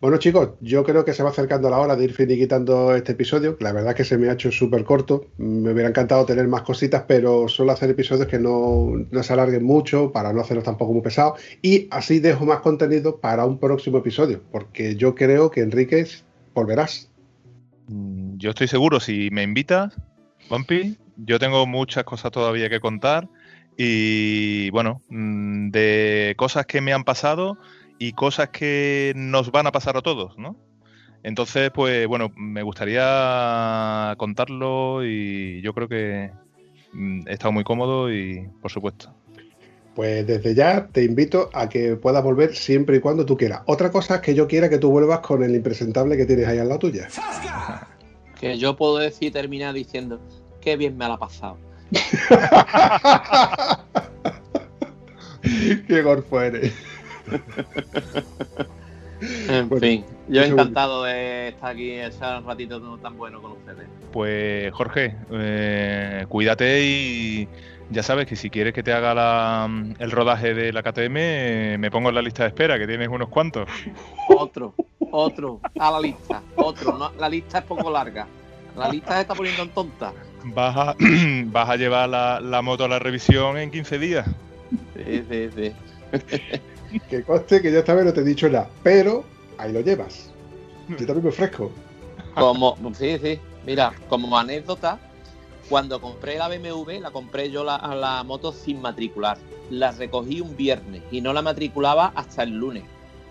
Bueno 0.00 0.18
chicos, 0.18 0.50
yo 0.60 0.84
creo 0.84 1.04
que 1.04 1.12
se 1.12 1.24
va 1.24 1.30
acercando 1.30 1.68
la 1.68 1.80
hora 1.80 1.96
de 1.96 2.04
ir 2.04 2.12
finiquitando 2.12 2.94
este 2.94 3.12
episodio. 3.12 3.56
La 3.58 3.72
verdad 3.72 3.90
es 3.90 3.96
que 3.96 4.04
se 4.04 4.16
me 4.16 4.28
ha 4.28 4.34
hecho 4.34 4.52
súper 4.52 4.84
corto. 4.84 5.26
Me 5.38 5.72
hubiera 5.72 5.88
encantado 5.88 6.24
tener 6.24 6.46
más 6.46 6.62
cositas, 6.62 7.02
pero 7.08 7.48
suelo 7.48 7.72
hacer 7.72 7.90
episodios 7.90 8.28
que 8.28 8.38
no, 8.38 8.92
no 9.10 9.22
se 9.24 9.32
alarguen 9.32 9.64
mucho 9.64 10.12
para 10.12 10.32
no 10.32 10.40
hacerlos 10.40 10.62
tampoco 10.62 10.92
muy 10.92 11.02
pesados. 11.02 11.40
Y 11.62 11.88
así 11.90 12.20
dejo 12.20 12.46
más 12.46 12.60
contenido 12.60 13.18
para 13.18 13.44
un 13.44 13.58
próximo 13.58 13.98
episodio, 13.98 14.40
porque 14.52 14.94
yo 14.94 15.16
creo 15.16 15.50
que 15.50 15.62
Enríquez 15.62 16.24
volverás. 16.54 17.10
Mm, 17.88 18.36
Yo 18.36 18.50
estoy 18.50 18.68
seguro, 18.68 19.00
si 19.00 19.30
me 19.32 19.42
invitas, 19.42 19.96
Bumpy, 20.48 20.96
yo 21.16 21.40
tengo 21.40 21.66
muchas 21.66 22.04
cosas 22.04 22.30
todavía 22.30 22.70
que 22.70 22.78
contar 22.78 23.28
y, 23.76 24.70
bueno, 24.70 25.02
mm, 25.08 25.70
de 25.70 26.34
cosas 26.36 26.66
que 26.66 26.80
me 26.80 26.92
han 26.92 27.02
pasado 27.02 27.58
y 27.98 28.12
cosas 28.12 28.50
que 28.50 29.12
nos 29.16 29.50
van 29.50 29.66
a 29.66 29.72
pasar 29.72 29.96
a 29.96 30.02
todos, 30.02 30.38
¿no? 30.38 30.56
Entonces, 31.22 31.70
pues, 31.72 32.06
bueno, 32.06 32.30
me 32.36 32.62
gustaría 32.62 34.14
contarlo 34.18 35.04
y 35.04 35.60
yo 35.62 35.74
creo 35.74 35.88
que 35.88 36.30
mm, 36.92 37.26
he 37.26 37.32
estado 37.32 37.52
muy 37.52 37.64
cómodo 37.64 38.12
y, 38.12 38.48
por 38.62 38.70
supuesto. 38.70 39.12
Pues 39.94 40.26
desde 40.26 40.54
ya 40.54 40.86
te 40.86 41.02
invito 41.02 41.50
a 41.52 41.68
que 41.68 41.96
puedas 41.96 42.22
volver 42.22 42.54
siempre 42.54 42.98
y 42.98 43.00
cuando 43.00 43.26
tú 43.26 43.36
quieras. 43.36 43.62
Otra 43.66 43.90
cosa 43.90 44.16
es 44.16 44.20
que 44.20 44.34
yo 44.34 44.46
quiera 44.46 44.70
que 44.70 44.78
tú 44.78 44.92
vuelvas 44.92 45.18
con 45.20 45.42
el 45.42 45.56
impresentable 45.56 46.16
que 46.16 46.24
tienes 46.24 46.46
ahí 46.46 46.58
al 46.58 46.68
lado 46.68 46.80
tuya. 46.80 47.08
Que 48.38 48.56
yo 48.56 48.76
puedo 48.76 48.98
decir, 48.98 49.32
terminar 49.32 49.74
diciendo, 49.74 50.20
qué 50.60 50.76
bien 50.76 50.96
me 50.96 51.08
la 51.08 51.14
ha 51.14 51.18
pasado. 51.18 51.58
Qué 55.88 56.02
gorfo 56.02 56.40
eres. 56.40 56.72
En 59.48 59.68
Bueno, 59.68 59.80
fin, 59.84 60.04
yo 60.28 60.44
encantado 60.44 61.02
de 61.02 61.48
estar 61.48 61.72
aquí, 61.72 61.90
echar 61.90 62.40
un 62.40 62.46
ratito 62.46 62.80
tan 62.98 63.16
bueno 63.16 63.42
con 63.42 63.52
ustedes. 63.52 63.88
Pues, 64.12 64.72
Jorge, 64.72 65.16
eh, 65.32 66.24
cuídate 66.28 66.84
y 66.84 67.48
ya 67.90 68.04
sabes 68.04 68.26
que 68.26 68.36
si 68.36 68.48
quieres 68.48 68.72
que 68.74 68.84
te 68.84 68.92
haga 68.92 69.14
la- 69.14 69.68
el 69.98 70.10
rodaje 70.12 70.54
de 70.54 70.72
la 70.72 70.82
KTM, 70.84 71.16
eh, 71.18 71.76
me 71.78 71.90
pongo 71.90 72.10
en 72.10 72.14
la 72.14 72.22
lista 72.22 72.44
de 72.44 72.50
espera, 72.50 72.78
que 72.78 72.86
tienes 72.86 73.08
unos 73.08 73.28
cuantos. 73.28 73.68
Otro, 74.28 74.74
otro, 75.10 75.60
a 75.78 75.90
la 75.90 76.00
lista, 76.00 76.40
otro. 76.54 76.96
No, 76.96 77.10
la 77.18 77.28
lista 77.28 77.58
es 77.58 77.64
poco 77.64 77.90
larga. 77.90 78.28
La 78.76 78.88
lista 78.88 79.14
se 79.16 79.22
está 79.22 79.34
poniendo 79.34 79.62
en 79.64 79.70
tonta. 79.70 80.12
Vas 80.44 80.76
a, 80.76 80.94
vas 81.46 81.68
a 81.70 81.74
llevar 81.76 82.08
la, 82.08 82.38
la 82.40 82.62
moto 82.62 82.84
a 82.84 82.88
la 82.88 83.00
revisión 83.00 83.58
en 83.58 83.72
15 83.72 83.98
días. 83.98 84.28
Sí, 84.94 85.24
sí, 85.28 85.48
sí. 85.56 85.72
Que 87.10 87.22
conste 87.22 87.60
que 87.60 87.72
yo 87.72 87.80
esta 87.80 87.94
vez 87.94 88.04
no 88.04 88.12
te 88.12 88.20
he 88.20 88.24
dicho 88.24 88.48
nada, 88.48 88.68
pero 88.82 89.24
ahí 89.58 89.72
lo 89.72 89.80
llevas. 89.80 90.30
Yo 90.88 90.96
también 90.96 91.24
me 91.24 91.28
ofrezco. 91.28 91.70
Como, 92.34 92.76
sí, 92.94 93.18
sí. 93.22 93.38
Mira, 93.66 93.92
como 94.08 94.38
anécdota, 94.38 94.98
cuando 95.68 96.00
compré 96.00 96.38
la 96.38 96.48
BMW, 96.48 97.00
la 97.00 97.10
compré 97.10 97.50
yo 97.50 97.64
la, 97.64 97.78
la 97.94 98.22
moto 98.24 98.52
sin 98.52 98.80
matricular. 98.80 99.36
La 99.70 99.92
recogí 99.92 100.40
un 100.40 100.56
viernes 100.56 101.02
y 101.10 101.20
no 101.20 101.34
la 101.34 101.42
matriculaba 101.42 102.12
hasta 102.14 102.42
el 102.42 102.56
lunes, 102.56 102.84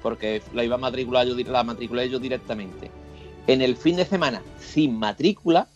porque 0.04 0.44
la 0.54 0.64
iba 0.64 0.76
a 0.76 0.80
matricular 0.80 1.26
yo, 1.26 1.36
la 1.36 1.64
matriculé 1.64 2.10
yo 2.10 2.20
directamente. 2.20 2.92
En 3.48 3.62
el 3.62 3.76
fin 3.76 3.96
de 3.96 4.06
semana, 4.06 4.44
sin 4.60 5.00
matrícula, 5.00 5.68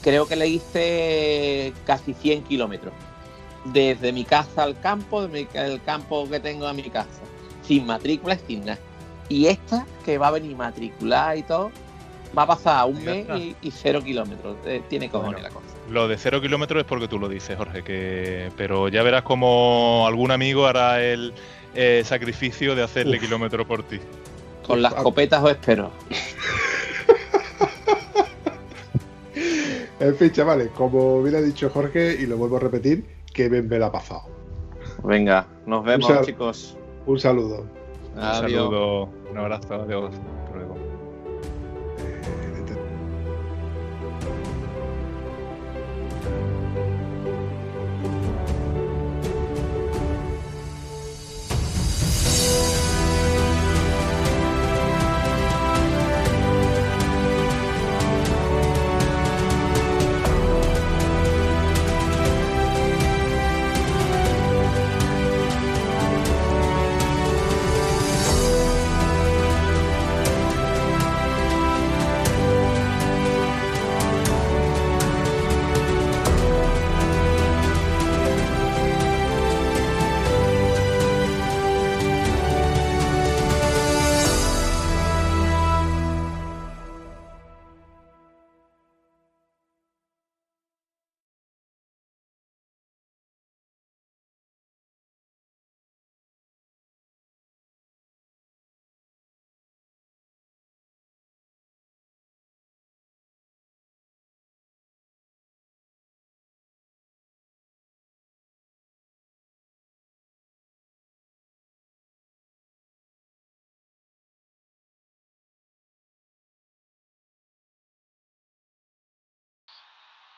creo 0.00 0.26
que 0.26 0.36
le 0.36 0.48
hice 0.48 1.74
casi 1.84 2.14
100 2.14 2.44
kilómetros. 2.44 2.94
Desde 3.64 4.12
mi 4.12 4.24
casa 4.24 4.64
al 4.64 4.78
campo, 4.80 5.26
de 5.26 5.28
mi- 5.28 5.48
el 5.54 5.80
campo 5.82 6.28
que 6.28 6.40
tengo 6.40 6.66
a 6.66 6.72
mi 6.72 6.82
casa. 6.90 7.20
Sin 7.62 7.86
matrícula 7.86 8.34
y 8.34 8.38
sin 8.46 8.64
nada. 8.64 8.78
Y 9.28 9.46
esta, 9.46 9.86
que 10.04 10.18
va 10.18 10.28
a 10.28 10.30
venir 10.32 10.56
matriculada 10.56 11.36
y 11.36 11.42
todo, 11.44 11.70
va 12.36 12.42
a 12.42 12.46
pasar 12.48 12.86
un 12.88 13.02
mes 13.04 13.26
y, 13.36 13.54
y 13.62 13.70
cero 13.70 14.02
kilómetros. 14.02 14.56
Eh, 14.66 14.82
tiene 14.88 15.08
cojones 15.08 15.40
Bueno. 15.42 15.48
la 15.48 15.54
cosa. 15.54 15.66
Lo 15.90 16.08
de 16.08 16.16
cero 16.18 16.40
kilómetros 16.40 16.80
es 16.82 16.86
porque 16.86 17.06
tú 17.08 17.18
lo 17.18 17.28
dices, 17.28 17.56
Jorge, 17.56 17.82
que 17.82 18.50
pero 18.56 18.88
ya 18.88 19.02
verás 19.02 19.22
como 19.22 20.04
algún 20.06 20.30
amigo 20.32 20.66
hará 20.66 21.02
el 21.02 21.32
eh, 21.74 22.02
sacrificio 22.04 22.74
de 22.74 22.82
hacerle 22.82 23.16
Uf. 23.18 23.22
kilómetro 23.24 23.66
por 23.66 23.82
ti. 23.84 24.00
Con 24.66 24.82
las 24.82 24.94
copetas 24.94 25.42
os 25.42 25.50
espero. 25.52 25.92
En 30.00 30.16
fin, 30.16 30.32
chavales, 30.32 30.68
como 30.74 31.16
hubiera 31.18 31.40
dicho 31.40 31.70
Jorge, 31.70 32.16
y 32.20 32.26
lo 32.26 32.36
vuelvo 32.36 32.56
a 32.56 32.60
repetir, 32.60 33.04
que 33.32 33.48
bien 33.48 33.68
me 33.68 33.78
la 33.78 33.86
ha 33.86 33.92
pasado. 33.92 34.22
Venga, 35.04 35.46
nos 35.66 35.84
vemos, 35.84 36.08
Un 36.10 36.22
chicos. 36.24 36.76
Un 37.06 37.18
saludo. 37.18 37.66
Un 38.14 38.20
Adiós. 38.20 38.52
saludo, 38.52 39.08
un 39.30 39.38
abrazo, 39.38 39.74
adiós. 39.74 40.14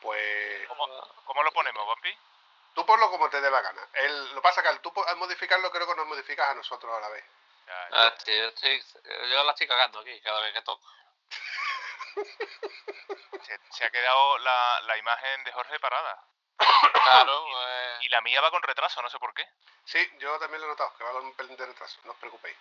Pues 0.05 0.67
¿Cómo 1.25 1.41
lo 1.43 1.51
ponemos, 1.51 1.87
Vampi? 1.87 2.15
tú 2.75 2.85
ponlo 2.85 3.09
como 3.09 3.27
te 3.29 3.41
dé 3.41 3.49
la 3.49 3.61
gana. 3.61 3.87
El, 3.93 4.35
lo 4.35 4.41
pasa 4.41 4.61
que 4.61 4.67
al 4.67 4.79
tú 4.81 4.93
al 5.07 5.15
modificarlo 5.17 5.71
creo 5.71 5.87
que 5.87 5.95
nos 5.95 6.05
modificas 6.05 6.47
a 6.49 6.53
nosotros 6.53 6.95
a 6.95 6.99
la 6.99 7.09
vez. 7.09 7.25
Ah, 7.91 8.13
sí, 8.23 8.37
yo, 8.37 8.47
estoy, 8.49 8.83
yo 9.03 9.43
la 9.43 9.51
estoy 9.51 9.67
cagando 9.67 9.99
aquí 10.01 10.21
cada 10.21 10.41
vez 10.41 10.53
que 10.53 10.61
toco. 10.61 10.87
Se, 13.71 13.85
ha 13.85 13.89
quedado 13.89 14.37
la, 14.39 14.97
imagen 14.97 15.43
de 15.43 15.51
Jorge 15.51 15.79
parada. 15.79 16.23
Claro, 16.57 17.45
pues, 17.51 18.05
Y 18.05 18.09
la 18.09 18.21
mía 18.21 18.41
va 18.41 18.51
con 18.51 18.61
retraso, 18.61 19.01
no 19.01 19.09
sé 19.09 19.17
por 19.19 19.33
qué. 19.33 19.47
Sí, 19.85 20.07
yo 20.19 20.37
también 20.39 20.61
lo 20.61 20.67
he 20.67 20.69
notado, 20.69 20.95
que 20.97 21.03
va 21.03 21.11
con 21.11 21.25
un 21.25 21.33
pelín 21.33 21.57
de 21.57 21.65
retraso, 21.65 21.99
no 22.03 22.11
os 22.11 22.17
preocupéis. 22.17 22.55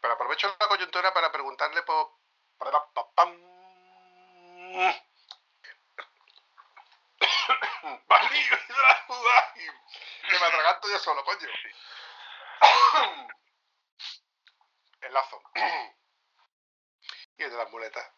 Pero 0.00 0.14
aprovecho 0.14 0.54
la 0.58 0.68
coyuntura 0.68 1.12
para 1.12 1.32
preguntarle 1.32 1.82
por... 1.82 2.12
para- 2.58 2.84
pa- 2.92 3.10
pam. 3.14 3.36
De 7.84 7.90
la. 8.82 9.52
Que 9.54 10.38
me 10.38 10.46
atraganto 10.46 10.88
yo 10.88 10.98
solo, 10.98 11.22
coño. 11.24 11.48
El 15.02 15.12
lazo. 15.12 15.42
Y 17.36 17.42
el 17.42 17.50
de 17.50 17.56
las 17.56 17.70
muletas. 17.70 18.10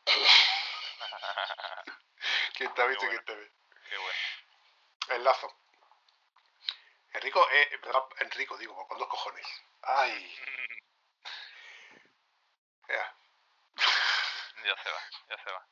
¿Quién 2.55 2.73
te 2.75 2.83
ha 2.83 2.87
visto 2.87 3.07
y 3.07 3.09
quién 3.09 3.25
te 3.25 3.35
ve? 3.35 3.53
Qué 3.89 3.97
bueno. 3.99 4.19
El 5.09 5.25
lazo. 5.25 5.53
Enrico, 7.15 7.49
eh, 7.51 7.81
Enrico, 8.21 8.57
digo, 8.59 8.87
con 8.87 8.99
dos 8.99 9.09
cojones. 9.09 9.47
Ay. 9.83 10.39
Ya. 12.89 13.17
Ya 14.65 14.83
se 14.83 14.91
va, 14.91 15.01
ya 15.29 15.43
se 15.43 15.51
va. 15.51 15.67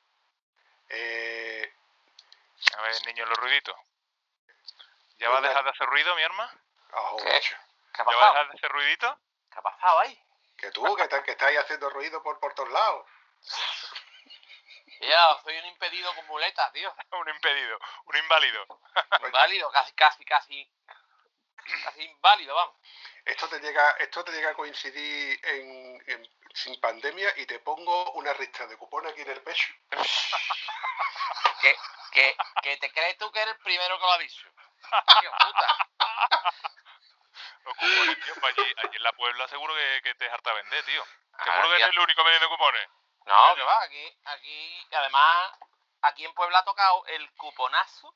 Eh, 0.89 1.75
A 2.77 2.83
ver, 2.83 3.07
niño, 3.07 3.27
los 3.27 3.39
ruiditos. 3.39 3.77
¿Ya 5.19 5.29
va 5.31 5.39
a 5.39 5.41
dejar 5.41 5.65
de 5.65 5.71
hacer 5.71 5.87
ruido, 5.89 6.15
mi 6.17 6.23
arma? 6.23 6.51
ajo, 6.93 7.17
¿Qué? 7.19 7.41
¿qué 7.41 8.03
ha 8.03 8.05
¿Ya 8.05 8.05
va 8.05 8.13
a 8.13 8.15
pasado? 8.15 8.33
dejar 8.33 8.49
de 8.51 8.57
hacer 8.59 8.71
ruidito? 8.73 9.21
¿Qué 9.53 9.59
ha 9.59 9.63
pasado 9.63 9.99
ahí? 10.01 10.21
Que 10.59 10.71
tú, 10.71 10.97
que, 10.97 11.03
estás- 11.03 11.23
que 11.23 11.33
estás 11.33 11.49
ahí 11.49 11.57
haciendo 11.57 11.91
ruido 11.91 12.23
por, 12.23 12.39
por 12.41 12.55
todos 12.55 12.71
lados. 12.71 13.07
Ya, 15.01 15.37
soy 15.43 15.59
un 15.59 15.67
impedido 15.67 16.15
con 16.15 16.27
muletas, 16.27 16.73
tío. 16.73 16.95
un 17.13 17.29
impedido, 17.29 17.79
un 18.07 18.17
inválido. 18.17 18.67
Inválido, 19.21 19.71
casi, 19.71 19.93
casi, 19.95 20.25
casi. 20.25 20.73
Casi 21.85 22.03
inválido, 22.03 22.55
vamos. 22.55 22.77
Esto 23.25 23.49
te 23.49 23.59
llega, 23.61 23.91
esto 23.93 24.23
te 24.25 24.33
llega 24.33 24.51
a 24.51 24.55
coincidir 24.55 25.41
en, 25.47 26.03
en- 26.07 26.31
sin 26.55 26.79
pandemia 26.81 27.33
y 27.39 27.47
te 27.47 27.59
pongo 27.61 28.13
una 28.13 28.33
ristra 28.35 28.67
de 28.67 28.77
cupón 28.77 29.07
aquí 29.07 29.23
en 29.23 29.31
el 29.31 29.43
pecho. 29.43 29.73
Que, 31.63 31.75
que, 32.13 32.37
que 32.63 32.77
te 32.77 32.93
crees 32.93 33.17
tú 33.17 33.31
que 33.33 33.41
eres 33.41 33.55
el 33.55 33.61
primero 33.63 33.97
que 33.99 34.05
lo 34.05 34.13
ha 34.13 34.19
dicho. 34.19 34.47
Puta. 34.83 35.89
Los 37.65 37.75
cupones, 37.77 38.21
tío, 38.25 38.35
pues 38.39 38.59
allí, 38.59 38.75
allí 38.85 38.97
en 38.97 39.03
la 39.03 39.13
Puebla 39.15 39.49
seguro 39.49 39.75
que, 39.75 40.01
que 40.03 40.15
te 40.17 40.27
es 40.27 40.33
harta 40.33 40.53
vender, 40.53 40.85
tío. 40.85 41.03
Seguro 41.43 41.69
que 41.71 41.77
eres 41.77 41.89
el 41.89 41.99
único 41.99 42.23
vendiendo 42.23 42.51
cupones. 42.51 42.89
No, 43.25 43.55
que 43.57 43.63
va, 43.63 43.83
aquí, 43.83 44.19
aquí, 44.27 44.87
además, 44.93 45.53
aquí 46.03 46.25
en 46.27 46.35
Puebla 46.35 46.59
ha 46.59 46.65
tocado 46.65 47.07
el 47.07 47.33
cuponazo. 47.33 48.15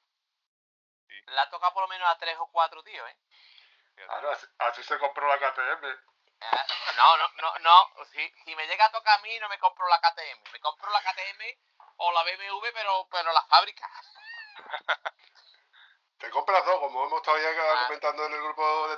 Sí. 1.08 1.14
Le 1.26 1.40
ha 1.40 1.48
tocado 1.48 1.72
por 1.72 1.82
lo 1.84 1.88
menos 1.88 2.06
a 2.08 2.18
tres 2.18 2.36
o 2.38 2.46
cuatro 2.48 2.82
tíos, 2.82 3.08
¿eh? 3.08 3.16
Claro, 4.06 4.30
así, 4.30 4.46
así 4.58 4.82
se 4.82 4.98
compró 4.98 5.26
la 5.28 5.38
KTM. 5.38 5.86
Eh, 5.90 5.96
No, 6.96 7.16
no, 7.16 7.28
no, 7.40 7.58
no. 7.58 8.04
Si, 8.12 8.28
si 8.44 8.54
me 8.56 8.66
llega 8.66 8.86
a 8.86 8.90
tocar 8.92 9.18
a 9.18 9.22
mí, 9.22 9.38
no 9.40 9.48
me 9.48 9.58
compro 9.58 9.86
la 9.88 10.00
KTM. 10.00 10.42
Me 10.52 10.60
compro 10.60 10.90
la 10.90 11.00
KTM 11.02 11.58
o 11.96 12.12
la 12.12 12.22
BMW, 12.24 12.72
pero, 12.72 13.08
pero 13.10 13.32
la 13.32 13.42
fábrica. 13.46 13.88
Te 16.18 16.30
compras 16.30 16.64
dos, 16.64 16.80
como 16.80 17.04
hemos 17.06 17.20
estado 17.20 17.38
ya 17.38 17.48
Ah. 17.50 17.84
comentando 17.86 18.26
en 18.26 18.32
el 18.32 18.42
grupo 18.42 18.88
de 18.88 18.96